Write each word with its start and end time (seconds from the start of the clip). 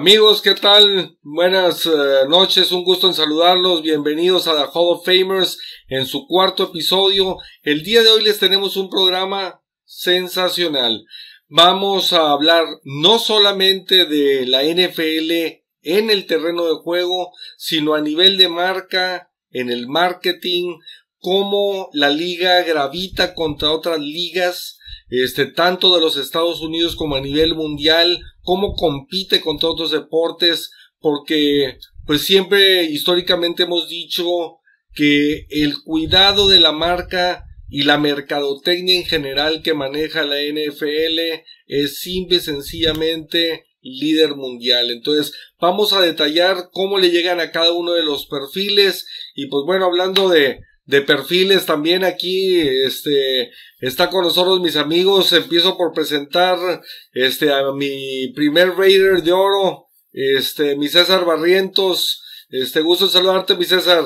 Amigos, 0.00 0.40
¿qué 0.40 0.54
tal? 0.54 1.18
Buenas 1.20 1.84
eh, 1.84 1.90
noches, 2.26 2.72
un 2.72 2.84
gusto 2.84 3.06
en 3.06 3.12
saludarlos. 3.12 3.82
Bienvenidos 3.82 4.48
a 4.48 4.54
The 4.54 4.70
Hall 4.72 4.96
of 4.96 5.04
Famers 5.04 5.58
en 5.88 6.06
su 6.06 6.26
cuarto 6.26 6.64
episodio. 6.64 7.36
El 7.62 7.82
día 7.82 8.02
de 8.02 8.08
hoy 8.08 8.24
les 8.24 8.38
tenemos 8.38 8.78
un 8.78 8.88
programa 8.88 9.60
sensacional. 9.84 11.04
Vamos 11.48 12.14
a 12.14 12.30
hablar 12.30 12.64
no 12.82 13.18
solamente 13.18 14.06
de 14.06 14.46
la 14.46 14.62
NFL 14.62 15.60
en 15.82 16.08
el 16.08 16.24
terreno 16.26 16.64
de 16.64 16.80
juego, 16.82 17.32
sino 17.58 17.92
a 17.92 18.00
nivel 18.00 18.38
de 18.38 18.48
marca, 18.48 19.30
en 19.50 19.68
el 19.68 19.86
marketing, 19.86 20.78
cómo 21.18 21.90
la 21.92 22.08
liga 22.08 22.62
gravita 22.62 23.34
contra 23.34 23.70
otras 23.70 24.00
ligas, 24.00 24.78
este, 25.10 25.44
tanto 25.44 25.94
de 25.94 26.00
los 26.00 26.16
Estados 26.16 26.62
Unidos 26.62 26.96
como 26.96 27.16
a 27.16 27.20
nivel 27.20 27.54
mundial, 27.54 28.22
cómo 28.42 28.74
compite 28.74 29.40
contra 29.40 29.68
otros 29.68 29.90
deportes, 29.90 30.70
porque 30.98 31.78
pues 32.06 32.22
siempre 32.22 32.84
históricamente 32.84 33.64
hemos 33.64 33.88
dicho 33.88 34.58
que 34.94 35.46
el 35.50 35.82
cuidado 35.82 36.48
de 36.48 36.60
la 36.60 36.72
marca 36.72 37.44
y 37.68 37.82
la 37.82 37.98
mercadotecnia 37.98 38.96
en 38.96 39.04
general 39.04 39.62
que 39.62 39.74
maneja 39.74 40.24
la 40.24 40.40
NFL 40.40 41.44
es 41.66 42.00
simple 42.00 42.38
y 42.38 42.40
sencillamente 42.40 43.66
líder 43.82 44.34
mundial. 44.34 44.90
Entonces, 44.90 45.32
vamos 45.60 45.92
a 45.92 46.00
detallar 46.00 46.70
cómo 46.72 46.98
le 46.98 47.10
llegan 47.10 47.40
a 47.40 47.52
cada 47.52 47.72
uno 47.72 47.92
de 47.92 48.02
los 48.02 48.26
perfiles 48.26 49.06
y 49.34 49.46
pues 49.46 49.64
bueno, 49.64 49.86
hablando 49.86 50.28
de 50.28 50.60
de 50.90 51.02
perfiles 51.02 51.66
también 51.66 52.02
aquí, 52.02 52.60
este, 52.60 53.52
está 53.78 54.10
con 54.10 54.24
nosotros 54.24 54.60
mis 54.60 54.74
amigos, 54.74 55.32
empiezo 55.32 55.76
por 55.76 55.92
presentar, 55.92 56.58
este, 57.12 57.52
a 57.52 57.70
mi 57.72 58.32
primer 58.34 58.70
Raider 58.70 59.22
de 59.22 59.32
oro, 59.32 59.86
este, 60.12 60.74
mi 60.74 60.88
César 60.88 61.24
Barrientos, 61.24 62.24
este, 62.48 62.80
gusto 62.80 63.08
saludarte 63.08 63.54
mi 63.54 63.64
César. 63.64 64.04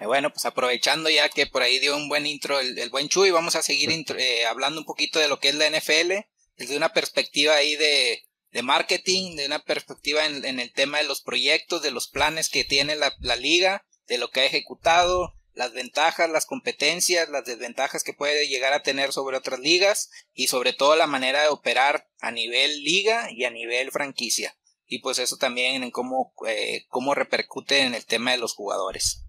Eh, 0.00 0.06
bueno, 0.06 0.30
pues 0.30 0.46
aprovechando 0.46 1.10
ya 1.10 1.28
que 1.28 1.46
por 1.46 1.60
ahí 1.60 1.78
dio 1.78 1.94
un 1.94 2.08
buen 2.08 2.24
intro 2.24 2.58
el, 2.58 2.88
buen 2.88 3.10
Chuy, 3.10 3.30
vamos 3.30 3.54
a 3.54 3.62
seguir 3.62 3.90
eh, 4.16 4.46
hablando 4.46 4.80
un 4.80 4.86
poquito 4.86 5.18
de 5.18 5.28
lo 5.28 5.40
que 5.40 5.50
es 5.50 5.54
la 5.56 5.68
NFL, 5.68 6.12
desde 6.56 6.76
una 6.78 6.94
perspectiva 6.94 7.54
ahí 7.54 7.76
de, 7.76 8.24
de 8.52 8.62
marketing, 8.62 9.36
de 9.36 9.44
una 9.44 9.58
perspectiva 9.58 10.24
en, 10.24 10.42
en, 10.46 10.58
el 10.58 10.72
tema 10.72 10.98
de 10.98 11.04
los 11.04 11.20
proyectos, 11.20 11.82
de 11.82 11.90
los 11.90 12.08
planes 12.08 12.48
que 12.48 12.64
tiene 12.64 12.96
la, 12.96 13.14
la 13.20 13.36
liga, 13.36 13.84
de 14.08 14.18
lo 14.18 14.28
que 14.30 14.40
ha 14.40 14.46
ejecutado, 14.46 15.34
las 15.56 15.72
ventajas, 15.72 16.30
las 16.30 16.46
competencias, 16.46 17.30
las 17.30 17.44
desventajas 17.44 18.04
que 18.04 18.12
puede 18.12 18.46
llegar 18.46 18.74
a 18.74 18.82
tener 18.82 19.12
sobre 19.12 19.38
otras 19.38 19.58
ligas 19.58 20.10
y 20.34 20.48
sobre 20.48 20.74
todo 20.74 20.96
la 20.96 21.06
manera 21.06 21.42
de 21.42 21.48
operar 21.48 22.08
a 22.20 22.30
nivel 22.30 22.84
liga 22.84 23.28
y 23.30 23.44
a 23.44 23.50
nivel 23.50 23.90
franquicia. 23.90 24.54
Y 24.86 25.00
pues 25.00 25.18
eso 25.18 25.36
también 25.38 25.82
en 25.82 25.90
cómo, 25.90 26.34
eh, 26.46 26.84
cómo 26.88 27.14
repercute 27.14 27.80
en 27.80 27.94
el 27.94 28.04
tema 28.04 28.32
de 28.32 28.38
los 28.38 28.52
jugadores. 28.52 29.24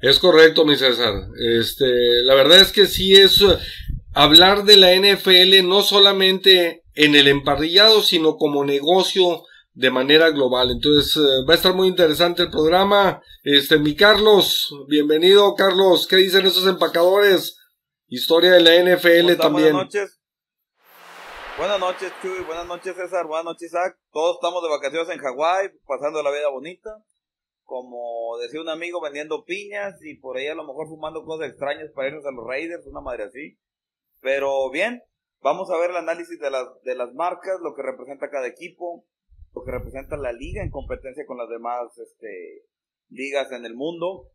Es 0.00 0.18
correcto, 0.18 0.66
mi 0.66 0.76
César. 0.76 1.14
Este, 1.58 1.86
la 2.24 2.34
verdad 2.34 2.60
es 2.60 2.70
que 2.70 2.86
sí 2.86 3.14
es 3.14 3.40
eh, 3.40 3.56
hablar 4.12 4.64
de 4.64 4.76
la 4.76 4.94
NFL 4.94 5.66
no 5.66 5.82
solamente 5.82 6.82
en 6.94 7.14
el 7.14 7.26
emparrillado, 7.26 8.02
sino 8.02 8.36
como 8.36 8.64
negocio 8.64 9.44
de 9.76 9.90
manera 9.90 10.30
global. 10.30 10.70
Entonces 10.70 11.16
eh, 11.16 11.44
va 11.46 11.52
a 11.52 11.56
estar 11.56 11.74
muy 11.74 11.86
interesante 11.86 12.42
el 12.42 12.50
programa. 12.50 13.22
Este, 13.44 13.78
mi 13.78 13.94
Carlos, 13.94 14.74
bienvenido 14.88 15.54
Carlos. 15.54 16.06
¿Qué 16.08 16.16
dicen 16.16 16.46
esos 16.46 16.66
empacadores? 16.66 17.58
Historia 18.08 18.52
de 18.52 18.60
la 18.60 18.74
NFL 18.74 19.36
también. 19.38 19.74
Buenas 19.74 19.94
noches. 19.94 20.20
Buenas 21.58 21.80
noches 21.80 22.12
Chuy, 22.22 22.44
buenas 22.44 22.66
noches 22.66 22.96
César, 22.96 23.26
buenas 23.26 23.44
noches 23.44 23.68
Isaac. 23.68 23.98
Todos 24.12 24.36
estamos 24.36 24.62
de 24.62 24.70
vacaciones 24.70 25.08
en 25.10 25.18
Hawái, 25.18 25.68
pasando 25.86 26.22
la 26.22 26.30
vida 26.30 26.48
bonita. 26.48 26.90
Como 27.64 28.38
decía 28.40 28.60
un 28.60 28.68
amigo, 28.68 29.00
vendiendo 29.02 29.44
piñas 29.44 29.94
y 30.02 30.14
por 30.14 30.38
ahí 30.38 30.46
a 30.46 30.54
lo 30.54 30.66
mejor 30.66 30.88
fumando 30.88 31.24
cosas 31.24 31.48
extrañas 31.48 31.90
para 31.94 32.08
irnos 32.08 32.24
a 32.24 32.30
los 32.30 32.46
Raiders, 32.46 32.86
una 32.86 33.00
madre 33.00 33.24
así. 33.24 33.58
Pero 34.20 34.70
bien, 34.70 35.02
vamos 35.40 35.70
a 35.70 35.76
ver 35.78 35.90
el 35.90 35.96
análisis 35.96 36.38
de 36.38 36.50
las, 36.50 36.66
de 36.82 36.94
las 36.94 37.12
marcas, 37.12 37.58
lo 37.62 37.74
que 37.74 37.82
representa 37.82 38.30
cada 38.30 38.46
equipo, 38.46 39.04
lo 39.56 39.64
que 39.64 39.72
representa 39.72 40.16
la 40.16 40.32
liga 40.32 40.62
en 40.62 40.70
competencia 40.70 41.24
con 41.26 41.38
las 41.38 41.48
demás 41.48 41.98
este, 41.98 42.66
ligas 43.08 43.50
en 43.52 43.64
el 43.64 43.74
mundo. 43.74 44.30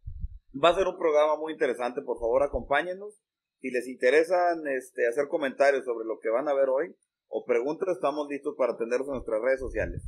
Va 0.51 0.69
a 0.69 0.75
ser 0.75 0.87
un 0.87 0.97
programa 0.97 1.37
muy 1.37 1.53
interesante, 1.53 2.01
por 2.01 2.19
favor 2.19 2.43
acompáñenos. 2.43 3.21
Si 3.59 3.69
les 3.69 3.87
interesa 3.87 4.35
este, 4.75 5.07
hacer 5.07 5.27
comentarios 5.29 5.85
sobre 5.85 6.07
lo 6.07 6.17
que 6.19 6.29
van 6.29 6.49
a 6.49 6.55
ver 6.55 6.69
hoy 6.69 6.95
o 7.27 7.45
preguntas, 7.45 7.89
estamos 7.89 8.27
listos 8.29 8.55
para 8.57 8.73
atenderlos 8.73 9.07
en 9.09 9.13
nuestras 9.13 9.41
redes 9.41 9.59
sociales. 9.59 10.01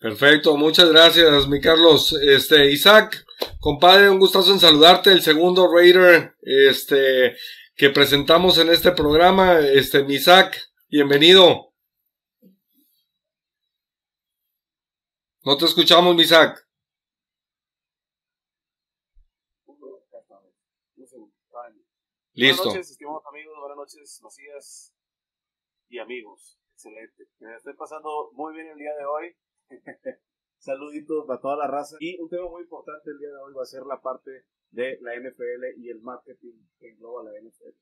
Perfecto, 0.00 0.56
muchas 0.56 0.90
gracias, 0.90 1.48
mi 1.48 1.60
Carlos. 1.60 2.12
Este, 2.20 2.70
Isaac, 2.70 3.24
compadre, 3.60 4.10
un 4.10 4.18
gustazo 4.18 4.52
en 4.52 4.58
saludarte, 4.58 5.12
el 5.12 5.22
segundo 5.22 5.72
Raider, 5.72 6.34
este, 6.42 7.36
que 7.76 7.90
presentamos 7.90 8.58
en 8.58 8.70
este 8.70 8.90
programa. 8.90 9.60
Este, 9.60 10.02
mi 10.02 10.14
Isaac, 10.14 10.56
bienvenido. 10.88 11.71
No 15.44 15.56
te 15.56 15.64
escuchamos, 15.64 16.14
Misak. 16.14 16.68
Listo. 22.34 22.62
Buenas 22.62 22.76
noches, 22.76 22.90
estimados 22.92 23.26
amigos. 23.26 23.58
Buenas 23.58 23.76
noches, 23.76 24.20
Macías 24.22 24.94
y 25.88 25.98
amigos. 25.98 26.60
Excelente. 26.74 27.26
Me 27.40 27.56
estoy 27.56 27.74
pasando 27.74 28.30
muy 28.34 28.54
bien 28.54 28.68
el 28.68 28.78
día 28.78 28.94
de 28.94 29.04
hoy. 29.04 29.36
Saluditos 30.58 31.26
para 31.26 31.40
toda 31.40 31.56
la 31.56 31.66
raza. 31.66 31.96
Y 31.98 32.20
un 32.20 32.28
tema 32.30 32.48
muy 32.48 32.62
importante 32.62 33.10
el 33.10 33.18
día 33.18 33.30
de 33.30 33.36
hoy 33.36 33.52
va 33.52 33.62
a 33.62 33.66
ser 33.66 33.82
la 33.82 34.00
parte 34.00 34.46
de 34.70 34.98
la 35.00 35.16
NFL 35.16 35.76
y 35.76 35.90
el 35.90 36.00
marketing 36.02 36.54
que 36.78 36.90
engloba 36.90 37.24
la 37.24 37.32
NFL. 37.32 37.76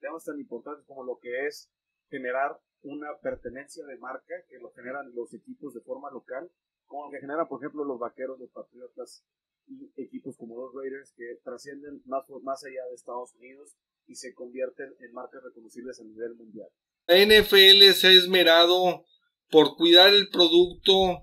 Temas 0.00 0.24
tan 0.24 0.40
importantes 0.40 0.84
como 0.84 1.04
lo 1.04 1.20
que 1.20 1.46
es 1.46 1.70
generar 2.10 2.60
una 2.82 3.16
pertenencia 3.22 3.86
de 3.86 3.98
marca 3.98 4.34
que 4.48 4.58
lo 4.58 4.72
generan 4.72 5.14
los 5.14 5.32
equipos 5.32 5.74
de 5.74 5.80
forma 5.80 6.10
local 6.10 6.50
como 6.86 7.06
lo 7.06 7.10
que 7.10 7.20
genera, 7.20 7.46
por 7.48 7.60
ejemplo, 7.60 7.84
los 7.84 7.98
vaqueros, 7.98 8.38
los 8.38 8.50
patriotas 8.50 9.24
y 9.66 9.90
equipos 9.96 10.36
como 10.36 10.60
los 10.60 10.74
Raiders 10.74 11.12
que 11.16 11.38
trascienden 11.42 12.02
más, 12.04 12.24
más 12.42 12.64
allá 12.64 12.84
de 12.88 12.94
Estados 12.94 13.34
Unidos 13.34 13.74
y 14.06 14.14
se 14.16 14.34
convierten 14.34 14.94
en 15.00 15.12
marcas 15.12 15.42
reconocibles 15.42 16.00
a 16.00 16.04
nivel 16.04 16.34
mundial. 16.34 16.68
La 17.06 17.16
NFL 17.16 17.92
se 17.92 18.08
ha 18.08 18.12
esmerado 18.12 19.04
por 19.50 19.76
cuidar 19.76 20.12
el 20.12 20.28
producto 20.28 21.20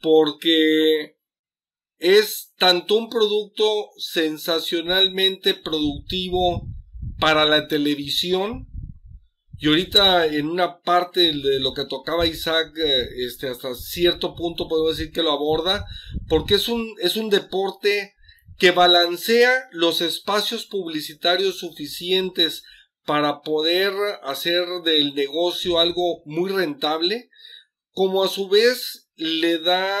porque 0.00 1.16
es 1.98 2.52
tanto 2.58 2.96
un 2.96 3.08
producto 3.08 3.90
sensacionalmente 3.96 5.54
productivo 5.54 6.68
para 7.18 7.44
la 7.44 7.68
televisión 7.68 8.66
y 9.64 9.66
ahorita 9.66 10.26
en 10.26 10.46
una 10.46 10.82
parte 10.82 11.20
de 11.32 11.58
lo 11.58 11.72
que 11.72 11.86
tocaba 11.86 12.26
Isaac, 12.26 12.76
eh, 12.76 13.08
este, 13.24 13.48
hasta 13.48 13.74
cierto 13.74 14.34
punto 14.34 14.68
podemos 14.68 14.98
decir 14.98 15.10
que 15.10 15.22
lo 15.22 15.32
aborda, 15.32 15.86
porque 16.28 16.56
es 16.56 16.68
un, 16.68 16.94
es 17.00 17.16
un 17.16 17.30
deporte 17.30 18.14
que 18.58 18.72
balancea 18.72 19.70
los 19.72 20.02
espacios 20.02 20.66
publicitarios 20.66 21.60
suficientes 21.60 22.62
para 23.06 23.40
poder 23.40 23.94
hacer 24.22 24.66
del 24.84 25.14
negocio 25.14 25.78
algo 25.78 26.22
muy 26.26 26.50
rentable, 26.50 27.30
como 27.92 28.22
a 28.22 28.28
su 28.28 28.50
vez 28.50 29.08
le 29.16 29.60
da 29.60 29.98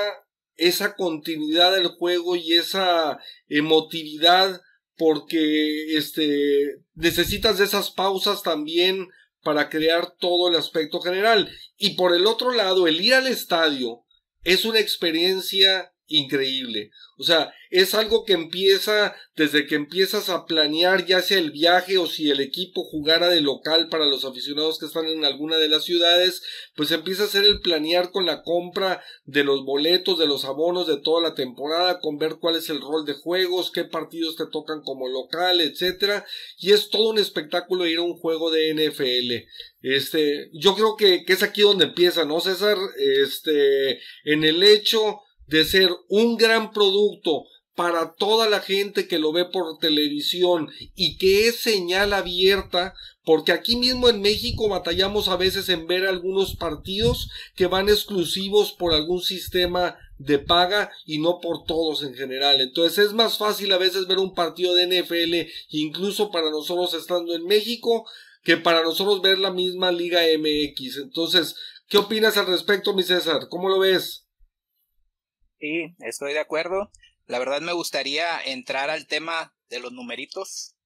esa 0.56 0.94
continuidad 0.94 1.74
del 1.74 1.88
juego 1.88 2.36
y 2.36 2.52
esa 2.52 3.18
emotividad 3.48 4.60
porque 4.98 5.96
este 5.96 6.82
necesitas 6.94 7.56
de 7.56 7.64
esas 7.64 7.90
pausas 7.90 8.42
también 8.42 9.08
para 9.44 9.68
crear 9.68 10.16
todo 10.18 10.48
el 10.48 10.56
aspecto 10.56 11.00
general. 11.00 11.48
Y 11.76 11.90
por 11.90 12.12
el 12.12 12.26
otro 12.26 12.50
lado, 12.50 12.88
el 12.88 13.00
ir 13.00 13.14
al 13.14 13.28
estadio 13.28 14.04
es 14.42 14.64
una 14.64 14.80
experiencia 14.80 15.93
increíble. 16.06 16.90
O 17.16 17.22
sea, 17.22 17.52
es 17.70 17.94
algo 17.94 18.24
que 18.24 18.34
empieza 18.34 19.14
desde 19.36 19.66
que 19.66 19.74
empiezas 19.74 20.28
a 20.28 20.46
planear 20.46 21.06
ya 21.06 21.22
sea 21.22 21.38
el 21.38 21.50
viaje 21.50 21.98
o 21.98 22.06
si 22.06 22.30
el 22.30 22.40
equipo 22.40 22.84
jugara 22.84 23.28
de 23.28 23.40
local 23.40 23.88
para 23.88 24.06
los 24.06 24.24
aficionados 24.24 24.78
que 24.78 24.86
están 24.86 25.06
en 25.06 25.24
alguna 25.24 25.56
de 25.56 25.68
las 25.68 25.84
ciudades, 25.84 26.42
pues 26.76 26.90
empieza 26.92 27.24
a 27.24 27.26
hacer 27.26 27.44
el 27.44 27.60
planear 27.60 28.10
con 28.10 28.26
la 28.26 28.42
compra 28.42 29.02
de 29.24 29.44
los 29.44 29.64
boletos, 29.64 30.18
de 30.18 30.26
los 30.26 30.44
abonos 30.44 30.86
de 30.86 30.98
toda 30.98 31.22
la 31.22 31.34
temporada, 31.34 32.00
con 32.00 32.18
ver 32.18 32.36
cuál 32.40 32.56
es 32.56 32.68
el 32.70 32.80
rol 32.80 33.04
de 33.04 33.14
juegos, 33.14 33.72
qué 33.72 33.84
partidos 33.84 34.36
te 34.36 34.46
tocan 34.46 34.82
como 34.82 35.08
local, 35.08 35.60
etcétera, 35.60 36.24
y 36.58 36.72
es 36.72 36.90
todo 36.90 37.10
un 37.10 37.18
espectáculo 37.18 37.86
ir 37.86 37.98
a 37.98 38.02
un 38.02 38.16
juego 38.16 38.50
de 38.50 38.74
NFL. 38.74 39.48
Este, 39.82 40.50
yo 40.52 40.74
creo 40.74 40.96
que, 40.96 41.24
que 41.24 41.32
es 41.32 41.42
aquí 41.42 41.62
donde 41.62 41.86
empieza, 41.86 42.24
¿no, 42.24 42.40
César? 42.40 42.78
Este, 42.96 44.00
en 44.24 44.44
el 44.44 44.62
hecho 44.62 45.20
de 45.46 45.64
ser 45.64 45.90
un 46.08 46.36
gran 46.36 46.72
producto 46.72 47.44
para 47.74 48.14
toda 48.14 48.48
la 48.48 48.60
gente 48.60 49.08
que 49.08 49.18
lo 49.18 49.32
ve 49.32 49.46
por 49.46 49.78
televisión 49.78 50.70
y 50.94 51.16
que 51.16 51.48
es 51.48 51.56
señal 51.56 52.12
abierta 52.12 52.94
porque 53.24 53.52
aquí 53.52 53.76
mismo 53.76 54.08
en 54.08 54.20
México 54.20 54.68
batallamos 54.68 55.28
a 55.28 55.36
veces 55.36 55.68
en 55.70 55.86
ver 55.86 56.06
algunos 56.06 56.56
partidos 56.56 57.30
que 57.56 57.66
van 57.66 57.88
exclusivos 57.88 58.72
por 58.72 58.92
algún 58.92 59.22
sistema 59.22 59.96
de 60.18 60.38
paga 60.38 60.92
y 61.06 61.18
no 61.18 61.40
por 61.40 61.64
todos 61.64 62.02
en 62.02 62.14
general. 62.14 62.60
Entonces 62.60 63.06
es 63.06 63.12
más 63.12 63.38
fácil 63.38 63.72
a 63.72 63.78
veces 63.78 64.06
ver 64.06 64.18
un 64.18 64.34
partido 64.34 64.74
de 64.74 64.86
NFL, 64.86 65.50
incluso 65.70 66.30
para 66.30 66.50
nosotros 66.50 66.94
estando 66.94 67.34
en 67.34 67.44
México, 67.46 68.06
que 68.42 68.58
para 68.58 68.82
nosotros 68.82 69.22
ver 69.22 69.38
la 69.38 69.50
misma 69.50 69.90
Liga 69.90 70.20
MX. 70.38 70.98
Entonces, 70.98 71.56
¿qué 71.88 71.96
opinas 71.96 72.36
al 72.36 72.46
respecto, 72.46 72.94
mi 72.94 73.02
César? 73.02 73.48
¿Cómo 73.48 73.70
lo 73.70 73.78
ves? 73.78 74.23
Sí, 75.64 75.94
estoy 76.00 76.34
de 76.34 76.40
acuerdo. 76.40 76.90
La 77.24 77.38
verdad 77.38 77.62
me 77.62 77.72
gustaría 77.72 78.38
entrar 78.38 78.90
al 78.90 79.06
tema 79.06 79.56
de 79.70 79.80
los 79.80 79.92
numeritos, 79.92 80.76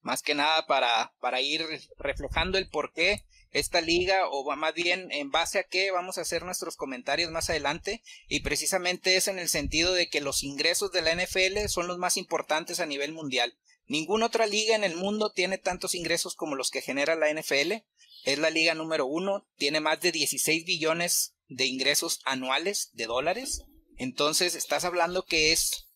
más 0.00 0.22
que 0.22 0.34
nada 0.34 0.66
para, 0.66 1.12
para 1.20 1.42
ir 1.42 1.62
reflejando 1.98 2.56
el 2.56 2.70
por 2.70 2.94
qué 2.94 3.26
esta 3.50 3.82
liga 3.82 4.30
o 4.30 4.50
más 4.56 4.72
bien 4.72 5.12
en 5.12 5.30
base 5.30 5.58
a 5.58 5.64
qué 5.64 5.90
vamos 5.90 6.16
a 6.16 6.22
hacer 6.22 6.44
nuestros 6.46 6.76
comentarios 6.76 7.30
más 7.30 7.50
adelante 7.50 8.02
y 8.26 8.40
precisamente 8.40 9.16
es 9.16 9.28
en 9.28 9.38
el 9.38 9.50
sentido 9.50 9.92
de 9.92 10.08
que 10.08 10.22
los 10.22 10.42
ingresos 10.42 10.92
de 10.92 11.02
la 11.02 11.14
NFL 11.14 11.68
son 11.68 11.86
los 11.86 11.98
más 11.98 12.16
importantes 12.16 12.80
a 12.80 12.86
nivel 12.86 13.12
mundial. 13.12 13.58
Ninguna 13.86 14.24
otra 14.24 14.46
liga 14.46 14.74
en 14.74 14.84
el 14.84 14.96
mundo 14.96 15.30
tiene 15.32 15.58
tantos 15.58 15.94
ingresos 15.94 16.36
como 16.36 16.56
los 16.56 16.70
que 16.70 16.80
genera 16.80 17.16
la 17.16 17.30
NFL. 17.30 17.84
Es 18.24 18.38
la 18.38 18.48
liga 18.48 18.74
número 18.74 19.04
uno, 19.04 19.46
tiene 19.58 19.80
más 19.80 20.00
de 20.00 20.10
16 20.10 20.64
billones 20.64 21.34
de 21.48 21.66
ingresos 21.66 22.22
anuales 22.24 22.88
de 22.94 23.04
dólares. 23.04 23.66
Entonces 23.98 24.54
estás 24.54 24.84
hablando 24.84 25.24
que 25.24 25.52
es 25.52 25.86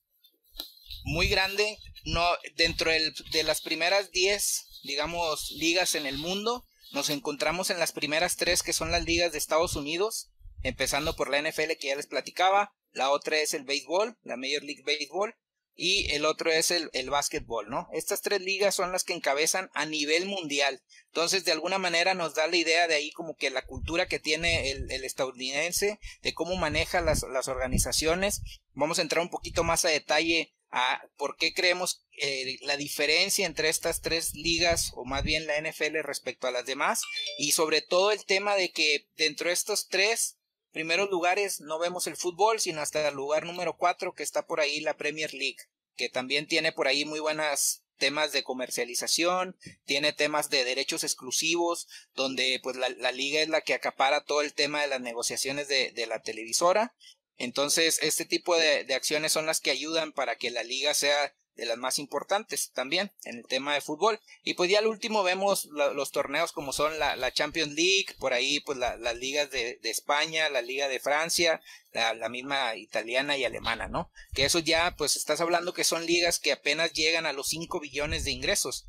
muy 1.04 1.28
grande. 1.28 1.78
No, 2.04 2.24
dentro 2.56 2.90
de 2.90 3.42
las 3.42 3.60
primeras 3.60 4.10
10, 4.12 4.80
digamos, 4.84 5.50
ligas 5.52 5.94
en 5.94 6.06
el 6.06 6.18
mundo, 6.18 6.64
nos 6.92 7.10
encontramos 7.10 7.70
en 7.70 7.80
las 7.80 7.92
primeras 7.92 8.36
tres 8.36 8.62
que 8.62 8.72
son 8.72 8.92
las 8.92 9.04
ligas 9.04 9.32
de 9.32 9.38
Estados 9.38 9.74
Unidos, 9.74 10.30
empezando 10.62 11.16
por 11.16 11.30
la 11.30 11.42
NFL 11.42 11.72
que 11.80 11.88
ya 11.88 11.96
les 11.96 12.06
platicaba, 12.06 12.72
la 12.92 13.10
otra 13.10 13.38
es 13.38 13.54
el 13.54 13.64
béisbol, 13.64 14.16
la 14.22 14.36
Major 14.36 14.62
League 14.62 14.82
Baseball, 14.86 15.34
y 15.76 16.10
el 16.12 16.24
otro 16.24 16.50
es 16.50 16.70
el, 16.70 16.88
el 16.94 17.10
básquetbol, 17.10 17.68
¿no? 17.68 17.88
Estas 17.92 18.22
tres 18.22 18.40
ligas 18.40 18.74
son 18.74 18.92
las 18.92 19.04
que 19.04 19.12
encabezan 19.12 19.70
a 19.74 19.84
nivel 19.84 20.26
mundial. 20.26 20.82
Entonces, 21.08 21.44
de 21.44 21.52
alguna 21.52 21.78
manera 21.78 22.14
nos 22.14 22.34
da 22.34 22.46
la 22.46 22.56
idea 22.56 22.88
de 22.88 22.94
ahí 22.94 23.10
como 23.12 23.36
que 23.36 23.50
la 23.50 23.66
cultura 23.66 24.08
que 24.08 24.18
tiene 24.18 24.70
el, 24.70 25.04
estadounidense, 25.04 26.00
de 26.22 26.34
cómo 26.34 26.56
maneja 26.56 27.00
las, 27.00 27.22
las, 27.22 27.48
organizaciones. 27.48 28.42
Vamos 28.72 28.98
a 28.98 29.02
entrar 29.02 29.22
un 29.22 29.30
poquito 29.30 29.64
más 29.64 29.84
a 29.84 29.88
detalle 29.88 30.54
a 30.70 31.00
por 31.16 31.36
qué 31.36 31.54
creemos 31.54 32.04
eh, 32.20 32.58
la 32.62 32.76
diferencia 32.76 33.46
entre 33.46 33.68
estas 33.68 34.00
tres 34.00 34.34
ligas 34.34 34.92
o 34.94 35.04
más 35.04 35.22
bien 35.22 35.46
la 35.46 35.60
NFL 35.60 36.02
respecto 36.02 36.46
a 36.46 36.50
las 36.50 36.66
demás 36.66 37.02
y 37.38 37.52
sobre 37.52 37.82
todo 37.82 38.10
el 38.10 38.24
tema 38.24 38.56
de 38.56 38.72
que 38.72 39.06
dentro 39.16 39.48
de 39.48 39.54
estos 39.54 39.88
tres 39.88 40.35
primeros 40.76 41.08
lugares 41.08 41.60
no 41.62 41.78
vemos 41.78 42.06
el 42.06 42.18
fútbol 42.18 42.60
sino 42.60 42.82
hasta 42.82 43.08
el 43.08 43.14
lugar 43.14 43.46
número 43.46 43.78
cuatro 43.78 44.12
que 44.12 44.22
está 44.22 44.46
por 44.46 44.60
ahí 44.60 44.80
la 44.80 44.94
Premier 44.98 45.32
League 45.32 45.56
que 45.96 46.10
también 46.10 46.46
tiene 46.46 46.70
por 46.70 46.86
ahí 46.86 47.06
muy 47.06 47.18
buenas 47.18 47.82
temas 47.96 48.30
de 48.30 48.42
comercialización, 48.42 49.56
tiene 49.86 50.12
temas 50.12 50.50
de 50.50 50.64
derechos 50.64 51.02
exclusivos, 51.02 51.88
donde 52.14 52.60
pues 52.62 52.76
la, 52.76 52.90
liga 53.12 53.40
es 53.40 53.48
la 53.48 53.62
que 53.62 53.72
acapara 53.72 54.22
todo 54.22 54.42
el 54.42 54.52
tema 54.52 54.82
de 54.82 54.88
las 54.88 55.00
negociaciones 55.00 55.66
de, 55.66 55.92
de 55.92 56.06
la 56.06 56.20
televisora. 56.20 56.94
Entonces, 57.38 57.98
este 58.02 58.26
tipo 58.26 58.54
de, 58.54 58.86
acciones 58.94 59.32
son 59.32 59.46
las 59.46 59.60
que 59.60 59.70
ayudan 59.70 60.12
para 60.12 60.36
que 60.36 60.50
la 60.50 60.62
liga 60.62 60.92
sea 60.92 61.34
de 61.56 61.66
las 61.66 61.78
más 61.78 61.98
importantes 61.98 62.70
también 62.72 63.12
en 63.24 63.38
el 63.38 63.46
tema 63.46 63.74
de 63.74 63.80
fútbol. 63.80 64.20
Y 64.44 64.54
pues 64.54 64.70
ya 64.70 64.78
al 64.78 64.86
último 64.86 65.22
vemos 65.22 65.66
los 65.66 66.10
torneos 66.12 66.52
como 66.52 66.72
son 66.72 66.98
la, 66.98 67.32
Champions 67.32 67.72
League, 67.72 68.14
por 68.18 68.32
ahí 68.32 68.60
pues 68.60 68.78
las 68.78 69.16
ligas 69.16 69.50
de, 69.50 69.78
España, 69.82 70.48
la 70.50 70.62
liga 70.62 70.88
de 70.88 71.00
Francia, 71.00 71.60
la, 71.92 72.14
la, 72.14 72.28
misma 72.28 72.76
italiana 72.76 73.36
y 73.36 73.44
alemana, 73.44 73.88
¿no? 73.88 74.10
Que 74.34 74.44
eso 74.44 74.58
ya 74.58 74.94
pues 74.96 75.16
estás 75.16 75.40
hablando 75.40 75.72
que 75.72 75.84
son 75.84 76.06
ligas 76.06 76.38
que 76.38 76.52
apenas 76.52 76.92
llegan 76.92 77.26
a 77.26 77.32
los 77.32 77.48
5 77.48 77.80
billones 77.80 78.24
de 78.24 78.32
ingresos 78.32 78.86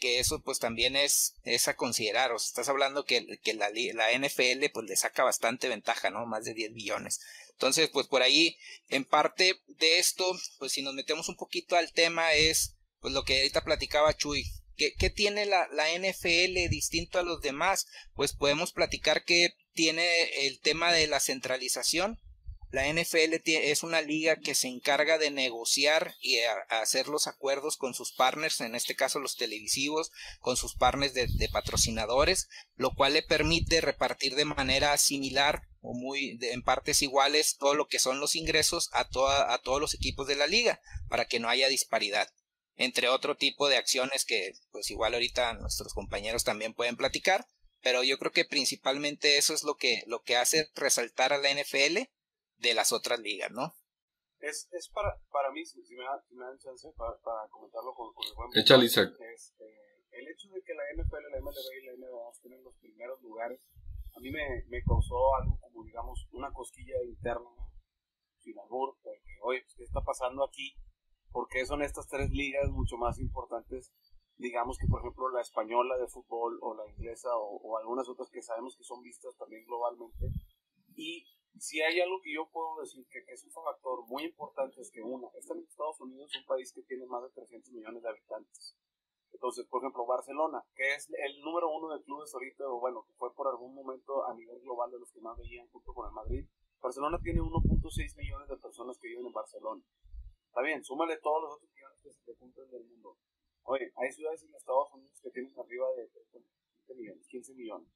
que, 0.00 0.18
eso 0.18 0.40
pues 0.40 0.58
también 0.58 0.96
es, 0.96 1.34
es 1.44 1.68
a 1.68 1.76
considerar, 1.76 2.32
o 2.32 2.38
sea, 2.38 2.48
estás 2.48 2.68
hablando 2.68 3.04
que, 3.04 3.38
que 3.42 3.54
la, 3.54 3.68
la, 3.70 4.18
NFL 4.18 4.70
pues 4.72 4.88
le 4.88 4.96
saca 4.96 5.24
bastante 5.24 5.68
ventaja, 5.68 6.10
¿no? 6.10 6.26
Más 6.26 6.44
de 6.44 6.54
10 6.54 6.72
billones. 6.72 7.20
Entonces, 7.58 7.90
pues 7.92 8.06
por 8.06 8.22
ahí, 8.22 8.56
en 8.88 9.04
parte 9.04 9.60
de 9.66 9.98
esto, 9.98 10.24
pues 10.60 10.70
si 10.70 10.82
nos 10.82 10.94
metemos 10.94 11.28
un 11.28 11.34
poquito 11.34 11.74
al 11.74 11.92
tema 11.92 12.32
es, 12.34 12.76
pues 13.00 13.12
lo 13.12 13.24
que 13.24 13.38
ahorita 13.38 13.64
platicaba 13.64 14.16
Chuy, 14.16 14.44
¿Qué, 14.76 14.94
¿Qué, 14.94 15.10
tiene 15.10 15.44
la, 15.44 15.66
la, 15.72 15.90
NFL 15.90 16.70
distinto 16.70 17.18
a 17.18 17.24
los 17.24 17.40
demás? 17.40 17.88
Pues 18.14 18.32
podemos 18.32 18.70
platicar 18.72 19.24
que 19.24 19.56
tiene 19.72 20.46
el 20.46 20.60
tema 20.60 20.92
de 20.92 21.08
la 21.08 21.18
centralización, 21.18 22.20
la 22.70 22.86
NFL 22.86 23.40
es 23.44 23.82
una 23.82 24.02
liga 24.02 24.36
que 24.36 24.54
se 24.54 24.68
encarga 24.68 25.16
de 25.16 25.30
negociar 25.30 26.14
y 26.20 26.38
hacer 26.68 27.08
los 27.08 27.26
acuerdos 27.26 27.76
con 27.76 27.94
sus 27.94 28.12
partners, 28.12 28.60
en 28.60 28.74
este 28.74 28.94
caso 28.94 29.20
los 29.20 29.36
televisivos, 29.36 30.12
con 30.40 30.56
sus 30.56 30.74
partners 30.74 31.14
de, 31.14 31.48
patrocinadores, 31.50 32.48
lo 32.76 32.94
cual 32.94 33.14
le 33.14 33.22
permite 33.22 33.80
repartir 33.80 34.34
de 34.34 34.44
manera 34.44 34.96
similar 34.98 35.62
o 35.80 35.94
muy 35.94 36.38
en 36.42 36.62
partes 36.62 37.00
iguales 37.00 37.56
todo 37.56 37.74
lo 37.74 37.88
que 37.88 37.98
son 37.98 38.20
los 38.20 38.36
ingresos 38.36 38.90
a, 38.92 39.08
a 39.52 39.58
todos 39.58 39.80
los 39.80 39.94
equipos 39.94 40.26
de 40.26 40.36
la 40.36 40.46
liga 40.46 40.80
para 41.08 41.26
que 41.26 41.40
no 41.40 41.48
haya 41.48 41.68
disparidad. 41.68 42.28
Entre 42.76 43.08
otro 43.08 43.36
tipo 43.36 43.68
de 43.68 43.76
acciones 43.76 44.24
que 44.24 44.52
pues 44.70 44.90
igual 44.90 45.14
ahorita 45.14 45.54
nuestros 45.54 45.94
compañeros 45.94 46.44
también 46.44 46.74
pueden 46.74 46.96
platicar 46.96 47.46
pero 47.80 48.02
yo 48.02 48.18
creo 48.18 48.32
que 48.32 48.44
principalmente 48.44 49.38
eso 49.38 49.54
es 49.54 49.62
lo 49.62 49.76
que 49.76 50.02
lo 50.06 50.22
que 50.22 50.36
hace 50.36 50.68
resaltar 50.74 51.32
a 51.32 51.38
la 51.38 51.50
NFL 51.50 52.08
de 52.58 52.74
las 52.74 52.92
otras 52.92 53.18
ligas, 53.20 53.50
¿no? 53.50 53.74
Es, 54.40 54.68
es 54.72 54.88
para, 54.88 55.18
para 55.32 55.50
mí, 55.50 55.64
si 55.64 55.80
me, 55.96 56.04
dan 56.04 56.58
chance 56.58 56.88
para, 56.96 57.18
para 57.18 57.48
comentarlo 57.48 57.92
con, 57.94 58.12
con 58.14 58.26
el 58.26 58.34
buen 58.34 58.50
Échale, 58.54 58.84
Isaac. 58.84 59.10
Es, 59.34 59.54
eh, 59.58 60.06
el 60.12 60.28
hecho 60.28 60.48
de 60.50 60.62
que 60.62 60.74
la 60.74 60.82
NFL, 60.94 61.30
la 61.30 61.40
MLB 61.40 61.82
y 61.82 61.86
la 61.86 61.92
NBA 61.94 62.32
tienen 62.40 62.62
los 62.62 62.74
primeros 62.76 63.20
lugares, 63.22 63.60
a 64.14 64.20
mí 64.20 64.30
me, 64.30 64.64
me 64.68 64.82
causó 64.82 65.34
algo 65.36 65.58
como, 65.60 65.84
digamos, 65.84 66.28
una 66.32 66.52
cosquilla 66.52 67.02
interna, 67.04 67.50
sin 68.38 68.58
albur, 68.58 68.96
porque, 69.02 69.38
oye, 69.42 69.62
pues, 69.62 69.74
¿qué 69.74 69.84
está 69.84 70.00
pasando 70.02 70.44
aquí? 70.44 70.74
¿Por 71.30 71.48
qué 71.48 71.66
son 71.66 71.82
estas 71.82 72.06
tres 72.06 72.30
ligas 72.30 72.70
mucho 72.70 72.96
más 72.96 73.18
importantes 73.18 73.92
digamos 74.38 74.78
que 74.78 74.86
por 74.86 75.00
ejemplo 75.00 75.28
la 75.30 75.40
española 75.40 75.98
de 75.98 76.06
fútbol 76.06 76.58
o 76.62 76.74
la 76.74 76.88
inglesa 76.88 77.28
o, 77.36 77.56
o, 77.56 77.76
algunas 77.76 78.08
otras 78.08 78.30
que 78.30 78.40
sabemos 78.40 78.76
que 78.76 78.84
son 78.84 79.02
vistas 79.02 79.36
también 79.36 79.64
globalmente 79.66 80.30
y 80.94 81.26
si 81.60 81.80
hay 81.80 82.00
algo 82.00 82.20
que 82.20 82.32
yo 82.32 82.48
puedo 82.50 82.80
decir 82.80 83.06
que, 83.08 83.24
es 83.32 83.44
un 83.44 83.52
factor 83.52 84.06
muy 84.06 84.24
importante 84.24 84.80
es 84.80 84.90
que 84.90 85.02
uno, 85.02 85.30
Estados 85.34 86.00
Unidos, 86.00 86.30
un 86.36 86.46
país 86.46 86.72
que 86.72 86.82
tiene 86.82 87.06
más 87.06 87.22
de 87.22 87.30
300 87.30 87.72
millones 87.72 88.02
de 88.02 88.08
habitantes. 88.08 88.76
Entonces, 89.32 89.66
por 89.66 89.82
ejemplo, 89.82 90.06
Barcelona, 90.06 90.64
que 90.74 90.94
es 90.94 91.08
el 91.10 91.40
número 91.42 91.70
uno 91.70 91.94
de 91.94 92.02
clubes 92.02 92.32
ahorita, 92.34 92.68
o 92.68 92.80
bueno, 92.80 93.04
que 93.06 93.12
fue 93.14 93.32
por 93.34 93.46
algún 93.46 93.74
momento 93.74 94.26
a 94.26 94.34
nivel 94.34 94.58
global 94.60 94.90
de 94.90 94.98
los 94.98 95.12
que 95.12 95.20
más 95.20 95.38
veían 95.38 95.68
junto 95.68 95.92
con 95.92 96.06
el 96.06 96.12
Madrid, 96.12 96.46
Barcelona 96.80 97.18
tiene 97.22 97.40
1.6 97.40 98.16
millones 98.16 98.48
de 98.48 98.56
personas 98.56 98.98
que 98.98 99.08
viven 99.08 99.26
en 99.26 99.32
Barcelona. 99.32 99.82
Está 100.46 100.62
bien, 100.62 100.82
súmale 100.82 101.18
todos 101.18 101.42
los 101.42 101.54
otros 101.54 101.70
millones 101.72 101.98
que 102.02 102.12
se 102.12 102.34
juntan 102.38 102.70
del 102.70 102.84
mundo. 102.84 103.16
Oye, 103.64 103.92
hay 103.96 104.10
ciudades 104.12 104.42
en 104.44 104.54
Estados 104.54 104.92
Unidos 104.94 105.20
que 105.22 105.30
tienen 105.30 105.52
arriba 105.58 105.86
de 105.92 106.08
15 106.08 106.94
millones, 106.94 107.28
15 107.28 107.54
millones. 107.54 107.88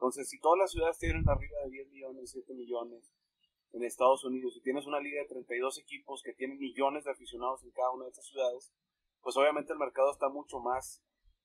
Entonces, 0.00 0.30
si 0.30 0.40
todas 0.40 0.58
las 0.58 0.70
ciudades 0.70 0.96
tienen 0.96 1.28
arriba 1.28 1.58
de 1.62 1.72
10 1.72 1.90
millones, 1.90 2.30
7 2.30 2.54
millones 2.54 3.12
en 3.72 3.84
Estados 3.84 4.24
Unidos 4.24 4.56
y 4.56 4.62
tienes 4.62 4.86
una 4.86 4.98
liga 4.98 5.20
de 5.20 5.28
32 5.28 5.78
equipos 5.78 6.22
que 6.22 6.32
tienen 6.32 6.56
millones 6.56 7.04
de 7.04 7.10
aficionados 7.10 7.62
en 7.64 7.70
cada 7.72 7.90
una 7.90 8.04
de 8.04 8.08
estas 8.08 8.24
ciudades, 8.24 8.72
pues 9.20 9.36
obviamente 9.36 9.74
el 9.74 9.78
mercado 9.78 10.10
está 10.10 10.30
mucho 10.30 10.58
más 10.58 11.02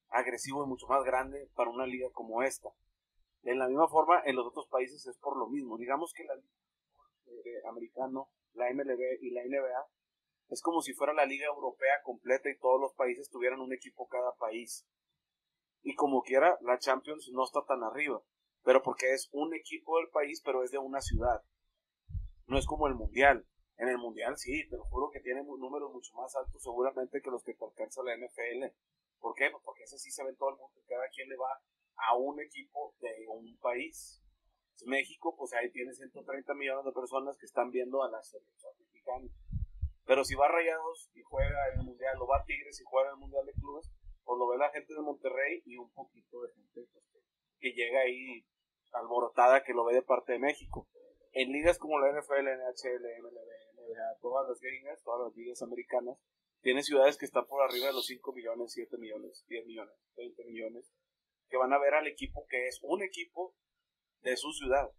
agresivo 0.08 0.64
y 0.64 0.68
mucho 0.68 0.86
más 0.86 1.04
grande 1.04 1.50
para 1.54 1.68
una 1.68 1.86
liga 1.86 2.08
como 2.12 2.42
esta. 2.42 2.70
De 3.42 3.54
la 3.54 3.68
misma 3.68 3.88
forma, 3.88 4.22
en 4.24 4.36
los 4.36 4.46
otros 4.46 4.66
países 4.68 5.06
es 5.06 5.18
por 5.18 5.36
lo 5.36 5.48
mismo. 5.48 5.76
Digamos 5.76 6.14
que 6.14 6.24
la 6.24 6.36
liga 6.36 7.68
americano, 7.68 8.30
la 8.54 8.72
MLB 8.72 9.20
y 9.20 9.32
la 9.32 9.44
NBA 9.44 9.86
es 10.48 10.62
como 10.62 10.80
si 10.80 10.94
fuera 10.94 11.12
la 11.12 11.26
liga 11.26 11.44
europea 11.44 12.00
completa 12.02 12.48
y 12.48 12.56
todos 12.56 12.80
los 12.80 12.94
países 12.94 13.28
tuvieran 13.28 13.60
un 13.60 13.74
equipo 13.74 14.08
cada 14.08 14.34
país. 14.36 14.88
Y 15.82 15.94
como 15.94 16.22
quiera, 16.22 16.56
la 16.62 16.78
Champions 16.78 17.28
no 17.34 17.44
está 17.44 17.62
tan 17.66 17.82
arriba 17.82 18.22
pero 18.66 18.82
porque 18.82 19.14
es 19.14 19.28
un 19.30 19.54
equipo 19.54 19.96
del 19.96 20.08
país, 20.08 20.42
pero 20.44 20.64
es 20.64 20.72
de 20.72 20.78
una 20.78 21.00
ciudad. 21.00 21.40
No 22.48 22.58
es 22.58 22.66
como 22.66 22.88
el 22.88 22.96
Mundial. 22.96 23.46
En 23.76 23.88
el 23.88 23.96
Mundial 23.96 24.36
sí, 24.36 24.68
te 24.68 24.76
lo 24.76 24.82
juro 24.86 25.08
que 25.12 25.20
tiene 25.20 25.44
números 25.44 25.92
mucho 25.92 26.12
más 26.14 26.34
altos 26.34 26.64
seguramente 26.64 27.22
que 27.22 27.30
los 27.30 27.44
que 27.44 27.54
alcanza 27.60 28.02
la 28.02 28.16
NFL. 28.16 28.74
¿Por 29.20 29.36
qué? 29.36 29.52
Pues 29.52 29.62
porque 29.64 29.84
ese 29.84 29.98
sí 29.98 30.10
se 30.10 30.24
ve 30.24 30.30
en 30.30 30.36
todo 30.36 30.50
el 30.50 30.56
mundo. 30.56 30.82
Cada 30.88 31.08
quien 31.10 31.28
le 31.28 31.36
va 31.36 31.62
a 31.94 32.16
un 32.16 32.40
equipo 32.40 32.96
de 32.98 33.14
un 33.28 33.56
país. 33.58 34.20
México, 34.84 35.36
pues 35.38 35.52
ahí 35.52 35.70
tiene 35.70 35.92
130 35.92 36.52
millones 36.54 36.84
de 36.86 36.92
personas 36.92 37.38
que 37.38 37.46
están 37.46 37.70
viendo 37.70 38.02
a 38.02 38.10
la 38.10 38.20
selección 38.24 38.72
mexicana. 38.80 39.28
Pero 40.06 40.24
si 40.24 40.34
va 40.34 40.48
Rayados 40.48 41.08
y 41.14 41.22
juega 41.22 41.68
en 41.72 41.78
el 41.78 41.86
Mundial, 41.86 42.20
o 42.20 42.26
va 42.26 42.42
Tigres 42.44 42.80
y 42.80 42.84
juega 42.84 43.10
en 43.10 43.14
el 43.14 43.20
Mundial 43.20 43.46
de 43.46 43.52
Clubes, 43.52 43.92
o 44.24 44.36
lo 44.36 44.48
ve 44.48 44.58
la 44.58 44.70
gente 44.70 44.92
de 44.92 45.02
Monterrey 45.02 45.62
y 45.64 45.76
un 45.76 45.92
poquito 45.92 46.42
de 46.42 46.52
gente 46.52 46.80
pues, 46.92 47.04
que 47.60 47.70
llega 47.70 48.00
ahí 48.00 48.44
alborotada 48.92 49.62
que 49.64 49.72
lo 49.72 49.84
ve 49.84 49.94
de 49.94 50.02
parte 50.02 50.32
de 50.32 50.38
México. 50.38 50.88
En 51.32 51.52
ligas 51.52 51.78
como 51.78 51.98
la 51.98 52.10
NFL, 52.10 52.44
NHL, 52.44 53.22
MLB, 53.22 53.50
NBA, 53.76 54.18
todas 54.20 54.48
las 54.48 54.60
ligas, 54.60 55.02
todas 55.02 55.28
las 55.28 55.36
ligas 55.36 55.62
americanas, 55.62 56.18
tiene 56.62 56.82
ciudades 56.82 57.16
que 57.16 57.26
están 57.26 57.46
por 57.46 57.62
arriba 57.62 57.86
de 57.86 57.92
los 57.92 58.06
5 58.06 58.32
millones, 58.32 58.72
7 58.72 58.96
millones, 58.98 59.44
10 59.48 59.66
millones, 59.66 59.94
20 60.16 60.44
millones, 60.44 60.90
que 61.48 61.56
van 61.56 61.72
a 61.72 61.78
ver 61.78 61.94
al 61.94 62.06
equipo 62.06 62.46
que 62.48 62.66
es 62.66 62.80
un 62.82 63.02
equipo 63.02 63.54
de 64.22 64.36
su 64.36 64.50
ciudad 64.52 64.90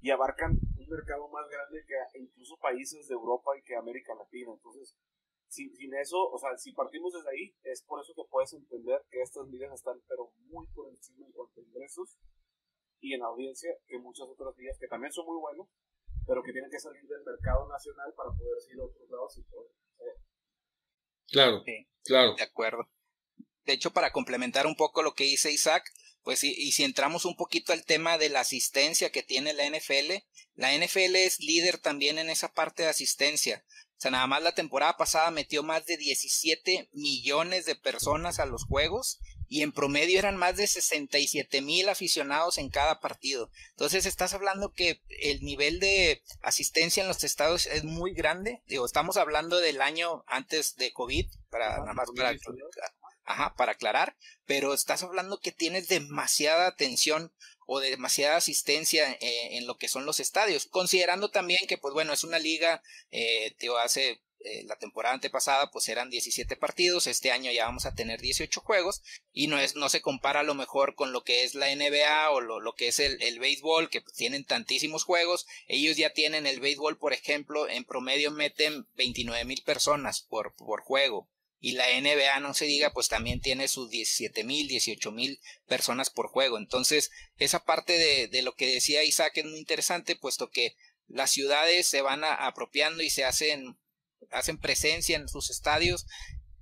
y 0.00 0.10
abarcan 0.10 0.58
un 0.76 0.88
mercado 0.88 1.28
más 1.28 1.48
grande 1.48 1.84
que 1.86 2.18
incluso 2.18 2.56
países 2.56 3.06
de 3.08 3.14
Europa 3.14 3.50
y 3.58 3.62
que 3.62 3.76
América 3.76 4.14
Latina. 4.14 4.52
Entonces, 4.52 4.96
sin, 5.48 5.74
sin 5.76 5.94
eso, 5.94 6.18
o 6.30 6.38
sea, 6.38 6.56
si 6.56 6.72
partimos 6.72 7.12
desde 7.12 7.30
ahí, 7.30 7.54
es 7.62 7.82
por 7.82 8.00
eso 8.00 8.12
que 8.14 8.28
puedes 8.30 8.52
entender 8.52 9.02
que 9.10 9.22
estas 9.22 9.46
ligas 9.48 9.72
están 9.72 10.00
pero 10.08 10.32
muy 10.46 10.66
por 10.68 10.88
encima 10.88 11.26
en 11.26 11.32
cuanto 11.32 11.60
ingresos 11.60 12.18
y 13.00 13.14
en 13.14 13.22
audiencia 13.22 13.70
que 13.86 13.98
muchas 13.98 14.26
otras 14.28 14.56
ligas 14.56 14.78
que 14.78 14.88
también 14.88 15.12
son 15.12 15.26
muy 15.26 15.38
buenos, 15.40 15.68
pero 16.26 16.42
que 16.42 16.52
tienen 16.52 16.70
que 16.70 16.78
salir 16.78 17.02
del 17.02 17.24
mercado 17.24 17.68
nacional 17.68 18.12
para 18.16 18.30
poder 18.30 18.58
ir 18.72 18.80
a 18.80 18.84
otros 18.84 19.10
lados 19.10 19.38
y 19.38 19.42
poder. 19.42 19.70
Claro, 21.30 21.62
claro. 22.04 22.34
De 22.34 22.42
acuerdo. 22.42 22.88
De 23.64 23.74
hecho, 23.74 23.92
para 23.92 24.12
complementar 24.12 24.66
un 24.66 24.76
poco 24.76 25.02
lo 25.02 25.14
que 25.14 25.24
dice 25.24 25.52
Isaac, 25.52 25.84
pues 26.22 26.42
y, 26.42 26.52
y 26.52 26.72
si 26.72 26.84
entramos 26.84 27.24
un 27.24 27.36
poquito 27.36 27.72
al 27.72 27.84
tema 27.84 28.16
de 28.16 28.30
la 28.30 28.40
asistencia 28.40 29.12
que 29.12 29.22
tiene 29.22 29.52
la 29.52 29.66
NFL, 29.66 30.24
la 30.54 30.74
NFL 30.74 31.16
es 31.16 31.40
líder 31.40 31.78
también 31.78 32.18
en 32.18 32.30
esa 32.30 32.52
parte 32.52 32.82
de 32.82 32.88
asistencia. 32.88 33.64
O 33.98 34.00
sea, 34.00 34.10
nada 34.10 34.26
más 34.26 34.42
la 34.42 34.54
temporada 34.54 34.96
pasada 34.96 35.30
metió 35.30 35.62
más 35.62 35.84
de 35.86 35.96
17 35.96 36.88
millones 36.92 37.66
de 37.66 37.74
personas 37.74 38.38
a 38.38 38.46
los 38.46 38.64
juegos 38.64 39.20
y 39.48 39.62
en 39.62 39.72
promedio 39.72 40.18
eran 40.18 40.36
más 40.36 40.56
de 40.56 40.66
67 40.66 41.62
mil 41.62 41.88
aficionados 41.88 42.58
en 42.58 42.68
cada 42.68 43.00
partido. 43.00 43.50
Entonces 43.70 44.06
estás 44.06 44.34
hablando 44.34 44.72
que 44.72 45.00
el 45.20 45.42
nivel 45.42 45.80
de 45.80 46.22
asistencia 46.42 47.02
en 47.02 47.08
los 47.08 47.24
estados 47.24 47.66
es 47.66 47.84
muy 47.84 48.12
grande. 48.12 48.62
Digo, 48.66 48.84
estamos 48.84 49.16
hablando 49.16 49.58
del 49.58 49.80
año 49.80 50.24
antes 50.26 50.76
de 50.76 50.92
COVID, 50.92 51.26
para 51.50 51.78
nada 51.78 51.94
más 51.94 52.08
para, 52.14 52.34
ajá, 53.24 53.54
para 53.56 53.72
aclarar, 53.72 54.16
pero 54.46 54.74
estás 54.74 55.02
hablando 55.02 55.40
que 55.40 55.52
tienes 55.52 55.88
demasiada 55.88 56.66
atención 56.66 57.32
o 57.66 57.80
demasiada 57.80 58.36
asistencia 58.36 59.12
eh, 59.20 59.58
en 59.58 59.66
lo 59.66 59.76
que 59.76 59.88
son 59.88 60.06
los 60.06 60.20
estadios, 60.20 60.66
considerando 60.66 61.30
también 61.30 61.60
que, 61.68 61.76
pues 61.76 61.92
bueno, 61.92 62.14
es 62.14 62.24
una 62.24 62.38
liga, 62.38 62.82
eh, 63.10 63.54
hace 63.82 64.22
eh, 64.40 64.62
la 64.66 64.76
temporada 64.76 65.14
antepasada 65.14 65.70
pues 65.72 65.88
eran 65.88 66.10
17 66.10 66.56
partidos, 66.56 67.08
este 67.08 67.32
año 67.32 67.50
ya 67.50 67.64
vamos 67.64 67.86
a 67.86 67.94
tener 67.94 68.20
18 68.20 68.60
juegos 68.60 69.02
y 69.32 69.48
no 69.48 69.58
es 69.58 69.74
no 69.74 69.88
se 69.88 70.00
compara 70.00 70.40
a 70.40 70.44
lo 70.44 70.54
mejor 70.54 70.94
con 70.94 71.12
lo 71.12 71.24
que 71.24 71.42
es 71.42 71.56
la 71.56 71.74
NBA 71.74 72.30
o 72.30 72.40
lo, 72.40 72.72
que 72.74 72.86
es 72.86 73.00
el, 73.00 73.20
el 73.20 73.40
béisbol 73.40 73.90
que 73.90 74.00
tienen 74.00 74.44
tantísimos 74.44 75.02
juegos, 75.02 75.48
ellos 75.66 75.96
ya 75.96 76.12
tienen 76.12 76.46
el 76.46 76.60
béisbol 76.60 76.98
por 76.98 77.12
ejemplo 77.12 77.68
en 77.68 77.84
promedio 77.84 78.30
meten 78.30 78.86
29 78.94 79.44
mil 79.44 79.62
personas 79.64 80.20
por, 80.20 80.54
por 80.54 80.82
juego 80.82 81.28
y 81.60 81.72
la 81.72 81.86
NBA 82.00 82.38
no 82.38 82.54
se 82.54 82.66
diga 82.66 82.92
pues 82.92 83.08
también 83.08 83.40
tiene 83.40 83.66
sus 83.66 83.90
17 83.90 84.44
mil 84.44 84.68
18 84.68 85.10
mil 85.10 85.40
personas 85.66 86.10
por 86.10 86.28
juego. 86.28 86.58
Entonces 86.58 87.10
esa 87.38 87.64
parte 87.64 87.98
de, 87.98 88.28
de 88.28 88.42
lo 88.42 88.54
que 88.54 88.72
decía 88.72 89.02
Isaac 89.02 89.32
es 89.38 89.46
muy 89.46 89.58
interesante 89.58 90.14
puesto 90.14 90.48
que 90.48 90.76
las 91.08 91.32
ciudades 91.32 91.88
se 91.88 92.02
van 92.02 92.22
apropiando 92.22 93.02
y 93.02 93.10
se 93.10 93.24
hacen 93.24 93.76
hacen 94.30 94.58
presencia 94.58 95.16
en 95.16 95.28
sus 95.28 95.50
estadios 95.50 96.06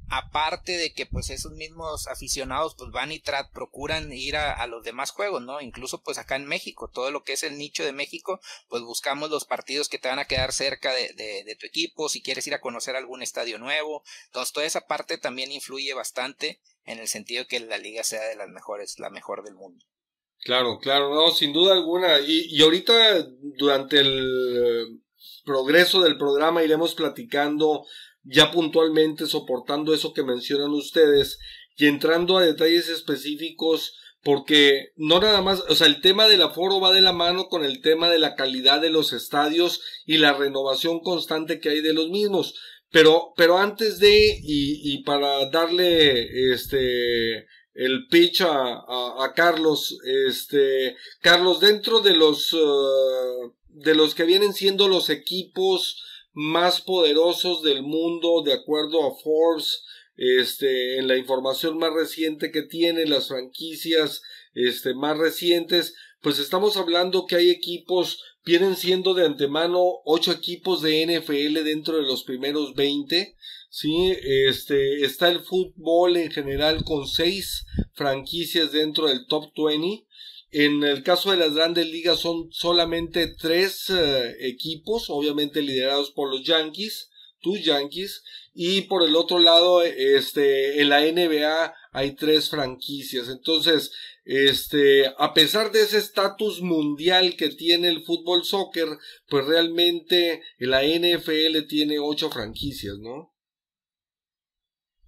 aparte 0.08 0.76
de 0.76 0.92
que 0.92 1.06
pues 1.06 1.30
esos 1.30 1.52
mismos 1.52 2.06
aficionados 2.06 2.74
pues 2.76 2.90
van 2.90 3.12
y 3.12 3.22
procuran 3.52 4.12
ir 4.12 4.36
a, 4.36 4.66
los 4.66 4.84
demás 4.84 5.10
juegos, 5.10 5.42
¿no? 5.42 5.60
Incluso 5.60 6.02
pues 6.02 6.18
acá 6.18 6.36
en 6.36 6.46
México, 6.46 6.90
todo 6.92 7.10
lo 7.10 7.24
que 7.24 7.32
es 7.32 7.42
el 7.42 7.58
nicho 7.58 7.84
de 7.84 7.92
México, 7.92 8.40
pues 8.68 8.82
buscamos 8.82 9.30
los 9.30 9.44
partidos 9.44 9.88
que 9.88 9.98
te 9.98 10.08
van 10.08 10.18
a 10.18 10.26
quedar 10.26 10.52
cerca 10.52 10.92
de, 10.92 11.12
de, 11.14 11.56
tu 11.56 11.66
equipo, 11.66 12.08
si 12.08 12.22
quieres 12.22 12.46
ir 12.46 12.54
a 12.54 12.60
conocer 12.60 12.94
algún 12.96 13.22
estadio 13.22 13.58
nuevo, 13.58 14.02
entonces 14.26 14.52
toda 14.52 14.66
esa 14.66 14.82
parte 14.82 15.18
también 15.18 15.50
influye 15.50 15.92
bastante 15.94 16.60
en 16.84 16.98
el 16.98 17.08
sentido 17.08 17.42
de 17.42 17.48
que 17.48 17.60
la 17.60 17.78
liga 17.78 18.04
sea 18.04 18.22
de 18.22 18.36
las 18.36 18.48
mejores, 18.48 18.98
la 18.98 19.10
mejor 19.10 19.42
del 19.42 19.54
mundo. 19.54 19.84
Claro, 20.38 20.78
claro, 20.78 21.12
no, 21.12 21.32
sin 21.32 21.52
duda 21.52 21.72
alguna. 21.72 22.20
Y, 22.20 22.46
y 22.48 22.62
ahorita 22.62 23.26
durante 23.58 23.98
el 23.98 25.02
progreso 25.46 26.02
del 26.02 26.18
programa 26.18 26.62
iremos 26.62 26.94
platicando 26.94 27.86
ya 28.22 28.50
puntualmente, 28.50 29.26
soportando 29.26 29.94
eso 29.94 30.12
que 30.12 30.24
mencionan 30.24 30.72
ustedes 30.72 31.38
y 31.76 31.86
entrando 31.86 32.36
a 32.36 32.44
detalles 32.44 32.88
específicos 32.88 33.96
porque 34.22 34.88
no 34.96 35.20
nada 35.20 35.40
más, 35.40 35.60
o 35.68 35.74
sea, 35.76 35.86
el 35.86 36.00
tema 36.00 36.26
del 36.26 36.42
aforo 36.42 36.80
va 36.80 36.92
de 36.92 37.00
la 37.00 37.12
mano 37.12 37.48
con 37.48 37.64
el 37.64 37.80
tema 37.80 38.10
de 38.10 38.18
la 38.18 38.34
calidad 38.34 38.80
de 38.80 38.90
los 38.90 39.12
estadios 39.12 39.80
y 40.04 40.18
la 40.18 40.32
renovación 40.32 40.98
constante 40.98 41.60
que 41.60 41.68
hay 41.68 41.80
de 41.80 41.94
los 41.94 42.08
mismos. 42.10 42.56
Pero, 42.90 43.32
pero 43.36 43.58
antes 43.58 44.00
de, 44.00 44.36
y, 44.42 44.92
y 44.92 45.04
para 45.04 45.48
darle 45.50 46.52
este 46.52 47.46
el 47.76 48.08
pitch 48.08 48.40
a, 48.40 48.84
a, 49.22 49.32
Carlos, 49.34 49.98
este, 50.26 50.96
Carlos, 51.20 51.60
dentro 51.60 52.00
de 52.00 52.14
los 52.14 52.52
uh, 52.54 53.52
de 53.76 53.94
los 53.94 54.14
que 54.14 54.24
vienen 54.24 54.54
siendo 54.54 54.88
los 54.88 55.10
equipos 55.10 56.02
más 56.32 56.80
poderosos 56.80 57.62
del 57.62 57.82
mundo, 57.82 58.42
de 58.42 58.54
acuerdo 58.54 59.06
a 59.06 59.14
Forbes, 59.22 59.84
este, 60.16 60.98
en 60.98 61.08
la 61.08 61.16
información 61.16 61.76
más 61.76 61.92
reciente 61.92 62.50
que 62.50 62.62
tiene, 62.62 63.04
las 63.04 63.28
franquicias, 63.28 64.22
este, 64.54 64.94
más 64.94 65.18
recientes, 65.18 65.94
pues 66.22 66.38
estamos 66.38 66.78
hablando 66.78 67.26
que 67.26 67.36
hay 67.36 67.50
equipos, 67.50 68.22
vienen 68.44 68.76
siendo 68.76 69.12
de 69.12 69.26
antemano 69.26 69.82
ocho 70.06 70.32
equipos 70.32 70.80
de 70.80 71.04
NFL 71.04 71.62
dentro 71.64 71.96
de 71.96 72.02
los 72.02 72.24
primeros 72.24 72.74
20, 72.74 73.36
sí, 73.68 74.16
este, 74.48 75.04
está 75.04 75.28
el 75.28 75.40
fútbol 75.40 76.16
en 76.16 76.30
general 76.30 76.82
con 76.82 77.06
seis 77.06 77.66
franquicias 77.92 78.72
dentro 78.72 79.08
del 79.08 79.26
top 79.26 79.52
20, 79.54 80.05
en 80.64 80.82
el 80.84 81.02
caso 81.02 81.30
de 81.30 81.36
las 81.36 81.54
grandes 81.54 81.86
ligas 81.86 82.20
son 82.20 82.50
solamente 82.50 83.26
tres 83.26 83.90
eh, 83.90 84.36
equipos, 84.40 85.10
obviamente 85.10 85.60
liderados 85.60 86.12
por 86.12 86.30
los 86.30 86.44
Yankees, 86.44 87.10
tus 87.40 87.62
Yankees, 87.62 88.24
y 88.54 88.82
por 88.82 89.02
el 89.02 89.16
otro 89.16 89.38
lado, 89.38 89.82
este, 89.82 90.80
en 90.80 90.88
la 90.88 91.00
NBA 91.02 91.74
hay 91.92 92.16
tres 92.16 92.48
franquicias. 92.48 93.28
Entonces, 93.28 93.92
este, 94.24 95.04
a 95.18 95.34
pesar 95.34 95.72
de 95.72 95.82
ese 95.82 95.98
estatus 95.98 96.62
mundial 96.62 97.36
que 97.36 97.50
tiene 97.50 97.88
el 97.88 98.02
fútbol 98.02 98.44
soccer, 98.44 98.88
pues 99.28 99.46
realmente 99.46 100.42
la 100.56 100.84
NFL 100.84 101.66
tiene 101.68 101.98
ocho 101.98 102.30
franquicias, 102.30 102.96
¿no? 102.98 103.34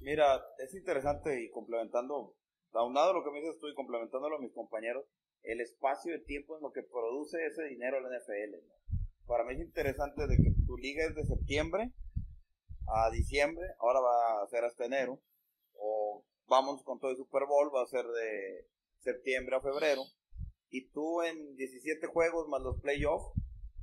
Mira, 0.00 0.45
es 0.59 0.75
interesante 0.75 1.43
y 1.43 1.50
complementando, 1.50 2.37
aunado 2.73 3.14
lo 3.14 3.25
que 3.25 3.31
me 3.31 3.40
dices 3.40 3.59
tú 3.59 3.69
y 3.69 3.75
complementándolo 3.75 4.37
a 4.37 4.40
mis 4.40 4.52
compañeros, 4.52 5.07
el 5.49 5.62
espacio 5.62 6.12
de 6.12 6.19
tiempo 6.19 6.57
en 6.57 6.62
lo 6.62 6.73
que 6.73 6.83
produce 6.83 7.47
ese 7.47 7.64
dinero 7.64 8.00
la 8.00 8.11
NFL. 8.19 8.57
Para 9.26 9.45
mí 9.45 9.55
es 9.55 9.61
interesante 9.61 10.26
de 10.26 10.37
que 10.37 10.52
tu 10.67 10.76
liga 10.76 11.07
es 11.07 11.14
de 11.14 11.25
septiembre 11.25 11.90
a 12.87 13.11
diciembre, 13.11 13.67
ahora 13.78 14.00
va 14.00 14.43
a 14.43 14.47
ser 14.49 14.64
hasta 14.64 14.85
enero, 14.85 15.23
o 15.73 16.23
vamos 16.47 16.83
con 16.83 17.00
todo 17.00 17.11
el 17.11 17.17
Super 17.17 17.47
Bowl, 17.47 17.75
va 17.75 17.83
a 17.83 17.87
ser 17.87 18.07
de 18.07 18.67
septiembre 18.99 19.57
a 19.57 19.62
febrero, 19.62 20.02
y 20.69 20.90
tú 20.90 21.23
en 21.23 21.57
17 21.57 22.07
juegos 22.09 22.47
más 22.49 22.61
los 22.61 22.78
playoffs, 22.83 23.33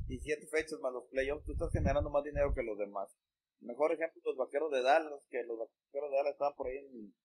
17 0.07 0.45
fechas 0.47 0.79
más 0.81 0.93
los 0.93 1.07
playoffs, 1.09 1.45
tú 1.45 1.53
estás 1.53 1.71
generando 1.71 2.11
más 2.11 2.23
dinero 2.23 2.53
que 2.53 2.61
los 2.61 2.77
demás. 2.77 3.09
Mejor 3.59 3.91
ejemplo, 3.91 4.21
los 4.23 4.37
vaqueros 4.37 4.71
de 4.71 4.83
Dallas, 4.83 5.25
que 5.31 5.41
los 5.43 5.57
vaqueros 5.57 6.11
de 6.11 6.17
Dallas 6.17 6.33
estaban 6.33 6.55
por 6.55 6.67
ahí 6.67 6.77
en 6.77 7.15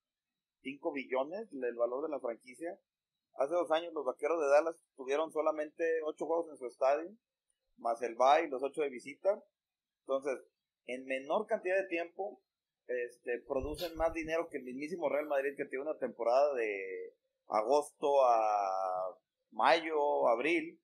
5 0.63 0.93
billones, 0.93 1.49
el 1.53 1.75
valor 1.77 2.03
de 2.05 2.11
la 2.11 2.21
franquicia, 2.21 2.79
Hace 3.35 3.55
dos 3.55 3.71
años 3.71 3.93
los 3.95 4.05
vaqueros 4.05 4.41
de 4.41 4.49
Dallas 4.49 4.77
tuvieron 4.97 5.33
solamente 5.33 5.85
ocho 6.05 6.27
juegos 6.27 6.51
en 6.51 6.57
su 6.57 6.67
estadio, 6.67 7.11
más 7.79 8.03
el 8.03 8.15
bye 8.15 8.49
los 8.49 8.63
ocho 8.63 8.83
de 8.83 8.91
visita. 8.91 9.43
Entonces, 10.01 10.39
en 10.87 11.07
menor 11.07 11.47
cantidad 11.47 11.77
de 11.77 11.89
tiempo, 11.89 12.43
este, 12.87 13.41
producen 13.47 13.97
más 13.97 14.13
dinero 14.13 14.49
que 14.49 14.59
el 14.59 14.65
mismísimo 14.65 15.09
Real 15.09 15.27
Madrid 15.27 15.57
que 15.57 15.65
tiene 15.65 15.85
una 15.85 15.99
temporada 15.99 16.55
de 16.55 17.15
agosto 17.49 18.25
a 18.25 19.17
mayo, 19.53 20.29
abril. 20.29 20.81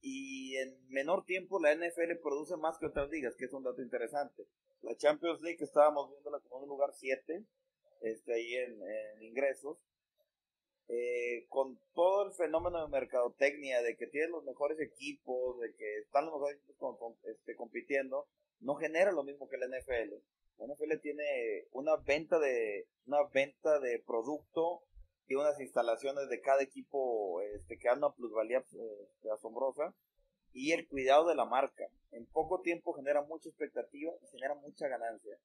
Y 0.00 0.56
en 0.56 0.84
menor 0.88 1.24
tiempo 1.24 1.60
la 1.60 1.74
NFL 1.74 2.18
produce 2.22 2.56
más 2.56 2.76
que 2.78 2.86
otras 2.86 3.08
ligas, 3.10 3.36
que 3.36 3.44
es 3.44 3.52
un 3.52 3.62
dato 3.62 3.82
interesante. 3.82 4.48
La 4.80 4.96
Champions 4.96 5.40
League 5.42 5.62
estábamos 5.62 6.10
viéndola 6.10 6.40
como 6.40 6.64
un 6.64 6.68
lugar 6.70 6.90
7, 6.92 7.44
este, 8.00 8.34
ahí 8.34 8.54
en 8.54 9.22
ingresos 9.22 9.78
eh, 10.94 11.46
con 11.48 11.78
todo 11.94 12.26
el 12.26 12.32
fenómeno 12.34 12.82
de 12.82 12.88
mercadotecnia, 12.88 13.80
de 13.80 13.96
que 13.96 14.06
tienen 14.06 14.32
los 14.32 14.44
mejores 14.44 14.78
equipos, 14.78 15.58
de 15.58 15.74
que 15.74 16.00
están 16.00 16.26
los 16.26 16.34
mejores 16.34 16.58
equipos 16.58 16.98
este, 17.24 17.56
compitiendo, 17.56 18.26
no 18.60 18.74
genera 18.74 19.10
lo 19.10 19.24
mismo 19.24 19.48
que 19.48 19.56
la 19.56 19.68
NFL. 19.68 20.12
La 20.58 20.66
NFL 20.66 21.00
tiene 21.00 21.66
una 21.72 21.96
venta 21.96 22.38
de 22.38 22.86
una 23.06 23.24
venta 23.32 23.80
de 23.80 24.02
producto 24.06 24.82
y 25.26 25.34
unas 25.34 25.58
instalaciones 25.60 26.28
de 26.28 26.42
cada 26.42 26.62
equipo 26.62 27.40
este, 27.40 27.78
que 27.78 27.88
dan 27.88 27.98
una 27.98 28.12
plusvalía 28.12 28.58
este, 28.58 29.30
asombrosa 29.30 29.94
y 30.52 30.72
el 30.72 30.86
cuidado 30.86 31.26
de 31.26 31.36
la 31.36 31.46
marca. 31.46 31.88
En 32.10 32.26
poco 32.26 32.60
tiempo 32.60 32.92
genera 32.92 33.22
mucha 33.22 33.48
expectativa 33.48 34.12
y 34.22 34.26
genera 34.26 34.56
mucha 34.56 34.88
ganancia. 34.88 35.38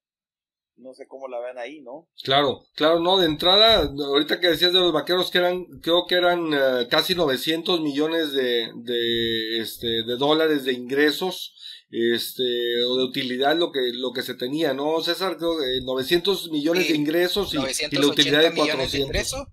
No 0.78 0.94
sé 0.94 1.06
cómo 1.08 1.28
la 1.28 1.40
ven 1.40 1.58
ahí, 1.58 1.80
¿no? 1.80 2.08
Claro, 2.22 2.64
claro, 2.74 3.00
no, 3.00 3.18
de 3.18 3.26
entrada, 3.26 3.82
ahorita 3.82 4.40
que 4.40 4.48
decías 4.48 4.72
de 4.72 4.78
los 4.78 4.92
vaqueros 4.92 5.30
que 5.30 5.38
eran, 5.38 5.64
creo 5.82 6.06
que 6.06 6.14
eran 6.14 6.52
eh, 6.52 6.86
casi 6.88 7.14
900 7.14 7.80
millones 7.80 8.32
de, 8.32 8.70
de, 8.76 9.60
este, 9.60 10.04
de 10.04 10.16
dólares 10.16 10.64
de 10.64 10.72
ingresos, 10.72 11.54
este, 11.90 12.84
o 12.84 12.96
de 12.96 13.04
utilidad 13.04 13.56
lo 13.56 13.72
que, 13.72 13.80
lo 13.92 14.12
que 14.12 14.22
se 14.22 14.34
tenía, 14.34 14.72
¿no? 14.72 15.02
César, 15.02 15.36
creo 15.36 15.58
que 15.58 15.84
900 15.84 16.50
millones 16.50 16.88
de 16.88 16.94
ingresos 16.94 17.54
y, 17.54 17.56
y, 17.56 17.96
la 17.98 18.06
utilidad 18.06 18.42
de 18.42 18.54
400. 18.54 19.46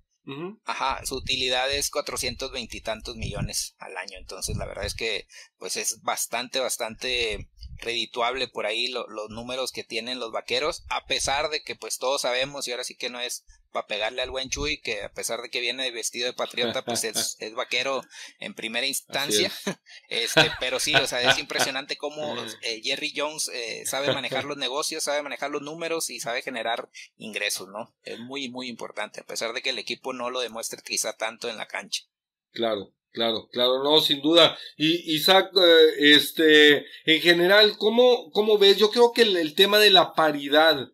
Ajá, 0.64 1.06
su 1.06 1.16
utilidad 1.16 1.72
es 1.72 1.92
cuatrocientos 1.92 2.52
veintitantos 2.52 3.16
millones 3.16 3.76
al 3.78 3.96
año. 3.96 4.18
Entonces, 4.18 4.58
la 4.58 4.66
verdad 4.66 4.86
es 4.86 4.96
que, 4.96 5.28
pues 5.58 5.78
es 5.78 6.02
bastante, 6.02 6.60
bastante 6.60 7.50
redituable 7.78 8.48
por 8.48 8.66
ahí 8.66 8.88
los 8.88 9.30
números 9.30 9.72
que 9.72 9.84
tienen 9.84 10.20
los 10.20 10.32
vaqueros, 10.32 10.84
a 10.90 11.06
pesar 11.06 11.50
de 11.50 11.62
que, 11.62 11.76
pues 11.76 11.98
todos 11.98 12.22
sabemos, 12.22 12.68
y 12.68 12.72
ahora 12.72 12.84
sí 12.84 12.96
que 12.96 13.10
no 13.10 13.20
es 13.20 13.46
para 13.76 13.88
pegarle 13.88 14.22
al 14.22 14.32
buen 14.32 14.50
Chuy, 14.50 14.80
que 14.80 15.04
a 15.04 15.12
pesar 15.12 15.42
de 15.42 15.50
que 15.50 15.60
viene 15.60 15.92
vestido 15.92 16.28
de 16.28 16.34
patriota, 16.34 16.86
pues 16.86 17.04
es, 17.04 17.36
es 17.40 17.54
vaquero 17.54 18.02
en 18.40 18.54
primera 18.54 18.88
instancia. 18.88 19.52
Este, 20.08 20.52
pero 20.60 20.80
sí, 20.80 20.96
o 20.96 21.08
sea, 21.08 21.30
es 21.30 21.38
impresionante 21.40 21.98
cómo 21.98 22.36
eh, 22.62 22.82
Jerry 22.84 23.12
Jones 23.16 23.50
eh, 23.54 23.84
sabe 23.86 24.14
manejar 24.14 24.46
los 24.46 24.58
negocios, 24.58 25.04
sabe 25.04 25.22
manejar 25.24 25.52
los 25.52 25.62
números 25.62 26.10
y 26.10 26.20
sabe 26.20 26.42
generar 26.42 26.90
ingresos, 27.18 27.68
¿no? 27.68 27.94
Es 28.04 28.20
muy, 28.20 28.50
muy 28.50 28.70
importante, 28.70 29.22
a 29.22 29.26
pesar 29.26 29.54
de 29.54 29.62
que 29.62 29.72
el 29.72 29.80
equipo 29.80 30.14
no 30.14 30.30
lo 30.30 30.40
demuestre 30.40 30.82
quizá 30.84 31.18
tanto 31.18 31.50
en 31.50 31.58
la 31.58 31.68
cancha. 31.68 32.04
Claro, 32.52 32.94
Claro, 33.16 33.48
claro, 33.50 33.82
no, 33.82 34.02
sin 34.02 34.22
duda. 34.22 34.58
Y 34.76 35.16
Isaac, 35.16 35.52
eh, 35.56 36.16
este, 36.16 36.86
en 37.06 37.22
general, 37.22 37.78
¿cómo, 37.78 38.30
¿cómo 38.32 38.58
ves? 38.58 38.78
Yo 38.78 38.90
creo 38.92 39.14
que 39.14 39.22
el 39.22 39.56
tema 39.56 39.80
de 39.80 39.90
la 39.90 40.14
paridad 40.14 40.90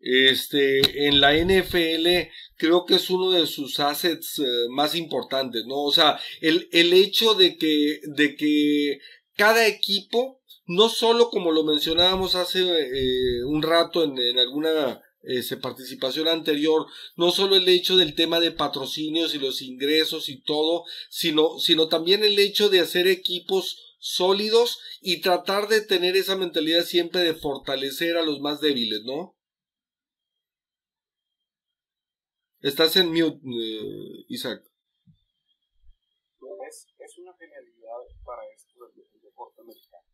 este, 0.00 1.06
en 1.06 1.20
la 1.20 1.34
NFL 1.34 2.30
creo 2.56 2.86
que 2.86 2.94
es 2.94 3.10
uno 3.10 3.30
de 3.30 3.46
sus 3.46 3.78
assets 3.78 4.38
eh, 4.38 4.44
más 4.70 4.94
importantes, 4.94 5.66
¿no? 5.66 5.82
O 5.82 5.92
sea, 5.92 6.18
el, 6.40 6.66
el 6.72 6.94
hecho 6.94 7.34
de 7.34 7.58
que, 7.58 8.00
de 8.04 8.36
que 8.36 8.98
cada 9.36 9.66
equipo, 9.66 10.40
no 10.64 10.88
solo 10.88 11.28
como 11.28 11.52
lo 11.52 11.62
mencionábamos 11.62 12.36
hace 12.36 12.60
eh, 12.62 13.44
un 13.44 13.62
rato 13.62 14.02
en, 14.02 14.16
en 14.18 14.38
alguna 14.38 15.02
este, 15.26 15.56
participación 15.56 16.28
anterior, 16.28 16.86
no 17.16 17.32
solo 17.32 17.56
el 17.56 17.68
hecho 17.68 17.96
del 17.96 18.14
tema 18.14 18.40
de 18.40 18.52
patrocinios 18.52 19.34
y 19.34 19.38
los 19.38 19.60
ingresos 19.60 20.28
y 20.28 20.40
todo, 20.40 20.84
sino, 21.10 21.58
sino 21.58 21.88
también 21.88 22.24
el 22.24 22.38
hecho 22.38 22.68
de 22.68 22.80
hacer 22.80 23.08
equipos 23.08 23.96
sólidos 23.98 24.78
y 25.00 25.20
tratar 25.20 25.66
de 25.66 25.80
tener 25.80 26.16
esa 26.16 26.36
mentalidad 26.36 26.84
siempre 26.84 27.22
de 27.22 27.34
fortalecer 27.34 28.16
a 28.16 28.22
los 28.22 28.40
más 28.40 28.60
débiles, 28.60 29.02
¿no? 29.04 29.36
Estás 32.60 32.96
en 32.96 33.08
mute, 33.08 33.38
eh, 33.44 34.24
Isaac. 34.28 34.62
Es, 36.68 36.86
es, 36.98 37.18
una 37.18 37.34
genialidad 37.36 37.98
para 38.24 38.42
esto 38.54 38.74
del, 38.94 39.22
deporte 39.22 39.60
americano. 39.60 40.06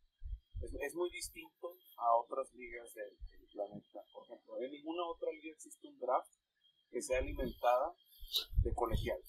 Es, 0.81 0.93
muy 0.95 1.09
distinto 1.11 1.75
a 1.97 2.15
otras 2.17 2.53
ligas 2.53 2.93
del, 2.93 3.15
planeta. 3.53 4.03
Por 4.11 4.25
ejemplo, 4.25 4.57
en 4.57 4.71
ninguna 4.71 5.05
otra 5.05 5.31
liga 5.31 5.53
existe 5.53 5.87
un 5.87 5.99
draft 5.99 6.33
que 6.89 7.01
sea 7.01 7.19
alimentada 7.19 7.93
de 8.63 8.73
colegial, 8.73 9.21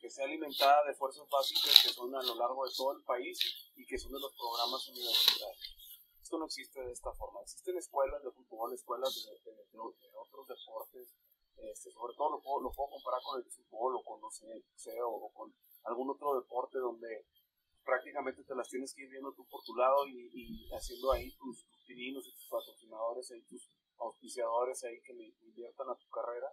que 0.00 0.10
sea 0.10 0.26
alimentada 0.26 0.84
de 0.84 0.94
fuerzas 0.94 1.26
básicas 1.28 1.82
que 1.82 1.88
son 1.90 2.14
a 2.14 2.22
lo 2.22 2.34
largo 2.34 2.64
de 2.64 2.72
todo 2.76 2.92
el 2.92 3.02
país 3.04 3.38
y 3.74 3.84
que 3.86 3.98
son 3.98 4.12
de 4.12 4.20
los 4.20 4.32
programas 4.36 4.88
universitarios. 4.88 5.76
Esto 6.22 6.38
no 6.38 6.46
existe 6.46 6.80
de 6.80 6.92
esta 6.92 7.12
forma. 7.12 7.40
Existen 7.42 7.76
escuelas 7.76 8.22
de 8.22 8.30
fútbol, 8.30 8.72
escuelas 8.72 9.12
de, 9.14 9.78
otros 9.78 10.48
deportes, 10.48 11.14
este, 11.56 11.90
sobre 11.90 12.14
todo 12.14 12.30
lo 12.30 12.40
puedo, 12.40 12.62
lo 12.62 12.72
puedo 12.72 12.90
comparar 12.90 13.20
con 13.22 13.40
el 13.40 13.50
fútbol 13.50 13.96
o 13.96 14.02
con, 14.02 14.20
no 14.20 14.30
sé, 14.30 15.02
o 15.02 15.30
con 15.32 15.54
algún 15.84 16.10
otro 16.10 16.40
deporte 16.40 16.78
donde 16.78 17.26
prácticamente 17.84 18.44
te 18.44 18.54
las 18.54 18.68
tienes 18.68 18.94
que 18.94 19.02
ir 19.02 19.10
viendo 19.10 19.32
tú 19.32 19.46
por 19.48 19.62
tu 19.62 19.74
lado 19.76 20.06
y, 20.06 20.68
haciendo 20.72 21.12
ahí 21.12 21.30
tus, 21.36 21.66
tus 21.68 21.84
pininos 21.84 22.26
y 22.26 22.32
tus 22.32 22.48
patrocinadores, 22.48 23.30
ahí 23.32 23.42
tus 23.42 23.68
auspiciadores 23.98 24.82
ahí 24.84 25.00
que 25.02 25.14
le 25.14 25.34
inviertan 25.42 25.88
a 25.88 25.96
tu 25.96 26.08
carrera. 26.08 26.52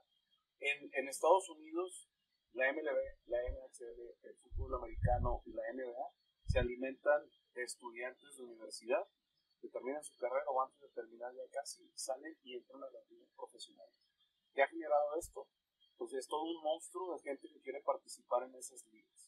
En, 0.60 0.90
en 0.94 1.08
Estados 1.08 1.50
Unidos, 1.50 2.10
la 2.54 2.72
MLB, 2.72 3.00
la 3.28 3.38
NHL, 3.42 4.18
el 4.24 4.36
fútbol 4.38 4.76
americano 4.76 5.42
y 5.46 5.54
la 5.54 5.64
NBA 5.74 6.14
se 6.46 6.60
alimentan 6.60 7.30
de 7.54 7.64
estudiantes 7.64 8.38
de 8.38 8.44
universidad 8.44 9.08
que 9.62 9.70
terminan 9.70 10.04
su 10.04 10.16
carrera 10.18 10.46
o 10.50 10.62
antes 10.62 10.80
de 10.80 10.90
terminar 10.90 11.34
ya 11.34 11.44
casi 11.52 11.92
salen 11.96 12.38
y 12.44 12.56
entran 12.56 12.84
a 12.84 12.90
las 12.90 13.10
ligas 13.10 13.30
profesionales. 13.36 13.94
¿Qué 14.54 14.64
ha 14.64 14.68
generado 14.68 15.16
esto? 15.18 15.48
Pues 15.98 16.14
es 16.14 16.28
todo 16.28 16.44
un 16.44 16.64
monstruo 16.64 17.14
de 17.14 17.22
gente 17.22 17.48
que 17.50 17.62
quiere 17.62 17.82
participar 17.82 18.44
en 18.44 18.56
esas 18.56 18.86
ligas. 18.86 19.19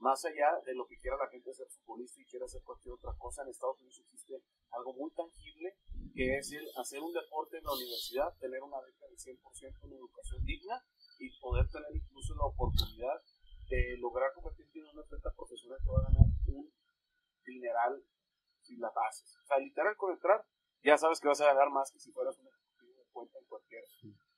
Más 0.00 0.24
allá 0.24 0.58
de 0.64 0.74
lo 0.74 0.86
que 0.86 0.96
quiera 0.96 1.16
la 1.16 1.28
gente 1.28 1.52
ser 1.52 1.68
futbolista 1.68 2.20
y 2.20 2.24
quiera 2.24 2.46
hacer 2.46 2.62
cualquier 2.62 2.94
otra 2.94 3.12
cosa, 3.18 3.42
en 3.42 3.50
Estados 3.50 3.78
Unidos 3.80 4.00
existe 4.00 4.42
algo 4.70 4.94
muy 4.94 5.10
tangible 5.12 5.76
que 6.14 6.38
es 6.38 6.52
el 6.52 6.66
hacer 6.76 7.00
un 7.00 7.12
deporte 7.12 7.58
en 7.58 7.64
la 7.64 7.72
universidad, 7.72 8.36
tener 8.38 8.62
una 8.62 8.80
beca 8.80 9.06
del 9.06 9.18
100%, 9.18 9.38
una 9.82 9.96
educación 9.96 10.44
digna 10.44 10.82
y 11.18 11.38
poder 11.38 11.68
tener 11.68 11.94
incluso 11.94 12.34
la 12.34 12.44
oportunidad 12.44 13.20
de 13.68 13.96
lograr 13.98 14.32
convertirte 14.34 14.78
en 14.78 14.86
una 14.88 15.02
atleta 15.02 15.30
profesional 15.36 15.78
que 15.84 15.90
va 15.90 15.98
a 16.00 16.08
ganar 16.10 16.26
un 16.46 16.72
dineral 17.44 18.04
si 18.62 18.76
la 18.76 18.88
haces. 18.88 19.36
O 19.36 19.46
sea, 19.46 19.58
literal 19.58 19.96
con 19.96 20.12
entrar, 20.12 20.44
ya 20.82 20.96
sabes 20.96 21.20
que 21.20 21.28
vas 21.28 21.40
a 21.40 21.52
ganar 21.52 21.70
más 21.70 21.90
que 21.92 22.00
si 22.00 22.10
fueras 22.10 22.38
un 22.38 22.48
ejecutivo 22.48 22.96
de 22.96 23.10
cuenta 23.12 23.38
en 23.38 23.44
cualquier 23.46 23.84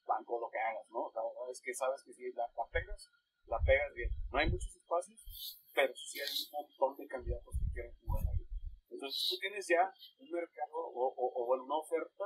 banco, 0.04 0.40
lo 0.40 0.50
que 0.50 0.58
hagas, 0.58 0.90
¿no? 0.90 1.12
La 1.14 1.22
verdad 1.22 1.50
es 1.50 1.60
que 1.62 1.72
sabes 1.72 2.02
que 2.02 2.12
si 2.12 2.32
la, 2.32 2.50
pegas, 2.70 3.10
la 3.46 3.58
pegas 3.64 3.92
bien. 3.94 4.10
No 4.30 4.38
hay 4.38 4.50
muchos 4.50 4.74
espacios, 4.76 5.60
pero 5.74 5.94
sí 5.94 6.20
hay 6.20 6.28
un 6.28 6.50
montón 6.52 6.96
de 6.96 7.06
candidatos 7.06 7.54
que 7.58 7.72
quieren 7.72 7.94
jugar 8.00 8.24
ahí. 8.28 8.46
Entonces 8.90 9.28
tú 9.28 9.38
tienes 9.38 9.66
ya 9.68 9.92
un 10.18 10.30
mercado 10.30 10.76
o, 10.76 11.14
o, 11.16 11.46
bueno, 11.46 11.64
una 11.64 11.78
oferta 11.78 12.24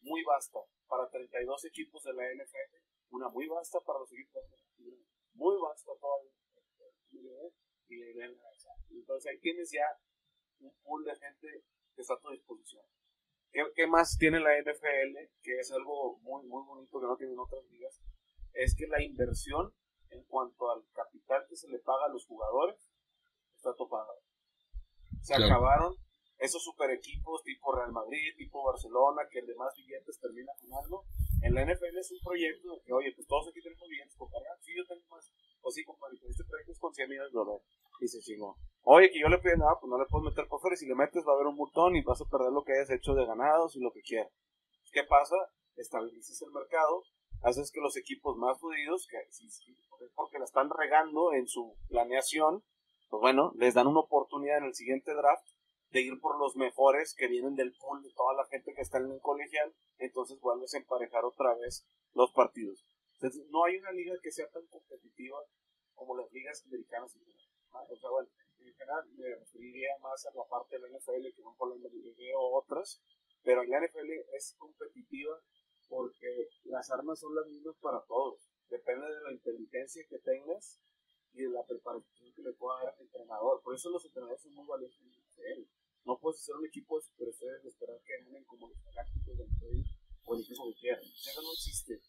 muy 0.00 0.22
vasta 0.24 0.58
para 0.88 1.08
32 1.08 1.64
equipos 1.66 2.02
de 2.02 2.14
la 2.14 2.24
NFL, 2.34 2.76
una 3.10 3.28
muy 3.28 3.46
vasta 3.46 3.78
para 3.80 4.00
los 4.00 4.12
equipos 4.12 4.42
de 4.42 4.48
la 4.48 4.60
muy 5.34 5.56
vasta 5.62 5.92
todavía. 6.00 6.30
Y 8.88 8.98
entonces 8.98 9.30
ahí 9.30 9.38
tienes 9.40 9.70
ya 9.72 9.86
un 10.60 10.72
pool 10.82 11.04
de 11.04 11.16
gente 11.16 11.64
que 11.94 12.02
está 12.02 12.14
a 12.14 12.20
tu 12.20 12.30
disposición. 12.30 12.84
¿Qué, 13.52 13.86
más 13.86 14.16
tiene 14.16 14.38
la 14.38 14.60
NFL? 14.60 15.16
Que 15.42 15.58
es 15.58 15.72
algo 15.72 16.18
muy, 16.18 16.46
muy 16.46 16.64
bonito 16.64 17.00
que 17.00 17.06
no 17.06 17.16
tienen 17.16 17.38
otras 17.38 17.64
ligas. 17.64 18.00
Es 18.52 18.76
que 18.76 18.86
la 18.86 19.02
inversión 19.02 19.74
en 20.10 20.24
cuanto 20.24 20.70
al 20.70 20.84
capital 20.92 21.46
que 21.48 21.56
se 21.56 21.68
le 21.68 21.78
paga 21.78 22.06
a 22.06 22.08
los 22.08 22.26
jugadores 22.26 22.76
está 23.54 23.74
topada. 23.74 24.12
Se 25.22 25.34
acabaron 25.34 25.94
esos 26.38 26.62
super 26.64 26.90
equipos 26.90 27.42
tipo 27.42 27.70
Real 27.76 27.92
Madrid, 27.92 28.34
tipo 28.36 28.64
Barcelona, 28.64 29.28
que 29.30 29.40
el 29.40 29.46
de 29.46 29.54
más 29.56 29.74
billetes 29.76 30.18
termina 30.18 30.52
ganando. 30.62 31.04
En 31.42 31.54
la 31.54 31.64
NFL 31.64 31.96
es 31.98 32.10
un 32.12 32.20
proyecto 32.24 32.72
de 32.72 32.80
que, 32.82 32.92
oye, 32.92 33.12
pues 33.14 33.26
todos 33.26 33.48
aquí 33.48 33.60
tenemos 33.60 33.86
billetes 33.88 34.16
por 34.16 34.30
cargar. 34.30 34.56
Sí, 34.60 34.72
yo 34.76 34.84
tengo 34.86 35.04
más. 35.10 35.30
O 35.60 35.70
sí, 35.70 35.84
compadre, 35.84 36.16
este 36.28 36.44
proyecto 36.44 36.72
es 36.72 36.78
con 36.78 36.94
100 36.94 37.08
millones 37.08 37.32
de 37.32 37.38
dólares. 37.38 37.62
Y 38.00 38.08
se 38.08 38.20
chingó. 38.20 38.56
Oye, 38.84 39.10
que 39.10 39.20
yo 39.20 39.28
le 39.28 39.38
pido 39.38 39.56
nada, 39.56 39.76
pues 39.78 39.90
no 39.90 39.98
le 39.98 40.06
puedes 40.06 40.24
meter 40.24 40.48
por 40.48 40.60
fuera. 40.60 40.74
Y 40.74 40.78
si 40.78 40.86
le 40.86 40.94
metes, 40.94 41.24
va 41.28 41.32
a 41.32 41.34
haber 41.34 41.48
un 41.48 41.56
montón 41.56 41.96
y 41.96 42.02
vas 42.02 42.20
a 42.20 42.24
perder 42.24 42.52
lo 42.52 42.64
que 42.64 42.72
hayas 42.72 42.90
hecho 42.90 43.12
de 43.14 43.26
ganados 43.26 43.76
y 43.76 43.80
lo 43.80 43.92
que 43.92 44.00
quieras. 44.00 44.32
¿Qué 44.92 45.04
pasa? 45.04 45.36
Estabilizas 45.76 46.40
el 46.40 46.50
mercado, 46.52 47.04
haces 47.42 47.70
que 47.72 47.80
los 47.80 47.96
equipos 47.96 48.36
más 48.36 48.58
jodidos, 48.58 49.06
que 49.08 49.18
porque 50.14 50.38
la 50.38 50.44
están 50.44 50.70
regando 50.70 51.32
en 51.32 51.46
su 51.46 51.76
planeación, 51.88 52.62
pues 53.08 53.20
bueno, 53.20 53.52
les 53.56 53.74
dan 53.74 53.86
una 53.86 54.00
oportunidad 54.00 54.58
en 54.58 54.64
el 54.64 54.74
siguiente 54.74 55.12
draft 55.14 55.46
de 55.90 56.02
ir 56.02 56.20
por 56.20 56.38
los 56.38 56.56
mejores 56.56 57.14
que 57.14 57.26
vienen 57.26 57.56
del 57.56 57.74
pool 57.74 58.02
de 58.02 58.12
toda 58.14 58.34
la 58.34 58.46
gente 58.46 58.72
que 58.74 58.82
está 58.82 58.98
en 58.98 59.10
el 59.10 59.20
colegial, 59.20 59.74
entonces 59.98 60.38
vuelves 60.40 60.74
a 60.74 60.78
emparejar 60.78 61.24
otra 61.24 61.54
vez 61.54 61.84
los 62.14 62.32
partidos. 62.32 62.84
Entonces, 63.14 63.46
no 63.50 63.64
hay 63.64 63.76
una 63.76 63.92
liga 63.92 64.14
que 64.22 64.30
sea 64.30 64.48
tan 64.48 64.66
competitiva 64.68 65.38
como 65.94 66.16
las 66.16 66.30
ligas 66.32 66.64
americanas. 66.66 67.14
O 67.14 67.96
sea, 67.96 68.10
bueno, 68.10 68.28
en 68.60 68.72
general 68.72 69.04
me 69.16 69.34
referiría 69.36 69.90
más 70.00 70.24
a 70.26 70.34
la 70.34 70.44
parte 70.48 70.78
de 70.78 70.88
la 70.88 70.98
NFL 70.98 71.34
que 71.34 71.42
no 71.42 71.54
por 71.56 71.68
la 71.68 71.76
NBA 71.76 72.38
o 72.38 72.58
otras, 72.58 73.02
pero 73.42 73.62
la 73.64 73.80
NFL 73.80 74.10
es 74.34 74.54
competitiva 74.58 75.38
porque 75.90 76.48
las 76.64 76.88
armas 76.90 77.18
son 77.18 77.34
las 77.34 77.46
mismas 77.48 77.76
para 77.82 78.00
todos. 78.06 78.48
Depende 78.70 79.06
de 79.06 79.22
la 79.22 79.32
inteligencia 79.32 80.06
que 80.08 80.18
tengas 80.20 80.80
y 81.34 81.42
de 81.42 81.50
la 81.50 81.66
preparación 81.66 82.32
que 82.32 82.42
le 82.42 82.52
pueda 82.52 82.84
dar 82.84 82.94
el 82.96 83.02
entrenador. 83.04 83.60
Por 83.62 83.74
eso 83.74 83.90
los 83.90 84.04
entrenadores 84.04 84.40
son 84.40 84.54
muy 84.54 84.66
valiosos 84.66 85.02
en 85.02 85.10
la 85.10 85.18
NFL. 85.18 85.68
No 86.06 86.18
puedes 86.18 86.40
hacer 86.40 86.54
un 86.54 86.66
equipo 86.66 86.98
de 86.98 87.26
y 87.64 87.68
esperar 87.68 88.00
que 88.06 88.24
ganen 88.24 88.44
como 88.44 88.68
los 88.68 88.82
galácticos 88.84 89.36
del 89.36 89.50
o 90.24 90.34
el 90.34 90.40
equipo 90.40 90.68
que 90.70 90.74
quiera. 90.80 91.00
Eso 91.00 91.42
no 91.42 91.52
existe. 91.52 92.00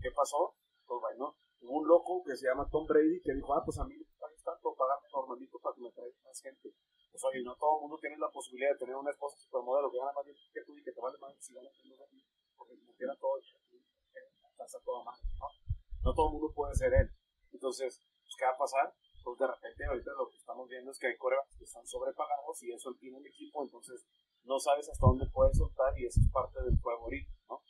¿Qué 0.00 0.10
pasó? 0.14 0.54
Pues 0.86 1.00
bueno, 1.00 1.36
hubo 1.62 1.78
un 1.80 1.88
loco 1.88 2.22
que 2.24 2.36
se 2.36 2.46
llama 2.46 2.68
Tom 2.70 2.86
Brady 2.86 3.20
que 3.22 3.34
dijo, 3.34 3.52
ah, 3.54 3.62
pues 3.64 3.76
a 3.78 3.84
mí 3.84 3.96
me 3.96 4.06
pagan 4.18 4.38
tanto, 4.44 4.74
pagarme 4.74 5.08
normalito 5.12 5.58
para 5.58 5.74
que 5.74 5.82
me 5.82 5.90
traigan 5.90 6.22
más 6.22 6.40
gente. 6.40 6.70
Pues 7.10 7.24
oye, 7.24 7.42
no 7.42 7.56
todo 7.56 7.78
el 7.78 7.82
mundo 7.82 7.98
tiene 7.98 8.18
la 8.18 8.30
posibilidad 8.30 8.70
de 8.72 8.78
tener 8.78 8.94
una 8.94 9.10
esposa 9.10 9.36
supermodelo 9.38 9.90
que 9.90 9.98
gana 9.98 10.12
más 10.12 10.26
que 10.26 10.62
tú 10.64 10.74
que 10.76 10.92
te 10.92 11.00
más 11.00 11.16
si 11.40 11.54
ganas 11.54 11.72
menos 11.82 12.00
a 12.00 12.06
ti, 12.06 12.22
porque 12.56 12.78
como 12.78 12.94
quiera 12.94 13.14
todo, 13.16 13.38
casa 14.56 14.78
toda 14.84 15.04
más, 15.04 15.20
¿no? 15.38 15.46
No 16.02 16.14
todo 16.14 16.28
el 16.28 16.32
mundo 16.34 16.52
puede 16.54 16.74
ser 16.74 16.92
él. 16.94 17.10
Entonces, 17.52 18.02
pues, 18.22 18.34
¿qué 18.38 18.44
va 18.44 18.52
a 18.52 18.58
pasar? 18.58 18.94
Pues 19.22 19.38
de 19.38 19.46
repente 19.46 19.84
ahorita 19.84 20.10
lo 20.16 20.28
que 20.30 20.36
estamos 20.36 20.68
viendo 20.68 20.90
es 20.90 20.98
que 20.98 21.08
hay 21.08 21.16
corebacks 21.16 21.56
que 21.56 21.64
están 21.64 21.86
sobrepagados 21.86 22.62
y 22.62 22.72
eso 22.72 22.94
tiene 22.98 23.18
el 23.18 23.26
equipo, 23.26 23.62
entonces 23.62 24.06
no 24.44 24.58
sabes 24.60 24.88
hasta 24.88 25.06
dónde 25.06 25.26
puedes 25.26 25.58
soltar 25.58 25.98
y 25.98 26.06
eso 26.06 26.20
es 26.20 26.30
parte 26.30 26.62
del 26.62 26.78
juego 26.78 27.04
ahorita, 27.04 27.32
¿no? 27.50 27.60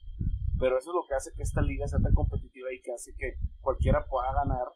Pero 0.59 0.79
eso 0.79 0.91
es 0.91 0.95
lo 0.95 1.07
que 1.07 1.15
hace 1.15 1.33
que 1.35 1.43
esta 1.43 1.63
liga 1.63 1.87
sea 1.87 2.01
tan 2.01 2.15
competitiva 2.15 2.73
y 2.73 2.81
que 2.81 2.93
hace 2.93 3.15
que 3.17 3.37
cualquiera 3.61 4.05
pueda 4.07 4.33
ganar 4.33 4.69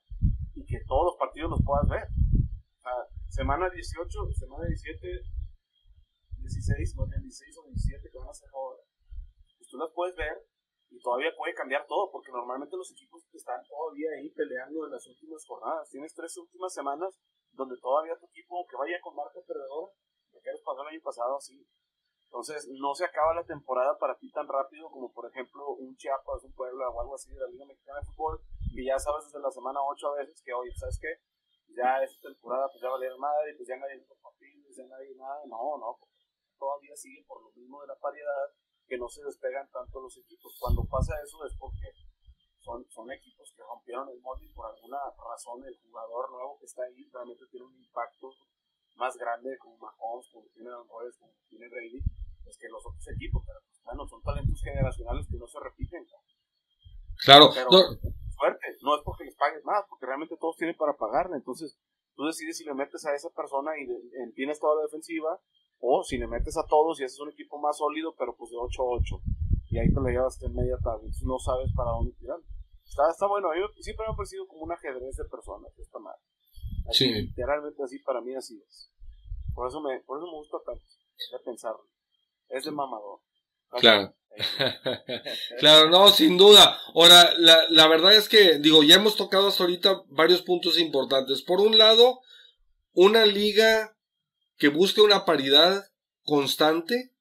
y 0.55 0.64
que 0.64 0.81
todos 0.87 1.12
los 1.12 1.16
partidos 1.16 1.51
los 1.51 1.61
puedas 1.64 1.88
ver. 1.88 2.09
O 2.09 2.81
sea, 2.81 2.92
semana 3.29 3.68
18, 3.68 4.33
semana 4.33 4.64
17, 4.66 5.20
16, 6.38 6.96
no, 6.96 7.07
16 7.07 7.59
o 7.59 7.64
17 7.68 8.11
que 8.11 8.18
van 8.18 8.29
a 8.29 8.35
ser 8.35 8.49
tú 9.70 9.78
las 9.78 9.90
puedes 9.94 10.16
ver 10.16 10.44
y 10.90 11.00
todavía 11.00 11.30
puede 11.37 11.54
cambiar 11.54 11.87
todo, 11.87 12.11
porque 12.11 12.33
normalmente 12.33 12.76
los 12.76 12.90
equipos 12.90 13.22
están 13.33 13.62
todavía 13.64 14.11
ahí 14.18 14.28
peleando 14.30 14.85
en 14.85 14.90
las 14.90 15.06
últimas 15.06 15.46
jornadas. 15.46 15.88
Tienes 15.88 16.12
tres 16.14 16.37
últimas 16.37 16.74
semanas 16.74 17.20
donde 17.52 17.78
todavía 17.78 18.18
tu 18.18 18.26
equipo, 18.26 18.59
aunque 18.59 18.76
vaya 18.76 19.00
con 19.00 19.14
marca 19.14 19.38
perdedora, 19.46 19.92
que 20.42 20.52
les 20.52 20.62
pasó 20.62 20.83
el 20.83 20.88
año 20.88 21.02
pasado 21.02 21.37
así. 21.37 21.66
Entonces, 22.24 22.68
no 22.78 22.94
se 22.94 23.04
acaba 23.04 23.35
la 23.35 23.44
temporada 23.44 23.98
para 23.98 24.16
ti 24.16 24.30
tan 24.30 24.46
rápido 24.46 24.90
como, 24.90 25.12
por 25.12 25.28
ejemplo, 25.28 25.74
un 25.74 25.96
Chiapas, 25.96 26.44
un 26.44 26.54
Puebla 26.54 26.88
o 26.88 27.00
algo 27.00 27.14
así 27.14 27.33
de 27.33 27.40
la 27.40 27.48
Liga 27.48 27.66
Mexicana 27.66 27.98
de 28.00 28.06
Fútbol, 28.06 28.40
que 28.74 28.85
ya 28.85 28.98
sabes 28.98 29.24
desde 29.26 29.40
la 29.40 29.50
semana 29.50 29.80
8 29.83 30.09
a 30.09 30.16
veces 30.18 30.40
que, 30.44 30.52
oye, 30.52 30.70
¿sabes 30.76 30.98
qué? 31.00 31.11
Ya 31.74 32.02
esta 32.02 32.28
temporada, 32.28 32.68
pues 32.70 32.83
ya 32.83 32.88
valieron 32.88 33.18
madre, 33.18 33.54
pues 33.56 33.68
ya 33.68 33.76
nadie 33.76 34.06
papeles, 34.22 34.76
ya 34.76 34.87
nadie 34.87 35.14
nada. 35.16 35.42
No, 35.46 35.78
no, 35.78 35.98
todavía 36.59 36.94
sigue 36.94 37.24
por 37.26 37.42
lo 37.42 37.50
mismo 37.50 37.80
de 37.83 37.88
la 37.88 37.98
paridad 37.98 38.54
que 38.90 38.98
no 38.98 39.09
se 39.09 39.22
despegan 39.22 39.70
tanto 39.70 40.03
los 40.03 40.18
equipos. 40.18 40.50
Cuando 40.59 40.83
pasa 40.90 41.14
eso 41.22 41.46
es 41.46 41.55
porque 41.55 41.94
son, 42.59 42.83
son 42.90 43.07
equipos 43.12 43.55
que 43.55 43.62
rompieron 43.62 44.11
el 44.11 44.18
molde 44.18 44.46
y 44.46 44.53
por 44.53 44.66
alguna 44.66 44.98
razón 45.14 45.62
el 45.62 45.79
jugador 45.79 46.33
nuevo 46.33 46.59
que 46.59 46.66
está 46.66 46.83
ahí 46.83 47.09
realmente 47.14 47.46
tiene 47.46 47.66
un 47.66 47.76
impacto 47.79 48.35
más 48.96 49.16
grande 49.16 49.57
como 49.59 49.79
Mahomes, 49.79 50.26
como 50.33 50.44
tiene 50.50 50.70
Don 50.70 50.88
como 50.88 51.33
tiene 51.48 51.68
Brady, 51.68 52.03
pues 52.42 52.59
que 52.59 52.68
los 52.68 52.85
otros 52.85 53.07
equipos, 53.14 53.44
pero 53.46 53.61
pues, 53.62 53.81
bueno, 53.85 54.09
son 54.09 54.20
talentos 54.22 54.61
generacionales 54.61 55.26
que 55.31 55.38
no 55.38 55.46
se 55.46 55.61
repiten. 55.61 56.05
Claro, 57.24 57.48
pero 57.55 57.70
suerte, 57.70 58.66
no 58.83 58.96
es 58.96 59.03
porque 59.05 59.24
les 59.24 59.37
pagues 59.37 59.64
más, 59.64 59.87
porque 59.88 60.07
realmente 60.07 60.37
todos 60.37 60.57
tienen 60.57 60.76
para 60.76 60.96
pagarle, 60.96 61.37
entonces 61.37 61.79
tú 62.16 62.26
decides 62.26 62.59
si 62.59 62.64
le 62.64 62.74
metes 62.74 63.07
a 63.07 63.14
esa 63.14 63.31
persona 63.31 63.70
y 63.79 63.87
tienes 64.35 64.59
toda 64.59 64.74
la 64.74 64.83
defensiva 64.83 65.40
o 65.81 66.05
si 66.05 66.19
le 66.19 66.27
metes 66.27 66.57
a 66.57 66.66
todos 66.66 67.01
y 67.01 67.05
haces 67.05 67.19
un 67.21 67.31
equipo 67.31 67.59
más 67.59 67.79
sólido, 67.79 68.14
pero 68.19 68.37
pues 68.37 68.51
de 68.51 68.57
8-8. 68.57 69.21
Y 69.71 69.79
ahí 69.79 69.88
te 69.88 70.01
lo 70.01 70.09
llevas 70.09 70.40
en 70.43 70.55
media 70.55 70.77
tabla. 70.83 71.09
No 71.23 71.38
sabes 71.38 71.71
para 71.75 71.90
dónde 71.90 72.12
tirar. 72.12 72.38
Está, 72.85 73.11
está 73.11 73.27
bueno. 73.27 73.51
A 73.51 73.55
mí 73.55 73.62
siempre 73.81 74.07
me 74.07 74.12
ha 74.12 74.16
parecido 74.16 74.47
como 74.47 74.64
un 74.64 74.73
ajedrez 74.73 75.16
de 75.16 75.25
personas. 75.25 75.73
Está 75.79 75.99
mal. 75.99 76.16
Así, 76.88 77.07
sí. 77.07 77.12
Literalmente 77.12 77.83
así, 77.83 77.99
para 78.01 78.21
mí 78.21 78.35
así 78.35 78.61
es. 78.66 78.90
Por 79.55 79.69
eso 79.69 79.81
me, 79.81 80.01
por 80.01 80.19
eso 80.19 80.27
me 80.27 80.38
gusta 80.38 80.59
tanto. 80.66 80.85
De 81.33 81.38
pensarlo. 81.45 81.87
Es 82.49 82.64
de 82.64 82.73
mamador. 82.73 83.21
Claro. 83.79 84.12
claro, 85.61 85.88
no, 85.88 86.09
sin 86.09 86.37
duda. 86.37 86.77
Ahora, 86.95 87.33
la, 87.38 87.69
la 87.71 87.87
verdad 87.88 88.14
es 88.14 88.29
que, 88.29 88.59
digo, 88.59 88.83
ya 88.83 88.97
hemos 88.97 89.16
tocado 89.16 89.49
hasta 89.49 89.62
ahorita 89.62 90.03
varios 90.09 90.43
puntos 90.43 90.79
importantes. 90.79 91.43
Por 91.43 91.61
un 91.61 91.79
lado, 91.79 92.21
una 92.93 93.25
liga 93.25 93.97
que 94.61 94.68
busque 94.68 95.01
una 95.01 95.25
paridad 95.25 95.87
constante, 96.23 97.14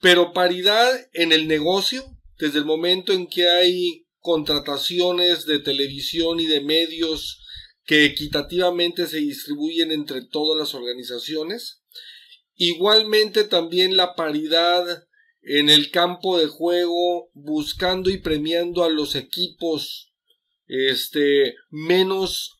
pero 0.00 0.32
paridad 0.32 0.88
en 1.12 1.32
el 1.32 1.48
negocio, 1.48 2.16
desde 2.38 2.60
el 2.60 2.64
momento 2.64 3.12
en 3.12 3.26
que 3.26 3.50
hay 3.50 4.06
contrataciones 4.20 5.46
de 5.46 5.58
televisión 5.58 6.38
y 6.38 6.46
de 6.46 6.60
medios 6.60 7.44
que 7.84 8.04
equitativamente 8.04 9.08
se 9.08 9.16
distribuyen 9.16 9.90
entre 9.90 10.24
todas 10.24 10.56
las 10.56 10.74
organizaciones. 10.74 11.82
Igualmente 12.54 13.42
también 13.42 13.96
la 13.96 14.14
paridad 14.14 15.08
en 15.42 15.70
el 15.70 15.90
campo 15.90 16.38
de 16.38 16.46
juego, 16.46 17.30
buscando 17.34 18.10
y 18.10 18.18
premiando 18.18 18.84
a 18.84 18.90
los 18.90 19.16
equipos 19.16 20.12
este, 20.68 21.56
menos 21.68 22.59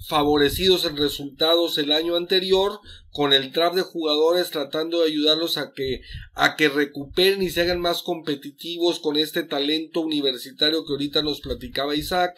favorecidos 0.00 0.86
en 0.86 0.96
resultados 0.96 1.76
el 1.76 1.92
año 1.92 2.16
anterior 2.16 2.80
con 3.10 3.32
el 3.32 3.52
draft 3.52 3.76
de 3.76 3.82
jugadores 3.82 4.50
tratando 4.50 5.00
de 5.00 5.08
ayudarlos 5.08 5.58
a 5.58 5.72
que 5.72 6.00
a 6.34 6.56
que 6.56 6.68
recuperen 6.68 7.42
y 7.42 7.50
se 7.50 7.60
hagan 7.60 7.80
más 7.80 8.02
competitivos 8.02 8.98
con 8.98 9.16
este 9.16 9.42
talento 9.42 10.00
universitario 10.00 10.84
que 10.84 10.92
ahorita 10.92 11.22
nos 11.22 11.40
platicaba 11.40 11.94
Isaac 11.94 12.34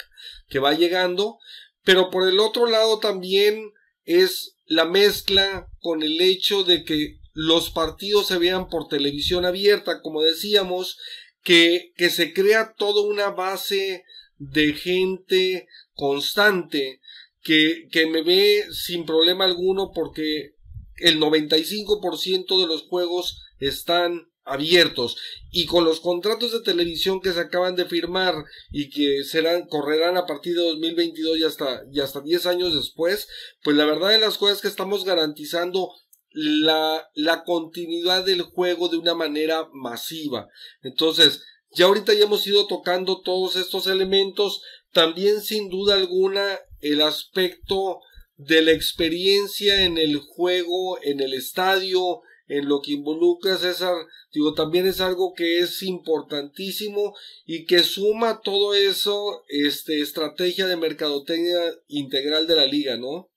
que 0.48 0.58
va 0.58 0.74
llegando. 0.74 1.38
Pero 1.84 2.10
por 2.10 2.28
el 2.28 2.40
otro 2.40 2.66
lado 2.66 2.98
también 2.98 3.72
es 4.04 4.56
la 4.66 4.84
mezcla 4.84 5.68
con 5.80 6.02
el 6.02 6.20
hecho 6.20 6.64
de 6.64 6.84
que 6.84 7.18
los 7.32 7.70
partidos 7.70 8.26
se 8.26 8.38
vean 8.38 8.68
por 8.68 8.88
televisión 8.88 9.44
abierta 9.44 10.02
como 10.02 10.22
decíamos 10.22 10.98
que, 11.42 11.92
que 11.96 12.10
se 12.10 12.32
crea 12.32 12.74
toda 12.76 13.02
una 13.02 13.30
base 13.30 14.04
de 14.38 14.74
gente 14.74 15.68
constante 15.94 17.00
que, 17.42 17.88
que 17.90 18.06
me 18.06 18.22
ve 18.22 18.64
sin 18.72 19.04
problema 19.04 19.44
alguno 19.44 19.90
porque 19.94 20.54
el 20.96 21.18
95% 21.18 22.60
de 22.60 22.66
los 22.66 22.82
juegos 22.82 23.42
están 23.58 24.28
abiertos 24.44 25.16
y 25.50 25.66
con 25.66 25.84
los 25.84 26.00
contratos 26.00 26.52
de 26.52 26.62
televisión 26.62 27.20
que 27.20 27.32
se 27.32 27.40
acaban 27.40 27.76
de 27.76 27.84
firmar 27.84 28.34
y 28.70 28.90
que 28.90 29.22
serán 29.24 29.66
correrán 29.66 30.16
a 30.16 30.26
partir 30.26 30.56
de 30.56 30.62
2022 30.62 31.38
y 31.38 31.44
hasta 31.44 31.82
y 31.92 32.00
hasta 32.00 32.20
10 32.20 32.46
años 32.46 32.74
después, 32.74 33.28
pues 33.62 33.76
la 33.76 33.84
verdad 33.84 34.10
de 34.10 34.18
las 34.18 34.38
cosas 34.38 34.56
es 34.56 34.62
que 34.62 34.68
estamos 34.68 35.04
garantizando 35.04 35.90
la, 36.30 37.08
la 37.14 37.44
continuidad 37.44 38.24
del 38.24 38.42
juego 38.42 38.88
de 38.88 38.96
una 38.96 39.14
manera 39.14 39.68
masiva. 39.72 40.48
Entonces, 40.82 41.42
ya 41.74 41.86
ahorita 41.86 42.14
ya 42.14 42.24
hemos 42.24 42.46
ido 42.46 42.66
tocando 42.66 43.20
todos 43.20 43.56
estos 43.56 43.86
elementos, 43.86 44.62
también 44.92 45.40
sin 45.40 45.68
duda 45.68 45.94
alguna 45.94 46.58
el 46.82 47.00
aspecto 47.00 48.00
de 48.36 48.62
la 48.62 48.72
experiencia 48.72 49.84
en 49.84 49.98
el 49.98 50.18
juego, 50.18 51.02
en 51.02 51.20
el 51.20 51.32
estadio, 51.32 52.20
en 52.48 52.68
lo 52.68 52.82
que 52.82 52.92
involucra 52.92 53.56
César, 53.56 53.94
digo, 54.32 54.52
también 54.54 54.86
es 54.86 55.00
algo 55.00 55.32
que 55.32 55.60
es 55.60 55.82
importantísimo 55.82 57.14
y 57.46 57.64
que 57.64 57.80
suma 57.80 58.40
todo 58.42 58.74
eso, 58.74 59.44
este, 59.48 60.00
estrategia 60.00 60.66
de 60.66 60.76
mercadotecnia 60.76 61.60
integral 61.88 62.46
de 62.46 62.56
la 62.56 62.66
liga, 62.66 62.96
¿no? 62.96 63.30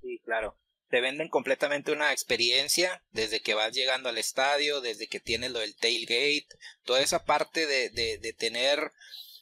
Sí, 0.00 0.20
claro. 0.24 0.56
Te 0.88 1.00
venden 1.00 1.28
completamente 1.28 1.92
una 1.92 2.12
experiencia 2.12 3.04
desde 3.10 3.40
que 3.40 3.54
vas 3.54 3.72
llegando 3.72 4.08
al 4.08 4.18
estadio, 4.18 4.80
desde 4.80 5.06
que 5.06 5.20
tienes 5.20 5.52
lo 5.52 5.60
del 5.60 5.76
tailgate, 5.76 6.48
toda 6.84 7.00
esa 7.00 7.24
parte 7.24 7.66
de, 7.66 7.90
de, 7.90 8.18
de 8.18 8.32
tener 8.32 8.90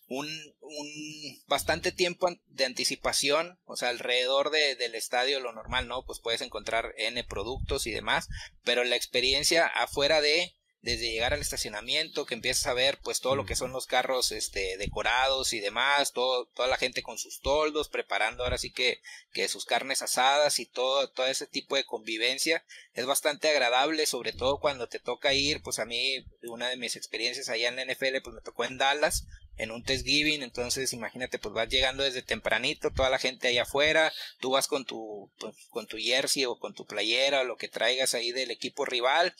un, 0.08 0.26
un 0.60 1.42
bastante 1.46 1.92
tiempo 1.92 2.28
de 2.46 2.64
anticipación, 2.64 3.58
o 3.66 3.76
sea, 3.76 3.90
alrededor 3.90 4.50
de, 4.50 4.74
del 4.76 4.94
estadio 4.94 5.40
lo 5.40 5.52
normal, 5.52 5.86
¿no? 5.86 6.04
Pues 6.04 6.18
puedes 6.18 6.40
encontrar 6.40 6.94
N 6.96 7.22
productos 7.24 7.86
y 7.86 7.90
demás, 7.92 8.28
pero 8.64 8.84
la 8.84 8.96
experiencia 8.96 9.66
afuera 9.66 10.20
de 10.20 10.54
desde 10.80 11.10
llegar 11.10 11.34
al 11.34 11.40
estacionamiento, 11.40 12.24
que 12.24 12.34
empiezas 12.34 12.66
a 12.66 12.72
ver 12.72 12.98
pues 13.02 13.20
todo 13.20 13.34
lo 13.34 13.44
que 13.44 13.56
son 13.56 13.72
los 13.72 13.86
carros 13.86 14.30
este 14.30 14.76
decorados 14.76 15.52
y 15.52 15.60
demás, 15.60 16.12
todo, 16.12 16.46
toda 16.46 16.68
la 16.68 16.76
gente 16.76 17.02
con 17.02 17.18
sus 17.18 17.40
toldos, 17.40 17.88
preparando 17.88 18.44
ahora 18.44 18.58
sí 18.58 18.70
que, 18.70 19.00
que 19.32 19.48
sus 19.48 19.64
carnes 19.64 20.02
asadas 20.02 20.60
y 20.60 20.66
todo, 20.66 21.10
todo 21.10 21.26
ese 21.26 21.46
tipo 21.46 21.74
de 21.74 21.84
convivencia, 21.84 22.64
es 22.94 23.06
bastante 23.06 23.48
agradable, 23.48 24.06
sobre 24.06 24.32
todo 24.32 24.60
cuando 24.60 24.88
te 24.88 25.00
toca 25.00 25.34
ir, 25.34 25.62
pues 25.62 25.80
a 25.80 25.84
mí, 25.84 26.24
una 26.42 26.68
de 26.68 26.76
mis 26.76 26.94
experiencias 26.94 27.48
allá 27.48 27.68
en 27.68 27.76
la 27.76 27.84
NFL, 27.84 28.22
pues 28.22 28.34
me 28.34 28.42
tocó 28.42 28.64
en 28.64 28.78
Dallas, 28.78 29.26
en 29.58 29.70
un 29.70 29.82
test 29.82 30.06
giving, 30.06 30.42
entonces 30.42 30.92
imagínate, 30.92 31.38
pues 31.38 31.54
vas 31.54 31.68
llegando 31.68 32.04
desde 32.04 32.22
tempranito, 32.22 32.90
toda 32.90 33.10
la 33.10 33.18
gente 33.18 33.48
allá 33.48 33.62
afuera, 33.62 34.12
tú 34.40 34.50
vas 34.50 34.68
con 34.68 34.84
tu, 34.84 35.30
pues, 35.38 35.54
con 35.70 35.86
tu 35.86 35.98
jersey 35.98 36.44
o 36.44 36.58
con 36.58 36.74
tu 36.74 36.86
playera 36.86 37.40
o 37.40 37.44
lo 37.44 37.56
que 37.56 37.68
traigas 37.68 38.14
ahí 38.14 38.32
del 38.32 38.50
equipo 38.50 38.84
rival, 38.84 39.34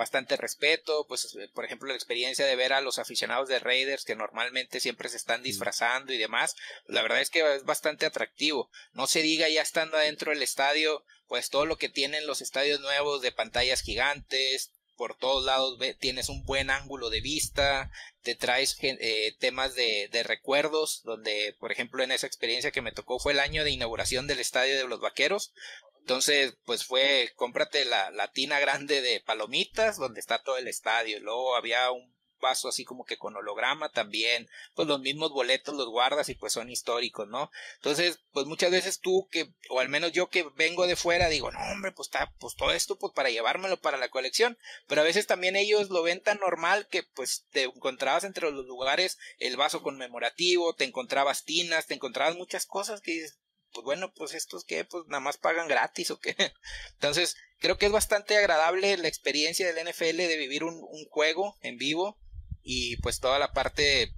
bastante 0.00 0.36
respeto, 0.36 1.06
pues 1.06 1.36
por 1.52 1.64
ejemplo 1.64 1.88
la 1.88 1.94
experiencia 1.94 2.46
de 2.46 2.56
ver 2.56 2.72
a 2.72 2.80
los 2.80 2.98
aficionados 2.98 3.48
de 3.48 3.58
Raiders 3.58 4.04
que 4.04 4.16
normalmente 4.16 4.80
siempre 4.80 5.10
se 5.10 5.18
están 5.18 5.42
disfrazando 5.42 6.12
y 6.14 6.18
demás, 6.18 6.56
la 6.86 7.02
verdad 7.02 7.20
es 7.20 7.28
que 7.28 7.56
es 7.56 7.64
bastante 7.64 8.06
atractivo. 8.06 8.70
No 8.92 9.06
se 9.06 9.20
diga 9.20 9.48
ya 9.50 9.60
estando 9.60 9.98
adentro 9.98 10.32
del 10.32 10.42
estadio, 10.42 11.04
pues 11.28 11.50
todo 11.50 11.66
lo 11.66 11.76
que 11.76 11.90
tienen 11.90 12.26
los 12.26 12.40
estadios 12.40 12.80
nuevos 12.80 13.20
de 13.20 13.30
pantallas 13.30 13.82
gigantes, 13.82 14.72
por 15.00 15.16
todos 15.16 15.46
lados 15.46 15.78
tienes 15.98 16.28
un 16.28 16.44
buen 16.44 16.68
ángulo 16.68 17.08
de 17.08 17.22
vista, 17.22 17.90
te 18.20 18.34
traes 18.34 18.76
eh, 18.82 19.34
temas 19.38 19.74
de, 19.74 20.10
de, 20.12 20.22
recuerdos, 20.22 21.00
donde 21.04 21.56
por 21.58 21.72
ejemplo 21.72 22.02
en 22.02 22.12
esa 22.12 22.26
experiencia 22.26 22.70
que 22.70 22.82
me 22.82 22.92
tocó 22.92 23.18
fue 23.18 23.32
el 23.32 23.40
año 23.40 23.64
de 23.64 23.70
inauguración 23.70 24.26
del 24.26 24.40
estadio 24.40 24.76
de 24.76 24.86
los 24.86 25.00
Vaqueros, 25.00 25.54
entonces, 26.00 26.52
pues 26.66 26.84
fue, 26.84 27.32
cómprate 27.34 27.86
la, 27.86 28.10
la 28.10 28.30
tina 28.30 28.60
grande 28.60 29.00
de 29.00 29.22
palomitas 29.22 29.96
donde 29.96 30.20
está 30.20 30.42
todo 30.42 30.58
el 30.58 30.68
estadio. 30.68 31.18
Luego 31.20 31.56
había 31.56 31.90
un 31.90 32.14
vaso 32.40 32.68
así 32.68 32.84
como 32.84 33.04
que 33.04 33.18
con 33.18 33.36
holograma 33.36 33.90
también, 33.90 34.48
pues 34.74 34.88
los 34.88 35.00
mismos 35.00 35.30
boletos 35.30 35.74
los 35.74 35.88
guardas 35.88 36.28
y 36.28 36.34
pues 36.34 36.52
son 36.52 36.70
históricos, 36.70 37.28
¿no? 37.28 37.50
Entonces, 37.76 38.20
pues 38.32 38.46
muchas 38.46 38.70
veces 38.70 39.00
tú 39.00 39.28
que, 39.30 39.52
o 39.68 39.80
al 39.80 39.88
menos 39.88 40.12
yo 40.12 40.28
que 40.28 40.44
vengo 40.56 40.86
de 40.86 40.96
fuera, 40.96 41.28
digo, 41.28 41.50
no 41.50 41.60
hombre, 41.60 41.92
pues 41.92 42.08
está, 42.08 42.32
pues 42.38 42.56
todo 42.56 42.72
esto 42.72 42.98
pues 42.98 43.12
para 43.12 43.30
llevármelo 43.30 43.80
para 43.80 43.98
la 43.98 44.08
colección, 44.08 44.58
pero 44.86 45.02
a 45.02 45.04
veces 45.04 45.26
también 45.26 45.56
ellos 45.56 45.90
lo 45.90 46.02
ven 46.02 46.20
tan 46.20 46.38
normal 46.38 46.88
que 46.88 47.02
pues 47.02 47.46
te 47.50 47.64
encontrabas 47.64 48.24
entre 48.24 48.50
los 48.50 48.66
lugares 48.66 49.18
el 49.38 49.56
vaso 49.56 49.82
conmemorativo, 49.82 50.74
te 50.74 50.84
encontrabas 50.84 51.44
tinas, 51.44 51.86
te 51.86 51.94
encontrabas 51.94 52.36
muchas 52.36 52.66
cosas 52.66 53.00
que 53.00 53.12
dices, 53.12 53.38
pues 53.72 53.84
bueno, 53.84 54.12
pues 54.12 54.34
estos 54.34 54.64
que 54.64 54.84
pues 54.84 55.04
nada 55.06 55.20
más 55.20 55.38
pagan 55.38 55.68
gratis 55.68 56.10
o 56.10 56.18
qué. 56.18 56.34
Entonces, 56.94 57.36
creo 57.58 57.78
que 57.78 57.86
es 57.86 57.92
bastante 57.92 58.36
agradable 58.36 58.96
la 58.96 59.08
experiencia 59.08 59.72
del 59.72 59.88
NFL 59.88 60.16
de 60.16 60.36
vivir 60.36 60.64
un, 60.64 60.74
un 60.74 61.04
juego 61.08 61.56
en 61.62 61.78
vivo 61.78 62.18
y 62.62 62.96
pues 62.98 63.20
toda 63.20 63.38
la 63.38 63.52
parte, 63.52 64.12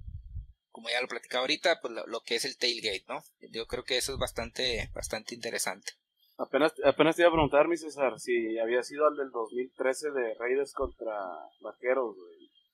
como 0.71 0.89
ya 0.89 1.01
lo 1.01 1.07
platicaba 1.07 1.41
ahorita, 1.41 1.79
pues 1.81 1.93
lo, 2.05 2.21
que 2.21 2.35
es 2.35 2.45
el 2.45 2.57
tailgate, 2.57 3.05
¿no? 3.07 3.23
Yo 3.51 3.67
creo 3.67 3.83
que 3.83 3.97
eso 3.97 4.13
es 4.13 4.19
bastante, 4.19 4.89
bastante 4.93 5.35
interesante. 5.35 5.93
Apenas, 6.37 6.73
apenas 6.83 7.15
te 7.15 7.21
iba 7.21 7.29
a 7.29 7.33
preguntar, 7.33 7.67
mi 7.67 7.77
César, 7.77 8.19
si 8.19 8.57
había 8.57 8.81
sido 8.83 9.07
el 9.07 9.15
del 9.15 9.29
2013 9.29 10.11
de 10.11 10.33
Raiders 10.35 10.73
contra 10.73 11.15
Vaqueros, 11.61 12.15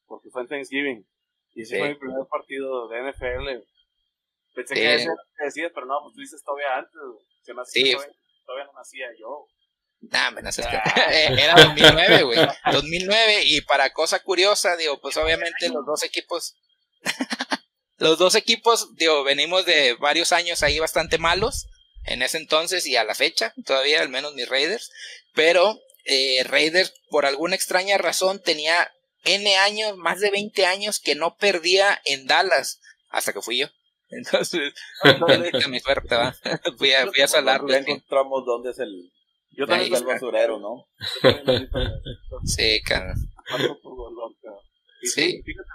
porque 0.06 0.30
fue 0.30 0.44
en 0.44 0.48
Thanksgiving. 0.48 1.06
Y 1.54 1.64
ese 1.64 1.78
fue 1.78 1.90
mi 1.90 1.96
primer 1.96 2.26
partido 2.30 2.88
de 2.88 3.12
NFL. 3.12 3.66
Pensé 4.56 4.76
que 4.76 5.08
decías, 5.44 5.72
pero 5.74 5.86
no, 5.86 6.00
pues 6.04 6.16
tú 6.16 6.22
dices 6.22 6.44
todavía 6.44 6.78
antes. 6.78 7.00
Se 7.42 7.54
me 7.54 7.62
hace 7.62 7.96
todavía, 8.46 8.66
no 8.66 8.74
nacía 8.74 9.08
yo. 9.20 9.48
Nah, 10.02 10.32
me 10.32 10.42
ah. 10.42 11.12
Era 11.12 11.56
2009, 11.56 12.24
güey. 12.24 12.40
2009. 12.72 13.44
Y 13.46 13.62
para 13.62 13.92
cosa 13.92 14.20
curiosa, 14.20 14.76
digo, 14.78 15.00
pues 15.02 15.18
obviamente 15.18 15.70
los 15.70 15.86
dos 15.86 16.04
equipos. 16.04 16.56
los 17.98 18.18
dos 18.18 18.36
equipos, 18.36 18.96
digo, 18.96 19.24
venimos 19.24 19.66
de 19.66 19.96
varios 19.96 20.32
años 20.32 20.64
ahí 20.64 20.80
bastante 20.80 21.18
malos. 21.18 21.68
En 22.06 22.22
ese 22.22 22.38
entonces 22.38 22.86
y 22.86 22.96
a 22.96 23.04
la 23.04 23.14
fecha, 23.14 23.54
todavía 23.66 24.02
al 24.02 24.10
menos 24.10 24.34
mis 24.34 24.48
Raiders. 24.48 24.90
Pero 25.34 25.80
eh, 26.06 26.44
Raiders, 26.46 26.94
por 27.10 27.26
alguna 27.26 27.56
extraña 27.56 27.98
razón, 27.98 28.42
tenía 28.42 28.92
N 29.26 29.58
años, 29.58 29.98
más 29.98 30.20
de 30.22 30.32
20 30.32 30.66
años 30.66 31.00
que 31.00 31.16
no 31.16 31.36
perdía 31.36 32.02
en 32.06 32.26
Dallas. 32.26 32.80
Hasta 33.10 33.34
que 33.34 33.42
fui 33.42 33.58
yo. 33.58 33.68
Entonces, 34.10 34.74
mi 35.70 35.80
suerte, 35.80 36.16
va. 36.16 36.36
Fui 36.78 36.94
a, 36.94 37.08
fui 37.08 37.22
a 37.22 37.28
salarle. 37.28 37.74
Ya 37.74 37.80
encontramos 37.80 38.46
dónde 38.46 38.72
es 38.72 38.80
el. 38.80 39.12
Yo 39.60 39.68
también 39.68 39.94
el 39.94 40.06
basurero, 40.06 40.58
¿no? 40.58 40.88
sí, 42.46 42.82
cara. 42.82 43.14
Sí. 45.02 45.44
Fíjate, 45.44 45.70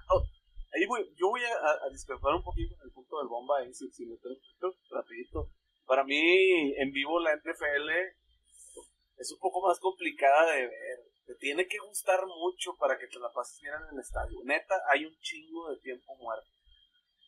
ahí 0.72 0.86
voy, 0.86 1.04
yo 1.20 1.28
voy 1.28 1.42
a, 1.44 1.84
a, 1.86 1.90
discrepar 1.90 2.34
un 2.34 2.42
poquito 2.42 2.74
en 2.76 2.80
el 2.80 2.92
punto 2.92 3.18
del 3.18 3.28
bomba 3.28 3.58
ahí, 3.58 3.74
si, 3.74 3.90
si 3.90 4.06
me 4.06 4.16
rapidito. 4.90 5.50
Para 5.84 6.02
mí, 6.02 6.72
en 6.78 6.92
vivo 6.92 7.20
la 7.20 7.36
NFL 7.36 7.90
es 9.18 9.32
un 9.32 9.38
poco 9.38 9.68
más 9.68 9.78
complicada 9.80 10.54
de 10.54 10.62
ver. 10.62 10.98
Te 11.26 11.34
tiene 11.34 11.66
que 11.68 11.76
gustar 11.86 12.24
mucho 12.24 12.74
para 12.78 12.98
que 12.98 13.06
te 13.06 13.18
la 13.18 13.30
pases 13.34 13.60
bien 13.60 13.74
en 13.74 13.96
el 13.96 14.00
estadio. 14.00 14.38
Neta, 14.44 14.80
hay 14.90 15.04
un 15.04 15.14
chingo 15.20 15.70
de 15.70 15.76
tiempo 15.80 16.16
muerto 16.16 16.48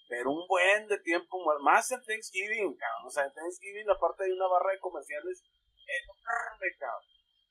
pero 0.08 0.30
un 0.30 0.46
buen 0.46 0.86
de 0.86 0.98
tiempo, 1.00 1.38
más 1.62 1.90
en 1.90 2.00
Thanksgiving, 2.00 2.76
cabrón. 2.76 3.06
O 3.06 3.10
sea, 3.10 3.24
en 3.24 3.32
Thanksgiving, 3.32 3.90
aparte 3.90 4.24
hay 4.24 4.30
una 4.30 4.46
barra 4.46 4.70
de 4.70 4.78
comerciales 4.78 5.42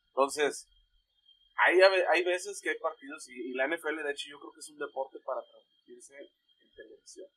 Entonces, 0.07 0.67
hay, 1.57 1.79
hay 1.81 2.23
veces 2.23 2.61
que 2.61 2.69
hay 2.69 2.77
partidos, 2.79 3.27
y, 3.29 3.53
la 3.53 3.67
NFL, 3.67 4.03
de 4.03 4.11
hecho, 4.11 4.29
yo 4.29 4.39
creo 4.39 4.53
que 4.53 4.59
es 4.59 4.69
un 4.69 4.77
deporte 4.77 5.19
para 5.25 5.41
transmitirse 5.41 6.15
en 6.17 6.75
televisión. 6.75 7.27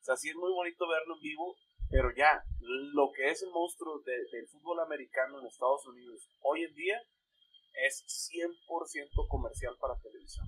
O 0.00 0.04
sea, 0.04 0.16
sí 0.16 0.30
es 0.30 0.36
muy 0.36 0.52
bonito 0.52 0.88
verlo 0.88 1.14
en 1.14 1.20
vivo, 1.20 1.56
pero 1.90 2.10
ya, 2.16 2.42
lo 2.60 3.12
que 3.12 3.30
es 3.30 3.42
el 3.42 3.50
monstruo 3.50 4.00
del 4.00 4.48
fútbol 4.48 4.80
americano 4.80 5.40
en 5.40 5.46
Estados 5.46 5.86
Unidos 5.86 6.28
hoy 6.40 6.64
en 6.64 6.74
día 6.74 7.02
es 7.86 8.04
100% 8.32 9.28
comercial 9.28 9.76
para 9.80 9.98
televisión 10.00 10.46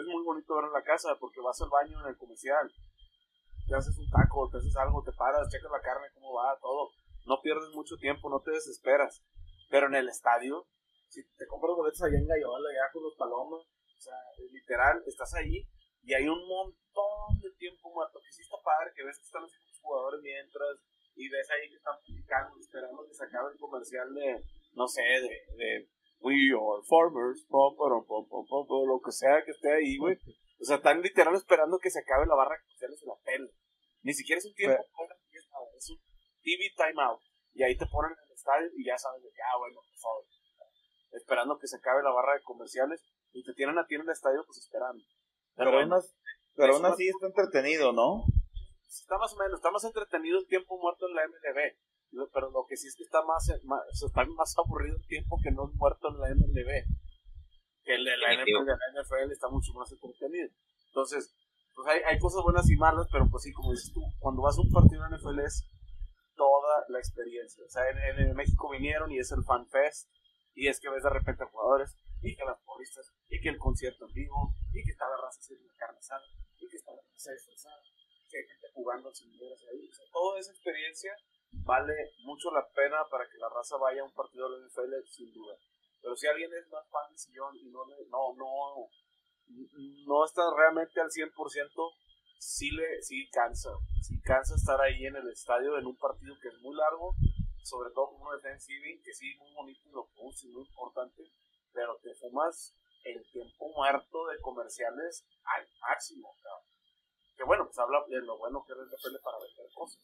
es 0.00 0.06
muy 0.06 0.24
bonito 0.24 0.54
ver 0.56 0.66
en 0.66 0.72
la 0.72 0.82
casa 0.82 1.16
porque 1.20 1.40
vas 1.40 1.60
al 1.60 1.70
baño 1.70 2.00
en 2.00 2.08
el 2.08 2.16
comercial, 2.16 2.70
te 3.66 3.74
haces 3.74 3.96
un 3.98 4.10
taco, 4.10 4.48
te 4.50 4.58
haces 4.58 4.74
algo, 4.76 5.02
te 5.02 5.12
paras, 5.12 5.48
checas 5.50 5.70
la 5.70 5.80
carne, 5.80 6.08
cómo 6.14 6.34
va, 6.34 6.58
todo. 6.60 6.90
No 7.24 7.40
pierdes 7.42 7.70
mucho 7.74 7.96
tiempo, 7.96 8.28
no 8.28 8.40
te 8.40 8.52
desesperas. 8.52 9.24
Pero 9.70 9.86
en 9.86 9.94
el 9.94 10.08
estadio, 10.08 10.66
si 11.08 11.22
te 11.36 11.46
compras 11.46 11.76
boletos 11.76 12.02
allá 12.02 12.18
en 12.18 12.26
Gallola, 12.26 12.68
allá 12.68 12.92
con 12.92 13.02
los 13.02 13.16
palomas, 13.16 13.62
o 13.64 14.00
sea, 14.00 14.18
literal, 14.50 15.02
estás 15.06 15.34
ahí 15.34 15.66
y 16.02 16.12
hay 16.12 16.28
un 16.28 16.46
montón 16.46 17.40
de 17.40 17.50
tiempo 17.56 17.92
muerto. 17.92 18.20
Que 18.20 18.32
sí 18.32 18.42
está 18.42 18.56
padre, 18.62 18.92
que 18.94 19.04
ves 19.04 19.18
que 19.18 19.24
están 19.24 19.42
los 19.42 19.52
jugadores 19.80 20.20
mientras 20.22 20.78
y 21.16 21.28
ves 21.28 21.48
ahí 21.50 21.68
que 21.68 21.76
están 21.76 21.94
publicando, 22.04 22.58
esperando 22.58 23.06
que 23.06 23.14
se 23.14 23.24
acabe 23.24 23.52
el 23.52 23.58
comercial 23.58 24.12
de, 24.14 24.42
no 24.74 24.86
sé, 24.88 25.02
de, 25.02 25.88
We 26.20 26.50
are 26.56 26.82
farmers, 26.88 27.44
pom, 27.50 27.76
pom, 27.76 28.06
pom, 28.06 28.26
pom, 28.48 28.88
lo 28.88 29.00
que 29.00 29.12
sea 29.12 29.44
que 29.44 29.50
esté 29.50 29.70
ahí, 29.72 29.98
güey. 29.98 30.16
O 30.58 30.64
sea, 30.64 30.76
están 30.76 31.02
literal 31.02 31.34
esperando 31.34 31.78
que 31.78 31.90
se 31.90 32.00
acabe 32.00 32.26
la 32.26 32.34
barra 32.34 32.56
comerciales 32.60 33.02
en 33.02 33.08
la 33.08 33.16
pele. 33.24 33.50
Ni 34.02 34.14
siquiera 34.14 34.38
es 34.38 34.46
un 34.46 34.54
tiempo, 34.54 34.82
TV 36.44 36.70
timeout. 36.76 37.20
Y 37.54 37.62
ahí 37.62 37.76
te 37.76 37.86
ponen 37.86 38.12
en 38.12 38.18
el 38.28 38.34
estadio 38.34 38.68
y 38.76 38.84
ya 38.84 38.98
sabes 38.98 39.22
de 39.22 39.30
que, 39.30 39.42
ah, 39.42 39.56
bueno, 39.58 39.80
por 39.80 39.98
favor. 39.98 40.24
Esperando 41.12 41.58
que 41.58 41.66
se 41.66 41.76
acabe 41.76 42.02
la 42.02 42.10
barra 42.10 42.34
de 42.34 42.42
comerciales 42.42 43.00
y 43.32 43.42
te 43.42 43.54
tienen 43.54 43.78
a 43.78 43.86
ti 43.86 43.94
en 43.94 44.02
el 44.02 44.10
estadio, 44.10 44.44
pues 44.44 44.58
esperando. 44.58 45.02
Pero, 45.56 45.70
pero, 45.70 45.94
aún, 45.94 46.02
pero 46.56 46.74
aún 46.74 46.86
así 46.86 47.08
está 47.08 47.26
entretenido, 47.26 47.92
¿no? 47.92 48.24
Está 48.86 49.18
más 49.18 49.32
o 49.32 49.36
menos, 49.36 49.54
está 49.58 49.70
más 49.70 49.84
entretenido 49.84 50.38
el 50.38 50.46
tiempo 50.46 50.78
muerto 50.78 51.08
en 51.08 51.14
la 51.14 51.26
MLB 51.26 51.74
pero 52.32 52.50
lo 52.50 52.64
que 52.68 52.76
sí 52.76 52.88
es 52.88 52.96
que 52.96 53.02
está 53.02 53.22
más, 53.22 53.50
más, 53.64 53.82
está 53.90 54.24
más 54.24 54.54
aburrido 54.58 54.96
el 54.96 55.06
tiempo 55.06 55.38
que 55.42 55.50
no 55.50 55.68
es 55.68 55.74
muerto 55.74 56.08
en 56.08 56.20
la 56.20 56.28
MLB. 56.34 56.70
Que 57.84 57.94
el 57.94 58.04
de 58.04 58.16
la, 58.16 58.32
NFL, 58.34 59.30
está 59.32 59.48
mucho 59.48 59.72
más 59.74 59.90
entretenido. 59.92 60.48
Entonces, 60.88 61.34
pues 61.74 61.88
hay, 61.88 62.00
hay 62.06 62.18
cosas 62.18 62.42
buenas 62.42 62.70
y 62.70 62.76
malas, 62.76 63.06
pero 63.12 63.28
pues 63.30 63.42
sí, 63.42 63.52
como 63.52 63.72
dices 63.72 63.92
tú, 63.92 64.00
cuando 64.20 64.42
vas 64.42 64.56
a 64.56 64.62
un 64.62 64.72
partido 64.72 65.04
en 65.04 65.16
NFL 65.16 65.40
es 65.40 65.68
la 66.88 66.98
experiencia. 66.98 67.64
O 67.64 67.68
sea, 67.68 67.82
en, 67.90 68.34
México 68.34 68.70
vinieron 68.70 69.10
y 69.12 69.18
es 69.18 69.30
el 69.32 69.44
Fan 69.44 69.66
Fest, 69.68 70.08
y 70.54 70.68
es 70.68 70.80
que 70.80 70.88
ves 70.88 71.02
de 71.02 71.10
repente 71.10 71.44
a 71.44 71.46
jugadores, 71.46 71.96
y 72.22 72.34
que 72.36 72.44
las 72.44 72.60
porristas, 72.62 73.12
y 73.28 73.40
que 73.40 73.48
el 73.48 73.58
concierto 73.58 74.06
en 74.06 74.12
vivo, 74.12 74.54
y 74.72 74.82
que 74.82 74.90
está 74.90 75.08
la 75.08 75.16
raza 75.16 75.40
haciendo 75.40 75.66
la 75.66 75.74
carne 75.76 75.98
asada, 75.98 76.24
y 76.58 76.68
que 76.68 76.76
está 76.76 76.92
la 76.92 77.02
raza 77.02 77.32
estresada, 77.32 77.82
que 78.30 78.38
hay 78.38 78.46
gente 78.46 78.68
jugando 78.72 79.12
sin 79.12 79.30
ahí. 79.32 79.88
O 79.88 79.92
sea, 79.92 80.06
toda 80.12 80.38
esa 80.38 80.52
experiencia 80.52 81.14
vale 81.62 81.94
mucho 82.24 82.50
la 82.50 82.66
pena 82.74 83.04
para 83.10 83.28
que 83.28 83.38
la 83.38 83.48
raza 83.48 83.76
vaya 83.76 84.02
a 84.02 84.04
un 84.04 84.12
partido 84.12 84.50
de 84.50 84.58
la 84.58 84.66
NFL, 84.66 85.06
sin 85.08 85.32
duda. 85.32 85.56
Pero 86.00 86.16
si 86.16 86.26
alguien 86.26 86.52
es 86.52 86.68
más 86.68 86.88
fan 86.90 87.10
de 87.10 87.18
sillón 87.18 87.56
y 87.56 87.70
no, 87.70 87.84
no, 87.86 88.34
no, 88.34 88.88
no 90.06 90.24
está 90.24 90.42
realmente 90.54 91.00
al 91.00 91.08
100%, 91.08 91.32
sí, 92.38 92.70
le, 92.70 93.02
sí 93.02 93.28
cansa. 93.30 93.70
Sí 94.02 94.20
cansa 94.20 94.54
estar 94.54 94.80
ahí 94.80 95.06
en 95.06 95.16
el 95.16 95.28
estadio 95.28 95.78
en 95.78 95.86
un 95.86 95.96
partido 95.96 96.34
que 96.40 96.48
es 96.48 96.58
muy 96.60 96.76
largo, 96.76 97.14
sobre 97.62 97.90
todo 97.94 98.10
como 98.10 98.28
un 98.28 98.36
defensive, 98.36 99.00
que 99.02 99.14
sí, 99.14 99.34
muy 99.38 99.52
bonito 99.52 99.80
y 99.88 99.92
lo 99.92 100.08
y 100.42 100.48
muy 100.48 100.62
importante, 100.62 101.22
pero 101.72 101.98
te 102.02 102.14
fumas 102.14 102.74
el 103.04 103.24
tiempo 103.30 103.68
muerto 103.76 104.26
de 104.28 104.40
comerciales 104.40 105.24
al 105.44 105.66
máximo, 105.80 106.34
Que 107.36 107.44
bueno, 107.44 107.66
pues 107.66 107.78
habla 107.78 108.04
de 108.08 108.20
lo 108.20 108.38
bueno 108.38 108.64
que 108.66 108.72
es 108.72 108.78
el 108.78 109.20
para 109.20 109.38
vender 109.38 109.66
cosas. 109.74 110.00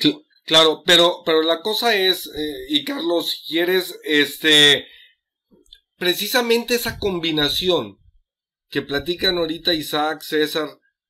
Claro, 0.44 0.82
pero, 0.84 1.22
pero 1.24 1.42
la 1.42 1.62
cosa 1.62 1.94
es, 1.94 2.26
eh, 2.26 2.66
y 2.70 2.84
Carlos, 2.84 3.30
si 3.30 3.52
quieres, 3.52 4.00
este, 4.02 4.84
precisamente 5.96 6.74
esa 6.74 6.98
combinación 6.98 7.99
que 8.70 8.82
platican 8.82 9.36
ahorita 9.36 9.74
Isaac, 9.74 10.22
César, 10.22 10.68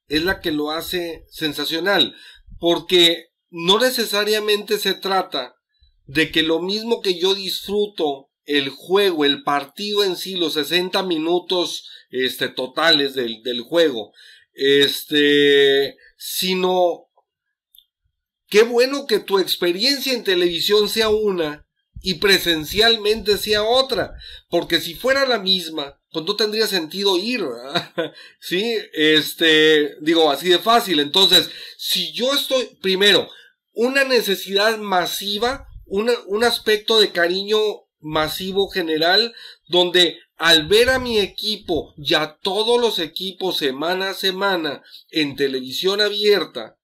es 0.09 0.25
la 0.25 0.40
que 0.40 0.51
lo 0.51 0.73
hace 0.73 1.25
sensacional, 1.29 2.16
porque 2.59 3.27
no 3.51 3.79
necesariamente 3.79 4.79
se 4.79 4.94
trata 4.94 5.55
de 6.07 6.33
que 6.33 6.42
lo 6.42 6.61
mismo 6.61 7.01
que 7.01 7.18
yo 7.18 7.35
disfruto 7.35 8.31
el 8.44 8.70
juego, 8.70 9.25
el 9.25 9.44
partido 9.44 10.03
en 10.03 10.16
sí, 10.16 10.35
los 10.35 10.55
60 10.55 11.05
minutos 11.05 11.88
este, 12.11 12.49
totales 12.49 13.14
del, 13.14 13.42
del 13.42 13.61
juego, 13.61 14.12
este, 14.53 15.96
sino 16.16 17.07
qué 18.49 18.62
bueno 18.62 19.07
que 19.07 19.20
tu 19.20 19.38
experiencia 19.38 20.12
en 20.12 20.25
televisión 20.25 20.88
sea 20.88 21.11
una 21.11 21.66
y 22.03 22.14
presencialmente 22.14 23.37
sea 23.37 23.62
otra, 23.62 24.14
porque 24.49 24.81
si 24.81 24.94
fuera 24.94 25.27
la 25.27 25.38
misma, 25.38 26.00
pues 26.12 26.25
no 26.25 26.37
tendría 26.37 26.66
sentido 26.66 27.16
ir, 27.18 27.44
sí, 28.40 28.77
este, 28.92 29.96
digo, 30.01 30.31
así 30.31 30.49
de 30.49 30.59
fácil. 30.59 31.01
Entonces, 31.01 31.51
si 31.77 32.12
yo 32.12 32.33
estoy, 32.33 32.64
primero, 32.81 33.29
una 33.73 34.05
necesidad 34.05 34.79
masiva, 34.79 35.68
un 35.87 36.44
aspecto 36.44 37.01
de 37.01 37.11
cariño 37.11 37.59
masivo 38.01 38.68
general, 38.68 39.35
donde 39.66 40.18
al 40.37 40.66
ver 40.66 40.90
a 40.90 40.99
mi 40.99 41.18
equipo, 41.18 41.94
ya 41.99 42.38
todos 42.40 42.81
los 42.81 42.99
equipos 42.99 43.59
semana 43.59 44.11
a 44.11 44.14
semana 44.14 44.83
en 45.11 45.37
televisión 45.37 46.01
abierta, 46.01 46.79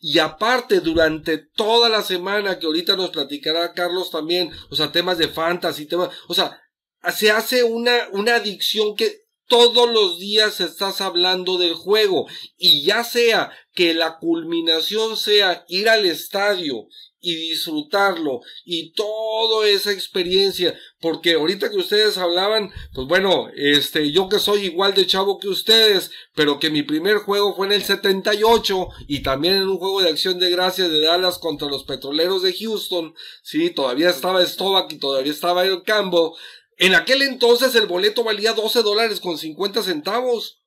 y 0.00 0.18
aparte 0.18 0.80
durante 0.80 1.38
toda 1.38 1.88
la 1.88 2.02
semana 2.02 2.58
que 2.58 2.66
ahorita 2.66 2.96
nos 2.96 3.10
platicará 3.10 3.72
Carlos 3.72 4.10
también, 4.10 4.50
o 4.70 4.74
sea, 4.74 4.90
temas 4.90 5.18
de 5.18 5.28
fantasy, 5.28 5.86
temas, 5.86 6.10
o 6.26 6.34
sea, 6.34 6.60
se 7.10 7.30
hace 7.30 7.64
una, 7.64 8.08
una 8.12 8.36
adicción 8.36 8.94
que 8.94 9.22
todos 9.52 9.90
los 9.90 10.18
días 10.18 10.60
estás 10.60 11.02
hablando 11.02 11.58
del 11.58 11.74
juego. 11.74 12.26
Y 12.56 12.84
ya 12.84 13.04
sea 13.04 13.52
que 13.74 13.92
la 13.92 14.18
culminación 14.18 15.16
sea 15.16 15.64
ir 15.68 15.88
al 15.88 16.06
estadio 16.06 16.88
y 17.22 17.36
disfrutarlo 17.36 18.40
y 18.64 18.92
toda 18.94 19.68
esa 19.68 19.92
experiencia 19.92 20.74
porque 21.00 21.34
ahorita 21.34 21.70
que 21.70 21.76
ustedes 21.76 22.18
hablaban 22.18 22.72
pues 22.92 23.06
bueno 23.06 23.48
este 23.54 24.10
yo 24.10 24.28
que 24.28 24.40
soy 24.40 24.62
igual 24.64 24.92
de 24.92 25.06
chavo 25.06 25.38
que 25.38 25.46
ustedes 25.46 26.10
pero 26.34 26.58
que 26.58 26.68
mi 26.68 26.82
primer 26.82 27.18
juego 27.18 27.54
fue 27.54 27.66
en 27.66 27.74
el 27.74 27.84
78 27.84 28.88
y 29.06 29.22
también 29.22 29.54
en 29.54 29.68
un 29.68 29.78
juego 29.78 30.02
de 30.02 30.10
acción 30.10 30.40
de 30.40 30.50
gracias 30.50 30.90
de 30.90 31.00
Dallas 31.00 31.38
contra 31.38 31.68
los 31.68 31.84
petroleros 31.84 32.42
de 32.42 32.54
Houston 32.54 33.14
sí 33.42 33.70
todavía 33.70 34.10
estaba 34.10 34.44
Stovak 34.44 34.92
y 34.92 34.98
todavía 34.98 35.30
estaba 35.30 35.64
el 35.64 35.84
Campbell 35.84 36.32
en 36.78 36.94
aquel 36.94 37.22
entonces 37.22 37.74
el 37.74 37.86
boleto 37.86 38.24
valía 38.24 38.52
12 38.52 38.82
dólares 38.82 39.20
con 39.20 39.38
50 39.38 39.82
centavos 39.82 40.62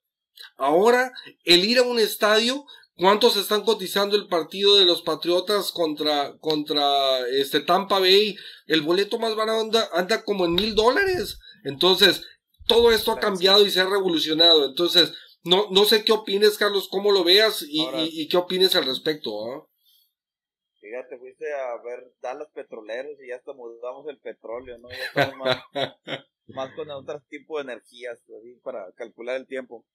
ahora 0.58 1.12
el 1.44 1.66
ir 1.66 1.80
a 1.80 1.84
un 1.84 2.00
estadio 2.00 2.66
¿Cuántos 2.98 3.36
están 3.36 3.64
cotizando 3.64 4.16
el 4.16 4.28
partido 4.28 4.78
de 4.78 4.86
los 4.86 5.02
Patriotas 5.02 5.72
contra, 5.72 6.38
contra 6.40 7.28
este 7.28 7.60
Tampa 7.60 8.00
Bay? 8.00 8.38
El 8.68 8.84
boleto 8.84 9.20
más 9.20 9.36
barato 9.36 9.60
anda, 9.60 9.90
anda 9.92 10.24
como 10.24 10.46
en 10.46 10.54
mil 10.54 10.76
dólares. 10.76 11.38
Entonces, 11.66 12.24
todo 12.68 12.94
esto 12.94 13.12
ha 13.12 13.20
cambiado 13.20 13.66
y 13.66 13.70
se 13.70 13.82
ha 13.82 13.86
revolucionado. 13.86 14.66
Entonces, 14.66 15.12
no, 15.44 15.68
no 15.72 15.84
sé 15.84 16.06
qué 16.06 16.14
opines, 16.14 16.58
Carlos, 16.58 16.88
cómo 16.90 17.12
lo 17.12 17.26
veas 17.26 17.64
y, 17.68 17.86
y, 18.14 18.30
qué 18.30 18.38
opines 18.38 18.76
al 18.78 18.86
respecto. 18.86 19.32
¿ah? 19.46 19.68
Fíjate, 20.80 21.20
a 21.40 21.82
ver 21.84 22.12
Dallas 22.22 22.50
Petroleros 22.54 23.22
y 23.22 23.30
ya 23.30 23.38
hasta 23.38 23.54
mudamos 23.54 24.08
el 24.08 24.20
petróleo, 24.20 24.78
¿no? 24.78 24.90
Ya 24.90 25.06
estamos 25.06 25.38
más, 25.38 25.58
más 26.48 26.74
con 26.76 26.90
otro 26.92 27.22
tipo 27.30 27.58
de 27.58 27.64
energías, 27.64 28.20
así, 28.38 28.60
para 28.64 28.92
calcular 28.94 29.36
el 29.36 29.48
tiempo 29.48 29.86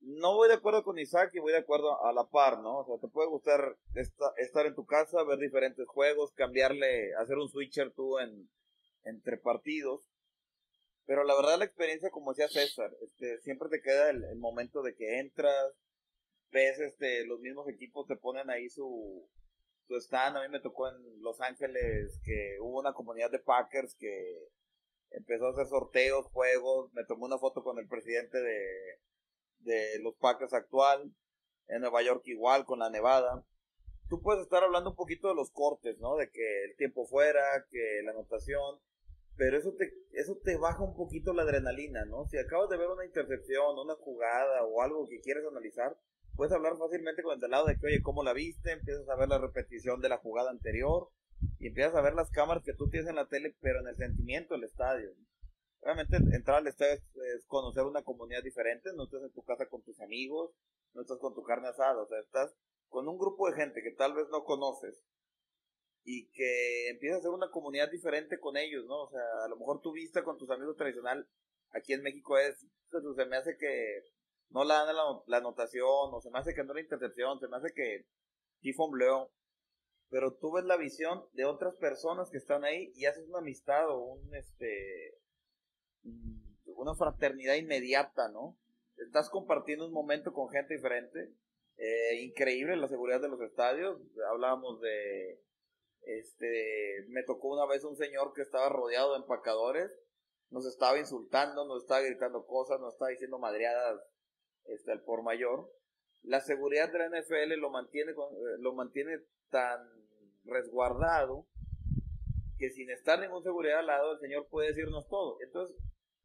no 0.00 0.34
voy 0.36 0.48
de 0.48 0.54
acuerdo 0.54 0.84
con 0.84 0.98
Isaac 0.98 1.30
y 1.34 1.40
voy 1.40 1.52
de 1.52 1.58
acuerdo 1.58 2.04
a 2.04 2.12
la 2.12 2.28
par, 2.28 2.60
¿no? 2.60 2.78
O 2.78 2.86
sea, 2.86 2.98
te 3.00 3.08
puede 3.08 3.28
gustar 3.28 3.76
estar 4.36 4.66
en 4.66 4.74
tu 4.74 4.86
casa, 4.86 5.24
ver 5.24 5.38
diferentes 5.38 5.86
juegos, 5.88 6.32
cambiarle, 6.32 7.14
hacer 7.14 7.36
un 7.36 7.48
switcher 7.48 7.92
tú 7.92 8.18
en, 8.18 8.48
entre 9.04 9.36
partidos. 9.36 10.08
Pero 11.06 11.24
la 11.24 11.34
verdad 11.36 11.58
la 11.58 11.64
experiencia, 11.64 12.10
como 12.10 12.32
decía 12.32 12.48
César, 12.48 12.90
este, 13.02 13.40
siempre 13.40 13.68
te 13.68 13.80
queda 13.80 14.10
el, 14.10 14.24
el, 14.24 14.38
momento 14.38 14.82
de 14.82 14.94
que 14.94 15.20
entras, 15.20 15.72
ves, 16.50 16.78
este, 16.80 17.24
los 17.26 17.40
mismos 17.40 17.68
equipos 17.68 18.06
te 18.06 18.16
ponen 18.16 18.50
ahí 18.50 18.68
su, 18.68 19.28
su 19.86 19.96
stand. 19.96 20.36
A 20.36 20.42
mí 20.42 20.48
me 20.48 20.60
tocó 20.60 20.88
en 20.88 21.22
Los 21.22 21.40
Ángeles 21.40 22.20
que 22.24 22.58
hubo 22.60 22.80
una 22.80 22.92
comunidad 22.92 23.30
de 23.30 23.38
Packers 23.38 23.94
que 23.94 24.48
empezó 25.10 25.46
a 25.46 25.50
hacer 25.50 25.66
sorteos, 25.66 26.26
juegos. 26.26 26.92
Me 26.92 27.04
tomó 27.04 27.26
una 27.26 27.38
foto 27.38 27.62
con 27.62 27.78
el 27.78 27.88
presidente 27.88 28.38
de, 28.38 29.00
de 29.60 29.98
los 30.00 30.14
Packers 30.16 30.52
actual, 30.52 31.12
en 31.68 31.80
Nueva 31.80 32.02
York 32.02 32.22
igual 32.26 32.64
con 32.64 32.78
la 32.78 32.90
Nevada. 32.90 33.44
Tú 34.08 34.22
puedes 34.22 34.42
estar 34.42 34.62
hablando 34.62 34.90
un 34.90 34.96
poquito 34.96 35.28
de 35.28 35.34
los 35.34 35.50
cortes, 35.50 35.98
¿no? 35.98 36.16
De 36.16 36.30
que 36.30 36.64
el 36.64 36.76
tiempo 36.76 37.06
fuera, 37.06 37.42
que 37.70 38.02
la 38.04 38.12
anotación, 38.12 38.80
pero 39.36 39.58
eso 39.58 39.74
te, 39.74 39.92
eso 40.12 40.38
te 40.44 40.56
baja 40.56 40.82
un 40.82 40.96
poquito 40.96 41.32
la 41.32 41.42
adrenalina, 41.42 42.04
¿no? 42.04 42.24
Si 42.26 42.38
acabas 42.38 42.70
de 42.70 42.76
ver 42.76 42.88
una 42.88 43.04
intercepción, 43.04 43.78
una 43.78 43.94
jugada 43.96 44.64
o 44.64 44.80
algo 44.80 45.06
que 45.08 45.20
quieres 45.20 45.44
analizar, 45.44 45.96
puedes 46.36 46.52
hablar 46.52 46.76
fácilmente 46.76 47.22
con 47.22 47.34
el 47.34 47.40
de 47.40 47.48
lado 47.48 47.66
de 47.66 47.78
que, 47.78 47.86
oye, 47.86 48.02
¿cómo 48.02 48.22
la 48.22 48.32
viste? 48.32 48.72
Empiezas 48.72 49.08
a 49.08 49.16
ver 49.16 49.28
la 49.28 49.38
repetición 49.38 50.00
de 50.00 50.08
la 50.08 50.18
jugada 50.18 50.50
anterior 50.50 51.10
y 51.58 51.68
empiezas 51.68 51.94
a 51.94 52.02
ver 52.02 52.14
las 52.14 52.30
cámaras 52.30 52.62
que 52.62 52.74
tú 52.74 52.88
tienes 52.88 53.08
en 53.08 53.16
la 53.16 53.26
tele, 53.26 53.56
pero 53.60 53.80
en 53.80 53.88
el 53.88 53.96
sentimiento 53.96 54.54
del 54.54 54.64
estadio. 54.64 55.10
Obviamente 55.80 56.16
entrar 56.16 56.58
al 56.58 56.66
estadio 56.66 56.94
es, 56.94 57.46
conocer 57.46 57.84
una 57.84 58.02
comunidad 58.02 58.42
diferente, 58.42 58.90
no 58.94 59.04
estás 59.04 59.22
en 59.22 59.32
tu 59.32 59.42
casa 59.42 59.66
con 59.66 59.82
tus 59.82 60.00
amigos, 60.00 60.52
no 60.94 61.02
estás 61.02 61.18
con 61.18 61.34
tu 61.34 61.42
carne 61.42 61.68
asada, 61.68 62.02
o 62.02 62.06
sea, 62.06 62.18
estás 62.20 62.54
con 62.88 63.08
un 63.08 63.18
grupo 63.18 63.48
de 63.48 63.56
gente 63.56 63.82
que 63.82 63.92
tal 63.92 64.14
vez 64.14 64.26
no 64.30 64.44
conoces 64.44 65.02
y 66.04 66.30
que 66.30 66.88
empiezas 66.90 67.16
a 67.16 67.20
hacer 67.20 67.30
una 67.30 67.50
comunidad 67.50 67.90
diferente 67.90 68.38
con 68.38 68.56
ellos, 68.56 68.84
¿no? 68.86 69.02
O 69.02 69.10
sea, 69.10 69.22
a 69.44 69.48
lo 69.48 69.56
mejor 69.56 69.80
tu 69.80 69.92
vista 69.92 70.22
con 70.22 70.38
tus 70.38 70.50
amigos 70.50 70.76
tradicional 70.76 71.28
aquí 71.70 71.92
en 71.92 72.02
México 72.02 72.38
es, 72.38 72.66
pues, 72.90 73.02
se 73.16 73.26
me 73.26 73.36
hace 73.36 73.56
que 73.56 74.02
no 74.50 74.64
la 74.64 74.84
dan 74.84 74.96
la, 75.26 75.36
anotación, 75.38 75.86
o 76.12 76.20
se 76.20 76.30
me 76.30 76.38
hace 76.38 76.54
que 76.54 76.64
no 76.64 76.74
la 76.74 76.80
intercepción, 76.80 77.38
se 77.40 77.48
me 77.48 77.56
hace 77.56 77.72
que 77.74 78.06
Tifon 78.60 78.90
Bleu, 78.90 79.30
pero 80.08 80.34
tú 80.34 80.52
ves 80.52 80.64
la 80.64 80.76
visión 80.76 81.24
de 81.32 81.44
otras 81.44 81.76
personas 81.76 82.30
que 82.30 82.38
están 82.38 82.64
ahí 82.64 82.92
y 82.94 83.06
haces 83.06 83.28
una 83.28 83.38
amistad 83.38 83.90
o 83.90 83.98
un, 83.98 84.34
este, 84.34 85.18
una 86.64 86.94
fraternidad 86.94 87.54
inmediata, 87.54 88.28
¿no? 88.28 88.56
Estás 88.96 89.28
compartiendo 89.28 89.86
un 89.86 89.92
momento 89.92 90.32
con 90.32 90.48
gente 90.48 90.74
diferente. 90.74 91.34
Eh, 91.76 92.22
increíble 92.22 92.76
la 92.76 92.88
seguridad 92.88 93.20
de 93.20 93.28
los 93.28 93.40
estadios. 93.40 94.00
Hablábamos 94.30 94.80
de. 94.80 95.42
Este. 96.02 97.04
Me 97.08 97.22
tocó 97.24 97.48
una 97.48 97.66
vez 97.66 97.84
un 97.84 97.96
señor 97.96 98.32
que 98.32 98.42
estaba 98.42 98.68
rodeado 98.68 99.12
de 99.12 99.18
empacadores. 99.18 99.90
Nos 100.50 100.64
estaba 100.66 100.98
insultando, 100.98 101.66
nos 101.66 101.82
estaba 101.82 102.00
gritando 102.00 102.46
cosas, 102.46 102.80
nos 102.80 102.94
estaba 102.94 103.10
diciendo 103.10 103.38
madreadas 103.38 104.00
este, 104.68 104.92
al 104.92 105.02
por 105.02 105.22
mayor. 105.22 105.70
La 106.22 106.40
seguridad 106.40 106.90
de 106.90 106.98
la 106.98 107.20
NFL 107.20 107.54
lo 107.58 107.70
mantiene, 107.70 108.12
eh, 108.12 108.14
lo 108.58 108.74
mantiene 108.74 109.20
tan 109.50 109.80
resguardado 110.44 111.46
que 112.58 112.70
sin 112.70 112.90
estar 112.90 113.20
ningún 113.20 113.42
seguridad 113.42 113.80
al 113.80 113.86
lado, 113.86 114.12
el 114.12 114.20
señor 114.20 114.48
puede 114.48 114.68
decirnos 114.68 115.06
todo. 115.08 115.38
Entonces, 115.42 115.76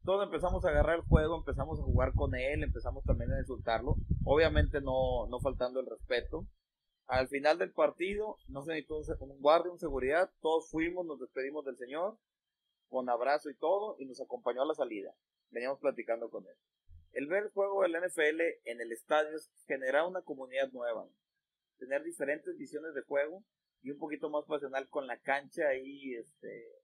todos 0.04 0.24
empezamos 0.24 0.64
a 0.64 0.70
agarrar 0.70 0.96
el 0.96 1.04
juego, 1.04 1.36
empezamos 1.36 1.78
a 1.78 1.84
jugar 1.84 2.12
con 2.14 2.34
él, 2.34 2.62
empezamos 2.62 3.04
también 3.04 3.32
a 3.32 3.38
insultarlo, 3.38 3.96
obviamente 4.24 4.80
no, 4.80 5.26
no 5.28 5.40
faltando 5.40 5.80
el 5.80 5.86
respeto. 5.86 6.46
Al 7.06 7.28
final 7.28 7.58
del 7.58 7.72
partido, 7.72 8.36
no 8.48 8.62
se 8.62 8.72
necesitó 8.72 9.00
un 9.20 9.40
guardia, 9.40 9.70
un 9.70 9.78
seguridad, 9.78 10.30
todos 10.40 10.70
fuimos, 10.70 11.04
nos 11.04 11.20
despedimos 11.20 11.64
del 11.64 11.76
señor, 11.76 12.16
con 12.88 13.08
abrazo 13.08 13.50
y 13.50 13.54
todo, 13.54 13.96
y 13.98 14.06
nos 14.06 14.20
acompañó 14.20 14.62
a 14.62 14.66
la 14.66 14.74
salida. 14.74 15.14
Veníamos 15.50 15.78
platicando 15.78 16.30
con 16.30 16.46
él. 16.46 16.56
El 17.12 17.26
ver 17.26 17.44
el 17.44 17.50
juego 17.50 17.82
del 17.82 17.92
NFL 17.92 18.40
en 18.64 18.80
el 18.80 18.90
estadio 18.90 19.36
es 19.36 19.50
generar 19.66 20.06
una 20.06 20.22
comunidad 20.22 20.70
nueva, 20.72 21.06
tener 21.78 22.02
diferentes 22.02 22.56
visiones 22.56 22.94
de 22.94 23.02
juego 23.02 23.44
y 23.82 23.90
un 23.90 23.98
poquito 23.98 24.30
más 24.30 24.44
pasional 24.46 24.88
con 24.88 25.06
la 25.06 25.18
cancha 25.20 25.74
y 25.74 26.14
este 26.14 26.82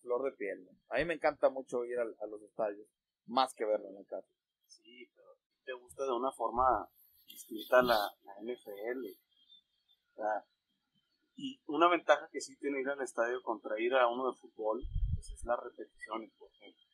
flor 0.00 0.22
de 0.24 0.36
piel. 0.36 0.68
A 0.88 0.96
mí 0.96 1.04
me 1.04 1.14
encanta 1.14 1.50
mucho 1.50 1.84
ir 1.84 1.98
a, 1.98 2.04
los 2.04 2.42
estadios, 2.42 2.86
más 3.26 3.52
que 3.54 3.66
verlo 3.66 3.90
en 3.90 3.98
el 3.98 4.06
caso. 4.06 4.28
Sí, 4.66 5.10
pero 5.14 5.36
te 5.64 5.72
gusta 5.74 6.04
de 6.04 6.12
una 6.12 6.32
forma 6.32 6.88
distinta 7.26 7.82
la, 7.82 7.98
la 8.22 8.34
NFL. 8.40 9.04
y 11.36 11.60
una 11.66 11.88
ventaja 11.88 12.28
que 12.32 12.40
sí 12.40 12.56
tiene 12.56 12.80
ir 12.80 12.88
al 12.88 13.02
estadio 13.02 13.42
contra 13.42 13.78
ir 13.78 13.94
a 13.94 14.08
uno 14.08 14.30
de 14.30 14.38
fútbol, 14.38 14.82
pues 15.14 15.30
es 15.30 15.44
las 15.44 15.58
repeticiones, 15.60 16.32
por 16.38 16.50
ejemplo. 16.52 16.87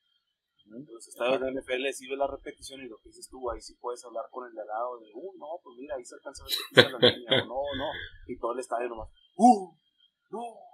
Los 0.64 1.08
estadios 1.08 1.40
de 1.40 1.52
NFL 1.52 1.92
sí 1.92 2.08
ves 2.08 2.18
la 2.18 2.26
repetición 2.26 2.80
y 2.80 2.88
lo 2.88 2.98
que 2.98 3.10
dices 3.10 3.28
tú, 3.28 3.50
ahí 3.50 3.60
sí 3.60 3.74
puedes 3.80 4.04
hablar 4.04 4.24
con 4.30 4.46
el 4.46 4.54
de 4.54 4.62
al 4.62 4.66
lado 4.66 4.98
de, 4.98 5.10
uh, 5.14 5.38
no, 5.38 5.60
pues 5.62 5.76
mira, 5.78 5.94
ahí 5.96 6.04
se 6.04 6.14
alcanza 6.14 6.42
a 6.42 6.46
ver 6.46 6.92
la 6.92 6.98
línea, 7.14 7.42
o 7.42 7.46
no, 7.46 7.62
no, 7.76 7.90
y 8.26 8.38
todo 8.38 8.52
el 8.52 8.60
estadio 8.60 8.88
nomás, 8.88 9.10
uh, 9.36 9.74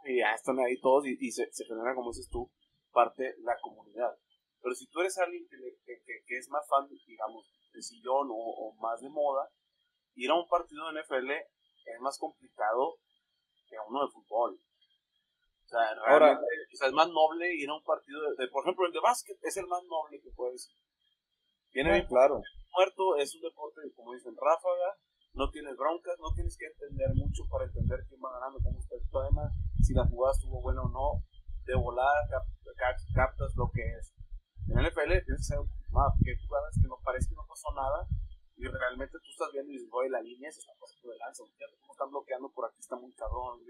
y 0.05 0.19
ya 0.19 0.35
están 0.35 0.59
ahí 0.61 0.81
todos 0.81 1.07
y, 1.07 1.31
se, 1.31 1.47
genera, 1.67 1.95
como 1.95 2.11
dices 2.11 2.29
tú, 2.31 2.51
parte 2.93 3.35
la 3.41 3.59
comunidad. 3.61 4.17
Pero 4.63 4.75
si 4.75 4.87
tú 4.89 5.01
eres 5.01 5.17
alguien 5.19 5.47
que, 5.49 5.57
que, 6.27 6.39
es 6.39 6.49
más 6.49 6.67
fan, 6.69 6.89
digamos, 7.07 7.47
de 7.73 7.83
sillón 7.83 8.29
o, 8.31 8.75
más 8.81 9.01
de 9.01 9.09
moda, 9.09 9.49
ir 10.15 10.31
a 10.31 10.35
un 10.35 10.49
partido 10.49 10.91
de 10.91 11.01
NFL 11.01 11.31
es 11.31 12.01
más 12.01 12.19
complicado 12.19 12.99
que 13.69 13.77
a 13.77 13.83
uno 13.89 14.05
de 14.05 14.13
fútbol. 14.13 14.61
O 15.71 15.79
sea, 15.79 15.95
realmente, 16.19 16.67
es 16.67 16.93
más 16.93 17.07
noble 17.07 17.47
ir 17.55 17.71
a 17.71 17.79
un 17.79 17.85
partido 17.85 18.19
de, 18.35 18.49
por 18.49 18.65
ejemplo, 18.65 18.87
el 18.87 18.93
de 18.93 18.99
básquet 18.99 19.39
es 19.43 19.57
el 19.57 19.69
más 19.69 19.85
noble 19.87 20.21
que 20.21 20.31
puedes. 20.35 20.75
Tiene 21.71 21.93
bien 21.93 22.07
claro. 22.07 22.43
Muerto, 22.75 23.15
es 23.17 23.35
un 23.37 23.43
deporte, 23.43 23.81
como 23.95 24.13
dicen, 24.13 24.35
ráfaga, 24.35 24.99
no 25.35 25.49
tienes 25.51 25.77
broncas, 25.77 26.19
no 26.19 26.35
tienes 26.35 26.59
que 26.59 26.67
entender 26.67 27.15
mucho 27.15 27.47
para 27.49 27.67
entender 27.67 28.03
quién 28.09 28.19
va 28.19 28.35
ganando, 28.35 28.59
cómo 28.59 28.81
está 28.81 28.97
el 28.97 29.07
tema, 29.07 29.47
si 29.81 29.95
la 29.95 30.07
jugada 30.07 30.35
estuvo 30.35 30.61
buena 30.61 30.83
o 30.83 30.91
no. 30.91 31.23
de 31.63 31.77
volar 31.77 32.19
captas 33.15 33.55
lo 33.55 33.71
que 33.71 33.83
es. 33.95 34.11
En 34.67 34.79
el 34.79 34.91
NFL 34.91 35.23
tienes 35.23 35.47
que 35.47 35.55
ser, 35.55 35.59
ah, 35.95 36.11
que 36.19 36.35
jugadas 36.35 36.75
que 36.83 36.89
no 36.89 36.99
parece 37.05 37.29
que 37.31 37.37
no 37.37 37.47
pasó 37.47 37.71
nada 37.75 38.09
y 38.57 38.67
realmente 38.67 39.17
tú 39.23 39.31
estás 39.31 39.49
viendo 39.53 39.71
y 39.71 39.79
dices, 39.79 39.89
oye, 39.93 40.11
la 40.11 40.21
línea 40.21 40.51
se 40.51 40.61
está 40.61 40.73
pasando 40.79 41.11
de 41.11 41.19
lanza, 41.19 41.45
cómo 41.81 41.93
están 41.93 42.11
bloqueando 42.11 42.51
por 42.51 42.67
aquí, 42.67 42.77
está 42.79 42.97
muy 42.97 43.13
cabrón. 43.15 43.63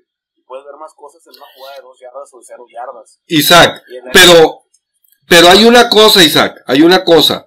Puedes 0.51 0.65
ver 0.65 0.75
más 0.81 0.93
cosas 0.97 1.23
en 1.29 1.37
una 1.37 1.47
jugada 1.55 1.77
de 1.77 1.83
dos 1.83 1.97
yardas 2.01 2.29
o 2.33 2.39
de 2.39 2.45
cero 2.45 2.67
yardas. 2.75 3.21
Isaac, 3.29 3.83
pero, 4.13 4.63
pero 5.29 5.49
hay 5.49 5.65
una 5.65 5.89
cosa, 5.89 6.25
Isaac, 6.25 6.57
hay 6.67 6.83
una 6.83 7.05
cosa. 7.05 7.47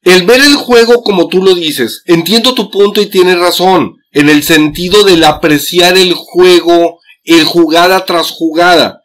El 0.00 0.24
ver 0.24 0.40
el 0.40 0.56
juego 0.56 1.02
como 1.02 1.28
tú 1.28 1.44
lo 1.44 1.54
dices, 1.54 2.02
entiendo 2.06 2.54
tu 2.54 2.70
punto 2.70 3.02
y 3.02 3.10
tienes 3.10 3.38
razón, 3.38 3.96
en 4.10 4.30
el 4.30 4.42
sentido 4.42 5.04
del 5.04 5.22
apreciar 5.22 5.98
el 5.98 6.14
juego, 6.14 6.98
el 7.24 7.44
jugada 7.44 8.06
tras 8.06 8.30
jugada. 8.30 9.02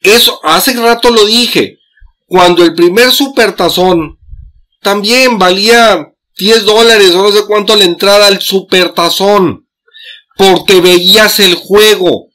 Eso, 0.00 0.40
hace 0.42 0.72
rato 0.72 1.10
lo 1.10 1.26
dije, 1.26 1.78
cuando 2.26 2.64
el 2.64 2.74
primer 2.74 3.12
supertazón 3.12 4.18
también 4.80 5.38
valía 5.38 6.14
10 6.36 6.64
dólares 6.64 7.14
o 7.14 7.22
no 7.22 7.30
sé 7.30 7.46
cuánto 7.46 7.76
la 7.76 7.84
entrada 7.84 8.26
al 8.26 8.40
supertazón, 8.40 9.68
porque 10.36 10.80
veías 10.80 11.38
el 11.38 11.54
juego. 11.54 12.29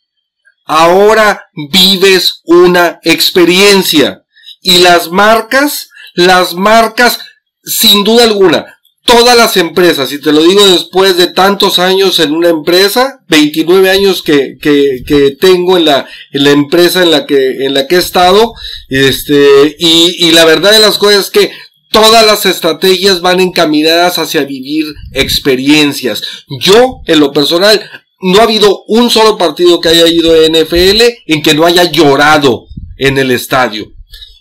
Ahora 0.66 1.45
vives 1.72 2.41
una 2.43 2.99
experiencia. 3.03 4.24
Y 4.61 4.80
las 4.80 5.11
marcas, 5.11 5.89
las 6.16 6.53
marcas 6.55 7.20
sin 7.63 8.03
duda 8.03 8.24
alguna, 8.24 8.66
todas 9.05 9.38
las 9.38 9.57
empresas, 9.57 10.11
y 10.11 10.20
te 10.20 10.32
lo 10.32 10.41
digo 10.43 10.66
después 10.66 11.16
de 11.18 11.28
tantos 11.28 11.78
años 11.80 12.20
en 12.20 12.34
una 12.34 12.49
empresa, 12.49 13.22
29 13.28 13.89
años 13.89 14.24
que, 14.24 14.57
que, 14.59 15.03
que 15.05 15.32
tengo 15.39 15.78
en 15.78 15.86
la, 15.86 16.07
en 16.32 16.43
la 16.43 16.51
empresa 16.51 17.03
en 17.03 17.11
la 17.11 17.26
que, 17.26 17.66
en 17.66 17.74
la 17.74 17.88
que 17.88 17.95
he 17.95 17.99
estado, 17.99 18.53
este, 18.89 19.76
y, 19.78 20.28
y 20.28 20.32
la 20.32 20.45
verdad 20.45 20.72
de 20.72 20.80
las 20.80 20.97
cosas 20.97 21.26
es 21.26 21.32
que 21.32 21.51
todas 21.91 22.26
las 22.26 22.45
estrategias 22.45 23.22
van 23.22 23.39
encaminadas 23.39 24.18
hacia 24.18 24.43
vivir 24.43 24.86
experiencias. 25.13 26.24
Yo, 26.59 27.01
en 27.05 27.20
lo 27.20 27.32
personal, 27.32 27.89
no 28.26 28.39
ha 28.39 28.43
habido 28.43 28.84
un 28.88 29.11
solo 29.11 29.38
partido 29.38 29.80
que 29.80 29.89
haya 29.89 30.07
ido 30.07 30.34
a 30.34 30.47
NFL 30.49 31.01
en 31.28 31.43
que 31.43 31.53
no 31.53 31.63
haya 31.63 31.84
llorado 31.84 32.65
en 32.97 33.19
el 33.19 33.30
estadio. 33.30 33.86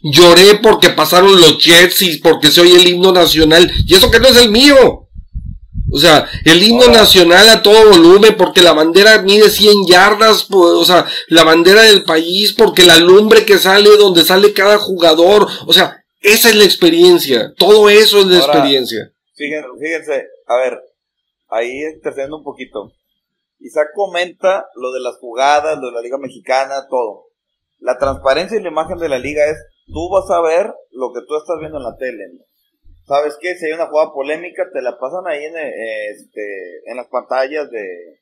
Lloré 0.00 0.54
porque 0.62 0.88
pasaron 0.88 1.38
los 1.38 1.58
Jets 1.62 2.00
y 2.00 2.16
porque 2.18 2.50
soy 2.50 2.72
el 2.72 2.86
himno 2.86 3.12
nacional. 3.12 3.70
Y 3.86 3.94
eso 3.94 4.10
que 4.10 4.20
no 4.20 4.28
es 4.28 4.38
el 4.38 4.50
mío. 4.50 5.06
O 5.92 5.98
sea, 5.98 6.26
el 6.46 6.62
himno 6.62 6.88
nacional 6.88 7.46
a 7.50 7.60
todo 7.60 7.90
volumen 7.90 8.34
porque 8.38 8.62
la 8.62 8.72
bandera 8.72 9.20
mide 9.20 9.50
100 9.50 9.86
yardas, 9.86 10.46
o 10.50 10.84
sea, 10.86 11.06
la 11.28 11.44
bandera 11.44 11.82
del 11.82 12.04
país 12.04 12.54
porque 12.54 12.84
la 12.84 12.98
lumbre 12.98 13.44
que 13.44 13.58
sale 13.58 13.90
donde 13.98 14.24
sale 14.24 14.54
cada 14.54 14.78
jugador, 14.78 15.46
o 15.66 15.72
sea, 15.74 16.04
esa 16.22 16.48
es 16.48 16.56
la 16.56 16.64
experiencia, 16.64 17.52
todo 17.58 17.90
eso 17.90 18.20
es 18.20 18.26
la 18.26 18.38
experiencia. 18.38 19.12
Fíjense, 19.34 19.68
fíjense, 19.78 20.26
a 20.46 20.56
ver, 20.56 20.80
ahí 21.50 21.82
intercediendo 21.94 22.38
un 22.38 22.44
poquito. 22.44 22.90
Isaac 23.58 23.88
comenta 23.94 24.66
lo 24.74 24.92
de 24.92 25.00
las 25.00 25.16
jugadas, 25.18 25.78
lo 25.78 25.88
de 25.88 25.92
la 25.92 26.00
Liga 26.00 26.18
Mexicana, 26.18 26.86
todo. 26.88 27.26
La 27.78 27.98
transparencia 27.98 28.58
y 28.58 28.62
la 28.62 28.70
imagen 28.70 28.98
de 28.98 29.08
la 29.08 29.18
liga 29.18 29.44
es 29.44 29.56
tú 29.86 30.08
vas 30.10 30.30
a 30.30 30.40
ver 30.40 30.72
lo 30.90 31.12
que 31.12 31.20
tú 31.26 31.36
estás 31.36 31.58
viendo 31.60 31.78
en 31.78 31.84
la 31.84 31.96
tele. 31.96 32.24
¿Sabes 33.06 33.36
qué? 33.38 33.54
Si 33.56 33.66
hay 33.66 33.72
una 33.72 33.88
jugada 33.88 34.12
polémica, 34.12 34.64
te 34.72 34.80
la 34.80 34.98
pasan 34.98 35.26
ahí 35.26 35.44
en, 35.44 35.56
eh, 35.56 36.08
este, 36.08 36.80
en 36.86 36.96
las 36.96 37.08
pantallas 37.08 37.70
de, 37.70 38.20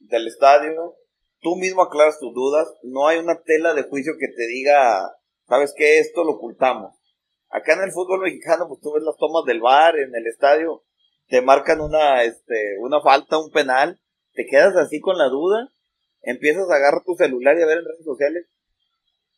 del 0.00 0.26
estadio. 0.26 0.96
Tú 1.40 1.56
mismo 1.56 1.82
aclaras 1.82 2.18
tus 2.18 2.34
dudas. 2.34 2.68
No 2.82 3.06
hay 3.06 3.18
una 3.18 3.40
tela 3.42 3.72
de 3.72 3.84
juicio 3.84 4.12
que 4.18 4.28
te 4.28 4.46
diga, 4.46 5.10
¿sabes 5.48 5.72
qué? 5.74 5.98
Esto 5.98 6.24
lo 6.24 6.32
ocultamos. 6.32 6.94
Acá 7.48 7.74
en 7.74 7.84
el 7.84 7.92
fútbol 7.92 8.20
mexicano, 8.20 8.68
pues 8.68 8.80
tú 8.80 8.92
ves 8.92 9.02
las 9.02 9.16
tomas 9.16 9.44
del 9.46 9.60
bar 9.60 9.96
en 9.96 10.14
el 10.14 10.26
estadio, 10.26 10.84
te 11.28 11.40
marcan 11.40 11.80
una, 11.80 12.22
este, 12.24 12.76
una 12.80 13.00
falta, 13.00 13.38
un 13.38 13.50
penal, 13.50 13.98
te 14.38 14.46
quedas 14.46 14.76
así 14.76 15.00
con 15.00 15.18
la 15.18 15.26
duda, 15.26 15.68
empiezas 16.22 16.70
a 16.70 16.76
agarrar 16.76 17.02
tu 17.04 17.16
celular 17.16 17.58
y 17.58 17.62
a 17.62 17.66
ver 17.66 17.78
en 17.78 17.86
redes 17.86 18.04
sociales 18.04 18.46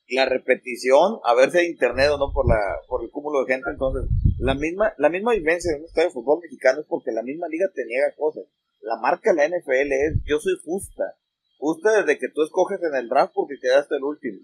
la 0.09 0.27
repetición, 0.27 1.21
a 1.25 1.33
ver 1.35 1.51
si 1.51 1.57
hay 1.57 1.67
internet 1.69 2.11
o 2.11 2.19
no 2.19 2.33
por 2.35 2.47
la, 2.47 2.61
por 2.87 3.03
el 3.03 3.11
cúmulo 3.11 3.41
de 3.41 3.55
gente, 3.55 3.71
entonces, 3.71 4.11
la 4.39 4.55
misma, 4.55 4.93
la 4.99 5.09
misma 5.09 5.33
vivencia 5.33 5.73
de 5.73 5.79
un 5.79 5.87
estadio 5.87 6.09
de 6.09 6.13
fútbol 6.13 6.41
mexicano 6.43 6.81
es 6.81 6.87
porque 6.87 7.13
la 7.13 7.23
misma 7.23 7.49
liga 7.49 7.67
te 7.75 7.87
niega 7.87 8.15
cosas. 8.15 8.45
La 8.83 8.97
marca 8.97 9.33
de 9.33 9.37
la 9.37 9.49
NFL 9.49 9.93
es, 9.93 10.17
yo 10.27 10.39
soy 10.39 10.59
justa. 10.63 11.17
Justa 11.57 12.03
desde 12.03 12.19
que 12.19 12.29
tú 12.29 12.43
escoges 12.43 12.81
en 12.83 12.95
el 12.95 13.09
draft 13.09 13.33
porque 13.35 13.55
quedaste 13.59 13.97
el 13.97 14.05
último. 14.05 14.41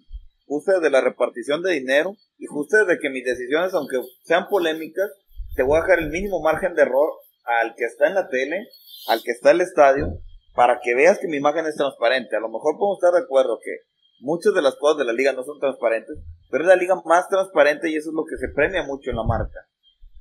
Justa 0.47 0.77
desde 0.77 0.89
la 0.89 1.03
repartición 1.03 1.63
de 1.63 1.73
dinero 1.73 2.17
y 2.39 2.47
justa 2.47 2.85
desde 2.85 2.99
que 2.99 3.11
mis 3.11 3.25
decisiones, 3.25 3.75
aunque 3.75 4.01
sean 4.23 4.49
polémicas, 4.49 5.11
te 5.55 5.65
voy 5.65 5.77
a 5.77 5.83
dejar 5.83 5.99
el 5.99 6.11
mínimo 6.11 6.41
margen 6.41 6.75
de 6.75 6.83
error 6.83 7.11
al 7.45 7.75
que 7.75 7.85
está 7.85 8.07
en 8.07 8.15
la 8.15 8.29
tele, 8.29 8.69
al 9.09 9.23
que 9.23 9.33
está 9.33 9.51
en 9.51 9.57
el 9.57 9.63
estadio, 9.63 10.23
para 10.57 10.81
que 10.81 10.95
veas 10.95 11.19
que 11.19 11.29
mi 11.29 11.37
imagen 11.37 11.67
es 11.67 11.77
transparente. 11.77 12.35
A 12.35 12.41
lo 12.41 12.49
mejor 12.49 12.77
podemos 12.79 12.97
estar 12.97 13.13
de 13.13 13.25
acuerdo 13.25 13.61
que 13.63 13.85
muchas 14.21 14.55
de 14.55 14.63
las 14.63 14.75
cosas 14.77 14.99
de 14.99 15.05
la 15.05 15.13
liga 15.13 15.33
no 15.35 15.45
son 15.45 15.61
transparentes, 15.61 16.17
pero 16.51 16.65
es 16.65 16.69
la 16.69 16.77
liga 16.77 16.97
más 17.05 17.29
transparente 17.29 17.91
y 17.91 17.97
eso 17.97 18.11
es 18.11 18.15
lo 18.15 18.25
que 18.25 18.37
se 18.37 18.49
premia 18.49 18.83
mucho 18.83 19.11
en 19.11 19.17
la 19.17 19.25
marca. 19.25 19.69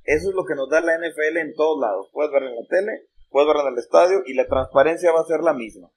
Eso 0.04 0.28
es 0.28 0.34
lo 0.36 0.44
que 0.44 0.54
nos 0.54 0.68
da 0.68 0.80
la 0.82 0.98
NFL 0.98 1.38
en 1.38 1.54
todos 1.54 1.80
lados. 1.80 2.08
Puedes 2.12 2.30
ver 2.30 2.44
en 2.44 2.54
la 2.54 2.66
tele, 2.68 3.08
puedes 3.30 3.48
ver 3.48 3.56
en 3.56 3.72
el 3.72 3.78
estadio 3.78 4.22
y 4.26 4.34
la 4.34 4.46
transparencia 4.46 5.10
va 5.10 5.20
a 5.20 5.24
ser 5.24 5.40
la 5.40 5.54
misma. 5.54 5.90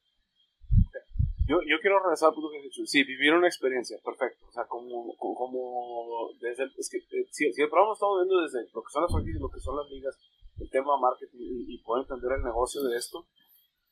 Yo, 1.45 1.57
yo 1.65 1.81
quiero 1.81 1.97
regresar 1.99 2.29
al 2.29 2.35
punto 2.35 2.51
que 2.51 2.57
has 2.57 2.63
dicho. 2.63 2.85
Sí, 2.85 3.03
vivir 3.03 3.33
una 3.33 3.47
experiencia, 3.47 3.97
perfecto. 4.05 4.45
O 4.47 4.51
sea, 4.51 4.65
como, 4.65 5.15
como 5.17 6.29
desde 6.39 6.63
el, 6.63 6.71
es 6.77 6.89
que 6.89 6.97
eh, 6.97 7.25
si, 7.31 7.51
si, 7.51 7.61
el 7.61 7.69
programa 7.69 7.93
estamos 7.93 8.21
viendo 8.21 8.41
desde 8.41 8.69
lo 8.71 8.81
que 8.83 8.91
son 8.93 9.01
las 9.01 9.11
franquicias, 9.11 9.41
lo 9.41 9.49
que 9.49 9.59
son 9.59 9.75
las 9.75 9.89
ligas, 9.89 10.15
el 10.59 10.69
tema 10.69 10.97
marketing 10.97 11.41
y, 11.41 11.73
y 11.73 11.77
poder 11.81 12.05
entender 12.05 12.37
el 12.37 12.43
negocio 12.43 12.83
de 12.83 12.95
esto, 12.95 13.25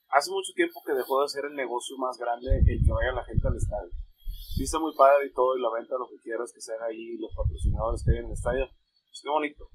hace 0.09 0.31
mucho 0.31 0.53
tiempo 0.53 0.81
que 0.85 0.93
dejó 0.93 1.21
de 1.21 1.29
ser 1.29 1.45
el 1.45 1.55
negocio 1.55 1.97
más 1.97 2.17
grande 2.17 2.47
el 2.65 2.79
que 2.83 2.91
vaya 2.91 3.11
la 3.11 3.23
gente 3.25 3.47
al 3.47 3.55
estadio. 3.55 3.91
Sí 4.55 4.63
está 4.63 4.79
muy 4.79 4.93
padre 4.95 5.27
y 5.27 5.33
todo, 5.33 5.57
y 5.57 5.61
la 5.61 5.69
venta, 5.69 5.97
lo 5.97 6.09
que 6.09 6.17
quieras 6.17 6.51
que 6.51 6.61
sean 6.61 6.81
ahí, 6.81 7.17
los 7.17 7.33
patrocinadores 7.35 8.03
que 8.03 8.11
hay 8.11 8.17
en 8.17 8.25
el 8.25 8.31
estadio. 8.31 8.65
Pues 8.65 9.21
qué 9.21 9.29
bonito. 9.29 9.69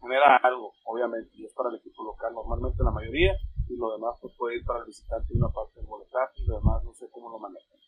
Genera 0.00 0.36
algo, 0.42 0.72
obviamente, 0.84 1.30
y 1.34 1.44
es 1.44 1.52
para 1.52 1.68
el 1.68 1.76
equipo 1.76 2.02
local, 2.02 2.32
normalmente 2.34 2.82
la 2.82 2.90
mayoría, 2.90 3.36
y 3.68 3.76
lo 3.76 3.92
demás 3.92 4.18
pues, 4.20 4.34
puede 4.36 4.56
ir 4.56 4.64
para 4.64 4.80
el 4.80 4.86
visitante 4.86 5.34
una 5.34 5.48
parte 5.48 5.78
del 5.78 5.86
boletaje, 5.86 6.42
y 6.42 6.46
lo 6.46 6.56
demás 6.56 6.82
no 6.82 6.94
sé 6.94 7.08
cómo 7.10 7.30
lo 7.30 7.38
manejan. 7.38 7.78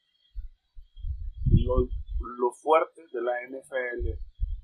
Lo, 1.65 1.89
lo 2.39 2.53
fuerte 2.53 3.03
de 3.11 3.23
la 3.23 3.33
NFL 3.49 4.09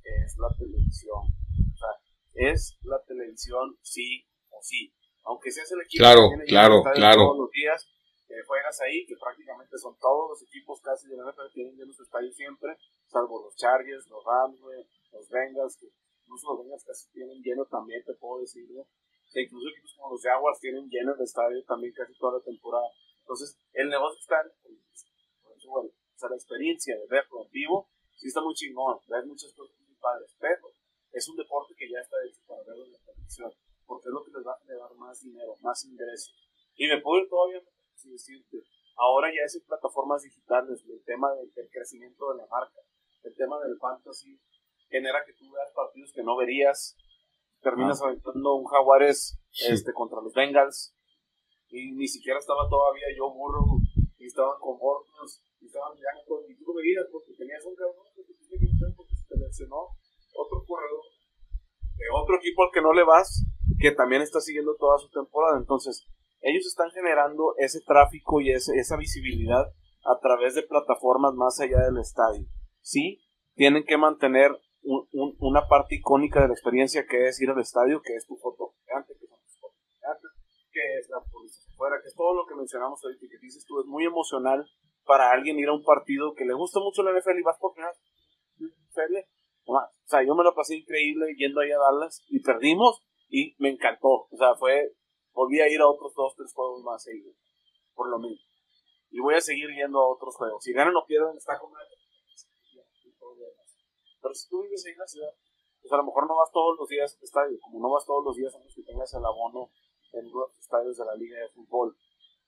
es 0.05 0.37
la 0.39 0.55
televisión. 0.59 1.25
O 1.25 1.77
sea, 1.77 1.97
es 2.35 2.79
la 2.83 3.03
televisión 3.05 3.77
sí 3.81 4.29
o 4.51 4.59
sí 4.63 4.93
aunque 5.25 5.51
seas 5.51 5.71
el 5.73 5.83
equipo 5.83 6.03
claro, 6.03 6.31
que 6.31 6.45
claro, 6.45 6.83
claro. 6.95 7.21
todos 7.21 7.39
los 7.39 7.51
días, 7.51 7.87
que 8.27 8.35
juegas 8.47 8.81
ahí, 8.81 9.07
que 9.07 9.17
prácticamente 9.17 9.77
son 9.79 9.99
todos 9.99 10.31
los 10.31 10.43
equipos 10.43 10.81
casi 10.81 11.09
de 11.09 11.17
la 11.17 11.31
NFL 11.31 11.53
tienen 11.53 11.77
llenos 11.77 11.99
estadios 11.99 12.35
siempre, 12.35 12.77
salvo 13.07 13.43
los 13.43 13.57
Chargers, 13.57 14.07
los 14.09 14.25
Rams, 14.25 14.61
los 15.13 15.29
Bengals, 15.29 15.77
que 15.77 15.87
incluso 16.23 16.55
los 16.55 16.59
Bengals 16.63 16.85
casi 16.85 17.11
tienen 17.11 17.43
lleno 17.43 17.67
también, 17.67 18.05
te 18.05 18.15
puedo 18.15 18.41
decir, 18.41 18.67
que 19.33 19.43
incluso 19.43 19.69
equipos 19.69 19.95
como 19.97 20.15
los 20.15 20.23
Jaguars 20.23 20.61
tienen 20.61 20.89
lleno 20.89 21.15
el 21.15 21.21
estadio 21.23 21.63
también 21.65 21.93
casi 21.93 22.15
toda 22.19 22.39
la 22.39 22.45
temporada. 22.45 22.87
Entonces, 23.21 23.59
el 23.73 23.89
negocio 23.89 24.19
está 24.19 24.43
en, 24.43 24.79
por 25.43 25.57
eso, 25.57 25.69
bueno, 25.71 25.91
o 25.91 26.19
sea, 26.19 26.29
la 26.29 26.37
experiencia 26.37 26.97
de 26.97 27.07
verlo 27.07 27.45
en 27.45 27.51
vivo, 27.51 27.91
sí 28.17 28.29
está 28.29 28.41
muy 28.41 28.55
chingón, 28.55 28.99
ves 29.07 29.27
muchas 29.27 29.53
cosas 29.55 29.77
muy 29.87 29.97
padres, 29.97 30.35
pero 30.39 30.73
es 31.13 31.29
un 31.29 31.37
deporte 31.37 31.75
que 31.77 31.91
ya 31.91 31.99
está 31.99 32.17
hecho 32.27 32.41
para 32.47 32.63
verlo 32.63 32.85
en 32.85 32.93
la 32.93 32.99
televisión 32.99 33.53
porque 33.91 34.07
es 34.07 34.15
lo 34.15 34.23
que 34.23 34.31
les 34.31 34.47
va 34.47 34.55
a 34.55 34.63
generar 34.63 34.95
más 34.95 35.19
dinero, 35.19 35.59
más 35.67 35.85
ingresos. 35.85 36.31
Y 36.79 36.87
me 36.87 37.03
puedo 37.03 37.25
ir 37.25 37.29
todavía 37.29 37.59
sin 37.99 38.13
decirte, 38.13 38.63
ahora 38.95 39.35
ya 39.35 39.43
es 39.43 39.57
en 39.57 39.67
plataformas 39.67 40.23
digitales, 40.23 40.87
el 40.87 41.03
tema 41.03 41.35
del, 41.35 41.51
crecimiento 41.75 42.31
de 42.31 42.39
la 42.39 42.47
marca, 42.47 42.79
el 43.25 43.35
tema 43.35 43.59
del 43.59 43.77
fantasy, 43.83 44.39
genera 44.89 45.25
que 45.27 45.35
tú 45.35 45.51
veas 45.51 45.73
partidos 45.75 46.13
que 46.15 46.23
no 46.23 46.37
verías, 46.37 46.97
terminas 47.61 48.01
aventando 48.01 48.55
un 48.55 48.65
Jaguares 48.65 49.43
este, 49.69 49.93
contra 49.93 50.23
los 50.23 50.33
Bengals, 50.35 50.95
y 51.69 51.91
ni 51.91 52.07
siquiera 52.07 52.39
estaba 52.39 52.71
todavía 52.71 53.11
yo 53.19 53.29
burro, 53.35 53.83
y 54.19 54.27
estaban 54.27 54.59
con 54.61 54.79
Bortles, 54.79 55.43
y 55.61 55.67
estaban 55.67 55.99
ya 55.99 56.15
y 56.15 56.55
tú 56.55 56.65
lo 56.65 56.75
veías 56.75 57.07
porque 57.11 57.35
tenías 57.35 57.65
un 57.67 57.75
cabrón 57.75 58.07
que 58.15 58.23
se 58.23 59.27
te 59.27 59.37
lesionó, 59.37 59.99
otro 60.33 60.65
corredor, 60.65 61.05
de 61.97 62.07
otro 62.15 62.37
equipo 62.37 62.63
al 62.63 62.71
que 62.73 62.81
no 62.81 62.93
le 62.95 63.05
vas, 63.05 63.45
que 63.81 63.93
también 63.93 64.23
está 64.23 64.41
siguiendo 64.41 64.77
toda 64.77 64.99
su 64.99 65.11
temporada. 65.11 65.59
Entonces, 65.59 66.07
ellos 66.41 66.67
están 66.67 66.91
generando 66.91 67.55
ese 67.59 67.81
tráfico 67.81 68.41
y 68.41 68.51
esa 68.53 68.97
visibilidad 68.97 69.67
a 70.05 70.19
través 70.21 70.55
de 70.55 70.63
plataformas 70.63 71.35
más 71.35 71.61
allá 71.61 71.81
del 71.85 71.99
estadio. 71.99 72.47
Sí, 72.81 73.23
tienen 73.55 73.85
que 73.85 73.97
mantener 73.97 74.57
una 74.83 75.67
parte 75.69 75.97
icónica 75.97 76.41
de 76.41 76.49
la 76.49 76.55
experiencia 76.55 77.07
que 77.07 77.27
es 77.27 77.41
ir 77.41 77.51
al 77.51 77.61
estadio, 77.61 78.01
que 78.03 78.15
es 78.15 78.27
tu 78.27 78.37
foto 78.37 78.75
antes 78.95 79.19
que 79.19 79.31
que 80.73 80.99
es 81.01 81.09
la 81.11 81.21
policía 81.21 81.65
afuera, 81.75 81.97
que 82.01 82.09
es 82.09 82.15
todo 82.15 82.33
lo 82.33 82.47
que 82.47 82.55
mencionamos 82.55 83.01
ahorita, 83.03 83.27
que 83.29 83.39
dices 83.43 83.65
tú, 83.67 83.81
es 83.81 83.87
muy 83.87 84.05
emocional 84.05 84.65
para 85.05 85.33
alguien 85.33 85.59
ir 85.59 85.69
a 85.69 85.73
un 85.73 85.83
partido 85.83 86.35
que 86.35 86.45
le 86.45 86.55
gusta 86.55 86.79
mucho 86.79 87.03
la 87.03 87.11
NFL 87.11 87.39
y 87.39 87.43
vas 87.43 87.59
por 87.59 87.75
final. 87.75 87.93
O 89.65 89.79
sea, 90.05 90.23
yo 90.23 90.35
me 90.35 90.45
lo 90.45 90.55
pasé 90.55 90.77
increíble 90.77 91.35
yendo 91.37 91.61
ahí 91.61 91.73
a 91.73 91.79
Dallas 91.79 92.25
y 92.29 92.41
perdimos 92.41 93.03
y 93.31 93.55
me 93.59 93.71
encantó. 93.71 94.27
O 94.31 94.37
sea, 94.37 94.55
fue, 94.57 94.93
volví 95.33 95.61
a 95.61 95.69
ir 95.69 95.81
a 95.81 95.89
otros 95.89 96.13
dos, 96.15 96.35
tres 96.37 96.53
juegos 96.53 96.83
más 96.83 97.03
seguidos, 97.03 97.37
por 97.95 98.11
lo 98.11 98.19
mismo. 98.19 98.45
Y 99.11 99.21
voy 99.21 99.35
a 99.35 99.41
seguir 99.41 99.71
yendo 99.71 99.99
a 100.01 100.13
otros 100.13 100.37
juegos. 100.37 100.63
Si 100.63 100.73
ganan 100.73 100.95
o 100.95 101.07
pierden, 101.07 101.37
está 101.37 101.59
con 101.59 101.71
Pero 104.21 104.35
si 104.35 104.49
tú 104.51 104.63
vives 104.63 104.85
ahí 104.85 104.93
en 104.93 104.99
la 104.99 105.07
ciudad, 105.07 105.33
pues 105.81 105.93
a 105.93 105.97
lo 105.97 106.05
mejor 106.05 106.29
no 106.29 106.37
vas 106.37 106.53
todos 106.53 106.77
los 106.79 106.89
días 106.89 107.17
al 107.17 107.25
estadio, 107.25 107.59
como 107.63 107.81
no 107.81 107.91
vas 107.91 108.05
todos 108.05 108.23
los 108.23 108.37
días 108.37 108.55
a 108.55 108.59
los 108.59 108.75
que 108.75 108.83
tengas 108.83 109.15
el 109.15 109.25
abono 109.25 109.71
en 110.13 110.31
los 110.31 110.53
estadios 110.59 110.97
de 110.99 111.05
la 111.07 111.15
liga 111.15 111.41
de 111.41 111.49
fútbol, 111.49 111.97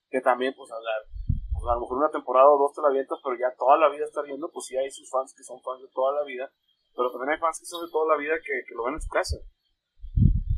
que 0.09 0.21
también 0.21 0.53
pues 0.55 0.71
hablar, 0.71 1.01
pues 1.51 1.65
a 1.65 1.73
lo 1.73 1.81
mejor 1.81 1.97
una 1.97 2.11
temporada 2.11 2.51
o 2.51 2.59
dos 2.59 2.73
te 2.73 2.81
la 2.81 2.89
avientas, 2.89 3.17
pero 3.23 3.35
ya 3.39 3.55
toda 3.57 3.77
la 3.77 3.89
vida 3.89 4.05
estar 4.05 4.23
viendo, 4.23 4.51
pues 4.51 4.67
sí 4.67 4.77
hay 4.77 4.91
sus 4.91 5.09
fans 5.09 5.33
que 5.33 5.43
son 5.43 5.59
fans 5.61 5.81
de 5.81 5.89
toda 5.89 6.13
la 6.13 6.23
vida, 6.23 6.53
pero 6.95 7.09
también 7.09 7.31
hay 7.31 7.39
fans 7.39 7.59
que 7.59 7.65
son 7.65 7.83
de 7.83 7.91
toda 7.91 8.13
la 8.13 8.21
vida 8.21 8.35
que, 8.37 8.53
que 8.69 8.75
lo 8.75 8.83
ven 8.83 8.93
en 8.93 9.01
su 9.01 9.09
casa. 9.09 9.37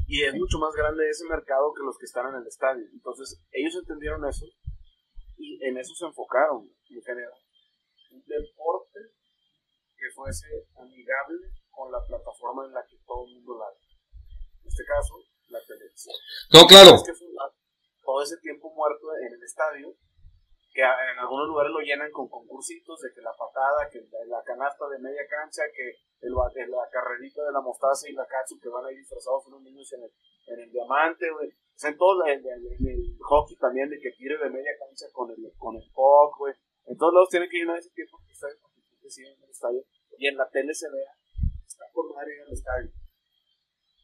Y 0.08 0.24
es 0.24 0.34
mucho 0.36 0.60
más 0.60 0.74
grande 0.74 1.10
ese 1.10 1.26
mercado 1.26 1.74
que 1.74 1.84
los 1.84 1.98
que 1.98 2.06
están 2.06 2.30
en 2.30 2.42
el 2.42 2.48
estadio. 2.48 2.86
Entonces, 2.94 3.42
ellos 3.52 3.76
entendieron 3.76 4.26
eso 4.26 4.46
y 5.38 5.64
en 5.66 5.78
eso 5.78 5.94
se 5.96 6.06
enfocaron 6.06 6.70
en 6.90 7.02
general. 7.02 7.34
Un 8.12 8.24
deporte 8.26 9.00
que 9.98 10.12
fuese 10.14 10.48
amigable 10.78 11.50
con 11.72 11.92
la 11.92 12.00
plataforma 12.06 12.66
en 12.66 12.74
la 12.74 12.86
que 12.86 12.98
todo 13.06 13.26
el 13.26 13.34
mundo 13.34 13.58
la 13.60 13.70
ve. 13.70 13.86
En 14.62 14.68
este 14.68 14.84
caso, 14.86 15.16
la 15.50 15.60
televisión. 15.66 16.16
No, 16.54 16.66
claro. 16.66 16.98
todo 18.04 18.22
ese 18.22 18.38
tiempo 18.38 18.72
muerto 18.74 19.08
en 19.22 19.34
el 19.34 19.44
estadio, 19.44 19.96
que 20.76 20.84
en 20.84 21.20
algunos 21.24 21.48
lugares 21.48 21.72
lo 21.72 21.80
llenan 21.80 22.12
con 22.12 22.28
concursitos 22.28 23.00
de 23.00 23.14
que 23.16 23.22
la 23.22 23.32
patada, 23.32 23.88
que 23.90 24.04
la 24.28 24.44
canasta 24.44 24.90
de 24.90 25.00
media 25.00 25.24
cancha, 25.26 25.64
que 25.72 25.96
el, 26.20 26.36
la 26.36 26.90
carrerita 26.92 27.46
de 27.46 27.54
la 27.54 27.62
mostaza 27.62 28.10
y 28.10 28.14
la 28.14 28.28
katsu 28.28 28.60
que 28.60 28.68
van 28.68 28.84
a 28.84 28.92
ir 28.92 29.00
disfrazados 29.00 29.48
unos 29.48 29.62
niños 29.62 29.88
en 29.94 30.04
el, 30.04 30.12
en 30.48 30.60
el 30.60 30.72
diamante, 30.72 31.32
güey. 31.32 31.48
O 31.48 31.78
sea, 31.80 31.92
en 31.92 31.98
todo 31.98 32.28
en, 32.28 32.44
el 32.44 33.18
hockey 33.22 33.56
también, 33.56 33.90
de 33.90 34.00
que 34.00 34.12
tire 34.12 34.38
de 34.38 34.50
media 34.50 34.76
cancha 34.78 35.06
con 35.14 35.32
el, 35.32 35.40
con 35.56 35.78
el 35.78 35.90
puck, 35.96 36.38
güey. 36.40 36.54
En 36.88 36.98
todos 36.98 37.14
lados 37.14 37.30
tienen 37.30 37.50
que 37.50 37.58
llenar 37.58 37.80
ese 37.80 37.92
tiempo 37.92 38.20
que 38.28 38.34
está 38.34 38.48
en 38.50 39.44
el 39.44 39.50
estadio. 39.50 39.82
Y 40.18 40.28
en 40.28 40.36
la 40.36 40.50
tele 40.50 40.74
se 40.74 40.92
vea 40.92 41.16
está 41.66 41.86
por 41.94 42.14
madre 42.14 42.36
en 42.36 42.48
el 42.48 42.54
estadio. 42.54 42.92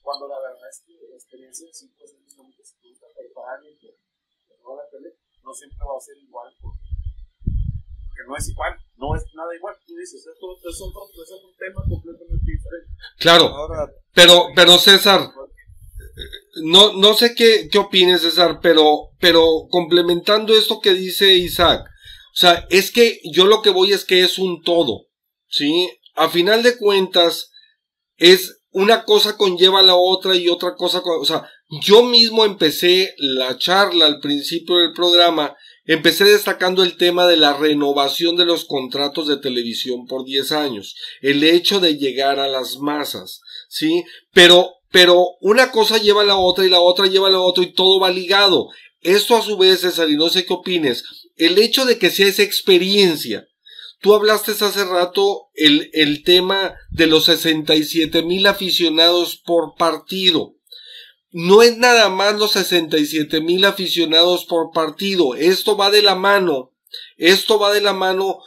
Cuando 0.01 0.28
la 0.28 0.39
verdad 0.39 0.69
es 0.69 0.84
que 0.88 0.93
la 1.07 1.15
experiencia 1.15 1.67
de 1.67 1.74
5 1.74 2.03
es 2.03 2.13
que 2.13 2.63
se 2.63 2.76
gusta 2.82 3.07
preparar 3.15 3.59
y 3.65 3.78
que 3.78 3.97
no 4.63 4.76
la 4.76 4.89
tele 4.89 5.15
no 5.43 5.53
siempre 5.53 5.79
va 5.79 5.97
a 5.97 6.01
ser 6.01 6.17
igual 6.17 6.53
porque, 6.61 6.89
porque, 7.43 8.21
no 8.27 8.37
es 8.37 8.49
igual, 8.49 8.73
no 8.97 9.15
es 9.15 9.23
nada 9.33 9.55
igual. 9.55 9.75
Tú 9.85 9.95
dices, 9.95 10.25
esto, 10.25 10.31
es, 10.69 10.81
otro, 10.81 11.01
es 11.05 11.31
otro 11.31 11.49
tema 11.57 11.81
completamente 11.87 12.51
diferente. 12.51 12.89
Claro, 13.17 13.55
pero, 14.13 14.47
pero 14.55 14.77
César, 14.77 15.29
no, 16.63 16.93
no 16.93 17.13
sé 17.13 17.33
qué, 17.35 17.69
qué 17.71 17.77
opines, 17.77 18.21
César, 18.21 18.59
pero, 18.61 19.09
pero 19.19 19.67
complementando 19.69 20.53
esto 20.53 20.79
que 20.79 20.93
dice 20.93 21.33
Isaac, 21.33 21.81
o 22.33 22.39
sea, 22.39 22.65
es 22.69 22.91
que 22.91 23.19
yo 23.31 23.45
lo 23.45 23.61
que 23.61 23.71
voy 23.71 23.91
es 23.91 24.05
que 24.05 24.23
es 24.23 24.39
un 24.39 24.61
todo, 24.61 25.07
¿sí? 25.47 25.89
A 26.15 26.29
final 26.29 26.63
de 26.63 26.77
cuentas, 26.77 27.51
es 28.17 28.61
una 28.71 29.03
cosa 29.03 29.35
conlleva 29.35 29.81
la 29.81 29.95
otra 29.95 30.35
y 30.35 30.47
otra 30.47 30.75
cosa, 30.75 31.01
o 31.03 31.25
sea, 31.25 31.49
yo 31.80 32.03
mismo 32.03 32.43
empecé 32.43 33.15
la 33.17 33.57
charla 33.57 34.05
al 34.05 34.19
principio 34.19 34.78
del 34.78 34.91
programa, 34.91 35.55
empecé 35.86 36.26
destacando 36.26 36.84
el 36.84 36.97
tema 36.97 37.26
de 37.28 37.38
la 37.38 37.53
renovación 37.53 38.36
de 38.36 38.45
los 38.45 38.65
contratos 38.65 39.28
de 39.28 39.38
televisión 39.38 40.05
por 40.05 40.26
10 40.26 40.51
años, 40.51 40.95
el 41.22 41.43
hecho 41.43 41.80
de 41.80 41.95
llegar 41.95 42.39
a 42.39 42.49
las 42.49 42.78
masas, 42.78 43.41
¿sí? 43.69 44.03
Pero, 44.34 44.74
pero 44.91 45.26
una 45.39 45.72
cosa 45.72 45.97
lleva 45.97 46.24
a 46.24 46.26
la 46.26 46.36
otra 46.36 46.65
y 46.65 46.69
la 46.69 46.82
otra 46.82 47.07
lleva 47.07 47.30
a 47.30 47.32
la 47.32 47.39
otra 47.39 47.63
y 47.63 47.74
todo 47.74 47.99
va 48.01 48.11
ligado. 48.11 48.67
Esto 48.99 49.38
a 49.38 49.41
su 49.41 49.57
vez, 49.57 49.80
César, 49.80 50.09
y 50.09 50.17
no 50.17 50.30
sé 50.30 50.45
qué 50.45 50.53
opines, 50.53 51.05
el 51.38 51.57
hecho 51.57 51.86
de 51.86 51.97
que 51.97 52.09
sea 52.09 52.28
esa 52.28 52.43
experiencia, 52.43 53.47
Tú 54.01 54.15
hablaste 54.15 54.51
hace 54.51 54.84
rato 54.84 55.49
el, 55.53 55.91
el 55.93 56.24
tema 56.24 56.74
de 56.89 57.05
los 57.05 57.26
67 57.26 58.24
mil 58.24 58.47
aficionados 58.47 59.38
por 59.38 59.76
partido. 59.76 60.55
No 61.32 61.61
es 61.61 61.77
nada 61.77 62.09
más 62.09 62.38
los 62.38 62.51
67 62.51 63.41
mil 63.41 63.65
aficionados 63.65 64.45
por 64.45 64.71
partido. 64.71 65.36
Esto 65.36 65.77
va 65.77 65.89
de 65.89 66.01
la 66.01 66.15
mano. 66.15 66.71
Esto 67.17 67.57
va 67.59 67.73
de 67.73 67.82
la 67.82 67.93
mano 67.93 68.39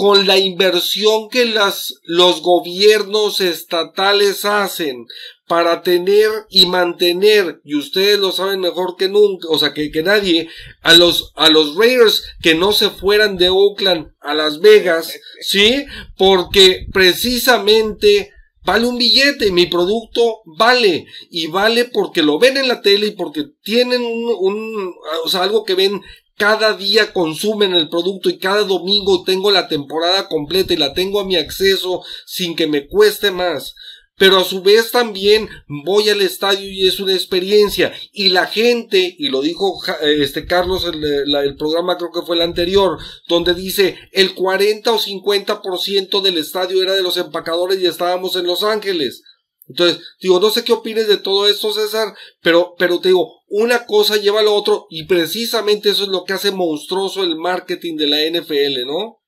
con 0.00 0.26
la 0.26 0.38
inversión 0.38 1.28
que 1.28 1.44
las, 1.44 2.00
los 2.04 2.40
gobiernos 2.40 3.42
estatales 3.42 4.46
hacen 4.46 5.06
para 5.46 5.82
tener 5.82 6.30
y 6.48 6.66
mantener, 6.66 7.60
y 7.64 7.74
ustedes 7.74 8.18
lo 8.18 8.32
saben 8.32 8.60
mejor 8.60 8.96
que 8.96 9.08
nunca, 9.08 9.48
o 9.50 9.58
sea, 9.58 9.74
que, 9.74 9.90
que 9.90 10.02
nadie, 10.02 10.48
a 10.80 10.94
los, 10.94 11.32
a 11.34 11.50
los 11.50 11.74
Raiders 11.74 12.22
que 12.40 12.54
no 12.54 12.72
se 12.72 12.88
fueran 12.88 13.36
de 13.36 13.50
Oakland 13.50 14.12
a 14.20 14.32
Las 14.32 14.60
Vegas, 14.60 15.12
¿sí? 15.40 15.84
Porque 16.16 16.86
precisamente 16.92 18.32
vale 18.64 18.86
un 18.86 18.98
billete, 18.98 19.52
mi 19.52 19.66
producto 19.66 20.42
vale, 20.44 21.06
y 21.30 21.46
vale 21.46 21.86
porque 21.86 22.22
lo 22.22 22.38
ven 22.38 22.56
en 22.56 22.68
la 22.68 22.82
tele 22.82 23.08
y 23.08 23.10
porque 23.12 23.44
tienen 23.62 24.02
un, 24.02 24.34
un 24.38 24.94
o 25.24 25.28
sea, 25.28 25.42
algo 25.42 25.64
que 25.64 25.74
ven 25.74 26.00
cada 26.40 26.72
día 26.74 27.12
consumen 27.12 27.74
el 27.74 27.90
producto 27.90 28.30
y 28.30 28.38
cada 28.38 28.64
domingo 28.64 29.24
tengo 29.24 29.50
la 29.50 29.68
temporada 29.68 30.26
completa 30.26 30.72
y 30.72 30.78
la 30.78 30.94
tengo 30.94 31.20
a 31.20 31.26
mi 31.26 31.36
acceso 31.36 32.02
sin 32.24 32.56
que 32.56 32.66
me 32.66 32.88
cueste 32.88 33.30
más 33.30 33.74
pero 34.20 34.36
a 34.36 34.44
su 34.44 34.60
vez 34.60 34.90
también 34.90 35.48
voy 35.66 36.10
al 36.10 36.20
estadio 36.20 36.70
y 36.70 36.86
es 36.86 37.00
una 37.00 37.14
experiencia 37.14 37.90
y 38.12 38.28
la 38.28 38.46
gente 38.46 39.16
y 39.18 39.30
lo 39.30 39.40
dijo 39.40 39.80
este 40.02 40.44
Carlos 40.44 40.84
el, 40.84 41.02
el 41.34 41.56
programa 41.56 41.96
creo 41.96 42.10
que 42.12 42.26
fue 42.26 42.36
el 42.36 42.42
anterior 42.42 42.98
donde 43.28 43.54
dice 43.54 43.96
el 44.12 44.34
40 44.34 44.92
o 44.92 44.98
50 44.98 45.62
por 45.62 45.80
ciento 45.80 46.20
del 46.20 46.36
estadio 46.36 46.82
era 46.82 46.92
de 46.92 47.02
los 47.02 47.16
empacadores 47.16 47.80
y 47.80 47.86
estábamos 47.86 48.36
en 48.36 48.46
Los 48.46 48.62
Ángeles 48.62 49.22
entonces, 49.66 50.00
digo, 50.20 50.40
no 50.40 50.50
sé 50.50 50.64
qué 50.64 50.72
opines 50.72 51.06
de 51.06 51.16
todo 51.16 51.46
esto, 51.48 51.72
César, 51.72 52.12
pero, 52.42 52.74
pero 52.76 52.98
te 52.98 53.10
digo, 53.10 53.44
una 53.46 53.86
cosa 53.86 54.16
lleva 54.16 54.40
a 54.40 54.42
lo 54.42 54.52
otro 54.52 54.88
y 54.90 55.04
precisamente 55.04 55.90
eso 55.90 56.02
es 56.02 56.08
lo 56.08 56.24
que 56.24 56.32
hace 56.32 56.50
monstruoso 56.50 57.22
el 57.22 57.36
marketing 57.36 57.96
de 57.96 58.08
la 58.08 58.18
NFL, 58.18 58.84
¿no? 58.84 59.19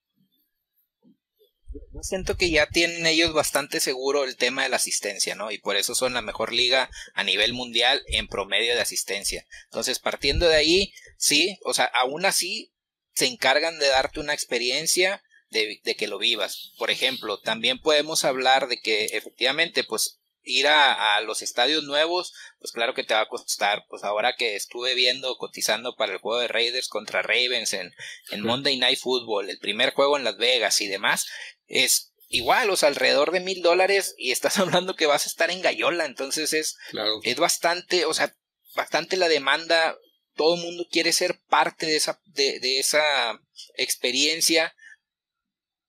Siento 2.03 2.37
que 2.37 2.51
ya 2.51 2.67
tienen 2.67 3.07
ellos 3.07 3.33
bastante 3.33 3.81
seguro 3.81 4.25
el 4.25 4.37
tema 4.37 4.63
de 4.63 4.69
la 4.69 4.77
asistencia, 4.77 5.35
¿no? 5.35 5.51
Y 5.51 5.59
por 5.59 5.77
eso 5.77 5.95
son 5.95 6.15
la 6.15 6.23
mejor 6.23 6.53
liga 6.53 6.91
a 7.15 7.25
nivel 7.25 7.53
mundial 7.53 8.03
en 8.07 8.29
promedio 8.29 8.75
de 8.75 8.81
asistencia. 8.81 9.47
Entonces, 9.65 9.99
partiendo 9.99 10.49
de 10.49 10.57
ahí, 10.57 10.93
sí, 11.17 11.59
o 11.65 11.75
sea, 11.75 11.85
aún 11.87 12.25
así 12.25 12.73
se 13.15 13.27
encargan 13.27 13.79
de 13.79 13.89
darte 13.89 14.21
una 14.21 14.35
experiencia 14.35 15.23
de, 15.51 15.81
de 15.85 15.95
que 15.95 16.09
lo 16.09 16.19
vivas. 16.19 16.73
Por 16.79 16.91
ejemplo, 16.91 17.41
también 17.41 17.79
podemos 17.79 18.25
hablar 18.25 18.69
de 18.69 18.81
que 18.81 19.05
efectivamente, 19.13 19.85
pues 19.85 20.19
ir 20.45 20.67
a, 20.67 21.17
a, 21.17 21.21
los 21.21 21.43
estadios 21.43 21.85
nuevos, 21.85 22.33
pues 22.59 22.73
claro 22.73 22.95
que 22.95 23.05
te 23.05 23.15
va 23.15 23.21
a 23.21 23.29
costar. 23.29 23.85
Pues 23.89 24.03
ahora 24.03 24.35
que 24.37 24.57
estuve 24.57 24.95
viendo, 24.95 25.37
cotizando 25.37 25.95
para 25.95 26.13
el 26.13 26.19
juego 26.19 26.41
de 26.41 26.49
Raiders 26.49 26.89
contra 26.89 27.23
Ravens 27.23 27.73
en, 27.75 27.93
en 28.31 28.43
Monday 28.43 28.77
Night 28.77 28.99
Football, 28.99 29.51
el 29.51 29.59
primer 29.59 29.93
juego 29.93 30.17
en 30.17 30.25
Las 30.25 30.37
Vegas 30.37 30.81
y 30.81 30.89
demás, 30.89 31.27
es 31.73 32.13
igual, 32.29 32.71
o 32.71 32.77
sea, 32.77 32.89
alrededor 32.89 33.33
de 33.33 33.41
mil 33.41 33.63
dólares 33.63 34.15
y 34.19 34.31
estás 34.31 34.59
hablando 34.59 34.95
que 34.95 35.07
vas 35.07 35.27
a 35.27 35.29
estar 35.29 35.51
en 35.51 35.63
Gallola, 35.63 36.05
entonces 36.05 36.53
es, 36.53 36.77
es 37.25 37.37
bastante, 37.37 38.05
o 38.05 38.15
sea, 38.15 38.37
bastante 38.75 39.17
la 39.17 39.29
demanda, 39.29 39.97
todo 40.37 40.57
el 40.57 40.63
mundo 40.63 40.87
quiere 40.91 41.13
ser 41.13 41.41
parte 41.49 41.87
de 41.87 41.97
esa, 41.97 42.21
de, 42.27 42.59
de 42.61 42.79
esa 42.79 43.41
experiencia. 43.77 44.75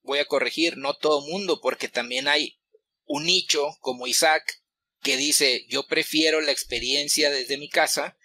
Voy 0.01 0.19
a 0.19 0.25
corregir, 0.25 0.77
no 0.77 0.95
todo 0.95 1.25
el 1.25 1.31
mundo, 1.31 1.61
porque 1.61 1.88
también 1.88 2.27
hay 2.27 2.59
un 3.05 3.25
nicho 3.25 3.77
como 3.79 4.07
Isaac 4.07 4.61
que 5.01 5.17
dice 5.17 5.65
yo 5.69 5.86
prefiero 5.88 6.41
la 6.41 6.51
experiencia 6.51 7.29
desde 7.29 7.57
mi 7.57 7.69
casa 7.69 8.17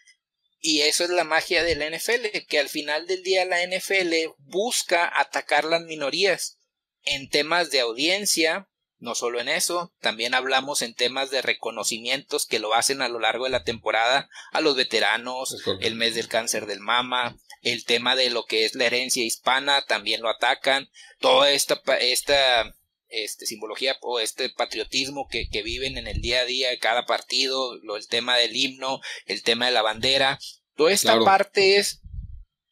y 0.60 0.82
eso 0.82 1.04
es 1.04 1.10
la 1.10 1.24
magia 1.24 1.62
de 1.62 1.76
la 1.76 1.88
NFL, 1.88 2.46
que 2.48 2.58
al 2.58 2.68
final 2.68 3.06
del 3.06 3.22
día 3.22 3.44
la 3.44 3.64
NFL 3.64 4.34
busca 4.38 5.08
atacar 5.20 5.64
las 5.64 5.82
minorías 5.82 6.58
en 7.04 7.28
temas 7.28 7.70
de 7.70 7.80
audiencia, 7.80 8.68
no 8.98 9.14
solo 9.14 9.40
en 9.40 9.48
eso, 9.48 9.92
también 10.00 10.34
hablamos 10.34 10.82
en 10.82 10.94
temas 10.94 11.30
de 11.30 11.42
reconocimientos 11.42 12.46
que 12.46 12.58
lo 12.58 12.74
hacen 12.74 13.00
a 13.00 13.08
lo 13.08 13.20
largo 13.20 13.44
de 13.44 13.50
la 13.50 13.64
temporada 13.64 14.28
a 14.52 14.60
los 14.60 14.76
veteranos, 14.76 15.56
el 15.80 15.94
mes 15.94 16.14
del 16.14 16.28
cáncer 16.28 16.66
del 16.66 16.80
mama, 16.80 17.38
el 17.62 17.84
tema 17.84 18.16
de 18.16 18.30
lo 18.30 18.44
que 18.44 18.64
es 18.64 18.74
la 18.74 18.86
herencia 18.86 19.24
hispana, 19.24 19.84
también 19.86 20.20
lo 20.20 20.28
atacan, 20.28 20.88
toda 21.20 21.50
esta, 21.50 21.80
esta 22.00 22.74
este, 23.08 23.46
simbología 23.46 23.96
o 24.00 24.20
este 24.20 24.50
patriotismo 24.50 25.28
que, 25.28 25.48
que 25.48 25.62
viven 25.62 25.96
en 25.96 26.06
el 26.06 26.20
día 26.20 26.40
a 26.40 26.44
día 26.44 26.70
de 26.70 26.78
cada 26.78 27.06
partido, 27.06 27.76
lo, 27.82 27.96
el 27.96 28.06
tema 28.08 28.36
del 28.36 28.54
himno, 28.54 29.00
el 29.26 29.42
tema 29.42 29.66
de 29.66 29.72
la 29.72 29.82
bandera, 29.82 30.38
toda 30.76 30.92
esta 30.92 31.18
parte 31.20 31.76
es 31.76 32.00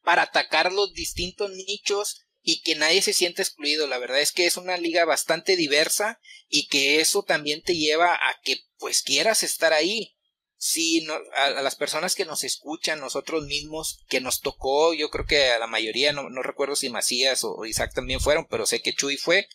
para 0.02 0.22
atacar 0.22 0.72
los 0.72 0.92
distintos 0.92 1.50
nichos 1.50 2.25
y 2.48 2.60
que 2.60 2.76
nadie 2.76 3.02
se 3.02 3.12
siente 3.12 3.42
excluido. 3.42 3.88
La 3.88 3.98
verdad 3.98 4.20
es 4.20 4.30
que 4.30 4.46
es 4.46 4.56
una 4.56 4.76
liga 4.76 5.04
bastante 5.04 5.56
diversa 5.56 6.20
y 6.48 6.68
que 6.68 7.00
eso 7.00 7.24
también 7.24 7.60
te 7.60 7.74
lleva 7.74 8.14
a 8.14 8.40
que 8.44 8.60
pues 8.78 9.02
quieras 9.02 9.42
estar 9.42 9.72
ahí. 9.72 10.16
Sí, 10.56 11.00
no, 11.04 11.14
a, 11.34 11.50
las 11.50 11.74
personas 11.74 12.14
que 12.14 12.24
nos 12.24 12.44
escuchan, 12.44 13.00
nosotros 13.00 13.46
mismos, 13.46 13.98
que 14.08 14.20
nos 14.20 14.42
tocó, 14.42 14.94
yo 14.94 15.10
creo 15.10 15.26
que 15.26 15.50
a 15.50 15.58
la 15.58 15.66
mayoría, 15.66 16.12
no, 16.12 16.30
no 16.30 16.40
recuerdo 16.40 16.76
si 16.76 16.88
Macías 16.88 17.42
o, 17.42 17.66
Isaac 17.66 17.92
también 17.92 18.20
fueron, 18.20 18.46
pero 18.48 18.64
sé 18.64 18.80
que 18.80 18.94
Chuy 18.94 19.16
fue. 19.16 19.48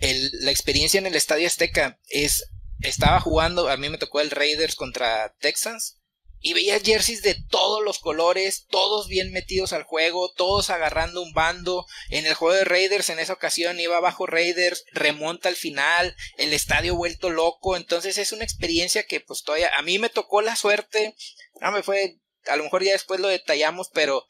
La 0.00 0.50
experiencia 0.50 0.98
en 0.98 1.06
el 1.06 1.14
Estadio 1.14 1.46
Azteca 1.46 2.00
es, 2.08 2.44
estaba 2.80 3.20
jugando, 3.20 3.68
a 3.68 3.76
mí 3.76 3.88
me 3.88 3.98
tocó 3.98 4.20
el 4.20 4.32
Raiders 4.32 4.74
contra 4.74 5.32
Texans, 5.38 5.99
y 6.40 6.54
veía 6.54 6.80
jerseys 6.80 7.22
de 7.22 7.34
todos 7.34 7.82
los 7.82 7.98
colores, 7.98 8.66
todos 8.68 9.08
bien 9.08 9.32
metidos 9.32 9.72
al 9.72 9.82
juego, 9.82 10.32
todos 10.32 10.70
agarrando 10.70 11.22
un 11.22 11.32
bando. 11.32 11.86
En 12.08 12.26
el 12.26 12.34
juego 12.34 12.54
de 12.54 12.64
Raiders 12.64 13.10
en 13.10 13.18
esa 13.18 13.34
ocasión 13.34 13.78
iba 13.78 13.96
abajo 13.96 14.26
Raiders, 14.26 14.84
remonta 14.92 15.48
al 15.48 15.56
final, 15.56 16.16
el 16.38 16.52
estadio 16.52 16.94
vuelto 16.94 17.30
loco, 17.30 17.76
entonces 17.76 18.18
es 18.18 18.32
una 18.32 18.44
experiencia 18.44 19.06
que 19.06 19.20
pues 19.20 19.42
todavía 19.42 19.70
a 19.76 19.82
mí 19.82 19.98
me 19.98 20.08
tocó 20.08 20.40
la 20.40 20.56
suerte, 20.56 21.14
no 21.60 21.72
me 21.72 21.82
fue, 21.82 22.18
a 22.46 22.56
lo 22.56 22.64
mejor 22.64 22.82
ya 22.82 22.92
después 22.92 23.20
lo 23.20 23.28
detallamos, 23.28 23.90
pero 23.92 24.26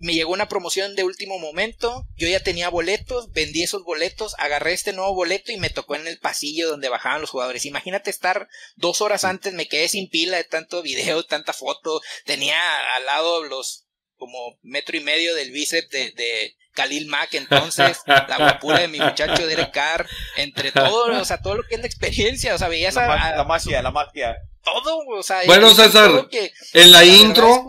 me 0.00 0.14
llegó 0.14 0.32
una 0.32 0.48
promoción 0.48 0.96
de 0.96 1.04
último 1.04 1.38
momento, 1.38 2.06
yo 2.16 2.26
ya 2.26 2.42
tenía 2.42 2.70
boletos, 2.70 3.30
vendí 3.32 3.62
esos 3.62 3.84
boletos, 3.84 4.34
agarré 4.38 4.72
este 4.72 4.94
nuevo 4.94 5.14
boleto 5.14 5.52
y 5.52 5.58
me 5.58 5.68
tocó 5.68 5.94
en 5.94 6.06
el 6.06 6.18
pasillo 6.18 6.68
donde 6.68 6.88
bajaban 6.88 7.20
los 7.20 7.30
jugadores. 7.30 7.66
Imagínate 7.66 8.08
estar 8.08 8.48
dos 8.76 9.02
horas 9.02 9.24
antes, 9.24 9.52
me 9.52 9.68
quedé 9.68 9.88
sin 9.88 10.08
pila 10.08 10.38
de 10.38 10.44
tanto 10.44 10.82
video, 10.82 11.22
tanta 11.26 11.52
foto, 11.52 12.00
tenía 12.24 12.58
al 12.96 13.04
lado 13.04 13.44
los 13.44 13.86
como 14.16 14.58
metro 14.62 14.96
y 14.96 15.00
medio 15.00 15.34
del 15.34 15.50
bíceps 15.50 15.88
de, 15.90 16.10
de 16.12 16.56
Khalil 16.72 17.06
Mack, 17.06 17.34
entonces, 17.34 17.98
la 18.06 18.36
guapura 18.38 18.80
de 18.80 18.88
mi 18.88 19.00
muchacho 19.00 19.46
Derek 19.46 19.72
Carr, 19.72 20.06
entre 20.36 20.72
todo, 20.72 21.20
o 21.20 21.24
sea, 21.24 21.40
todo 21.40 21.56
lo 21.56 21.62
que 21.64 21.74
es 21.74 21.80
la 21.80 21.86
experiencia, 21.86 22.54
o 22.54 22.58
sea, 22.58 22.68
veías 22.68 22.94
la, 22.94 23.12
a, 23.12 23.36
la 23.36 23.44
magia, 23.44 23.82
la 23.82 23.90
magia. 23.90 24.36
Todo, 24.62 24.98
o 25.08 25.22
sea, 25.22 25.40
bueno, 25.46 25.74
César, 25.74 26.28
en 26.74 26.92
la, 26.92 27.04
intro, 27.04 27.66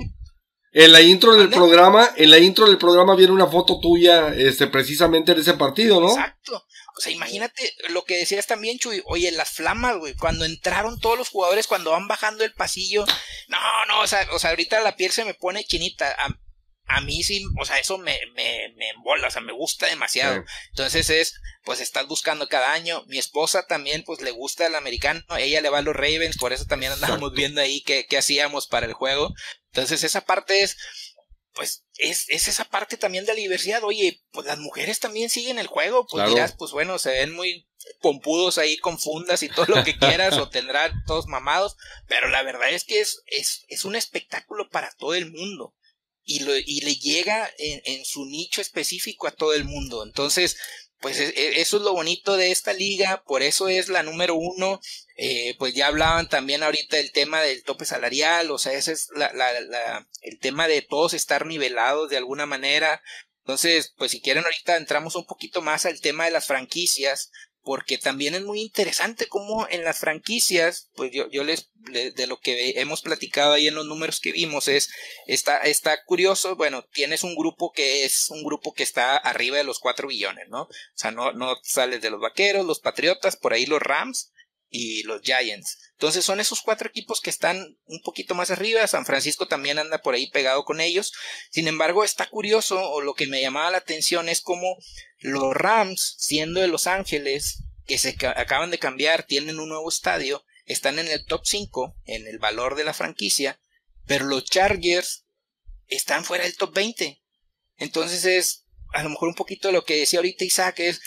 en 0.73 0.91
la 0.91 1.01
intro 1.01 1.35
del 1.35 1.49
programa, 1.49 2.11
en 2.15 2.29
la 2.29 2.37
intro 2.37 2.67
del 2.67 2.77
programa 2.77 3.15
viene 3.15 3.33
una 3.33 3.47
foto 3.47 3.79
tuya, 3.79 4.29
este, 4.29 4.67
precisamente 4.67 5.35
de 5.35 5.41
ese 5.41 5.55
partido, 5.55 5.99
¿no? 5.99 6.09
Exacto. 6.09 6.65
O 6.97 7.01
sea, 7.01 7.11
imagínate 7.11 7.73
lo 7.89 8.03
que 8.03 8.17
decías 8.17 8.47
también, 8.47 8.77
Chuy. 8.77 9.01
Oye, 9.05 9.31
las 9.31 9.51
flamas, 9.51 9.97
güey. 9.97 10.13
Cuando 10.15 10.45
entraron 10.45 10.99
todos 10.99 11.17
los 11.17 11.29
jugadores, 11.29 11.67
cuando 11.67 11.91
van 11.91 12.07
bajando 12.07 12.43
el 12.43 12.53
pasillo. 12.53 13.05
No, 13.47 13.57
no, 13.87 14.01
o 14.01 14.07
sea, 14.07 14.27
o 14.33 14.39
sea 14.39 14.51
ahorita 14.51 14.79
la 14.81 14.95
piel 14.95 15.11
se 15.11 15.25
me 15.25 15.33
pone 15.33 15.63
chinita. 15.63 16.15
A, 16.95 17.01
mí 17.01 17.23
sí, 17.23 17.43
o 17.59 17.65
sea, 17.65 17.79
eso 17.79 17.97
me, 17.97 18.19
me, 18.35 18.73
me 18.75 18.89
embola, 18.89 19.27
o 19.27 19.31
sea, 19.31 19.41
me 19.41 19.53
gusta 19.53 19.87
demasiado. 19.87 20.43
Entonces 20.69 21.09
es, 21.09 21.33
pues 21.63 21.79
estás 21.79 22.07
buscando 22.07 22.47
cada 22.47 22.71
año. 22.73 23.03
Mi 23.07 23.17
esposa 23.17 23.65
también, 23.67 24.03
pues 24.03 24.21
le 24.21 24.31
gusta 24.31 24.67
el 24.67 24.75
americano. 24.75 25.21
Ella 25.37 25.61
le 25.61 25.69
va 25.69 25.79
a 25.79 25.83
los 25.83 25.95
Ravens, 25.95 26.37
por 26.37 26.53
eso 26.53 26.65
también 26.65 26.91
andábamos 26.91 27.33
viendo 27.33 27.61
ahí 27.61 27.81
qué, 27.81 28.05
qué 28.07 28.17
hacíamos 28.17 28.67
para 28.67 28.85
el 28.85 28.93
juego. 28.93 29.33
Entonces 29.71 30.03
esa 30.03 30.21
parte 30.21 30.63
es, 30.63 30.77
pues 31.53 31.85
es, 31.97 32.29
es, 32.29 32.47
esa 32.47 32.65
parte 32.65 32.97
también 32.97 33.25
de 33.25 33.33
la 33.33 33.39
diversidad. 33.39 33.83
Oye, 33.83 34.23
pues 34.31 34.47
las 34.47 34.57
mujeres 34.57 34.99
también 34.99 35.29
siguen 35.29 35.59
el 35.59 35.67
juego. 35.67 36.07
Pues 36.07 36.27
dirás, 36.29 36.55
pues 36.57 36.71
bueno, 36.71 36.97
se 36.99 37.11
ven 37.11 37.33
muy 37.33 37.67
pompudos 37.99 38.57
ahí 38.57 38.77
con 38.77 38.99
fundas 38.99 39.43
y 39.43 39.49
todo 39.49 39.65
lo 39.67 39.83
que 39.83 39.97
quieras, 39.97 40.37
o 40.37 40.49
tendrán 40.49 40.91
todos 41.05 41.27
mamados. 41.27 41.75
Pero 42.07 42.29
la 42.29 42.43
verdad 42.43 42.69
es 42.69 42.83
que 42.83 43.01
es, 43.01 43.21
es, 43.27 43.65
es 43.67 43.85
un 43.85 43.95
espectáculo 43.95 44.69
para 44.69 44.91
todo 44.97 45.13
el 45.13 45.31
mundo. 45.31 45.75
Y, 46.23 46.39
lo, 46.41 46.55
y 46.55 46.81
le 46.81 46.95
llega 46.95 47.49
en, 47.57 48.05
su 48.05 48.25
nicho 48.25 48.61
específico 48.61 49.27
a 49.27 49.31
todo 49.31 49.53
el 49.53 49.65
mundo. 49.65 50.03
Entonces, 50.03 50.57
pues 50.99 51.19
e, 51.19 51.29
e, 51.29 51.61
eso 51.61 51.77
es 51.77 51.83
lo 51.83 51.93
bonito 51.93 52.37
de 52.37 52.51
esta 52.51 52.73
liga, 52.73 53.23
por 53.25 53.41
eso 53.41 53.67
es 53.69 53.89
la 53.89 54.03
número 54.03 54.35
uno. 54.35 54.79
Eh, 55.17 55.55
pues 55.57 55.73
ya 55.73 55.87
hablaban 55.87 56.29
también 56.29 56.63
ahorita 56.63 56.97
del 56.97 57.11
tema 57.11 57.41
del 57.41 57.63
tope 57.63 57.85
salarial, 57.85 58.51
o 58.51 58.57
sea, 58.57 58.73
ese 58.73 58.93
es 58.93 59.09
la, 59.15 60.07
el 60.21 60.39
tema 60.39 60.67
de 60.67 60.81
todos 60.81 61.13
estar 61.13 61.45
nivelados 61.45 62.09
de 62.09 62.17
alguna 62.17 62.45
manera. 62.45 63.01
Entonces, 63.43 63.93
pues 63.97 64.11
si 64.11 64.21
quieren 64.21 64.43
ahorita 64.43 64.77
entramos 64.77 65.15
un 65.15 65.25
poquito 65.25 65.61
más 65.61 65.85
al 65.85 65.99
tema 65.99 66.25
de 66.25 66.31
las 66.31 66.45
franquicias, 66.45 67.31
porque 67.63 67.97
también 67.97 68.33
es 68.33 68.43
muy 68.43 68.61
interesante 68.61 69.27
cómo 69.27 69.67
en 69.69 69.83
las 69.83 69.99
franquicias, 69.99 70.89
pues 70.95 71.11
yo, 71.11 71.29
yo 71.29 71.43
les, 71.43 71.69
de 71.75 72.27
lo 72.27 72.39
que 72.39 72.79
hemos 72.81 73.01
platicado 73.01 73.53
ahí 73.53 73.67
en 73.67 73.75
los 73.75 73.85
números 73.85 74.19
que 74.19 74.31
vimos 74.31 74.67
es, 74.67 74.89
está, 75.27 75.57
está 75.59 76.03
curioso, 76.03 76.55
bueno, 76.55 76.83
tienes 76.91 77.23
un 77.23 77.35
grupo 77.35 77.71
que 77.71 78.03
es 78.05 78.29
un 78.29 78.43
grupo 78.43 78.73
que 78.73 78.83
está 78.83 79.15
arriba 79.17 79.57
de 79.57 79.63
los 79.63 79.79
4 79.79 80.07
billones, 80.07 80.49
¿no? 80.49 80.63
O 80.63 80.69
sea, 80.95 81.11
no, 81.11 81.33
no 81.33 81.55
sales 81.63 82.01
de 82.01 82.09
los 82.09 82.21
vaqueros, 82.21 82.65
los 82.65 82.79
patriotas, 82.79 83.37
por 83.37 83.53
ahí 83.53 83.65
los 83.65 83.81
Rams, 83.81 84.31
y 84.71 85.03
los 85.03 85.21
Giants. 85.21 85.77
Entonces 85.91 86.23
son 86.25 86.39
esos 86.39 86.61
cuatro 86.61 86.87
equipos 86.87 87.19
que 87.19 87.29
están 87.29 87.77
un 87.85 88.01
poquito 88.01 88.33
más 88.33 88.49
arriba. 88.49 88.87
San 88.87 89.05
Francisco 89.05 89.47
también 89.47 89.77
anda 89.77 90.01
por 90.01 90.15
ahí 90.15 90.31
pegado 90.31 90.63
con 90.63 90.79
ellos. 90.79 91.11
Sin 91.51 91.67
embargo, 91.67 92.03
está 92.03 92.27
curioso, 92.29 92.89
o 92.89 93.01
lo 93.01 93.13
que 93.13 93.27
me 93.27 93.41
llamaba 93.41 93.69
la 93.69 93.77
atención 93.77 94.29
es 94.29 94.41
como 94.41 94.77
los 95.19 95.53
Rams, 95.53 96.15
siendo 96.17 96.61
de 96.61 96.69
Los 96.69 96.87
Ángeles, 96.87 97.63
que 97.85 97.97
se 97.97 98.15
acaban 98.35 98.71
de 98.71 98.79
cambiar, 98.79 99.23
tienen 99.23 99.59
un 99.59 99.69
nuevo 99.69 99.89
estadio, 99.89 100.45
están 100.65 100.97
en 100.97 101.09
el 101.09 101.25
top 101.25 101.41
5 101.43 101.97
en 102.05 102.25
el 102.25 102.39
valor 102.39 102.75
de 102.75 102.85
la 102.85 102.93
franquicia, 102.93 103.59
pero 104.05 104.25
los 104.25 104.45
Chargers 104.45 105.25
están 105.87 106.23
fuera 106.23 106.45
del 106.45 106.55
top 106.55 106.73
20. 106.73 107.21
Entonces 107.75 108.23
es 108.23 108.65
a 108.93 109.03
lo 109.03 109.09
mejor 109.09 109.29
un 109.29 109.35
poquito 109.35 109.71
lo 109.71 109.83
que 109.83 109.97
decía 109.97 110.19
ahorita 110.19 110.45
Isaac 110.45 110.79
es, 110.79 111.01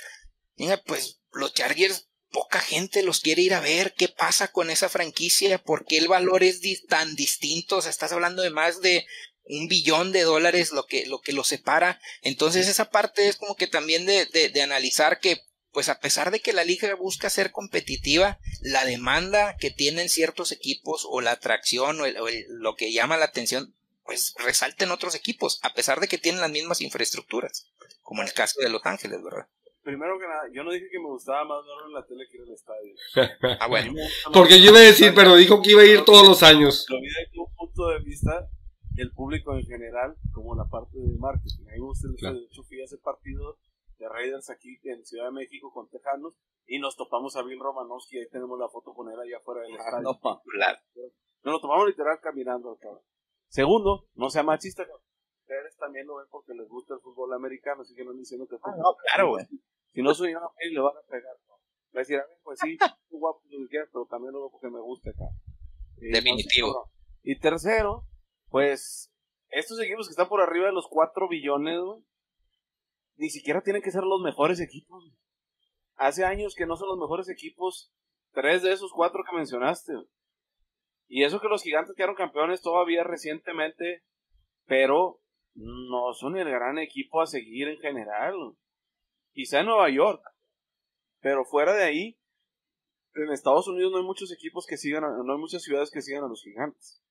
mira, 0.56 0.82
pues 0.84 1.20
los 1.32 1.54
Chargers 1.54 2.08
poca 2.34 2.58
gente 2.58 3.04
los 3.04 3.20
quiere 3.20 3.42
ir 3.42 3.54
a 3.54 3.60
ver, 3.60 3.94
qué 3.94 4.08
pasa 4.08 4.48
con 4.48 4.68
esa 4.68 4.88
franquicia, 4.88 5.62
por 5.62 5.86
qué 5.86 5.98
el 5.98 6.08
valor 6.08 6.42
es 6.42 6.60
tan 6.88 7.14
distinto, 7.14 7.76
o 7.76 7.80
sea, 7.80 7.92
estás 7.92 8.10
hablando 8.10 8.42
de 8.42 8.50
más 8.50 8.80
de 8.80 9.06
un 9.44 9.68
billón 9.68 10.10
de 10.10 10.22
dólares 10.22 10.72
lo 10.72 10.84
que, 10.84 11.06
lo 11.06 11.20
que 11.20 11.32
lo 11.32 11.44
separa, 11.44 12.00
entonces 12.22 12.66
esa 12.66 12.90
parte 12.90 13.28
es 13.28 13.36
como 13.36 13.54
que 13.54 13.68
también 13.68 14.04
de, 14.04 14.26
de, 14.26 14.62
analizar 14.62 15.20
que 15.20 15.42
pues 15.70 15.88
a 15.88 16.00
pesar 16.00 16.32
de 16.32 16.40
que 16.40 16.52
la 16.52 16.64
liga 16.64 16.92
busca 16.96 17.30
ser 17.30 17.52
competitiva, 17.52 18.40
la 18.60 18.84
demanda 18.84 19.56
que 19.56 19.70
tienen 19.70 20.08
ciertos 20.08 20.50
equipos 20.50 21.06
o 21.08 21.20
la 21.20 21.32
atracción 21.32 22.00
o, 22.00 22.06
lo 22.48 22.74
que 22.74 22.92
llama 22.92 23.16
la 23.16 23.26
atención, 23.26 23.74
pues 24.04 24.34
resalta 24.38 24.84
en 24.84 24.90
otros 24.90 25.14
equipos, 25.14 25.60
a 25.62 25.72
pesar 25.72 26.00
de 26.00 26.08
que 26.08 26.18
tienen 26.18 26.40
las 26.40 26.50
mismas 26.50 26.80
infraestructuras, 26.80 27.66
como 28.02 28.22
en 28.22 28.28
el 28.28 28.34
caso 28.34 28.60
de 28.60 28.70
Los 28.70 28.84
Ángeles, 28.86 29.22
¿verdad? 29.22 29.46
Primero 29.84 30.18
que 30.18 30.26
nada, 30.26 30.48
yo 30.52 30.64
no 30.64 30.72
dije 30.72 30.88
que 30.90 30.98
me 30.98 31.06
gustaba 31.06 31.44
más 31.44 31.62
verlo 31.64 31.86
en 31.86 31.92
la 31.92 32.06
tele 32.06 32.24
que 32.28 32.38
ir 32.38 32.42
al 32.42 32.52
estadio. 32.52 32.94
ah, 33.60 33.68
bueno. 33.68 33.92
Porque 34.32 34.60
yo 34.60 34.70
iba 34.70 34.78
a 34.78 34.90
decir, 34.90 35.12
pero 35.14 35.36
dijo 35.36 35.62
que 35.62 35.72
iba 35.72 35.82
a 35.82 35.86
ir 35.86 36.04
todos 36.04 36.26
los 36.26 36.42
años. 36.42 36.86
Lo 36.88 37.00
vi 37.00 37.06
desde 37.06 37.38
un 37.38 37.54
punto 37.54 37.88
de 37.88 38.00
vista 38.00 38.48
el 38.96 39.12
público 39.12 39.54
en 39.54 39.64
general, 39.66 40.16
como 40.32 40.56
la 40.56 40.64
parte 40.64 40.98
de 40.98 41.18
marketing. 41.18 41.66
A 41.68 41.72
mí 41.72 41.78
me 41.78 41.86
gusta 41.86 42.08
el 42.08 42.14
estadio. 42.14 42.40
De 42.40 42.46
hecho, 42.46 42.62
fui 42.64 42.80
a 42.80 42.84
ese 42.84 42.98
partido 42.98 43.58
de 43.98 44.08
Raiders 44.08 44.50
aquí 44.50 44.78
en 44.84 45.04
Ciudad 45.04 45.26
de 45.26 45.32
México 45.32 45.72
con 45.72 45.88
Tejanos 45.88 46.34
y 46.66 46.78
nos 46.78 46.96
topamos 46.96 47.36
a 47.36 47.42
Bill 47.42 47.60
Romanowski. 47.60 48.18
Ahí 48.18 48.28
tenemos 48.30 48.58
la 48.58 48.68
foto 48.68 48.94
con 48.94 49.12
él 49.12 49.20
allá 49.20 49.36
afuera 49.38 49.62
del 49.62 49.74
ah, 49.74 49.84
estadio. 49.84 50.02
No. 50.02 50.18
Nos 51.44 51.52
lo 51.52 51.60
tomamos 51.60 51.86
literal 51.86 52.18
caminando. 52.22 52.78
Segundo, 53.48 54.08
no 54.14 54.30
sea 54.30 54.42
machista, 54.42 54.84
ustedes 55.44 55.76
también 55.76 56.06
lo 56.06 56.16
ven 56.16 56.26
porque 56.30 56.54
les 56.54 56.68
gusta 56.68 56.94
el 56.94 57.00
fútbol 57.00 57.32
americano, 57.34 57.82
así 57.82 57.94
que 57.94 58.04
no 58.04 58.12
diciendo 58.12 58.46
que... 58.48 58.56
Ah, 58.62 58.74
no, 58.76 58.96
claro, 58.96 59.30
güey. 59.30 59.44
Si 59.94 60.02
no 60.02 60.12
soy 60.12 60.32
le 60.32 60.80
van 60.80 60.96
a 60.96 61.08
pegar. 61.08 61.36
¿no? 61.46 61.54
Va 61.94 61.94
a 61.94 61.98
decir, 62.00 62.16
a 62.16 62.26
ver, 62.26 62.38
pues 62.42 62.58
sí, 62.60 62.76
tú 63.08 63.18
guapo 63.18 63.40
lo 63.48 63.58
que 63.64 63.68
quieras, 63.68 63.88
pero 63.92 64.06
también 64.06 64.32
lo 64.32 64.40
veo 64.40 64.50
porque 64.50 64.68
me 64.68 64.80
gusta 64.80 65.10
acá. 65.10 65.26
Definitivo. 65.96 66.90
y 67.22 67.38
tercero, 67.38 68.04
pues, 68.48 69.12
estos 69.48 69.80
equipos 69.80 70.08
que 70.08 70.10
están 70.10 70.28
por 70.28 70.40
arriba 70.40 70.66
de 70.66 70.72
los 70.72 70.88
4 70.88 71.28
billones, 71.28 71.78
ni 73.16 73.30
siquiera 73.30 73.62
tienen 73.62 73.80
que 73.80 73.92
ser 73.92 74.02
los 74.02 74.20
mejores 74.20 74.60
equipos. 74.60 75.12
Hace 75.94 76.24
años 76.24 76.56
que 76.56 76.66
no 76.66 76.76
son 76.76 76.88
los 76.88 76.98
mejores 76.98 77.28
equipos, 77.28 77.94
tres 78.32 78.62
de 78.62 78.72
esos 78.72 78.92
cuatro 78.92 79.22
que 79.22 79.36
mencionaste. 79.36 79.92
Y 81.06 81.22
eso 81.22 81.40
que 81.40 81.48
los 81.48 81.62
gigantes 81.62 81.94
quedaron 81.94 82.16
campeones 82.16 82.60
todavía 82.60 83.04
recientemente, 83.04 84.02
pero 84.66 85.20
no 85.54 86.12
son 86.14 86.36
el 86.36 86.50
gran 86.50 86.78
equipo 86.78 87.20
a 87.20 87.26
seguir 87.26 87.68
en 87.68 87.78
general 87.78 88.34
quizá 89.34 89.60
en 89.60 89.66
Nueva 89.66 89.90
York, 89.90 90.22
pero 91.20 91.44
fuera 91.44 91.74
de 91.74 91.84
ahí, 91.84 92.18
en 93.14 93.30
Estados 93.30 93.68
Unidos 93.68 93.92
no 93.92 93.98
hay 93.98 94.04
muchos 94.04 94.32
equipos 94.32 94.66
que 94.66 94.76
sigan, 94.76 95.02
no 95.02 95.32
hay 95.32 95.38
muchas 95.38 95.62
ciudades 95.62 95.90
que 95.90 96.02
sigan 96.02 96.24
a 96.24 96.28
los 96.28 96.42
gigantes. 96.42 97.02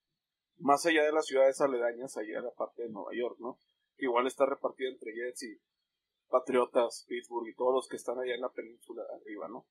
Más 0.58 0.86
allá 0.86 1.04
de 1.04 1.12
las 1.12 1.26
ciudades 1.26 1.60
aledañas, 1.62 2.18
allá 2.18 2.38
de 2.38 2.42
la 2.42 2.52
parte 2.52 2.84
de 2.84 2.90
Nueva 2.90 3.12
York, 3.14 3.38
¿no? 3.40 3.58
Que 3.98 4.06
igual 4.06 4.28
está 4.28 4.46
repartida 4.46 4.90
entre 4.90 5.14
Jets 5.14 5.44
y 5.44 5.62
Patriotas, 6.30 7.06
Pittsburgh 7.08 7.48
y 7.48 7.56
todos 7.56 7.74
los 7.74 7.88
que 7.88 7.98
están 7.98 8.20
allá 8.20 8.34
en 8.36 8.42
la 8.42 8.52
península 8.52 9.04
de 9.04 9.16
arriba, 9.16 9.48
¿no? 9.50 9.68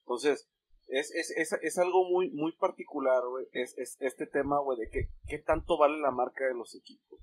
Entonces, 0.00 0.48
es, 0.86 1.12
es, 1.14 1.30
es, 1.36 1.52
es 1.52 1.78
algo 1.78 2.04
muy, 2.08 2.30
muy 2.30 2.52
particular, 2.52 3.26
güey, 3.28 3.46
es, 3.52 3.76
es, 3.76 3.96
este 4.00 4.26
tema, 4.26 4.60
güey, 4.60 4.78
de 4.78 4.88
qué, 4.88 5.08
qué 5.26 5.38
tanto 5.38 5.78
vale 5.78 5.98
la 5.98 6.12
marca 6.12 6.44
de 6.46 6.54
los 6.54 6.74
equipos. 6.76 7.20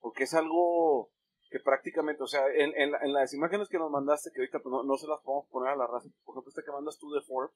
Porque 0.00 0.24
es 0.24 0.34
algo 0.34 1.10
que 1.54 1.60
prácticamente, 1.60 2.20
o 2.20 2.26
sea, 2.26 2.48
en, 2.52 2.74
en, 2.74 3.12
las 3.12 3.32
imágenes 3.32 3.68
que 3.68 3.78
nos 3.78 3.88
mandaste, 3.88 4.32
que 4.32 4.40
ahorita 4.40 4.58
pues, 4.58 4.74
no, 4.84 4.96
se 4.98 5.06
las 5.06 5.20
podemos 5.22 5.46
poner 5.50 5.70
a 5.70 5.76
la 5.76 5.86
raza, 5.86 6.08
por 6.24 6.34
ejemplo, 6.34 6.48
esta 6.48 6.64
que 6.64 6.72
mandas 6.72 6.98
tú 6.98 7.12
de 7.12 7.20
Forbes, 7.20 7.54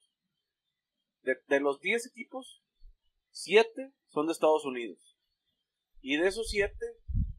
de, 1.23 1.35
de 1.49 1.59
los 1.59 1.81
10 1.81 2.07
equipos, 2.07 2.63
7 3.31 3.91
son 4.07 4.27
de 4.27 4.31
Estados 4.31 4.63
Unidos. 4.63 5.17
Y 5.99 6.15
de 6.15 6.29
esos 6.29 6.47
7, 6.47 6.73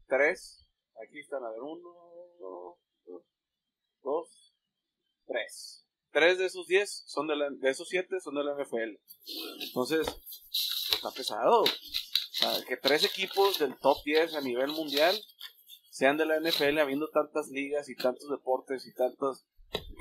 3, 0.05 0.69
aquí 1.03 1.17
están, 1.17 1.43
a 1.43 1.49
ver, 1.49 1.61
1, 1.61 2.77
2, 4.03 4.53
3. 5.25 5.87
3 6.11 6.37
de 6.37 6.45
esos 6.45 6.67
10 6.67 7.03
son 7.07 7.25
de, 7.25 7.37
la, 7.37 7.49
de 7.49 7.69
esos 7.71 7.89
7 7.89 8.19
son 8.19 8.35
de 8.35 8.43
la 8.43 8.53
NFL. 8.53 8.99
Entonces, 9.63 10.07
está 10.93 11.09
pesado. 11.09 11.63
que 12.67 12.77
tres 12.77 13.03
equipos 13.03 13.57
del 13.57 13.75
top 13.79 13.97
10 14.05 14.35
a 14.35 14.41
nivel 14.41 14.67
mundial 14.67 15.19
sean 16.01 16.17
de 16.17 16.25
la 16.25 16.39
NFL, 16.39 16.79
habiendo 16.79 17.09
tantas 17.09 17.49
ligas 17.49 17.87
y 17.87 17.95
tantos 17.95 18.27
deportes 18.27 18.87
y 18.87 18.93
tantas 18.95 19.45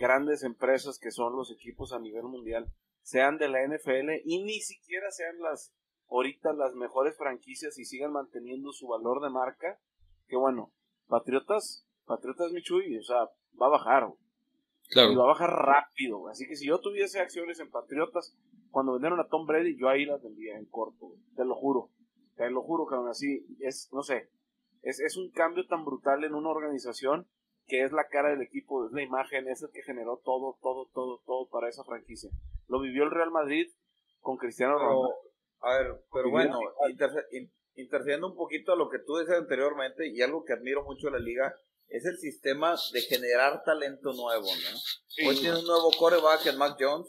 grandes 0.01 0.43
empresas 0.45 0.99
que 0.99 1.11
son 1.11 1.37
los 1.37 1.53
equipos 1.53 1.93
a 1.93 1.99
nivel 1.99 2.23
mundial, 2.23 2.73
sean 3.03 3.37
de 3.37 3.51
la 3.51 3.59
NFL 3.67 4.23
y 4.25 4.43
ni 4.43 4.61
siquiera 4.61 5.11
sean 5.11 5.39
las 5.41 5.75
ahorita 6.09 6.55
las 6.55 6.73
mejores 6.73 7.19
franquicias 7.19 7.79
y 7.79 7.85
sigan 7.85 8.13
manteniendo 8.13 8.73
su 8.73 8.89
valor 8.89 9.21
de 9.21 9.29
marca, 9.29 9.79
que 10.27 10.37
bueno, 10.37 10.73
Patriotas, 11.07 11.87
Patriotas 12.07 12.51
Michuy, 12.51 12.97
o 12.97 13.03
sea, 13.03 13.29
va 13.61 13.67
a 13.67 13.69
bajar. 13.69 14.11
Claro. 14.89 15.13
Y 15.13 15.17
va 15.17 15.25
a 15.25 15.35
bajar 15.35 15.51
rápido. 15.51 16.29
Así 16.29 16.49
que 16.49 16.57
si 16.57 16.67
yo 16.67 16.81
tuviese 16.81 17.21
acciones 17.21 17.61
en 17.61 17.71
Patriotas, 17.71 18.35
cuando 18.71 18.93
vendieron 18.93 19.21
a 19.21 19.29
Tom 19.29 19.47
Brady, 19.47 19.77
yo 19.77 19.91
ahí 19.91 20.07
las 20.07 20.23
vendía 20.23 20.57
en 20.57 20.65
corto. 20.65 21.13
Te 21.37 21.45
lo 21.45 21.55
juro. 21.57 21.91
Te 22.37 22.49
lo 22.49 22.63
juro 22.63 22.87
que 22.87 22.95
aún 22.95 23.09
así 23.09 23.45
es, 23.61 23.91
no 23.93 24.03
sé, 24.03 24.31
es, 24.83 25.01
es 25.01 25.17
un 25.17 25.31
cambio 25.31 25.67
tan 25.67 25.85
brutal 25.85 26.25
en 26.25 26.35
una 26.35 26.51
organización 26.51 27.29
que 27.67 27.85
es 27.85 27.93
la 27.93 28.09
cara 28.09 28.31
del 28.31 28.43
equipo, 28.43 28.87
es 28.87 28.93
la 28.93 29.03
imagen, 29.03 29.49
es 29.49 29.63
el 29.63 29.71
que 29.73 29.83
generó 29.83 30.21
todo, 30.25 30.59
todo, 30.61 30.91
todo, 30.93 31.23
todo 31.25 31.49
para 31.49 31.69
esa 31.69 31.85
franquicia. 31.85 32.31
Lo 32.67 32.81
vivió 32.81 33.05
el 33.05 33.11
Real 33.11 33.31
Madrid 33.31 33.67
con 34.19 34.37
Cristiano 34.37 34.79
Ronaldo. 34.79 35.15
A 35.61 35.79
ver, 35.79 36.05
pero 36.13 36.31
bueno, 36.31 36.59
intercediendo 37.75 38.29
un 38.29 38.37
poquito 38.37 38.73
a 38.73 38.77
lo 38.77 38.89
que 38.89 38.99
tú 38.99 39.15
decías 39.15 39.39
anteriormente 39.39 40.09
y 40.09 40.21
algo 40.23 40.45
que 40.45 40.55
admiro 40.55 40.85
mucho 40.85 41.07
de 41.07 41.13
la 41.13 41.19
liga 41.19 41.55
es 41.89 42.05
el 42.07 42.17
sistema 42.19 42.75
de 42.93 43.01
generar 43.03 43.63
talento 43.65 44.13
nuevo, 44.13 44.47
¿no? 44.47 45.29
Hoy 45.29 45.37
tiene 45.39 45.59
un 45.59 45.67
nuevo 45.67 45.91
coreback 45.99 46.47
en 46.47 46.59
Mac 46.59 46.77
Jones 46.79 47.09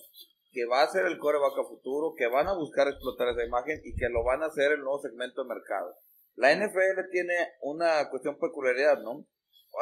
que 0.52 0.66
va 0.66 0.84
a 0.84 0.90
ser 0.90 1.06
el 1.06 1.18
coreback 1.18 1.58
a 1.58 1.64
futuro, 1.64 2.14
que 2.18 2.28
van 2.28 2.48
a 2.48 2.54
buscar 2.54 2.88
explotar 2.88 3.30
esa 3.30 3.46
imagen 3.46 3.80
y 3.86 3.96
que 3.96 4.10
lo 4.10 4.24
van 4.24 4.44
a 4.44 4.48
hacer 4.48 4.74
el 4.74 4.82
nuevo 4.82 5.00
segmento 5.00 5.44
de 5.44 5.50
mercado. 5.50 5.96
La 6.36 6.54
NFL 6.56 7.10
tiene 7.12 7.34
una 7.62 8.10
cuestión 8.10 8.38
peculiaridad, 8.40 9.00
¿no? 9.02 9.26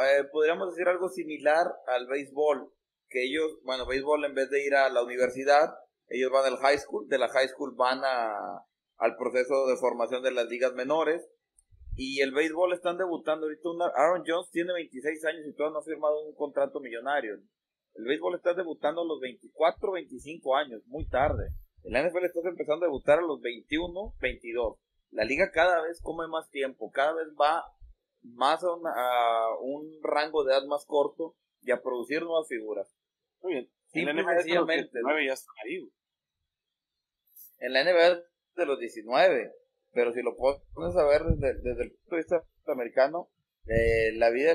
Eh, 0.04 0.24
podríamos 0.32 0.70
decir 0.70 0.88
algo 0.88 1.10
similar 1.10 1.66
al 1.88 2.08
béisbol, 2.08 2.72
que 3.10 3.26
ellos, 3.26 3.60
bueno, 3.64 3.86
béisbol 3.86 4.26
en 4.26 4.36
vez 4.36 4.50
de 4.50 4.66
ir 4.66 4.76
a 4.76 4.90
la 4.90 5.04
universidad, 5.04 5.74
ellos 6.08 6.32
van 6.32 6.46
al 6.46 6.58
high 6.58 6.78
school, 6.78 7.08
de 7.08 7.18
la 7.18 7.28
high 7.30 7.48
school 7.48 7.76
van 7.76 8.02
a, 8.04 8.66
al 8.98 9.16
proceso 9.18 9.68
de 9.68 9.78
formación 9.78 10.24
de 10.24 10.32
las 10.32 10.48
ligas 10.48 10.74
menores, 10.74 11.28
y 11.96 12.22
el 12.22 12.32
béisbol 12.32 12.74
están 12.74 12.98
debutando 12.98 13.46
ahorita. 13.46 13.70
Aaron 13.96 14.24
Jones 14.26 14.50
tiene 14.52 14.74
26 14.74 15.26
años 15.26 15.46
y 15.46 15.54
todavía 15.54 15.74
no 15.74 15.80
ha 15.80 15.84
firmado 15.84 16.26
un 16.26 16.34
contrato 16.34 16.80
millonario. 16.80 17.36
El 17.96 18.06
béisbol 18.06 18.36
está 18.36 18.54
debutando 18.54 19.02
a 19.02 19.06
los 19.06 19.20
24, 19.20 19.92
25 19.92 20.56
años, 20.56 20.82
muy 20.86 21.06
tarde. 21.08 21.50
El 21.84 21.94
NFL 21.94 22.26
está 22.26 22.40
empezando 22.48 22.86
a 22.86 22.88
debutar 22.88 23.20
a 23.20 23.24
los 23.24 23.42
21, 23.42 24.14
22. 24.22 24.78
La 25.12 25.24
liga 25.24 25.52
cada 25.52 25.82
vez 25.82 26.02
come 26.02 26.28
más 26.28 26.50
tiempo, 26.50 26.92
cada 26.92 27.14
vez 27.14 27.28
va 27.40 27.66
más 28.22 28.64
a, 28.64 29.48
un 29.62 30.00
rango 30.04 30.44
de 30.44 30.54
edad 30.54 30.66
más 30.66 30.86
corto 30.86 31.36
y 31.62 31.72
a 31.72 31.82
producir 31.82 32.22
nuevas 32.24 32.48
figuras. 32.48 32.88
Muy 33.42 33.54
bien. 33.54 33.72
En 33.94 34.06
la 34.06 34.14
NBA 34.14 34.44
ya 35.26 35.34
está 35.34 35.52
ahí. 35.66 35.92
En 37.58 37.74
la 37.74 37.84
NBA 37.84 38.24
de 38.56 38.66
los 38.66 38.80
19 38.80 39.60
pero 39.94 40.14
si 40.14 40.22
lo 40.22 40.36
pones 40.36 40.96
a 40.96 41.06
ver 41.06 41.24
desde, 41.38 41.84
el 41.84 41.92
punto 41.92 42.16
de 42.16 42.18
vista 42.18 42.44
americano, 42.68 43.30
eh, 43.66 44.12
la 44.16 44.30
vida 44.30 44.54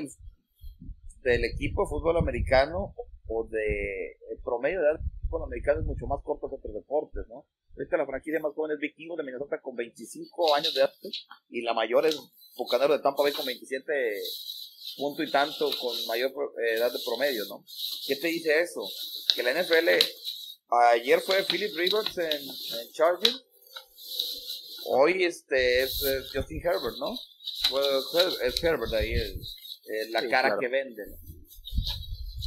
del, 1.21 1.43
equipo 1.43 1.83
de 1.83 1.89
fútbol 1.89 2.17
americano 2.17 2.93
o 3.27 3.47
de 3.47 4.17
el 4.31 4.39
promedio 4.43 4.79
de 4.79 4.87
edad 4.87 4.99
del 4.99 5.11
fútbol 5.29 5.43
americano 5.43 5.81
es 5.81 5.85
mucho 5.85 6.07
más 6.07 6.21
corto 6.23 6.49
que 6.49 6.55
otros 6.55 6.73
deportes, 6.73 7.27
¿no? 7.27 7.45
Ahorita 7.77 7.97
la 7.97 8.05
franquicia 8.05 8.39
más 8.39 8.53
joven 8.53 8.71
es 8.71 8.79
Vikingos 8.79 9.17
de 9.17 9.23
Minnesota 9.23 9.59
con 9.61 9.75
25 9.75 10.55
años 10.55 10.73
de 10.73 10.81
edad 10.81 10.93
y 11.49 11.61
la 11.61 11.73
mayor 11.73 12.05
es 12.05 12.17
Bucanero 12.55 12.93
de 12.93 13.03
Tampa 13.03 13.23
Bay 13.23 13.33
con 13.33 13.45
27 13.45 13.91
punto 14.97 15.23
y 15.23 15.29
tanto 15.29 15.69
con 15.81 16.07
mayor 16.07 16.31
eh, 16.31 16.75
edad 16.75 16.91
de 16.91 16.99
promedio, 17.05 17.43
¿no? 17.49 17.65
¿Qué 18.07 18.15
te 18.15 18.27
dice 18.27 18.61
eso? 18.61 18.81
Que 19.35 19.43
la 19.43 19.51
NFL 19.51 19.89
ayer 20.93 21.19
fue 21.19 21.43
Philip 21.43 21.75
Rivers 21.75 22.17
en, 22.17 22.41
en 22.41 22.91
Chargers 22.93 23.43
Hoy 24.87 25.23
este 25.23 25.81
es, 25.81 26.03
Justin 26.31 26.61
Herbert, 26.63 26.97
¿no? 26.99 27.13
es 28.43 28.63
Herbert 28.63 28.93
ahí, 28.93 29.15
la 30.11 30.27
cara 30.29 30.57
que 30.59 30.67
vende. 30.67 31.03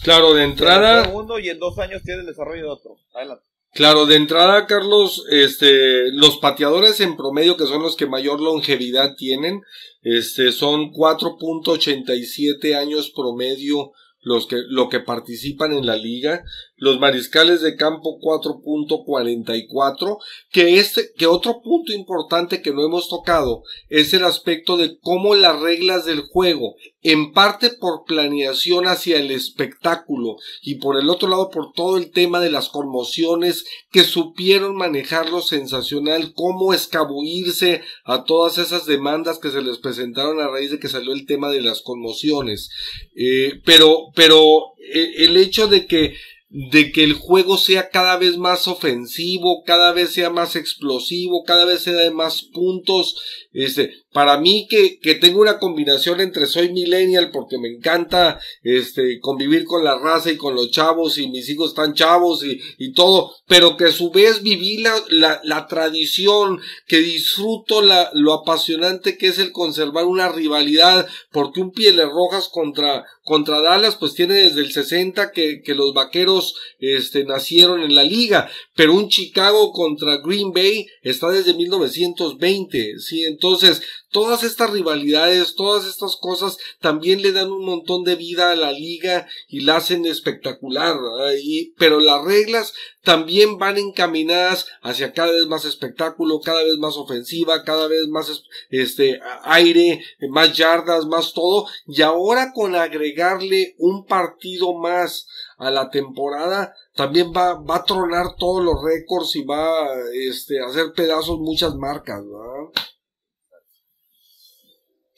Claro, 0.04 0.32
de 0.34 0.44
entrada. 0.44 1.08
Uno 1.08 1.40
y 1.40 1.48
en 1.48 1.58
dos 1.58 1.76
años 1.78 2.02
tiene 2.04 2.20
el 2.20 2.26
desarrollo 2.26 2.62
de 2.62 2.70
otro. 2.70 2.96
Adelante. 3.12 3.44
Claro, 3.78 4.06
de 4.06 4.16
entrada, 4.16 4.66
Carlos, 4.66 5.24
este, 5.30 6.10
los 6.10 6.38
pateadores 6.38 6.98
en 6.98 7.16
promedio, 7.16 7.56
que 7.56 7.66
son 7.66 7.80
los 7.80 7.94
que 7.94 8.08
mayor 8.08 8.40
longevidad 8.40 9.14
tienen, 9.14 9.62
este, 10.02 10.50
son 10.50 10.90
4.87 10.90 12.74
años 12.74 13.12
promedio 13.14 13.92
los 14.20 14.48
que, 14.48 14.56
lo 14.68 14.88
que 14.88 14.98
participan 14.98 15.72
en 15.72 15.86
la 15.86 15.94
liga, 15.94 16.42
los 16.78 16.98
mariscales 17.00 17.60
de 17.60 17.76
campo 17.76 18.18
4.44, 18.20 20.18
que 20.50 20.78
este, 20.78 21.12
que 21.16 21.26
otro 21.26 21.60
punto 21.60 21.92
importante 21.92 22.62
que 22.62 22.72
no 22.72 22.84
hemos 22.84 23.08
tocado 23.08 23.62
es 23.88 24.14
el 24.14 24.24
aspecto 24.24 24.76
de 24.76 24.98
cómo 25.00 25.34
las 25.34 25.60
reglas 25.60 26.04
del 26.04 26.22
juego, 26.22 26.76
en 27.02 27.32
parte 27.32 27.70
por 27.70 28.04
planeación 28.04 28.86
hacia 28.86 29.18
el 29.18 29.30
espectáculo 29.30 30.36
y 30.62 30.76
por 30.76 30.98
el 30.98 31.10
otro 31.10 31.28
lado 31.28 31.50
por 31.50 31.72
todo 31.72 31.96
el 31.96 32.10
tema 32.10 32.40
de 32.40 32.50
las 32.50 32.68
conmociones 32.68 33.64
que 33.90 34.04
supieron 34.04 34.76
manejarlo 34.76 35.40
sensacional, 35.40 36.32
cómo 36.34 36.74
escabullirse 36.74 37.82
a 38.04 38.24
todas 38.24 38.58
esas 38.58 38.86
demandas 38.86 39.38
que 39.38 39.50
se 39.50 39.62
les 39.62 39.78
presentaron 39.78 40.40
a 40.40 40.48
raíz 40.48 40.70
de 40.70 40.78
que 40.78 40.88
salió 40.88 41.12
el 41.12 41.26
tema 41.26 41.50
de 41.50 41.62
las 41.62 41.82
conmociones. 41.82 42.70
Eh, 43.16 43.60
pero, 43.64 44.10
pero 44.14 44.74
eh, 44.78 45.24
el 45.24 45.36
hecho 45.36 45.66
de 45.66 45.86
que 45.86 46.14
de 46.50 46.92
que 46.92 47.04
el 47.04 47.12
juego 47.12 47.58
sea 47.58 47.90
cada 47.90 48.16
vez 48.16 48.38
más 48.38 48.68
ofensivo, 48.68 49.62
cada 49.64 49.92
vez 49.92 50.12
sea 50.14 50.30
más 50.30 50.56
explosivo, 50.56 51.44
cada 51.44 51.66
vez 51.66 51.82
sea 51.82 51.94
de 51.94 52.10
más 52.10 52.42
puntos, 52.42 53.16
este, 53.52 53.92
para 54.18 54.36
mí 54.36 54.66
que, 54.68 54.98
que 54.98 55.14
tengo 55.14 55.40
una 55.40 55.60
combinación 55.60 56.20
entre 56.20 56.48
soy 56.48 56.72
millennial 56.72 57.30
porque 57.30 57.56
me 57.56 57.68
encanta 57.68 58.40
este 58.64 59.20
convivir 59.20 59.64
con 59.64 59.84
la 59.84 59.96
raza 59.96 60.32
y 60.32 60.36
con 60.36 60.56
los 60.56 60.72
chavos 60.72 61.18
y 61.18 61.28
mis 61.28 61.48
hijos 61.48 61.68
están 61.68 61.94
chavos 61.94 62.44
y, 62.44 62.60
y 62.78 62.94
todo, 62.94 63.32
pero 63.46 63.76
que 63.76 63.84
a 63.84 63.92
su 63.92 64.10
vez 64.10 64.42
viví 64.42 64.78
la, 64.78 64.92
la, 65.10 65.40
la 65.44 65.68
tradición, 65.68 66.60
que 66.88 66.96
disfruto 66.96 67.80
la, 67.80 68.10
lo 68.12 68.32
apasionante 68.32 69.16
que 69.16 69.28
es 69.28 69.38
el 69.38 69.52
conservar 69.52 70.06
una 70.06 70.28
rivalidad, 70.32 71.06
porque 71.30 71.60
un 71.60 71.70
Pieles 71.70 72.08
Rojas 72.08 72.48
contra, 72.48 73.04
contra 73.22 73.60
Dallas 73.60 73.94
pues 73.94 74.14
tiene 74.14 74.34
desde 74.34 74.62
el 74.62 74.72
60 74.72 75.30
que, 75.30 75.62
que 75.62 75.76
los 75.76 75.94
vaqueros 75.94 76.56
este, 76.80 77.22
nacieron 77.22 77.82
en 77.82 77.94
la 77.94 78.02
liga, 78.02 78.50
pero 78.74 78.94
un 78.94 79.08
Chicago 79.08 79.70
contra 79.70 80.16
Green 80.16 80.50
Bay 80.52 80.88
está 81.02 81.30
desde 81.30 81.54
1920, 81.54 82.98
sí, 82.98 83.22
entonces 83.22 83.80
todas 84.10 84.42
estas 84.42 84.70
rivalidades, 84.70 85.54
todas 85.54 85.86
estas 85.86 86.16
cosas 86.16 86.56
también 86.80 87.22
le 87.22 87.32
dan 87.32 87.50
un 87.50 87.64
montón 87.64 88.04
de 88.04 88.16
vida 88.16 88.50
a 88.50 88.56
la 88.56 88.72
liga 88.72 89.26
y 89.48 89.60
la 89.60 89.76
hacen 89.76 90.06
espectacular, 90.06 90.96
y, 91.42 91.74
pero 91.78 92.00
las 92.00 92.24
reglas 92.24 92.74
también 93.02 93.58
van 93.58 93.78
encaminadas 93.78 94.66
hacia 94.82 95.12
cada 95.12 95.32
vez 95.32 95.46
más 95.46 95.64
espectáculo, 95.64 96.40
cada 96.40 96.62
vez 96.62 96.76
más 96.78 96.96
ofensiva, 96.96 97.64
cada 97.64 97.88
vez 97.88 98.06
más 98.08 98.42
este 98.70 99.20
aire, 99.44 100.02
más 100.30 100.56
yardas, 100.56 101.06
más 101.06 101.32
todo, 101.32 101.66
y 101.86 102.02
ahora 102.02 102.52
con 102.52 102.74
agregarle 102.74 103.74
un 103.78 104.06
partido 104.06 104.74
más 104.74 105.26
a 105.58 105.70
la 105.70 105.90
temporada, 105.90 106.74
también 106.94 107.32
va, 107.36 107.54
va 107.54 107.76
a 107.76 107.84
tronar 107.84 108.36
todos 108.36 108.64
los 108.64 108.76
récords 108.82 109.36
y 109.36 109.44
va 109.44 109.88
este, 110.12 110.60
a 110.60 110.66
hacer 110.66 110.92
pedazos 110.94 111.38
muchas 111.38 111.74
marcas, 111.74 112.22
¿verdad? 112.24 112.82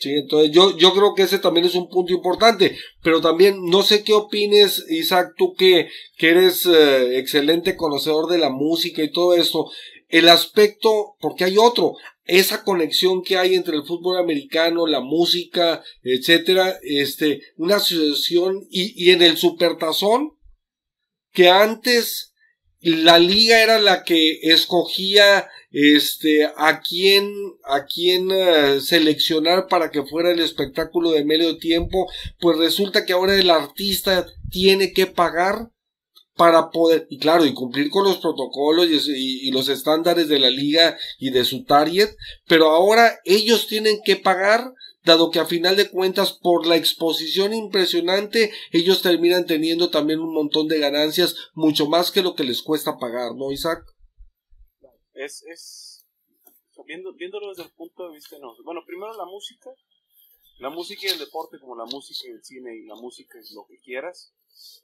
Sí, 0.00 0.14
entonces 0.14 0.50
yo, 0.50 0.78
yo 0.78 0.94
creo 0.94 1.14
que 1.14 1.24
ese 1.24 1.38
también 1.38 1.66
es 1.66 1.74
un 1.74 1.90
punto 1.90 2.14
importante, 2.14 2.74
pero 3.02 3.20
también 3.20 3.66
no 3.66 3.82
sé 3.82 4.02
qué 4.02 4.14
opines, 4.14 4.86
Isaac, 4.88 5.34
tú 5.36 5.52
que, 5.52 5.90
que 6.16 6.30
eres 6.30 6.64
eh, 6.64 7.18
excelente 7.18 7.76
conocedor 7.76 8.26
de 8.30 8.38
la 8.38 8.48
música 8.48 9.02
y 9.02 9.12
todo 9.12 9.34
esto, 9.34 9.70
el 10.08 10.30
aspecto, 10.30 11.16
porque 11.20 11.44
hay 11.44 11.58
otro, 11.58 11.96
esa 12.24 12.64
conexión 12.64 13.22
que 13.22 13.36
hay 13.36 13.54
entre 13.54 13.76
el 13.76 13.84
fútbol 13.84 14.16
americano, 14.16 14.86
la 14.86 15.00
música, 15.00 15.82
etcétera, 16.02 16.78
este, 16.82 17.42
una 17.58 17.76
asociación 17.76 18.66
y, 18.70 18.94
y 18.96 19.10
en 19.10 19.20
el 19.20 19.36
supertazón, 19.36 20.30
que 21.30 21.50
antes 21.50 22.29
la 22.80 23.18
liga 23.18 23.62
era 23.62 23.78
la 23.78 24.04
que 24.04 24.40
escogía 24.42 25.48
este 25.70 26.46
a 26.56 26.80
quién 26.80 27.32
a 27.64 27.84
quién 27.84 28.30
eh, 28.30 28.80
seleccionar 28.80 29.68
para 29.68 29.90
que 29.90 30.02
fuera 30.02 30.32
el 30.32 30.40
espectáculo 30.40 31.12
de 31.12 31.24
medio 31.24 31.58
tiempo 31.58 32.10
pues 32.40 32.58
resulta 32.58 33.04
que 33.04 33.12
ahora 33.12 33.36
el 33.36 33.50
artista 33.50 34.26
tiene 34.50 34.92
que 34.92 35.06
pagar 35.06 35.70
para 36.40 36.70
poder, 36.70 37.06
y 37.10 37.18
claro, 37.18 37.44
y 37.44 37.52
cumplir 37.52 37.90
con 37.90 38.04
los 38.04 38.16
protocolos 38.16 38.88
y, 38.88 39.50
los 39.50 39.68
estándares 39.68 40.26
de 40.26 40.38
la 40.38 40.48
liga 40.48 40.96
y 41.18 41.28
de 41.28 41.44
su 41.44 41.64
target, 41.64 42.08
pero 42.46 42.70
ahora 42.70 43.18
ellos 43.26 43.66
tienen 43.66 44.00
que 44.02 44.16
pagar, 44.16 44.72
dado 45.02 45.30
que 45.30 45.38
a 45.38 45.46
final 45.46 45.76
de 45.76 45.90
cuentas, 45.90 46.32
por 46.32 46.66
la 46.66 46.76
exposición 46.76 47.52
impresionante, 47.52 48.52
ellos 48.72 49.02
terminan 49.02 49.46
teniendo 49.46 49.90
también 49.90 50.20
un 50.20 50.34
montón 50.34 50.68
de 50.68 50.78
ganancias, 50.78 51.36
mucho 51.54 51.86
más 51.86 52.10
que 52.10 52.22
lo 52.22 52.34
que 52.34 52.44
les 52.44 52.62
cuesta 52.62 52.98
pagar, 52.98 53.34
¿no, 53.34 53.52
Isaac? 53.52 53.84
Es, 55.14 55.42
es, 55.46 56.06
viendo, 56.86 57.12
viéndolo 57.14 57.48
desde 57.50 57.64
el 57.64 57.72
punto 57.72 58.08
de 58.08 58.14
vista, 58.14 58.36
no. 58.38 58.54
Bueno, 58.64 58.82
primero 58.86 59.12
la 59.16 59.24
música, 59.24 59.70
la 60.58 60.70
música 60.70 61.06
y 61.06 61.10
el 61.10 61.18
deporte, 61.18 61.58
como 61.58 61.76
la 61.76 61.86
música 61.86 62.28
y 62.28 62.32
el 62.32 62.44
cine 62.44 62.76
y 62.76 62.86
la 62.86 62.96
música 62.96 63.38
es 63.38 63.52
lo 63.52 63.66
que 63.66 63.78
quieras, 63.80 64.34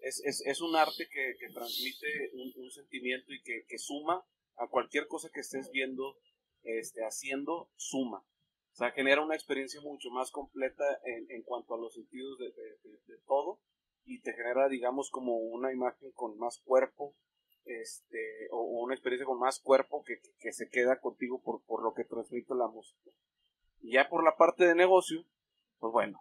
es, 0.00 0.22
es, 0.24 0.42
es 0.46 0.60
un 0.60 0.74
arte 0.76 1.08
que, 1.10 1.34
que 1.38 1.52
transmite 1.52 2.30
un, 2.32 2.52
un, 2.56 2.70
sentimiento 2.70 3.32
y 3.32 3.42
que, 3.42 3.64
que, 3.68 3.78
suma 3.78 4.24
a 4.56 4.68
cualquier 4.68 5.06
cosa 5.06 5.28
que 5.32 5.40
estés 5.40 5.70
viendo, 5.70 6.16
este, 6.62 7.02
haciendo, 7.02 7.70
suma. 7.76 8.24
O 8.76 8.78
sea, 8.78 8.90
genera 8.90 9.22
una 9.22 9.34
experiencia 9.34 9.80
mucho 9.80 10.10
más 10.10 10.30
completa 10.30 10.84
en, 11.02 11.30
en 11.30 11.42
cuanto 11.44 11.74
a 11.74 11.78
los 11.78 11.94
sentidos 11.94 12.38
de, 12.38 12.52
de, 12.52 13.18
todo 13.26 13.58
y 14.04 14.20
te 14.20 14.34
genera, 14.34 14.68
digamos, 14.68 15.08
como 15.10 15.38
una 15.38 15.72
imagen 15.72 16.12
con 16.12 16.36
más 16.36 16.60
cuerpo, 16.62 17.14
este, 17.64 18.48
o, 18.50 18.60
una 18.82 18.92
experiencia 18.92 19.24
con 19.24 19.38
más 19.38 19.60
cuerpo 19.60 20.04
que, 20.04 20.20
que, 20.40 20.52
se 20.52 20.68
queda 20.68 21.00
contigo 21.00 21.40
por, 21.40 21.64
por 21.64 21.82
lo 21.82 21.94
que 21.94 22.04
transmite 22.04 22.54
la 22.54 22.68
música. 22.68 23.10
Y 23.80 23.92
ya 23.92 24.10
por 24.10 24.22
la 24.22 24.36
parte 24.36 24.66
de 24.66 24.74
negocio, 24.74 25.24
pues 25.78 25.90
bueno, 25.90 26.20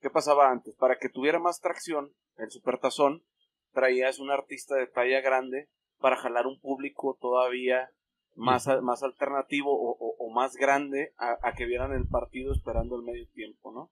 ¿qué 0.00 0.08
pasaba 0.08 0.48
antes? 0.48 0.76
Para 0.76 1.00
que 1.00 1.08
tuviera 1.08 1.40
más 1.40 1.60
tracción, 1.60 2.14
el 2.36 2.52
Supertazón, 2.52 3.24
traías 3.72 4.20
un 4.20 4.30
artista 4.30 4.76
de 4.76 4.86
talla 4.86 5.20
grande 5.22 5.68
para 5.98 6.14
jalar 6.14 6.46
un 6.46 6.60
público 6.60 7.18
todavía 7.20 7.90
más, 8.36 8.68
más 8.82 9.02
alternativo 9.02 9.70
o, 9.72 10.30
más 10.30 10.54
grande 10.56 11.14
a, 11.16 11.54
que 11.54 11.64
vieran 11.64 11.92
el 11.92 12.06
partido 12.06 12.52
esperando 12.52 12.96
el 12.96 13.02
medio 13.02 13.26
tiempo, 13.30 13.72
¿no? 13.72 13.90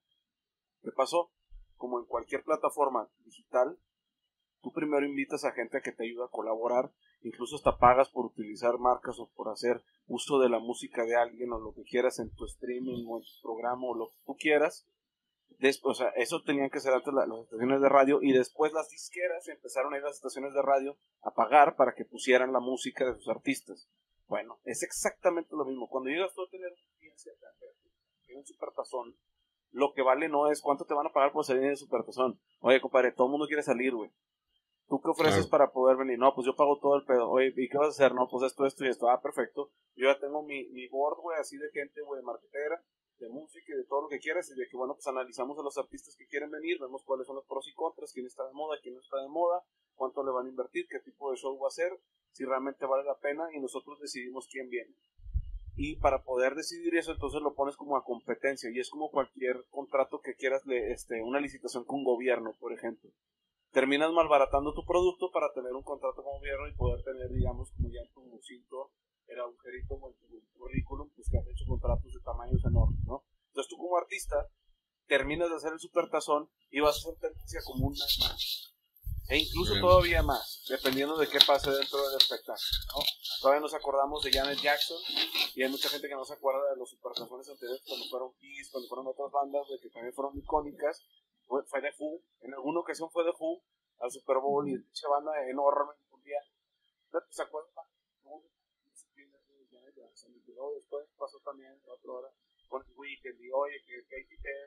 ¿Qué 0.82 0.90
pasó? 0.92 1.30
Como 1.76 1.98
en 1.98 2.06
cualquier 2.06 2.44
plataforma 2.44 3.08
digital, 3.24 3.78
tú 4.60 4.70
primero 4.72 5.06
invitas 5.06 5.44
a 5.44 5.52
gente 5.52 5.78
a 5.78 5.80
que 5.80 5.92
te 5.92 6.04
ayude 6.04 6.24
a 6.24 6.30
colaborar, 6.30 6.92
incluso 7.22 7.56
hasta 7.56 7.78
pagas 7.78 8.10
por 8.10 8.26
utilizar 8.26 8.78
marcas 8.78 9.18
o 9.18 9.30
por 9.34 9.48
hacer 9.48 9.82
uso 10.06 10.38
de 10.38 10.50
la 10.50 10.58
música 10.58 11.04
de 11.04 11.16
alguien 11.16 11.50
o 11.52 11.58
lo 11.58 11.72
que 11.72 11.84
quieras 11.84 12.18
en 12.18 12.30
tu 12.34 12.44
streaming 12.44 13.06
o 13.08 13.18
en 13.18 13.24
tu 13.24 13.42
programa 13.42 13.86
o 13.86 13.94
lo 13.94 14.10
que 14.10 14.18
tú 14.26 14.36
quieras, 14.36 14.86
Después, 15.58 15.98
o 15.98 16.02
sea, 16.02 16.10
eso 16.16 16.42
tenían 16.42 16.68
que 16.68 16.80
ser 16.80 16.92
antes 16.92 17.14
las 17.14 17.28
estaciones 17.28 17.80
de 17.80 17.88
radio 17.88 18.20
y 18.22 18.32
después 18.32 18.72
las 18.72 18.88
disqueras 18.90 19.48
empezaron 19.48 19.94
a 19.94 19.98
ir 19.98 20.02
a 20.02 20.08
las 20.08 20.16
estaciones 20.16 20.52
de 20.52 20.62
radio 20.62 20.96
a 21.22 21.32
pagar 21.32 21.76
para 21.76 21.94
que 21.94 22.04
pusieran 22.04 22.52
la 22.52 22.60
música 22.60 23.04
de 23.04 23.14
sus 23.14 23.28
artistas. 23.28 23.88
Bueno, 24.26 24.58
es 24.64 24.82
exactamente 24.82 25.54
lo 25.54 25.64
mismo. 25.64 25.88
Cuando 25.88 26.10
llegas 26.10 26.32
tú 26.34 26.42
a 26.42 26.48
tener 26.50 26.72
en 28.28 28.38
un 28.38 28.46
supertazón, 28.46 29.16
lo 29.70 29.92
que 29.92 30.02
vale 30.02 30.28
no 30.28 30.50
es 30.50 30.60
cuánto 30.60 30.84
te 30.86 30.94
van 30.94 31.06
a 31.06 31.12
pagar 31.12 31.32
por 31.32 31.44
salir 31.44 31.64
en 31.64 31.70
el 31.70 31.76
supertazón. 31.76 32.40
Oye, 32.60 32.80
compadre, 32.80 33.12
todo 33.12 33.26
el 33.26 33.32
mundo 33.32 33.46
quiere 33.46 33.62
salir, 33.62 33.94
güey. 33.94 34.10
¿Tú 34.88 35.00
qué 35.00 35.08
ofreces 35.08 35.46
para 35.46 35.72
poder 35.72 35.96
venir? 35.96 36.18
No, 36.18 36.34
pues 36.34 36.46
yo 36.46 36.54
pago 36.54 36.78
todo 36.78 36.96
el 36.96 37.04
pedo. 37.04 37.30
Oye, 37.30 37.52
¿y 37.56 37.68
qué 37.68 37.78
vas 37.78 37.86
a 37.86 37.90
hacer? 37.90 38.14
No, 38.14 38.28
pues 38.28 38.44
esto, 38.44 38.66
esto 38.66 38.84
y 38.84 38.88
esto. 38.88 39.08
Ah, 39.08 39.20
perfecto. 39.20 39.70
Yo 39.94 40.06
ya 40.06 40.18
tengo 40.18 40.42
mi, 40.42 40.68
mi 40.68 40.88
board, 40.88 41.18
güey, 41.20 41.38
así 41.38 41.56
de 41.56 41.70
gente, 41.70 42.02
güey, 42.02 42.22
marketera 42.22 42.84
de 43.18 43.28
música 43.28 43.72
y 43.72 43.76
de 43.76 43.84
todo 43.84 44.02
lo 44.02 44.08
que 44.08 44.18
quieras 44.18 44.50
y 44.50 44.54
de 44.54 44.66
que 44.68 44.76
bueno 44.76 44.94
pues 44.94 45.06
analizamos 45.06 45.58
a 45.58 45.62
los 45.62 45.78
artistas 45.78 46.16
que 46.16 46.26
quieren 46.26 46.50
venir, 46.50 46.78
vemos 46.80 47.02
cuáles 47.04 47.26
son 47.26 47.36
los 47.36 47.46
pros 47.46 47.68
y 47.68 47.74
contras, 47.74 48.12
quién 48.12 48.26
está 48.26 48.46
de 48.46 48.52
moda, 48.52 48.78
quién 48.82 48.94
no 48.94 49.00
está 49.00 49.20
de 49.20 49.28
moda, 49.28 49.62
cuánto 49.94 50.24
le 50.24 50.32
van 50.32 50.46
a 50.46 50.50
invertir, 50.50 50.86
qué 50.88 51.00
tipo 51.00 51.30
de 51.30 51.36
show 51.36 51.58
va 51.58 51.68
a 51.68 51.70
ser, 51.70 51.98
si 52.32 52.44
realmente 52.44 52.86
vale 52.86 53.04
la 53.04 53.18
pena 53.18 53.44
y 53.54 53.60
nosotros 53.60 54.00
decidimos 54.00 54.48
quién 54.50 54.68
viene. 54.68 54.94
Y 55.76 55.96
para 55.96 56.22
poder 56.22 56.54
decidir 56.54 56.96
eso 56.96 57.12
entonces 57.12 57.42
lo 57.42 57.54
pones 57.54 57.76
como 57.76 57.96
a 57.96 58.04
competencia 58.04 58.70
y 58.70 58.78
es 58.78 58.90
como 58.90 59.10
cualquier 59.10 59.64
contrato 59.70 60.20
que 60.20 60.34
quieras, 60.34 60.62
este, 60.66 61.22
una 61.22 61.40
licitación 61.40 61.84
con 61.84 62.04
gobierno, 62.04 62.54
por 62.60 62.72
ejemplo. 62.72 63.10
Terminas 63.72 64.12
malbaratando 64.12 64.72
tu 64.72 64.84
producto 64.84 65.32
para 65.32 65.52
tener 65.52 65.72
un 65.72 65.82
contrato 65.82 66.22
con 66.22 66.38
gobierno 66.38 66.68
y 66.68 66.74
poder 66.74 67.02
tener, 67.02 67.28
digamos, 67.32 67.72
como 67.72 67.88
ya 67.90 68.02
en 68.02 68.12
tu 68.12 68.22
el 69.28 69.40
agujerito 69.40 69.94
en 69.94 70.14
tu 70.18 70.58
currículum, 70.58 71.10
pues 71.14 71.28
que 71.30 71.38
has 71.38 71.46
hecho 71.46 71.64
contratos 71.66 72.12
de 72.12 72.20
tamaños 72.20 72.64
enormes, 72.64 73.00
¿no? 73.04 73.24
Entonces 73.48 73.70
tú 73.70 73.76
como 73.76 73.96
artista 73.96 74.48
terminas 75.06 75.50
de 75.50 75.56
hacer 75.56 75.72
el 75.72 75.80
supertazón 75.80 76.50
y 76.70 76.80
vas 76.80 76.96
a 76.96 77.00
ser 77.00 77.14
tendencia 77.20 77.60
como 77.64 77.86
un 77.86 77.94
más. 78.20 78.74
E 79.26 79.38
incluso 79.38 79.80
todavía 79.80 80.22
más, 80.22 80.64
dependiendo 80.68 81.16
de 81.16 81.26
qué 81.26 81.38
pase 81.46 81.70
dentro 81.70 81.96
del 82.08 82.18
espectáculo, 82.20 82.76
¿no? 82.92 83.00
Todavía 83.40 83.60
nos 83.60 83.72
acordamos 83.72 84.22
de 84.22 84.30
Janet 84.30 84.60
Jackson 84.60 85.00
y 85.54 85.62
hay 85.62 85.70
mucha 85.70 85.88
gente 85.88 86.08
que 86.08 86.14
no 86.14 86.26
se 86.26 86.34
acuerda 86.34 86.70
de 86.70 86.76
los 86.76 86.90
supertazones 86.90 87.48
anteriores 87.48 87.82
cuando 87.86 88.04
fueron 88.10 88.34
Kiss, 88.34 88.68
cuando 88.70 88.88
fueron 88.88 89.06
otras 89.06 89.32
bandas 89.32 89.66
de 89.68 89.78
que 89.80 89.88
también 89.88 90.12
fueron 90.12 90.36
icónicas. 90.36 91.02
Fue, 91.46 91.62
fue 91.64 91.80
de 91.80 91.92
Who, 91.98 92.20
en 92.40 92.54
alguna 92.54 92.80
ocasión 92.80 93.10
fue 93.10 93.24
de 93.24 93.32
Who 93.38 93.62
al 94.00 94.10
Super 94.10 94.38
Bowl 94.38 94.68
y 94.68 94.74
esa 94.74 95.08
banda 95.08 95.32
enorme 95.48 95.92
un 96.10 96.22
día. 96.22 96.40
¿Se 97.30 97.42
acuerdan? 97.42 97.84
Después 100.74 101.06
pasó 101.18 101.38
también 101.40 101.72
otra 101.86 102.12
hora 102.12 102.28
con 102.68 102.82
el 102.82 102.92
Weekend 102.96 103.40
y 103.40 103.50
oye 103.50 103.82
que, 103.86 104.04
que, 104.08 104.26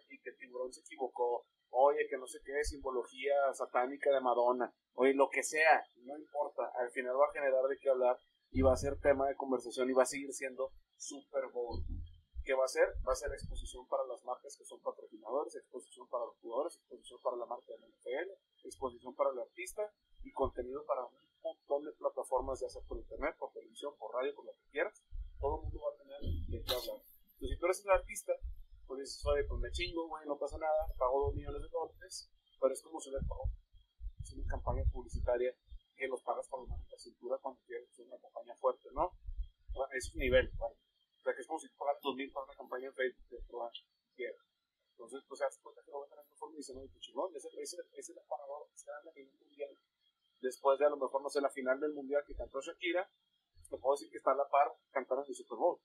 y 0.09 0.19
que 0.19 0.29
el 0.29 0.37
tiburón 0.37 0.71
se 0.71 0.81
equivocó, 0.81 1.45
oye 1.69 2.07
que 2.09 2.17
no 2.17 2.27
sé 2.27 2.39
qué, 2.45 2.63
simbología 2.63 3.53
satánica 3.53 4.11
de 4.11 4.21
Madonna, 4.21 4.73
oye 4.93 5.13
lo 5.13 5.29
que 5.29 5.43
sea, 5.43 5.83
no 6.03 6.17
importa, 6.17 6.71
al 6.75 6.91
final 6.91 7.19
va 7.19 7.25
a 7.25 7.33
generar 7.33 7.65
de 7.65 7.77
qué 7.77 7.89
hablar 7.89 8.17
y 8.51 8.61
va 8.61 8.73
a 8.73 8.77
ser 8.77 8.99
tema 8.99 9.27
de 9.27 9.35
conversación 9.35 9.89
y 9.89 9.93
va 9.93 10.03
a 10.03 10.05
seguir 10.05 10.31
siendo 10.33 10.71
Super 10.95 11.47
Bowl. 11.51 11.83
¿Qué 12.43 12.53
va 12.53 12.63
a 12.63 12.69
ser? 12.69 12.87
Va 13.05 13.11
a 13.11 13.15
ser 13.15 13.29
exposición 13.33 13.85
para 13.87 14.05
las 14.05 14.23
marcas 14.23 14.55
que 14.55 14.63
son 14.63 14.79
patrocinadores, 14.79 15.53
exposición 15.55 16.07
para 16.07 16.23
los 16.23 16.37
jugadores, 16.39 16.77
exposición 16.77 17.19
para 17.21 17.35
la 17.35 17.45
marca 17.45 17.73
de 17.73 17.79
la 17.79 17.87
NFL, 17.87 18.31
exposición 18.63 19.13
para 19.15 19.31
el 19.31 19.39
artista 19.39 19.91
y 20.23 20.31
contenido 20.31 20.85
para 20.85 21.03
un 21.03 21.11
montón 21.43 21.83
de 21.83 21.91
plataformas, 21.91 22.61
ya 22.61 22.69
sea 22.69 22.81
por 22.87 22.99
internet, 22.99 23.35
por 23.37 23.51
televisión, 23.51 23.93
por 23.99 24.13
radio, 24.15 24.33
por 24.33 24.45
lo 24.45 24.53
que 24.53 24.71
quieras 24.71 25.03
todo 25.39 25.57
el 25.57 25.61
mundo 25.63 25.79
va 25.81 25.93
a 25.93 25.97
tener 25.97 26.19
de 26.21 26.63
qué 26.63 26.73
hablar. 26.73 27.01
Entonces, 27.01 27.49
si 27.49 27.57
tú 27.57 27.65
eres 27.65 27.85
un 27.85 27.91
artista, 27.91 28.33
pues 28.87 28.99
dices, 29.01 29.25
oye, 29.25 29.43
pues 29.43 29.59
me 29.59 29.71
chingo, 29.71 30.07
güey, 30.07 30.25
no 30.25 30.37
pasa 30.37 30.57
nada, 30.57 30.87
pago 30.97 31.27
dos 31.27 31.35
millones 31.35 31.61
de 31.61 31.69
dólares, 31.69 32.29
pero 32.59 32.73
es 32.73 32.81
como 32.81 32.99
se 32.99 33.11
le 33.11 33.19
pagó. 33.27 33.49
Es 34.23 34.33
una 34.33 34.47
campaña 34.47 34.83
publicitaria 34.91 35.53
que 35.95 36.07
los 36.07 36.21
pagas 36.23 36.47
con 36.47 36.67
la 36.67 36.97
cintura 36.97 37.37
cuando 37.41 37.61
quieres 37.65 37.89
hacer 37.89 38.05
una 38.05 38.19
campaña 38.19 38.55
fuerte, 38.55 38.89
¿no? 38.93 39.13
es 39.93 40.13
un 40.13 40.19
nivel, 40.19 40.49
¿vale? 40.57 40.75
O 41.19 41.21
sea, 41.21 41.35
que 41.35 41.41
es 41.41 41.47
como 41.47 41.59
si 41.59 41.69
pagas 41.69 42.01
dos 42.01 42.15
mil 42.15 42.31
para 42.31 42.45
una 42.45 42.55
campaña 42.55 42.87
en 42.87 42.93
Facebook 42.93 43.29
de 43.29 43.41
probar 43.47 43.71
quieras. 44.15 44.41
Entonces, 44.91 45.21
pues, 45.27 45.37
se 45.37 45.45
hace 45.45 45.61
cuenta 45.61 45.81
que 45.83 45.91
lo 45.91 45.99
van 46.01 46.09
a 46.09 46.15
tener 46.15 46.25
forma 46.37 46.55
y 46.55 46.57
dicen, 46.57 46.77
oye, 46.77 46.89
pues 46.89 47.03
chingón, 47.03 47.35
ese, 47.35 47.49
ese, 47.61 47.77
ese 47.93 48.11
es 48.11 48.17
el 48.17 48.25
parador 48.27 48.67
que 48.71 48.77
se 48.77 48.89
da 48.89 48.99
en 49.05 49.13
final 49.13 49.39
mundial. 49.39 49.77
Después 50.41 50.79
de 50.79 50.85
a 50.85 50.89
lo 50.89 50.97
mejor, 50.97 51.21
no 51.21 51.29
sé, 51.29 51.41
la 51.41 51.49
final 51.49 51.79
del 51.79 51.93
mundial 51.93 52.23
que 52.25 52.35
cantó 52.35 52.61
Shakira, 52.61 53.09
te 53.69 53.77
puedo 53.77 53.95
decir 53.95 54.09
que 54.11 54.17
está 54.17 54.31
a 54.31 54.35
la 54.35 54.47
par 54.49 54.71
cantando 54.91 55.23
en 55.23 55.29
el 55.29 55.35
Super 55.35 55.57
Bowl. 55.57 55.79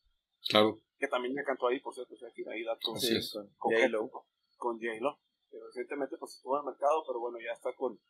Claro. 0.49 0.81
Que 0.99 1.09
también 1.09 1.35
me 1.35 1.45
cantó 1.45 1.69
ahí, 1.69 1.81
por 1.81 1.95
cierto, 1.95 2.15
o 2.15 2.17
sea, 2.17 2.29
aquí 2.29 2.43
ahí 2.49 2.65
dato 2.65 2.97
sí, 2.97 3.15
con, 3.33 3.49
con 3.59 3.75
J-Lo. 3.75 4.11
Con 4.57 4.79
J-Lo. 4.79 5.19
Recientemente 5.67 6.17
pues 6.19 6.35
estuvo 6.37 6.57
en 6.57 6.61
el 6.61 6.73
mercado, 6.73 7.05
pero 7.07 7.21
bueno, 7.21 7.39
ya 7.39 7.53
está 7.53 7.75
con, 7.75 8.01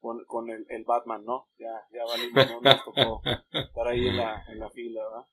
con, 0.00 0.24
con 0.26 0.50
el, 0.50 0.66
el, 0.68 0.84
Batman, 0.84 1.24
¿no? 1.24 1.48
Ya, 1.58 1.86
ya 1.92 2.04
valimos, 2.04 2.50
¿no? 2.50 2.60
Nos 2.60 2.84
tocó 2.84 3.22
estar 3.24 3.88
ahí 3.88 4.06
en 4.06 4.16
la, 4.16 4.44
en 4.48 4.58
la 4.58 4.70
fila, 4.70 5.02
¿verdad? 5.04 5.26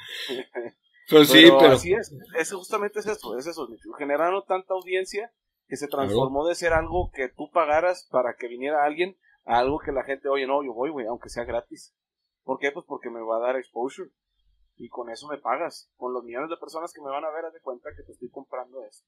pues 1.11 1.29
sí, 1.29 1.45
pero, 1.45 1.73
Así 1.73 1.95
es, 1.95 2.13
es, 2.37 2.53
justamente 2.53 2.99
es 2.99 3.07
eso, 3.07 3.39
es 3.39 3.47
eso, 3.47 3.69
generaron 3.97 4.45
tanta 4.45 4.75
audiencia 4.75 5.33
que 5.69 5.77
se 5.77 5.89
transformó 5.89 6.47
de 6.47 6.55
ser 6.55 6.73
algo 6.73 7.11
que 7.13 7.29
tú 7.29 7.51
pagaras 7.51 8.09
para 8.11 8.35
que 8.35 8.49
viniera 8.49 8.85
alguien 8.85 9.17
a 9.45 9.59
algo 9.59 9.79
que 9.79 9.93
la 9.93 10.05
gente, 10.05 10.29
oye, 10.29 10.47
no, 10.47 10.65
yo 10.65 10.73
voy, 10.75 10.91
güey, 10.91 11.07
aunque 11.07 11.29
sea 11.29 11.45
gratis. 11.45 11.95
¿Por 12.47 12.61
qué? 12.61 12.71
Pues 12.71 12.87
porque 12.87 13.11
me 13.11 13.21
va 13.21 13.39
a 13.39 13.41
dar 13.41 13.57
exposure. 13.57 14.09
Y 14.77 14.89
con 14.89 15.11
eso 15.11 15.27
me 15.27 15.39
pagas. 15.39 15.91
Con 15.97 16.15
los 16.15 16.23
millones 16.23 16.49
de 16.49 16.57
personas 16.57 16.93
que 16.93 17.03
me 17.03 17.11
van 17.11 17.25
a 17.25 17.31
ver, 17.31 17.45
haz 17.45 17.53
de 17.53 17.61
cuenta 17.61 17.91
que 17.97 18.05
te 18.05 18.13
estoy 18.13 18.31
comprando 18.31 18.85
esto. 18.85 19.05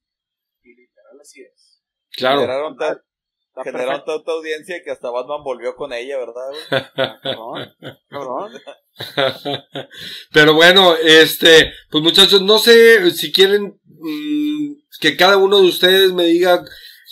Y 0.61 0.75
literal 0.75 1.17
así 1.21 1.41
es. 1.41 1.81
Claro. 2.11 2.41
Generaron 2.41 2.75
tal, 2.75 3.01
generó 3.63 4.03
tanta 4.03 4.31
audiencia 4.33 4.83
que 4.83 4.91
hasta 4.91 5.09
Batman 5.09 5.41
volvió 5.41 5.77
con 5.77 5.93
ella, 5.93 6.17
¿verdad? 6.17 6.51
Pero 10.33 10.53
bueno, 10.53 10.97
este, 10.97 11.71
pues 11.89 12.03
muchachos, 12.03 12.41
no 12.41 12.59
sé 12.59 13.09
si 13.11 13.31
quieren 13.31 13.79
mm, 13.85 14.73
que 14.99 15.15
cada 15.15 15.37
uno 15.37 15.61
de 15.61 15.67
ustedes 15.67 16.11
me 16.11 16.25
diga, 16.25 16.65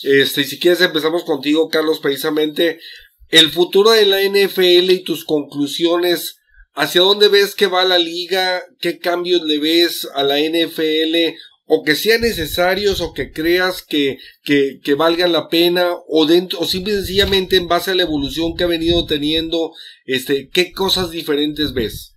este, 0.03 0.43
si 0.43 0.59
quieres 0.59 0.81
empezamos 0.81 1.23
contigo, 1.23 1.69
Carlos, 1.69 1.99
precisamente, 1.99 2.81
el 3.29 3.51
futuro 3.51 3.91
de 3.91 4.05
la 4.05 4.21
NFL 4.21 4.91
y 4.91 5.03
tus 5.03 5.25
conclusiones, 5.25 6.39
¿hacia 6.73 7.01
dónde 7.01 7.27
ves 7.27 7.55
que 7.55 7.67
va 7.67 7.85
la 7.85 7.99
liga? 7.99 8.63
¿Qué 8.79 8.99
cambios 8.99 9.43
le 9.43 9.59
ves 9.59 10.07
a 10.13 10.23
la 10.23 10.39
NFL? 10.39 11.35
o 11.67 11.83
que 11.83 11.95
sean 11.95 12.21
necesarios 12.21 13.01
o 13.01 13.13
que 13.13 13.31
creas 13.31 13.83
que, 13.83 14.17
que, 14.43 14.93
valgan 14.95 15.33
la 15.33 15.49
pena 15.49 15.97
o 16.07 16.25
dentro 16.25 16.59
o 16.59 16.63
simple 16.63 16.93
y 16.93 16.95
sencillamente 16.95 17.57
en 17.57 17.67
base 17.67 17.91
a 17.91 17.95
la 17.95 18.03
evolución 18.03 18.55
que 18.55 18.63
ha 18.63 18.67
venido 18.67 19.05
teniendo 19.05 19.73
este 20.05 20.49
qué 20.49 20.71
cosas 20.71 21.11
diferentes 21.11 21.73
ves 21.73 22.15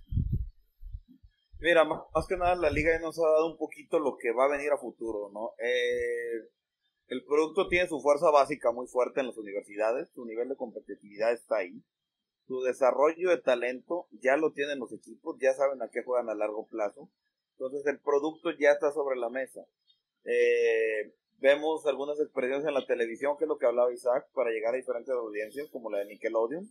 mira 1.59 1.83
más, 1.83 1.99
que 2.27 2.37
nada 2.37 2.55
la 2.55 2.69
liga 2.69 2.97
nos 2.99 3.19
ha 3.19 3.29
dado 3.29 3.51
un 3.51 3.57
poquito 3.57 3.99
lo 3.99 4.15
que 4.17 4.31
va 4.31 4.45
a 4.45 4.57
venir 4.57 4.71
a 4.71 4.77
futuro 4.77 5.29
no 5.33 5.51
eh, 5.61 6.47
el 7.11 7.23
producto 7.25 7.67
tiene 7.67 7.87
su 7.87 7.99
fuerza 7.99 8.31
básica 8.31 8.71
muy 8.71 8.87
fuerte 8.87 9.19
en 9.19 9.27
las 9.27 9.37
universidades 9.37 10.09
su 10.15 10.25
nivel 10.25 10.49
de 10.49 10.55
competitividad 10.55 11.33
está 11.33 11.57
ahí 11.57 11.83
su 12.47 12.61
desarrollo 12.61 13.29
de 13.29 13.37
talento 13.37 14.07
ya 14.11 14.35
lo 14.37 14.51
tienen 14.51 14.79
los 14.79 14.91
equipos 14.91 15.37
ya 15.39 15.53
saben 15.53 15.81
a 15.81 15.89
qué 15.89 16.03
juegan 16.03 16.29
a 16.29 16.35
largo 16.35 16.67
plazo 16.67 17.09
entonces 17.61 17.85
el 17.85 17.99
producto 17.99 18.49
ya 18.57 18.71
está 18.71 18.91
sobre 18.91 19.19
la 19.19 19.29
mesa. 19.29 19.63
Eh, 20.23 21.13
vemos 21.37 21.85
algunas 21.85 22.19
expresiones 22.19 22.65
en 22.65 22.73
la 22.73 22.87
televisión, 22.87 23.37
que 23.37 23.43
es 23.43 23.47
lo 23.47 23.59
que 23.59 23.67
hablaba 23.67 23.93
Isaac, 23.93 24.27
para 24.33 24.49
llegar 24.49 24.73
a 24.73 24.77
diferentes 24.77 25.13
audiencias, 25.13 25.69
como 25.69 25.91
la 25.91 25.99
de 25.99 26.05
Nickelodeon, 26.05 26.67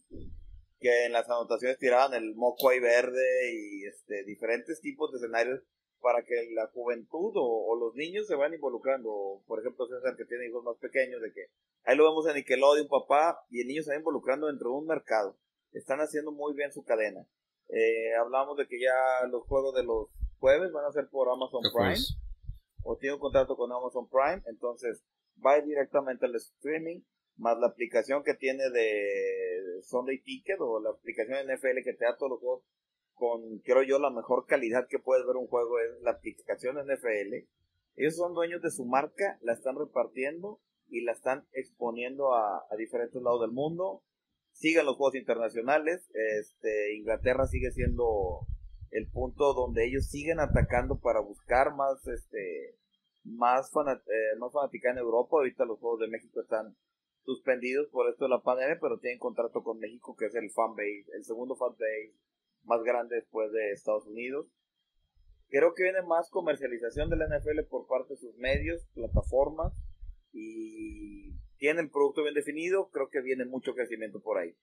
que 0.81 1.05
en 1.05 1.13
las 1.13 1.31
anotaciones 1.31 1.79
tiraban 1.79 2.15
el 2.15 2.35
moco 2.35 2.71
ahí 2.71 2.81
verde 2.81 3.53
y 3.53 3.87
este, 3.87 4.25
diferentes 4.25 4.81
tipos 4.81 5.13
de 5.13 5.19
escenarios 5.19 5.63
para 6.01 6.23
que 6.23 6.51
la 6.53 6.67
juventud 6.69 7.33
o, 7.35 7.77
los 7.77 7.95
niños 7.95 8.27
se 8.27 8.35
vayan 8.35 8.55
involucrando. 8.55 9.43
Por 9.47 9.61
ejemplo, 9.61 9.87
César, 9.87 10.17
que 10.17 10.25
tiene 10.25 10.47
hijos 10.47 10.65
más 10.65 10.77
pequeños, 10.79 11.21
de 11.21 11.33
que 11.33 11.47
ahí 11.85 11.97
lo 11.97 12.05
vemos 12.05 12.27
en 12.27 12.35
Nickelodeon, 12.35 12.89
papá, 12.89 13.45
y 13.51 13.61
el 13.61 13.69
niño 13.69 13.83
se 13.83 13.91
va 13.91 13.97
involucrando 13.97 14.47
dentro 14.47 14.71
de 14.71 14.77
un 14.77 14.87
mercado. 14.87 15.37
Están 15.73 16.01
haciendo 16.01 16.33
muy 16.33 16.55
bien 16.55 16.73
su 16.73 16.85
cadena. 16.85 17.27
Eh, 17.69 18.15
hablamos 18.17 18.57
de 18.57 18.67
que 18.67 18.81
ya 18.81 19.27
los 19.29 19.45
juegos 19.47 19.75
de 19.75 19.85
los 19.85 20.09
jueves 20.39 20.73
van 20.73 20.87
a 20.87 20.93
ser 20.93 21.09
por 21.09 21.29
Amazon 21.29 21.63
Prime 21.73 22.03
o 22.83 22.97
tiene 22.97 23.15
un 23.15 23.21
contrato 23.21 23.57
con 23.57 23.71
Amazon 23.71 24.09
Prime, 24.09 24.43
entonces 24.47 25.05
va 25.45 25.61
directamente 25.61 26.27
al 26.27 26.35
streaming 26.35 27.03
más 27.37 27.59
la 27.59 27.69
aplicación 27.69 28.23
que 28.23 28.35
tiene 28.35 28.69
de 28.71 29.81
Sunday 29.83 30.21
Ticket 30.21 30.61
o 30.61 30.81
la 30.81 30.91
aplicación 30.91 31.47
NFL 31.47 31.83
que 31.85 31.95
te 31.95 32.05
da 32.05 32.17
todos 32.17 32.33
los 32.33 32.41
juegos 32.41 32.65
con, 33.21 33.59
quiero 33.59 33.83
yo, 33.83 33.99
la 33.99 34.11
mejor 34.11 34.47
calidad 34.47 34.89
que 34.89 34.99
puedes 34.99 35.27
ver 35.27 35.37
un 35.37 35.47
juego 35.47 35.79
es 35.79 36.01
la 36.03 36.13
aplicación 36.13 36.79
NFL. 36.79 37.47
Ellos 37.97 38.17
son 38.17 38.33
dueños 38.33 38.63
de 38.63 38.71
su 38.71 38.87
marca, 38.87 39.39
la 39.43 39.53
están 39.53 39.77
repartiendo 39.79 40.59
y 40.89 41.03
la 41.03 41.13
están 41.13 41.47
exponiendo 41.53 42.35
a, 42.35 42.65
diferentes 42.79 43.21
lados 43.23 43.43
del 43.43 43.53
mundo. 43.53 44.03
Sigan 44.53 44.87
los 44.87 44.97
juegos 44.97 45.17
internacionales. 45.17 46.11
Este, 46.41 46.95
Inglaterra 46.97 47.47
sigue 47.47 47.71
siendo 47.73 48.47
el 48.91 49.07
punto 49.11 49.53
donde 49.53 49.87
ellos 49.87 50.07
siguen 50.07 50.41
atacando 50.41 50.99
para 50.99 51.21
buscar 51.21 51.75
más 51.77 52.05
este 52.09 52.77
más 53.23 53.71
eh, 53.77 54.39
más 54.39 54.53
en 54.73 54.99
Europa 54.99 55.37
ahorita 55.37 55.65
los 55.65 55.79
juegos 55.79 56.01
de 56.01 56.09
México 56.09 56.41
están 56.41 56.75
suspendidos 57.25 57.87
por 57.91 58.11
esto 58.11 58.25
de 58.25 58.31
la 58.31 58.43
pandemia 58.43 58.79
pero 58.81 58.99
tienen 58.99 59.21
contrato 59.21 59.63
con 59.63 59.79
México 59.79 60.17
que 60.17 60.27
es 60.27 60.35
el 60.35 60.51
fanbase 60.51 61.05
el 61.15 61.25
segundo 61.25 61.55
fanbase 61.55 62.17
más 62.71 62.83
grande 62.85 63.17
después 63.17 63.51
de 63.53 63.73
Estados 63.73 64.07
Unidos 64.07 64.47
creo 65.49 65.75
que 65.75 65.83
viene 65.83 66.03
más 66.03 66.31
comercialización 66.31 67.11
de 67.11 67.17
la 67.17 67.27
NFL 67.27 67.65
por 67.69 67.89
parte 67.89 68.15
de 68.15 68.21
sus 68.21 68.37
medios 68.37 68.87
plataformas 68.95 69.73
y 70.33 71.33
tienen 71.59 71.91
producto 71.91 72.23
bien 72.23 72.35
definido 72.35 72.89
creo 72.91 73.09
que 73.11 73.21
viene 73.21 73.45
mucho 73.45 73.75
crecimiento 73.75 74.21
por 74.21 74.39
ahí 74.39 74.55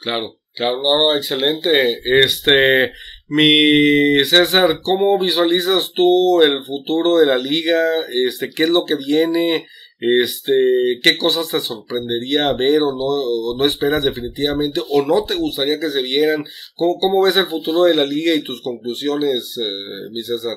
Claro, 0.00 0.38
claro, 0.54 0.80
no, 0.80 1.16
excelente. 1.16 2.20
Este, 2.20 2.92
mi 3.26 4.24
César, 4.24 4.78
¿cómo 4.80 5.18
visualizas 5.18 5.92
tú 5.92 6.40
el 6.40 6.64
futuro 6.64 7.18
de 7.18 7.26
la 7.26 7.36
liga? 7.36 7.82
Este, 8.08 8.50
¿qué 8.50 8.62
es 8.64 8.70
lo 8.70 8.84
que 8.84 8.94
viene? 8.94 9.66
Este, 9.98 11.00
¿qué 11.02 11.18
cosas 11.18 11.48
te 11.48 11.60
sorprendería 11.60 12.52
ver 12.52 12.82
o 12.82 12.92
no, 12.92 13.56
no 13.56 13.64
esperas 13.64 14.04
definitivamente 14.04 14.80
o 14.88 15.02
no 15.02 15.24
te 15.24 15.34
gustaría 15.34 15.80
que 15.80 15.90
se 15.90 16.02
vieran? 16.02 16.44
¿Cómo, 16.74 17.22
ves 17.22 17.36
el 17.36 17.46
futuro 17.46 17.82
de 17.82 17.94
la 17.94 18.04
liga 18.04 18.32
y 18.32 18.42
tus 18.42 18.62
conclusiones, 18.62 19.58
eh, 19.60 20.10
mi 20.12 20.22
César? 20.22 20.56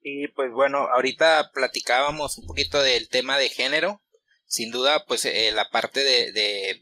Y 0.00 0.28
pues 0.28 0.50
bueno, 0.52 0.88
ahorita 0.94 1.50
platicábamos 1.52 2.38
un 2.38 2.46
poquito 2.46 2.82
del 2.82 3.08
tema 3.08 3.38
de 3.38 3.50
género. 3.50 4.00
Sin 4.46 4.70
duda, 4.70 5.04
pues 5.06 5.24
eh, 5.26 5.52
la 5.52 5.68
parte 5.70 6.02
de 6.02 6.80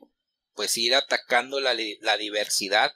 pues 0.61 0.76
ir 0.76 0.94
atacando 0.94 1.58
la, 1.58 1.74
la 2.02 2.16
diversidad. 2.18 2.92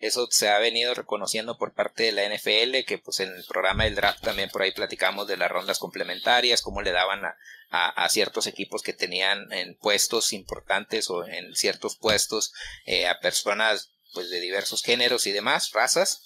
Eso 0.00 0.26
se 0.30 0.48
ha 0.48 0.58
venido 0.58 0.94
reconociendo 0.94 1.58
por 1.58 1.74
parte 1.74 2.04
de 2.04 2.12
la 2.12 2.24
NFL, 2.24 2.84
que 2.86 2.98
pues 2.98 3.20
en 3.20 3.28
el 3.34 3.44
programa 3.44 3.84
del 3.84 3.94
draft 3.94 4.22
también 4.22 4.48
por 4.50 4.62
ahí 4.62 4.72
platicamos 4.72 5.28
de 5.28 5.36
las 5.36 5.50
rondas 5.50 5.78
complementarias, 5.78 6.62
cómo 6.62 6.80
le 6.80 6.90
daban 6.90 7.22
a, 7.24 7.36
a, 7.70 8.08
ciertos 8.08 8.46
equipos 8.46 8.82
que 8.82 8.94
tenían 8.94 9.52
en 9.52 9.76
puestos 9.76 10.32
importantes 10.32 11.10
o 11.10 11.26
en 11.26 11.54
ciertos 11.54 11.96
puestos 11.96 12.52
eh, 12.86 13.06
a 13.06 13.20
personas 13.20 13.90
pues 14.12 14.30
de 14.30 14.40
diversos 14.40 14.82
géneros 14.82 15.26
y 15.26 15.32
demás, 15.32 15.70
razas. 15.72 16.22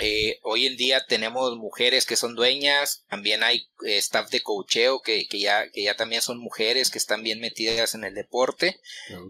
Eh, 0.00 0.40
hoy 0.42 0.66
en 0.66 0.76
día 0.76 1.04
tenemos 1.06 1.56
mujeres 1.56 2.04
que 2.04 2.16
son 2.16 2.34
dueñas, 2.34 3.04
también 3.08 3.42
hay 3.42 3.68
eh, 3.86 3.98
staff 3.98 4.30
de 4.30 4.42
cocheo 4.42 5.02
que, 5.02 5.26
que, 5.28 5.38
ya, 5.38 5.70
que 5.70 5.82
ya 5.82 5.96
también 5.96 6.22
son 6.22 6.38
mujeres 6.38 6.90
que 6.90 6.98
están 6.98 7.22
bien 7.22 7.40
metidas 7.40 7.94
en 7.94 8.04
el 8.04 8.14
deporte. 8.14 8.80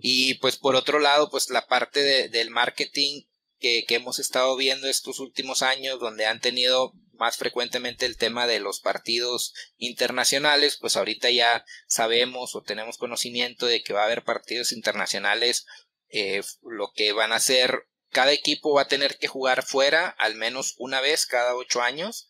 Y 0.01 0.35
pues 0.35 0.57
por 0.57 0.75
otro 0.75 1.01
lado, 1.01 1.31
pues 1.31 1.51
la 1.51 1.67
parte 1.67 2.01
de, 2.01 2.29
del 2.29 2.51
marketing 2.51 3.23
que, 3.59 3.85
hemos 3.89 4.19
estado 4.19 4.57
viendo 4.57 4.89
estos 4.89 5.19
últimos 5.19 5.63
años, 5.63 6.01
donde 6.01 6.27
han 6.27 6.41
tenido 6.41 6.93
más 7.13 7.37
frecuentemente 7.37 8.07
el 8.07 8.17
tema 8.17 8.47
de 8.47 8.61
los 8.61 8.81
partidos 8.81 9.53
internacionales, 9.77 10.77
pues 10.81 10.97
ahorita 10.97 11.31
ya 11.31 11.65
sabemos 11.87 12.55
o 12.55 12.63
tenemos 12.63 12.97
conocimiento 12.97 13.67
de 13.67 13.83
que 13.83 13.93
va 13.93 14.03
a 14.03 14.07
haber 14.07 14.23
partidos 14.23 14.73
internacionales, 14.73 15.67
eh, 16.11 16.43
lo 16.63 16.93
que 16.95 17.13
van 17.13 17.33
a 17.33 17.41
ser 17.41 17.87
cada 18.11 18.33
equipo 18.33 18.73
va 18.73 18.83
a 18.83 18.89
tener 18.89 19.19
que 19.19 19.29
jugar 19.29 19.63
fuera 19.63 20.09
al 20.09 20.35
menos 20.35 20.75
una 20.79 21.01
vez 21.01 21.27
cada 21.27 21.55
ocho 21.55 21.83
años. 21.83 22.29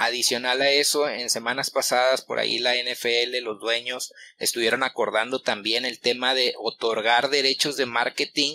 Adicional 0.00 0.62
a 0.62 0.70
eso, 0.70 1.08
en 1.08 1.28
semanas 1.28 1.70
pasadas 1.70 2.22
por 2.22 2.38
ahí 2.38 2.60
la 2.60 2.76
NFL, 2.76 3.36
los 3.42 3.58
dueños 3.58 4.12
estuvieron 4.38 4.84
acordando 4.84 5.42
también 5.42 5.84
el 5.84 5.98
tema 5.98 6.34
de 6.34 6.54
otorgar 6.56 7.30
derechos 7.30 7.76
de 7.76 7.86
marketing 7.86 8.54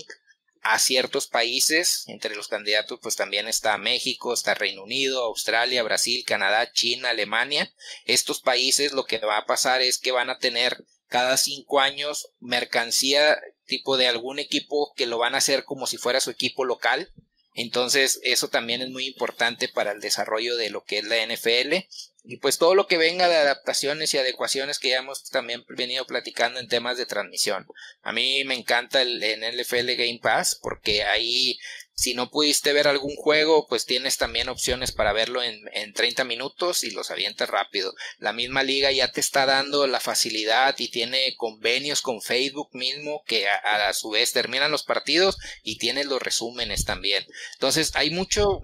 a 0.63 0.79
ciertos 0.79 1.27
países. 1.27 2.03
Entre 2.07 2.35
los 2.35 2.47
candidatos 2.47 2.99
pues 3.01 3.15
también 3.15 3.47
está 3.47 3.77
México, 3.77 4.33
está 4.33 4.55
Reino 4.55 4.83
Unido, 4.83 5.23
Australia, 5.23 5.83
Brasil, 5.83 6.23
Canadá, 6.25 6.71
China, 6.71 7.09
Alemania. 7.09 7.73
Estos 8.05 8.41
países 8.41 8.93
lo 8.93 9.05
que 9.05 9.19
va 9.19 9.37
a 9.37 9.45
pasar 9.45 9.81
es 9.81 9.97
que 9.97 10.11
van 10.11 10.29
a 10.29 10.39
tener 10.39 10.83
cada 11.07 11.37
cinco 11.37 11.79
años 11.79 12.29
mercancía 12.39 13.39
tipo 13.65 13.97
de 13.97 14.07
algún 14.07 14.39
equipo 14.39 14.93
que 14.95 15.05
lo 15.05 15.17
van 15.17 15.35
a 15.35 15.37
hacer 15.37 15.63
como 15.63 15.85
si 15.85 15.97
fuera 15.97 16.19
su 16.19 16.31
equipo 16.31 16.65
local. 16.65 17.11
Entonces, 17.55 18.19
eso 18.23 18.47
también 18.47 18.81
es 18.81 18.89
muy 18.89 19.05
importante 19.05 19.67
para 19.67 19.91
el 19.91 19.99
desarrollo 19.99 20.57
de 20.57 20.71
lo 20.71 20.83
que 20.83 20.99
es 20.99 21.05
la 21.05 21.23
NFL. 21.23 21.85
Y 22.25 22.37
pues 22.37 22.57
todo 22.57 22.73
lo 22.73 22.87
que 22.87 22.97
venga 22.97 23.27
de 23.27 23.35
adaptaciones 23.35 24.13
y 24.13 24.17
adecuaciones 24.17 24.79
que 24.79 24.89
ya 24.89 24.99
hemos 24.99 25.29
también 25.29 25.65
venido 25.67 26.05
platicando 26.05 26.59
en 26.59 26.69
temas 26.69 26.97
de 26.97 27.05
transmisión. 27.05 27.67
A 28.01 28.13
mí 28.13 28.43
me 28.45 28.55
encanta 28.55 29.01
el, 29.01 29.21
el 29.21 29.41
NFL 29.41 29.91
Game 29.97 30.19
Pass 30.21 30.57
porque 30.61 31.03
ahí 31.03 31.57
si 31.95 32.15
no 32.15 32.31
pudiste 32.31 32.73
ver 32.73 32.87
algún 32.87 33.15
juego, 33.15 33.67
pues 33.67 33.85
tienes 33.85 34.17
también 34.17 34.49
opciones 34.49 34.91
para 34.91 35.13
verlo 35.13 35.43
en, 35.43 35.61
en 35.73 35.93
30 35.93 36.23
minutos 36.23 36.83
y 36.83 36.91
los 36.91 37.11
avientas 37.11 37.49
rápido. 37.49 37.93
La 38.17 38.33
misma 38.33 38.63
liga 38.63 38.91
ya 38.91 39.11
te 39.11 39.19
está 39.19 39.45
dando 39.45 39.85
la 39.85 39.99
facilidad 39.99 40.75
y 40.79 40.89
tiene 40.89 41.35
convenios 41.37 42.01
con 42.01 42.21
Facebook 42.21 42.69
mismo 42.73 43.23
que 43.25 43.47
a, 43.47 43.87
a 43.89 43.93
su 43.93 44.09
vez 44.09 44.31
terminan 44.31 44.71
los 44.71 44.83
partidos 44.83 45.37
y 45.61 45.77
tienes 45.77 46.07
los 46.07 46.21
resúmenes 46.21 46.83
también. 46.83 47.25
Entonces 47.53 47.91
hay 47.95 48.09
mucho, 48.09 48.61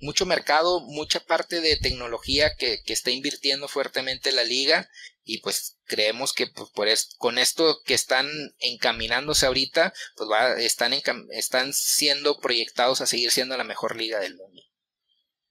mucho 0.00 0.26
mercado, 0.26 0.80
mucha 0.80 1.20
parte 1.20 1.60
de 1.60 1.76
tecnología 1.76 2.54
que, 2.56 2.82
que 2.84 2.92
está 2.92 3.10
invirtiendo 3.10 3.68
fuertemente 3.68 4.32
la 4.32 4.44
liga 4.44 4.88
y 5.24 5.38
pues 5.42 5.78
creemos 5.84 6.32
que 6.32 6.46
pues, 6.46 6.70
por 6.70 6.88
con 7.18 7.38
esto 7.38 7.80
que 7.84 7.94
están 7.94 8.28
encaminándose 8.60 9.46
ahorita, 9.46 9.92
pues 10.16 10.30
va, 10.30 10.58
están, 10.58 10.94
están 11.30 11.72
siendo 11.74 12.38
proyectados 12.38 13.00
a 13.00 13.06
seguir 13.06 13.30
siendo 13.30 13.56
la 13.56 13.64
mejor 13.64 13.96
liga 13.96 14.20
del 14.20 14.36
mundo. 14.36 14.62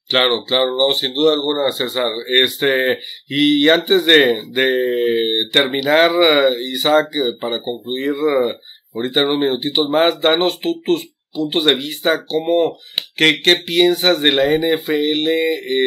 Claro, 0.08 0.46
claro, 0.46 0.78
no, 0.78 0.94
sin 0.94 1.14
duda 1.14 1.34
alguna, 1.34 1.72
César. 1.74 2.10
Este, 2.28 3.00
y 3.28 3.68
antes 3.68 4.06
de, 4.06 4.46
de 4.52 5.50
terminar, 5.52 6.12
eh, 6.12 6.64
Isaac, 6.72 7.10
eh, 7.14 7.34
para 7.40 7.62
concluir 7.62 8.14
eh, 8.14 8.56
ahorita 8.94 9.20
en 9.20 9.26
unos 9.26 9.40
minutitos 9.40 9.90
más, 9.90 10.22
danos 10.22 10.60
tú 10.62 10.82
tus 10.84 11.10
puntos 11.32 11.66
de 11.66 11.76
vista, 11.76 12.26
cómo, 12.26 12.80
qué, 13.16 13.42
qué 13.44 13.58
piensas 13.58 14.22
de 14.22 14.32
la 14.32 14.46
NFL, 14.46 15.28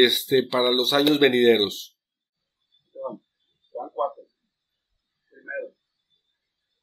este, 0.05 0.43
para 0.45 0.71
los 0.71 0.93
años 0.93 1.19
venideros. 1.19 1.97
Van 3.75 3.91
cuatro. 3.95 4.25
Primero, 5.31 5.75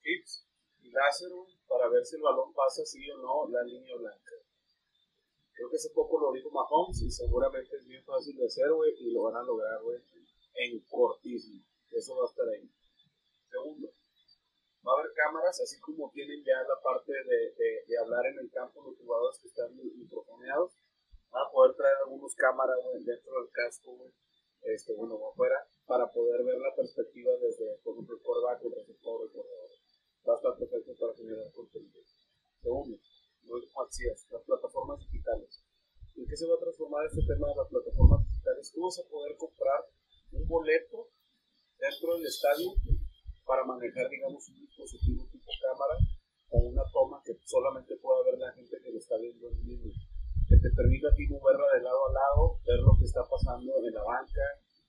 hits 0.03 0.45
y 0.81 0.89
Lázaro 0.89 1.47
para 1.67 1.89
ver 1.89 2.05
si 2.05 2.15
el 2.15 2.21
balón 2.21 2.53
pasa 2.53 2.85
sí 2.85 3.09
o 3.11 3.17
no 3.17 3.49
la 3.49 3.63
línea 3.63 3.95
blanca. 3.95 4.35
Creo 5.53 5.69
que 5.69 5.75
hace 5.77 5.89
poco 5.89 6.19
lo 6.19 6.31
dijo 6.33 6.51
Mahomes 6.51 7.01
y 7.01 7.09
seguramente 7.09 7.75
es 7.75 7.85
bien 7.87 8.03
fácil 8.03 8.37
de 8.37 8.45
hacer, 8.45 8.71
güey, 8.71 8.93
y 8.99 9.11
lo 9.11 9.23
van 9.23 9.35
a 9.35 9.43
lograr, 9.43 9.81
güey, 9.81 9.99
en 10.55 10.79
cortísimo. 10.81 11.63
Eso 11.91 12.15
va 12.15 12.25
a 12.25 12.29
estar 12.29 12.47
ahí. 12.47 12.69
Segundo, 13.49 13.89
va 14.87 14.93
a 14.95 14.99
haber 15.03 15.11
cámaras, 15.13 15.59
así 15.59 15.79
como 15.81 16.09
tienen 16.11 16.39
ya 16.45 16.63
la 16.63 16.79
parte 16.81 17.11
de, 17.11 17.83
de, 17.83 17.97
hablar 17.99 18.25
en 18.27 18.39
el 18.39 18.49
campo 18.51 18.83
los 18.87 18.97
jugadores 18.97 19.37
que 19.39 19.47
están 19.47 19.75
microfoneados. 19.75 20.71
Van 21.29 21.43
a 21.43 21.51
poder 21.51 21.75
traer 21.75 21.97
algunos 22.05 22.33
cámaras, 22.35 22.79
dentro 23.03 23.33
del 23.35 23.51
casco, 23.51 23.91
este, 24.61 24.93
bueno, 24.95 25.19
afuera, 25.27 25.59
para 25.85 26.07
poder 26.07 26.43
ver 26.43 26.57
la 26.59 26.73
perspectiva 26.73 27.35
desde, 27.41 27.77
por 27.83 27.93
ejemplo, 27.93 28.15
el 28.15 28.23
quarterback, 28.23 28.63
el 28.63 28.71
receptor, 28.79 29.23
el 29.23 29.31
corredor. 29.31 29.69
Va 30.27 30.33
a 30.33 30.37
estar 30.37 30.57
perfecto 30.57 30.91
para 30.99 31.13
generar 31.15 31.51
contenido. 31.51 32.01
Segundo, 32.61 32.97
las 34.31 34.43
plataformas 34.43 34.99
digitales. 34.99 35.63
¿En 36.15 36.27
qué 36.27 36.35
se 36.35 36.47
va 36.47 36.55
a 36.55 36.59
transformar 36.59 37.05
este 37.05 37.21
tema 37.27 37.47
de 37.47 37.55
las 37.55 37.69
plataformas 37.69 38.27
digitales? 38.27 38.71
Tú 38.73 38.83
vas 38.83 38.99
a 38.99 39.09
poder 39.09 39.37
comprar 39.37 39.85
un 40.31 40.47
boleto 40.47 41.09
dentro 41.77 42.15
del 42.15 42.25
estadio 42.25 42.73
para 43.45 43.63
manejar, 43.63 44.09
digamos, 44.09 44.49
un 44.49 44.66
cámara 45.77 45.97
con 46.49 46.65
una 46.65 46.83
toma 46.91 47.21
que 47.23 47.37
solamente 47.45 47.95
pueda 47.97 48.23
ver 48.25 48.39
la 48.39 48.51
gente 48.53 48.77
que 48.81 48.91
lo 48.91 48.97
está 48.97 49.17
viendo 49.17 49.47
en 49.49 49.61
vivo. 49.61 49.93
Que 50.49 50.57
te 50.57 50.69
permita 50.71 51.09
a 51.09 51.15
ti 51.15 51.27
moverla 51.27 51.67
de 51.75 51.81
lado 51.83 52.01
a 52.07 52.13
lado, 52.13 52.59
ver 52.65 52.79
lo 52.79 52.97
que 52.97 53.05
está 53.05 53.21
pasando 53.27 53.77
en 53.83 53.93
la 53.93 54.03
banca, 54.03 54.41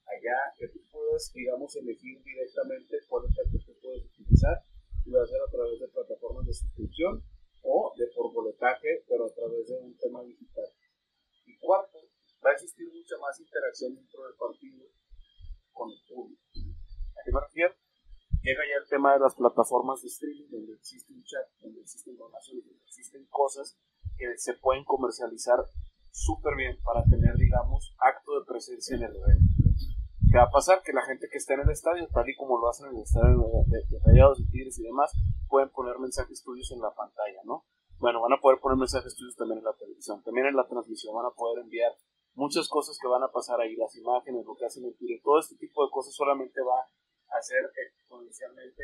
allá, 0.07 0.39
que 0.57 0.67
tú 0.69 0.79
puedas, 0.89 1.31
digamos, 1.33 1.75
elegir 1.75 2.23
directamente 2.23 2.97
cuál 3.07 3.29
es 3.29 3.37
el 3.37 3.51
que 3.51 3.65
tú 3.65 3.73
puedes 3.81 4.05
utilizar 4.05 4.63
y 5.05 5.11
lo 5.11 5.21
hacer 5.21 5.37
a 5.37 5.51
través 5.51 5.79
de 5.79 5.87
plataformas 5.89 6.47
de 6.47 6.53
suscripción 6.53 7.21
o 7.61 7.93
de 7.97 8.07
por 8.15 8.33
boletaje, 8.33 9.03
pero 9.07 9.25
a 9.25 9.33
través 9.33 9.67
de 9.67 9.75
un 9.77 9.95
tema 9.97 10.23
digital. 10.23 10.71
Y 11.45 11.57
cuarto, 11.59 11.99
va 12.43 12.51
a 12.51 12.53
existir 12.53 12.87
mucha 12.87 13.17
más 13.19 13.37
interacción 13.39 13.95
dentro 13.95 14.23
del 14.23 14.35
partido 14.39 14.87
con 15.73 15.91
el 15.91 15.99
público. 16.07 16.41
¿A 16.55 17.21
qué 17.25 17.31
me 17.31 17.41
refiero? 17.41 17.75
Llega 18.41 18.63
ya 18.63 18.81
el 18.81 18.87
tema 18.87 19.13
de 19.13 19.19
las 19.19 19.35
plataformas 19.35 20.01
de 20.01 20.07
streaming, 20.07 20.49
donde 20.49 20.73
existe 20.73 21.11
un 21.11 21.23
chat, 21.23 21.45
donde 21.59 21.81
existen 21.81 22.15
donaciones, 22.15 22.65
donde 22.65 22.83
existen 22.87 23.25
cosas 23.27 23.77
que 24.17 24.37
se 24.37 24.53
pueden 24.69 24.85
comercializar 24.85 25.57
súper 26.11 26.53
bien 26.55 26.77
para 26.85 27.01
tener, 27.09 27.33
digamos, 27.37 27.89
acto 27.97 28.37
de 28.37 28.45
presencia 28.45 28.97
en 28.97 29.01
el 29.01 29.15
evento. 29.17 29.65
¿Qué 30.29 30.37
va 30.37 30.43
a 30.43 30.51
pasar? 30.53 30.83
Que 30.85 30.93
la 30.93 31.01
gente 31.09 31.25
que 31.25 31.39
está 31.41 31.55
en 31.55 31.61
el 31.61 31.71
estadio, 31.71 32.05
tal 32.13 32.29
y 32.29 32.35
como 32.35 32.61
lo 32.61 32.69
hacen 32.69 32.85
en 32.85 32.97
el 32.97 33.01
estadio 33.01 33.49
de, 33.65 33.81
Rayados, 34.05 34.37
de 34.37 34.45
Tigres 34.45 34.77
y 34.77 34.83
demás, 34.83 35.09
pueden 35.47 35.69
poner 35.73 35.97
mensajes 35.97 36.43
tuyos 36.43 36.69
en 36.69 36.81
la 36.81 36.93
pantalla, 36.93 37.41
¿no? 37.45 37.65
Bueno, 37.97 38.21
van 38.21 38.33
a 38.33 38.37
poder 38.37 38.59
poner 38.59 38.77
mensajes 38.77 39.15
tuyos 39.15 39.35
también 39.35 39.57
en 39.57 39.65
la 39.65 39.73
televisión, 39.73 40.21
también 40.21 40.45
en 40.45 40.55
la 40.55 40.67
transmisión, 40.67 41.15
van 41.15 41.25
a 41.25 41.33
poder 41.33 41.63
enviar 41.63 41.91
muchas 42.35 42.69
cosas 42.69 42.95
que 43.01 43.07
van 43.07 43.23
a 43.23 43.31
pasar 43.31 43.59
ahí, 43.59 43.75
las 43.75 43.95
imágenes, 43.95 44.45
lo 44.45 44.53
que 44.53 44.67
hacen 44.67 44.85
en 44.85 44.95
Twitter, 44.97 45.19
todo 45.23 45.39
este 45.39 45.55
tipo 45.55 45.83
de 45.83 45.89
cosas 45.89 46.13
solamente 46.13 46.61
va 46.61 46.77
a 46.77 47.37
hacer 47.39 47.73
exponencialmente 47.73 48.83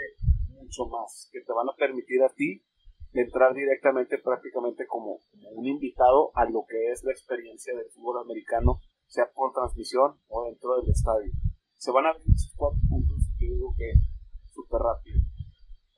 mucho 0.49 0.88
más, 0.88 1.29
que 1.31 1.41
te 1.41 1.53
van 1.53 1.69
a 1.69 1.75
permitir 1.77 2.23
a 2.23 2.29
ti 2.29 2.65
entrar 3.13 3.53
directamente 3.53 4.17
prácticamente 4.17 4.88
como 4.88 5.19
un 5.56 5.66
invitado 5.66 6.32
a 6.36 6.45
lo 6.45 6.66
que 6.68 6.91
es 6.91 7.03
la 7.03 7.12
experiencia 7.12 7.74
del 7.76 7.89
fútbol 7.91 8.22
americano 8.24 8.80
sea 9.08 9.30
por 9.34 9.53
transmisión 9.53 10.20
o 10.28 10.45
dentro 10.45 10.76
del 10.82 10.91
estadio. 10.91 11.32
Se 11.78 11.91
van 11.91 12.06
a 12.06 12.14
ver 12.14 12.22
esos 12.22 12.53
cuatro 12.56 12.80
puntos, 12.89 13.18
yo 13.39 13.47
digo 13.53 13.76
que 13.78 13.93
súper 14.53 14.82
rápido. 14.82 15.22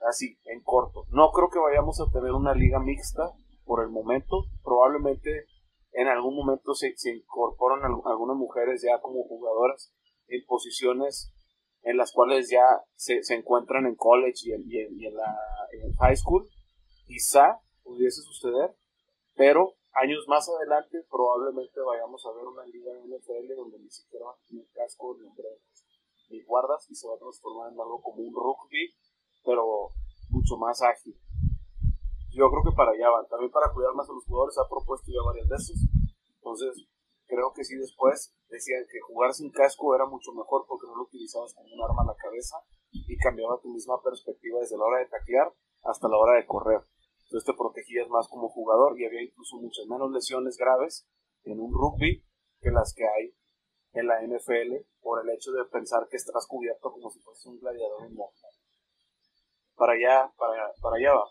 Así, 0.07 0.37
en 0.45 0.61
corto. 0.61 1.05
No 1.09 1.31
creo 1.31 1.49
que 1.49 1.59
vayamos 1.59 1.99
a 1.99 2.11
tener 2.11 2.31
una 2.31 2.53
liga 2.53 2.79
mixta 2.79 3.33
por 3.65 3.81
el 3.83 3.89
momento. 3.89 4.45
Probablemente 4.63 5.45
en 5.91 6.07
algún 6.07 6.35
momento 6.35 6.73
se, 6.73 6.95
se 6.95 7.15
incorporan 7.15 7.83
algunas 7.83 8.37
mujeres 8.37 8.83
ya 8.83 9.01
como 9.01 9.23
jugadoras 9.23 9.93
en 10.27 10.45
posiciones 10.45 11.33
en 11.83 11.97
las 11.97 12.11
cuales 12.11 12.49
ya 12.49 12.65
se, 12.95 13.23
se 13.23 13.35
encuentran 13.35 13.85
en 13.85 13.95
college 13.95 14.41
y 14.43 14.51
en, 14.51 14.63
y 14.69 15.05
en, 15.05 15.15
la, 15.15 15.35
en 15.71 15.93
high 15.93 16.17
school. 16.17 16.47
Quizá 17.05 17.61
pudiese 17.83 18.21
suceder, 18.21 18.75
pero 19.37 19.77
años 19.93 20.25
más 20.27 20.49
adelante 20.49 21.05
probablemente 21.09 21.79
vayamos 21.79 22.25
a 22.25 22.31
ver 22.33 22.45
una 22.45 22.65
liga 22.65 22.91
de 22.91 23.05
NFL 23.05 23.55
donde 23.55 23.79
ni 23.79 23.89
siquiera 23.89 24.25
va 24.25 24.35
casco 24.73 25.15
ni, 26.29 26.43
guardas 26.43 26.89
y 26.89 26.95
se 26.95 27.07
va 27.07 27.15
a 27.15 27.19
transformar 27.19 27.71
en 27.71 27.79
algo 27.79 28.01
como 28.01 28.17
un 28.17 28.33
rugby, 28.33 28.93
pero 29.45 29.93
mucho 30.29 30.57
más 30.57 30.81
ágil. 30.81 31.15
Yo 32.33 32.49
creo 32.49 32.63
que 32.65 32.75
para 32.75 32.91
allá 32.91 33.09
van. 33.09 33.27
También 33.27 33.51
para 33.51 33.71
cuidar 33.71 33.93
más 33.93 34.09
a 34.09 34.13
los 34.13 34.25
jugadores 34.25 34.57
ha 34.57 34.67
propuesto 34.67 35.07
ya 35.07 35.23
varias 35.23 35.47
veces. 35.47 35.77
Entonces, 36.35 36.85
creo 37.25 37.53
que 37.53 37.63
sí 37.63 37.75
después 37.77 38.35
decían 38.49 38.83
que 38.91 38.99
jugar 38.99 39.33
sin 39.33 39.51
casco 39.51 39.95
era 39.95 40.05
mucho 40.05 40.33
mejor 40.33 40.65
porque 40.67 40.87
no 40.87 40.95
lo 40.95 41.03
utilizabas 41.03 41.53
como 41.53 41.73
un 41.73 41.83
arma 41.83 42.03
a 42.03 42.11
la 42.11 42.15
cabeza 42.15 42.57
y 42.91 43.17
cambiaba 43.17 43.59
tu 43.61 43.69
misma 43.69 44.01
perspectiva 44.01 44.59
desde 44.59 44.77
la 44.77 44.83
hora 44.83 44.99
de 44.99 45.07
taclear 45.07 45.53
hasta 45.83 46.09
la 46.09 46.17
hora 46.17 46.33
de 46.33 46.45
correr. 46.45 46.81
Entonces 47.27 47.45
te 47.45 47.57
protegías 47.59 48.07
más 48.07 48.27
como 48.29 48.47
jugador 48.47 48.97
y 48.97 49.03
había 49.03 49.21
incluso 49.21 49.57
muchas 49.57 49.85
menos 49.85 50.09
lesiones 50.11 50.55
graves 50.57 51.05
en 51.43 51.59
un 51.59 51.73
rugby 51.73 52.23
que 52.61 52.71
las 52.71 52.93
que 52.95 53.03
hay 53.03 53.35
en 53.91 54.07
la 54.07 54.21
NFL 54.21 54.79
por 55.01 55.19
el 55.21 55.35
hecho 55.35 55.51
de 55.51 55.65
pensar 55.65 56.07
que 56.09 56.15
estás 56.15 56.47
cubierto 56.47 56.89
como 56.89 57.09
si 57.09 57.19
fueras 57.19 57.45
un 57.47 57.59
gladiador 57.59 58.09
inmortal. 58.09 58.51
Para 59.75 59.93
allá, 59.93 60.31
para, 60.37 60.71
para 60.81 60.95
allá 60.95 61.13
va. 61.15 61.25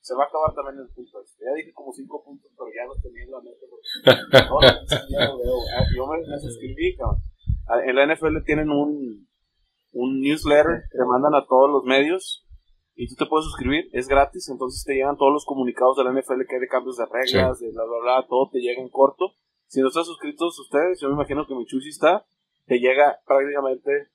Se 0.00 0.14
va 0.14 0.24
a 0.24 0.26
acabar 0.26 0.54
también 0.54 0.86
el 0.86 0.94
punto 0.94 1.20
este. 1.20 1.44
Ya 1.44 1.52
dije 1.54 1.72
como 1.72 1.92
cinco 1.92 2.22
puntos, 2.22 2.50
pero 2.56 2.70
ya 2.70 2.86
no 2.86 2.94
tenía 3.02 3.24
en 3.24 3.30
la 3.30 3.40
mente. 3.40 3.66
Ah, 5.72 5.84
yo 5.96 6.06
me, 6.06 6.18
me 6.18 6.38
suscribí, 6.38 6.96
ah, 7.02 7.80
En 7.84 7.96
la 7.96 8.06
NFL 8.06 8.44
tienen 8.44 8.70
un, 8.70 9.28
un 9.92 10.20
newsletter 10.20 10.84
que 10.90 11.04
mandan 11.04 11.34
a 11.34 11.44
todos 11.46 11.70
los 11.70 11.84
medios 11.84 12.46
y 13.00 13.08
tú 13.08 13.14
te 13.14 13.24
puedes 13.24 13.46
suscribir, 13.46 13.88
es 13.94 14.08
gratis, 14.08 14.50
entonces 14.50 14.84
te 14.84 14.92
llegan 14.92 15.16
todos 15.16 15.32
los 15.32 15.46
comunicados 15.46 15.96
de 15.96 16.04
la 16.04 16.12
NFL 16.12 16.44
que 16.46 16.56
hay 16.56 16.60
de 16.60 16.68
cambios 16.68 16.98
de 16.98 17.06
reglas, 17.06 17.58
de 17.58 17.70
bla, 17.72 17.84
bla, 17.84 17.98
bla, 18.02 18.26
todo 18.28 18.50
te 18.52 18.58
llega 18.60 18.82
en 18.82 18.90
corto. 18.90 19.32
Si 19.68 19.80
no 19.80 19.88
están 19.88 20.04
suscritos 20.04 20.58
ustedes, 20.58 21.00
yo 21.00 21.08
me 21.08 21.14
imagino 21.14 21.46
que 21.46 21.54
mi 21.54 21.64
chuchi 21.64 21.88
está, 21.88 22.26
te 22.66 22.78
llega 22.78 23.18
prácticamente 23.24 24.08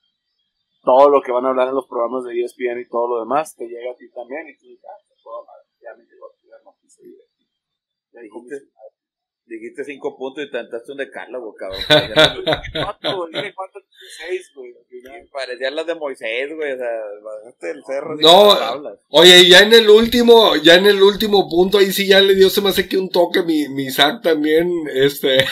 todo 0.83 1.09
lo 1.09 1.23
que 1.23 1.31
van 1.31 1.47
a 1.47 1.49
hablar 1.49 1.69
en 1.69 1.73
los 1.73 1.87
programas 1.87 2.25
de 2.25 2.39
ESPN 2.39 2.79
y 2.79 2.87
todo 2.87 3.07
lo 3.07 3.19
demás, 3.21 3.55
te 3.55 3.65
llega 3.65 3.89
a 3.89 3.95
ti 3.95 4.07
también 4.11 4.47
y 4.49 4.55
tú 4.55 4.67
dices, 4.67 4.85
ah, 4.85 5.01
ya 5.81 5.95
me 5.97 6.03
llegó, 6.05 6.29
ya 6.43 6.53
no 6.63 6.77
quise 6.79 7.07
ir 7.07 7.17
aquí. 7.25 7.49
Ya 8.13 8.21
dijiste, 9.45 9.83
cinco 9.83 10.17
puntos 10.17 10.45
y 10.45 10.51
tentaste 10.51 10.91
un 10.91 10.97
decálogo, 10.97 11.53
cabrón. 11.53 11.81
¿Cuánto, 11.87 13.27
dije 13.27 13.53
cuánto 13.53 13.79
seis, 14.17 14.51
güey. 14.55 14.73
Parecían 15.31 15.75
las 15.75 15.85
de 15.85 15.95
Moisés, 15.95 16.49
güey. 16.55 16.73
O 16.73 16.77
sea, 16.77 16.87
bajaste 17.23 17.71
el 17.71 17.83
cerro. 17.85 18.15
No, 18.17 18.57
oye, 19.09 19.47
ya 19.47 19.61
en 19.61 19.73
el 19.73 19.89
último, 19.89 20.55
ya 20.55 20.75
en 20.75 20.85
el 20.85 21.01
último 21.01 21.49
punto, 21.49 21.77
ahí 21.77 21.91
sí 21.91 22.07
ya 22.07 22.21
le 22.21 22.35
dio, 22.35 22.49
se 22.49 22.61
me 22.61 22.69
hace 22.69 22.87
que 22.87 22.97
un 22.97 23.09
toque 23.09 23.43
mi, 23.43 23.67
mi 23.69 23.85
Isaac 23.85 24.21
también, 24.23 24.69
este, 24.93 25.45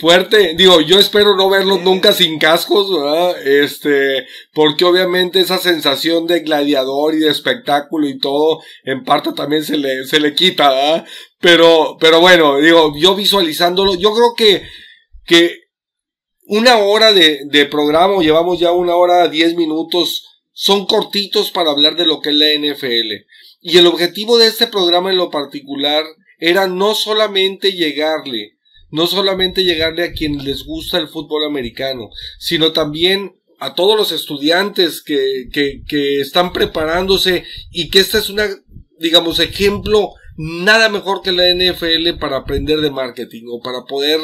fuerte. 0.00 0.54
Digo, 0.56 0.80
yo 0.80 0.98
espero 0.98 1.36
no 1.36 1.50
verlos 1.50 1.82
nunca 1.82 2.12
sin 2.12 2.38
cascos, 2.38 2.90
¿verdad? 2.92 3.46
Este, 3.46 4.26
porque 4.52 4.84
obviamente 4.84 5.40
esa 5.40 5.58
sensación 5.58 6.26
de 6.26 6.40
gladiador 6.40 7.14
y 7.14 7.18
de 7.18 7.30
espectáculo 7.30 8.06
y 8.08 8.18
todo, 8.18 8.60
en 8.84 9.04
parte 9.04 9.32
también 9.32 9.64
se 9.64 9.76
le, 9.76 10.04
se 10.04 10.20
le 10.20 10.34
quita, 10.34 10.70
¿verdad? 10.70 11.06
Pero, 11.42 11.96
pero 11.98 12.20
bueno, 12.20 12.58
digo, 12.58 12.94
yo 12.96 13.16
visualizándolo, 13.16 13.96
yo 13.96 14.14
creo 14.14 14.34
que, 14.36 14.62
que 15.26 15.62
una 16.46 16.78
hora 16.78 17.12
de, 17.12 17.66
programa, 17.68 18.22
llevamos 18.22 18.60
ya 18.60 18.70
una 18.70 18.94
hora 18.94 19.26
diez 19.26 19.56
minutos, 19.56 20.24
son 20.52 20.86
cortitos 20.86 21.50
para 21.50 21.72
hablar 21.72 21.96
de 21.96 22.06
lo 22.06 22.20
que 22.20 22.30
es 22.30 22.36
la 22.36 22.46
NFL. 22.46 23.26
Y 23.60 23.76
el 23.76 23.88
objetivo 23.88 24.38
de 24.38 24.46
este 24.46 24.68
programa 24.68 25.10
en 25.10 25.16
lo 25.16 25.30
particular 25.30 26.04
era 26.38 26.68
no 26.68 26.94
solamente 26.94 27.72
llegarle, 27.72 28.56
no 28.90 29.08
solamente 29.08 29.64
llegarle 29.64 30.04
a 30.04 30.12
quienes 30.12 30.44
les 30.44 30.64
gusta 30.64 30.98
el 30.98 31.08
fútbol 31.08 31.44
americano, 31.44 32.10
sino 32.38 32.70
también 32.70 33.34
a 33.58 33.74
todos 33.74 33.96
los 33.96 34.12
estudiantes 34.12 35.02
que, 35.02 35.48
que, 35.52 35.82
que 35.88 36.20
están 36.20 36.52
preparándose 36.52 37.44
y 37.72 37.90
que 37.90 37.98
esta 37.98 38.18
es 38.18 38.30
una, 38.30 38.48
digamos, 39.00 39.40
ejemplo 39.40 40.14
nada 40.36 40.88
mejor 40.88 41.22
que 41.22 41.32
la 41.32 41.52
NFL 41.54 42.18
para 42.18 42.38
aprender 42.38 42.80
de 42.80 42.90
marketing 42.90 43.44
o 43.50 43.60
para 43.60 43.84
poder 43.84 44.20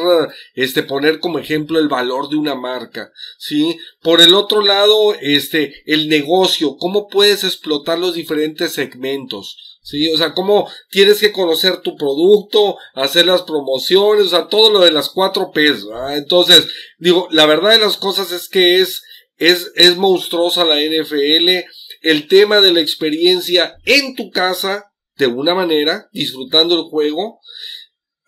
este 0.55 0.83
poner 0.83 1.21
como 1.21 1.39
ejemplo 1.39 1.79
el 1.79 1.89
valor 1.89 2.29
de 2.29 2.37
una 2.37 2.55
marca, 2.55 3.13
¿sí? 3.39 3.79
Por 4.03 4.21
el 4.21 4.35
otro 4.35 4.63
lado, 4.63 5.15
este 5.21 5.75
el 5.87 6.09
negocio, 6.09 6.77
cómo 6.77 7.09
puedes 7.09 7.45
explotar 7.45 7.99
los 7.99 8.15
diferentes 8.15 8.73
segmentos. 8.73 9.79
Sí, 9.83 10.11
o 10.11 10.19
sea, 10.19 10.35
cómo 10.35 10.69
tienes 10.91 11.19
que 11.19 11.33
conocer 11.33 11.81
tu 11.81 11.97
producto, 11.97 12.77
hacer 12.95 13.25
las 13.25 13.41
promociones, 13.41 14.27
o 14.27 14.29
sea, 14.29 14.49
todo 14.49 14.71
lo 14.71 14.81
de 14.81 14.93
las 14.93 15.09
cuatro 15.09 15.51
P's, 15.51 15.87
Entonces, 16.11 16.67
digo, 16.99 17.27
la 17.31 17.47
verdad 17.47 17.71
de 17.71 17.79
las 17.79 17.97
cosas 17.97 18.31
es 18.33 18.51
que 18.51 18.81
es, 18.81 19.03
es, 19.39 19.73
es 19.77 19.97
monstruosa 19.97 20.67
la 20.67 20.77
NFL, 20.77 21.65
el 22.03 22.29
tema 22.29 22.61
de 22.61 22.73
la 22.73 22.81
experiencia 22.81 23.79
en 23.87 24.15
tu 24.15 24.31
casa, 24.31 24.88
de 25.19 25.27
una 25.27 25.55
manera, 25.55 26.09
disfrutando 26.13 26.77
el 26.77 26.83
juego, 26.83 27.41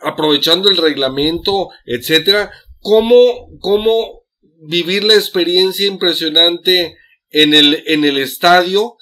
aprovechando 0.01 0.69
el 0.69 0.77
reglamento, 0.77 1.69
etcétera, 1.87 2.51
cómo, 2.81 3.49
cómo 3.61 4.25
vivir 4.62 5.05
la 5.05 5.15
experiencia 5.15 5.87
impresionante 5.87 6.97
en 7.31 7.55
el, 7.55 7.83
en 7.87 8.05
el 8.05 8.19
estadio, 8.19 8.97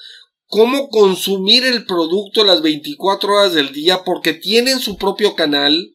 cómo 0.46 0.88
consumir 0.88 1.64
el 1.64 1.84
producto 1.84 2.44
las 2.44 2.62
24 2.62 3.32
horas 3.32 3.54
del 3.54 3.72
día 3.72 4.02
porque 4.04 4.34
tienen 4.34 4.80
su 4.80 4.96
propio 4.96 5.34
canal. 5.34 5.94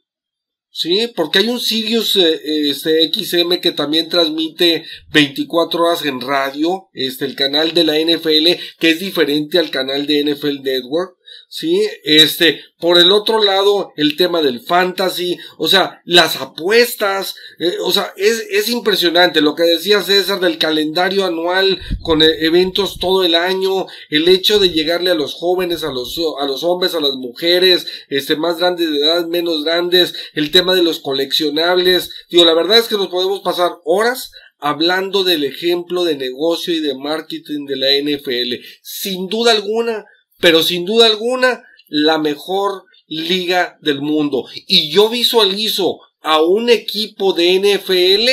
Sí, 0.76 1.08
porque 1.16 1.38
hay 1.38 1.50
un 1.50 1.60
Sirius 1.60 2.16
eh, 2.16 2.42
este, 2.68 3.08
XM 3.14 3.60
que 3.60 3.72
también 3.72 4.10
transmite 4.10 4.86
24 5.12 5.84
horas 5.84 6.04
en 6.04 6.20
radio, 6.20 6.90
este, 6.94 7.26
el 7.26 7.36
canal 7.36 7.76
de 7.76 7.84
la 7.84 8.00
NFL, 8.00 8.60
que 8.80 8.90
es 8.90 9.00
diferente 9.00 9.60
al 9.60 9.70
canal 9.70 10.08
de 10.08 10.24
NFL 10.24 10.64
Network. 10.64 11.16
Sí, 11.56 11.88
este, 12.04 12.62
por 12.80 12.98
el 12.98 13.12
otro 13.12 13.44
lado, 13.44 13.94
el 13.96 14.18
tema 14.18 14.42
del 14.42 14.62
fantasy, 14.62 15.38
o 15.60 15.68
sea, 15.68 16.02
las 16.04 16.38
apuestas, 16.38 17.36
eh, 17.60 17.76
o 17.84 17.92
sea, 17.92 18.12
es, 18.18 18.44
es 18.50 18.70
impresionante 18.70 19.40
lo 19.40 19.54
que 19.54 19.62
decía 19.62 20.02
César 20.02 20.40
del 20.40 20.58
calendario 20.58 21.26
anual 21.26 21.80
con 22.02 22.24
e, 22.24 22.44
eventos 22.44 22.98
todo 22.98 23.24
el 23.24 23.36
año, 23.36 23.86
el 24.10 24.30
hecho 24.30 24.58
de 24.58 24.72
llegarle 24.72 25.12
a 25.12 25.14
los 25.14 25.36
jóvenes, 25.36 25.84
a 25.84 25.92
los, 25.92 26.20
a 26.42 26.48
los 26.48 26.64
hombres, 26.64 26.96
a 26.96 27.00
las 27.00 27.14
mujeres, 27.18 27.86
este, 28.10 28.36
más 28.36 28.58
grandes 28.58 28.90
de 28.90 28.98
edad, 28.98 29.28
menos 29.28 29.64
grandes, 29.64 30.16
el 30.34 30.50
tema 30.50 30.74
de 30.74 30.82
los 30.82 31.02
coleccionables, 31.02 32.10
digo, 32.32 32.46
la 32.46 32.56
verdad 32.56 32.80
es 32.80 32.88
que 32.88 32.98
nos 32.98 33.10
podemos 33.10 33.42
pasar 33.42 33.74
horas 33.86 34.32
hablando 34.58 35.24
del 35.24 35.44
ejemplo 35.44 36.04
de 36.04 36.16
negocio 36.16 36.74
y 36.74 36.80
de 36.80 36.96
marketing 36.96 37.68
de 37.68 37.76
la 37.76 37.90
NFL. 37.92 38.66
Sin 38.82 39.28
duda 39.28 39.52
alguna, 39.52 40.06
pero 40.44 40.62
sin 40.62 40.84
duda 40.84 41.06
alguna 41.06 41.64
la 41.88 42.18
mejor 42.18 42.84
liga 43.08 43.78
del 43.80 44.02
mundo. 44.02 44.46
Y 44.68 44.92
yo 44.92 45.08
visualizo 45.08 46.02
a 46.20 46.42
un 46.42 46.70
equipo 46.70 47.32
de 47.32 47.62
NFL 47.62 48.30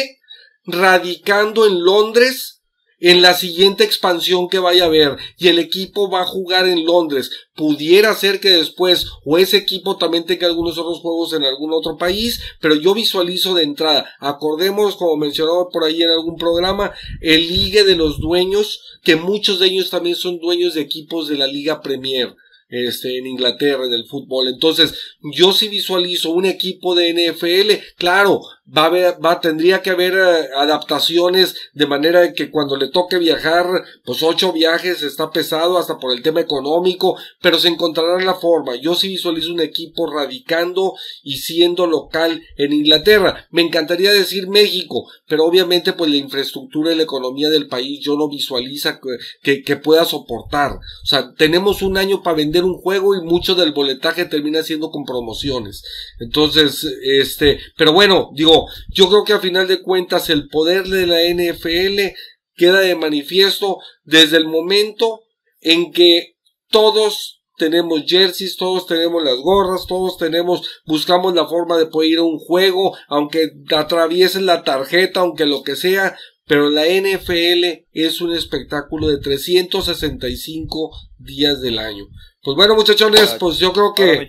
radicando 0.65 1.69
en 1.69 1.85
Londres 1.85 2.60
en 3.01 3.23
la 3.23 3.35
siguiente 3.35 3.85
expansión 3.85 4.49
que 4.49 4.59
vaya 4.59 4.85
a 4.85 4.87
haber 4.87 5.17
y 5.39 5.49
el 5.49 5.59
equipo 5.59 6.11
va 6.11 6.23
a 6.23 6.27
jugar 6.27 6.69
en 6.69 6.85
Londres. 6.85 7.31
Pudiera 7.55 8.15
ser 8.15 8.41
que 8.41 8.51
después 8.51 9.07
o 9.25 9.39
ese 9.39 9.57
equipo 9.57 9.97
también 9.97 10.25
tenga 10.25 10.47
algunos 10.47 10.79
otros 10.79 11.01
juegos 11.01 11.33
en 11.33 11.45
algún 11.45 11.73
otro 11.73 11.97
país, 11.97 12.41
pero 12.61 12.75
yo 12.75 12.95
visualizo 12.95 13.55
de 13.55 13.65
entrada. 13.65 14.09
Acordemos, 14.21 14.97
como 14.97 15.17
mencionaba 15.17 15.69
por 15.71 15.85
ahí 15.85 16.03
en 16.03 16.11
algún 16.11 16.37
programa, 16.37 16.93
el 17.21 17.49
ligue 17.49 17.85
de 17.85 17.97
los 17.97 18.21
dueños, 18.21 18.81
que 19.03 19.17
muchos 19.17 19.59
de 19.59 19.67
ellos 19.67 19.91
también 19.91 20.17
son 20.17 20.39
dueños 20.39 20.75
de 20.75 20.83
equipos 20.83 21.29
de 21.29 21.37
la 21.37 21.47
Liga 21.47 21.81
Premier 21.81 22.35
este, 22.71 23.19
en 23.19 23.27
Inglaterra, 23.27 23.85
en 23.85 23.93
el 23.93 24.07
fútbol. 24.07 24.49
Entonces, 24.49 24.95
yo 25.35 25.53
sí 25.53 25.69
visualizo 25.69 26.31
un 26.31 26.47
equipo 26.47 26.95
de 26.95 27.13
NFL, 27.13 27.97
claro, 27.97 28.43
va 28.77 28.83
a 28.83 28.87
haber, 28.87 29.25
va, 29.25 29.41
tendría 29.41 29.83
que 29.83 29.91
haber 29.91 30.15
eh, 30.15 30.49
adaptaciones 30.57 31.55
de 31.73 31.87
manera 31.87 32.33
que 32.33 32.51
cuando 32.51 32.77
le 32.77 32.89
toque 32.89 33.19
viajar, 33.19 33.67
pues 34.05 34.23
ocho 34.23 34.53
viajes 34.53 35.03
está 35.03 35.31
pesado 35.31 35.79
hasta 35.79 35.99
por 35.99 36.13
el 36.13 36.23
tema 36.23 36.41
económico, 36.41 37.17
pero 37.41 37.59
se 37.59 37.69
encontrará 37.69 38.23
la 38.25 38.35
forma. 38.35 38.77
Yo 38.77 38.95
sí 38.95 39.09
visualizo 39.09 39.53
un 39.53 39.61
equipo 39.61 40.11
radicando 40.11 40.95
y 41.23 41.39
siendo 41.39 41.87
local 41.87 42.43
en 42.57 42.73
Inglaterra. 42.73 43.47
Me 43.51 43.63
encantaría 43.63 44.13
decir 44.13 44.49
México, 44.49 45.11
pero 45.27 45.45
obviamente 45.45 45.93
pues 45.93 46.11
la 46.11 46.17
infraestructura 46.17 46.93
y 46.93 46.97
la 46.97 47.03
economía 47.03 47.51
del 47.51 47.69
país 47.69 48.01
yo 48.03 48.17
no 48.17 48.29
visualiza 48.29 49.01
que, 49.43 49.63
que 49.63 49.77
pueda 49.77 50.05
soportar. 50.05 50.73
O 50.73 51.07
sea, 51.07 51.33
tenemos 51.35 51.83
un 51.83 51.97
año 51.97 52.23
para 52.23 52.37
vender 52.37 52.65
un 52.65 52.75
juego 52.75 53.15
y 53.15 53.23
mucho 53.23 53.55
del 53.55 53.73
boletaje 53.73 54.25
termina 54.27 54.63
siendo 54.63 54.91
con 54.91 55.05
promociones. 55.05 55.83
Entonces, 56.19 56.85
este, 57.03 57.59
pero 57.77 57.93
bueno, 57.93 58.31
digo, 58.35 58.60
yo 58.89 59.09
creo 59.09 59.25
que 59.25 59.33
a 59.33 59.41
final 59.41 59.69
de 59.69 59.83
cuentas 59.83 60.31
el 60.31 60.49
poder 60.49 60.85
de 60.85 61.07
la 61.07 61.21
NFL 61.23 62.15
queda 62.55 62.81
de 62.81 62.95
manifiesto 62.95 63.79
desde 64.05 64.37
el 64.37 64.47
momento 64.47 65.23
en 65.61 65.93
que 65.93 66.37
todos 66.69 67.41
tenemos 67.57 68.05
jerseys, 68.07 68.57
todos 68.57 68.87
tenemos 68.87 69.23
las 69.23 69.37
gorras, 69.37 69.87
todos 69.87 70.17
tenemos, 70.17 70.67
buscamos 70.87 71.35
la 71.35 71.47
forma 71.47 71.77
de 71.77 71.87
poder 71.87 72.11
ir 72.11 72.19
a 72.19 72.23
un 72.23 72.39
juego, 72.39 72.97
aunque 73.09 73.51
atraviesen 73.77 74.47
la 74.47 74.65
tarjeta, 74.65 75.21
aunque 75.21 75.45
lo 75.45 75.63
que 75.63 75.77
sea, 75.77 76.17
pero 76.47 76.71
la 76.71 76.87
NFL 76.87 77.87
es 77.93 78.21
un 78.21 78.33
espectáculo 78.33 79.09
de 79.09 79.19
365 79.19 80.91
días 81.19 81.61
del 81.61 81.79
año. 81.79 82.07
Pues 82.43 82.57
bueno, 82.57 82.75
muchachones, 82.75 83.37
pues 83.39 83.59
yo 83.59 83.73
creo 83.73 83.93
que... 83.95 84.29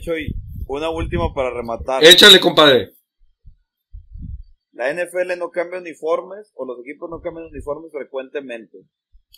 Una 0.67 0.89
última 0.89 1.33
para 1.33 1.51
rematar. 1.51 2.03
Échale, 2.03 2.39
compadre. 2.39 2.93
La 4.81 4.91
NFL 4.91 5.37
no 5.37 5.51
cambia 5.51 5.77
uniformes 5.77 6.51
o 6.55 6.65
los 6.65 6.79
equipos 6.79 7.07
no 7.07 7.21
cambian 7.21 7.45
uniformes 7.45 7.91
frecuentemente. 7.91 8.79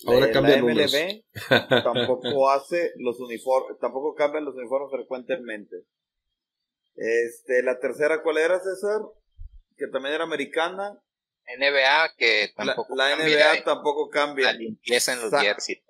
Ahora 0.08 0.28
la, 0.28 0.62
MLB 0.62 1.22
tampoco 1.84 2.50
hace 2.50 2.94
los 2.96 3.20
uniformes, 3.20 3.78
tampoco 3.78 4.16
cambian 4.16 4.46
los 4.46 4.56
uniformes 4.56 4.90
frecuentemente. 4.90 5.76
Este, 6.96 7.62
la 7.62 7.78
tercera, 7.78 8.24
¿cuál 8.24 8.38
era, 8.38 8.58
César? 8.58 9.02
Que 9.76 9.88
también 9.88 10.16
era 10.16 10.24
americana. 10.24 10.98
NBA, 11.58 12.16
que 12.18 12.54
tampoco 12.56 12.96
la, 12.96 13.14
la 13.14 13.26
NBA 13.26 13.66
tampoco 13.66 14.10
cambia. 14.10 14.46
La 14.46 14.54
limpieza 14.54 15.12
en 15.12 15.24
los 15.24 15.42
jerseys. 15.42 15.84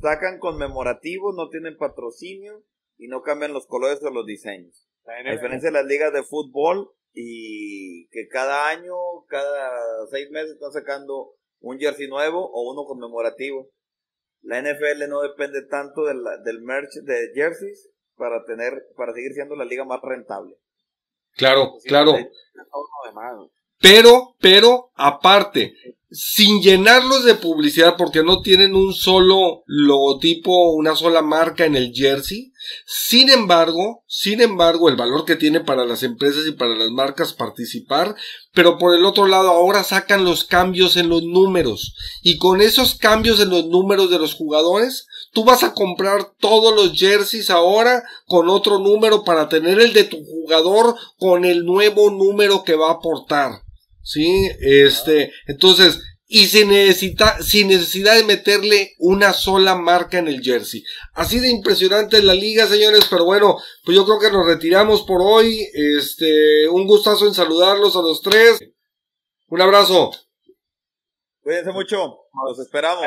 Sacan 0.00 0.38
conmemorativos, 0.38 1.34
no 1.34 1.48
tienen 1.48 1.76
patrocinio 1.76 2.62
y 2.98 3.08
no 3.08 3.22
cambian 3.22 3.52
los 3.52 3.66
colores 3.66 4.00
o 4.04 4.10
los 4.10 4.26
diseños. 4.26 4.88
A 5.06 5.28
diferencia 5.28 5.70
de 5.70 5.72
las 5.72 5.86
ligas 5.86 6.12
de 6.12 6.22
fútbol, 6.22 6.94
y 7.14 8.08
que 8.08 8.28
cada 8.28 8.68
año, 8.68 8.94
cada 9.28 10.06
seis 10.10 10.30
meses 10.30 10.52
están 10.52 10.72
sacando 10.72 11.34
un 11.60 11.78
jersey 11.78 12.08
nuevo 12.08 12.50
o 12.52 12.72
uno 12.72 12.84
conmemorativo. 12.84 13.70
La 14.42 14.60
NFL 14.60 15.08
no 15.08 15.20
depende 15.20 15.62
tanto 15.70 16.04
del, 16.04 16.18
del 16.44 16.62
merch 16.62 16.92
de 17.04 17.30
jerseys 17.34 17.90
para 18.16 18.44
tener, 18.44 18.72
para 18.96 19.12
seguir 19.12 19.32
siendo 19.32 19.54
la 19.56 19.64
liga 19.64 19.84
más 19.84 20.00
rentable. 20.02 20.56
Claro, 21.36 21.74
claro. 21.84 22.14
Pero, 23.80 24.34
pero, 24.40 24.90
aparte, 24.94 25.74
sin 26.12 26.60
llenarlos 26.60 27.24
de 27.24 27.34
publicidad 27.34 27.96
porque 27.96 28.22
no 28.22 28.42
tienen 28.42 28.74
un 28.74 28.92
solo 28.92 29.62
logotipo, 29.66 30.72
una 30.72 30.94
sola 30.94 31.22
marca 31.22 31.64
en 31.64 31.74
el 31.74 31.92
jersey. 31.94 32.52
Sin 32.86 33.30
embargo, 33.30 34.04
sin 34.06 34.42
embargo, 34.42 34.90
el 34.90 34.96
valor 34.96 35.24
que 35.24 35.36
tiene 35.36 35.60
para 35.60 35.86
las 35.86 36.02
empresas 36.02 36.46
y 36.46 36.52
para 36.52 36.74
las 36.74 36.90
marcas 36.90 37.32
participar, 37.32 38.14
pero 38.52 38.76
por 38.76 38.94
el 38.94 39.06
otro 39.06 39.26
lado 39.26 39.48
ahora 39.48 39.82
sacan 39.82 40.24
los 40.24 40.44
cambios 40.44 40.96
en 40.98 41.08
los 41.08 41.22
números 41.22 41.94
y 42.22 42.36
con 42.36 42.60
esos 42.60 42.94
cambios 42.94 43.40
en 43.40 43.48
los 43.48 43.66
números 43.66 44.10
de 44.10 44.18
los 44.18 44.34
jugadores, 44.34 45.06
tú 45.32 45.44
vas 45.44 45.64
a 45.64 45.72
comprar 45.72 46.34
todos 46.38 46.74
los 46.76 46.92
jerseys 46.96 47.48
ahora 47.48 48.02
con 48.26 48.50
otro 48.50 48.78
número 48.78 49.24
para 49.24 49.48
tener 49.48 49.80
el 49.80 49.94
de 49.94 50.04
tu 50.04 50.22
jugador 50.22 50.94
con 51.16 51.46
el 51.46 51.64
nuevo 51.64 52.10
número 52.10 52.64
que 52.64 52.76
va 52.76 52.88
a 52.88 52.94
aportar. 52.94 53.61
Sí, 54.02 54.50
este, 54.60 55.32
entonces, 55.46 56.00
y 56.26 56.46
sin, 56.46 56.68
necesita, 56.68 57.42
sin 57.42 57.68
necesidad 57.68 58.16
de 58.16 58.24
meterle 58.24 58.94
una 58.98 59.32
sola 59.32 59.74
marca 59.74 60.18
en 60.18 60.28
el 60.28 60.40
jersey. 60.42 60.82
Así 61.12 61.40
de 61.40 61.50
impresionante 61.50 62.22
la 62.22 62.34
liga, 62.34 62.66
señores, 62.66 63.06
pero 63.10 63.24
bueno, 63.24 63.58
pues 63.84 63.96
yo 63.96 64.04
creo 64.06 64.18
que 64.18 64.30
nos 64.30 64.46
retiramos 64.46 65.02
por 65.02 65.20
hoy. 65.22 65.68
Este, 65.74 66.68
un 66.68 66.86
gustazo 66.86 67.26
en 67.26 67.34
saludarlos 67.34 67.96
a 67.96 68.02
los 68.02 68.22
tres. 68.22 68.60
Un 69.48 69.60
abrazo. 69.60 70.10
Cuídense 71.42 71.72
mucho, 71.72 72.20
los 72.48 72.58
esperamos. 72.58 73.04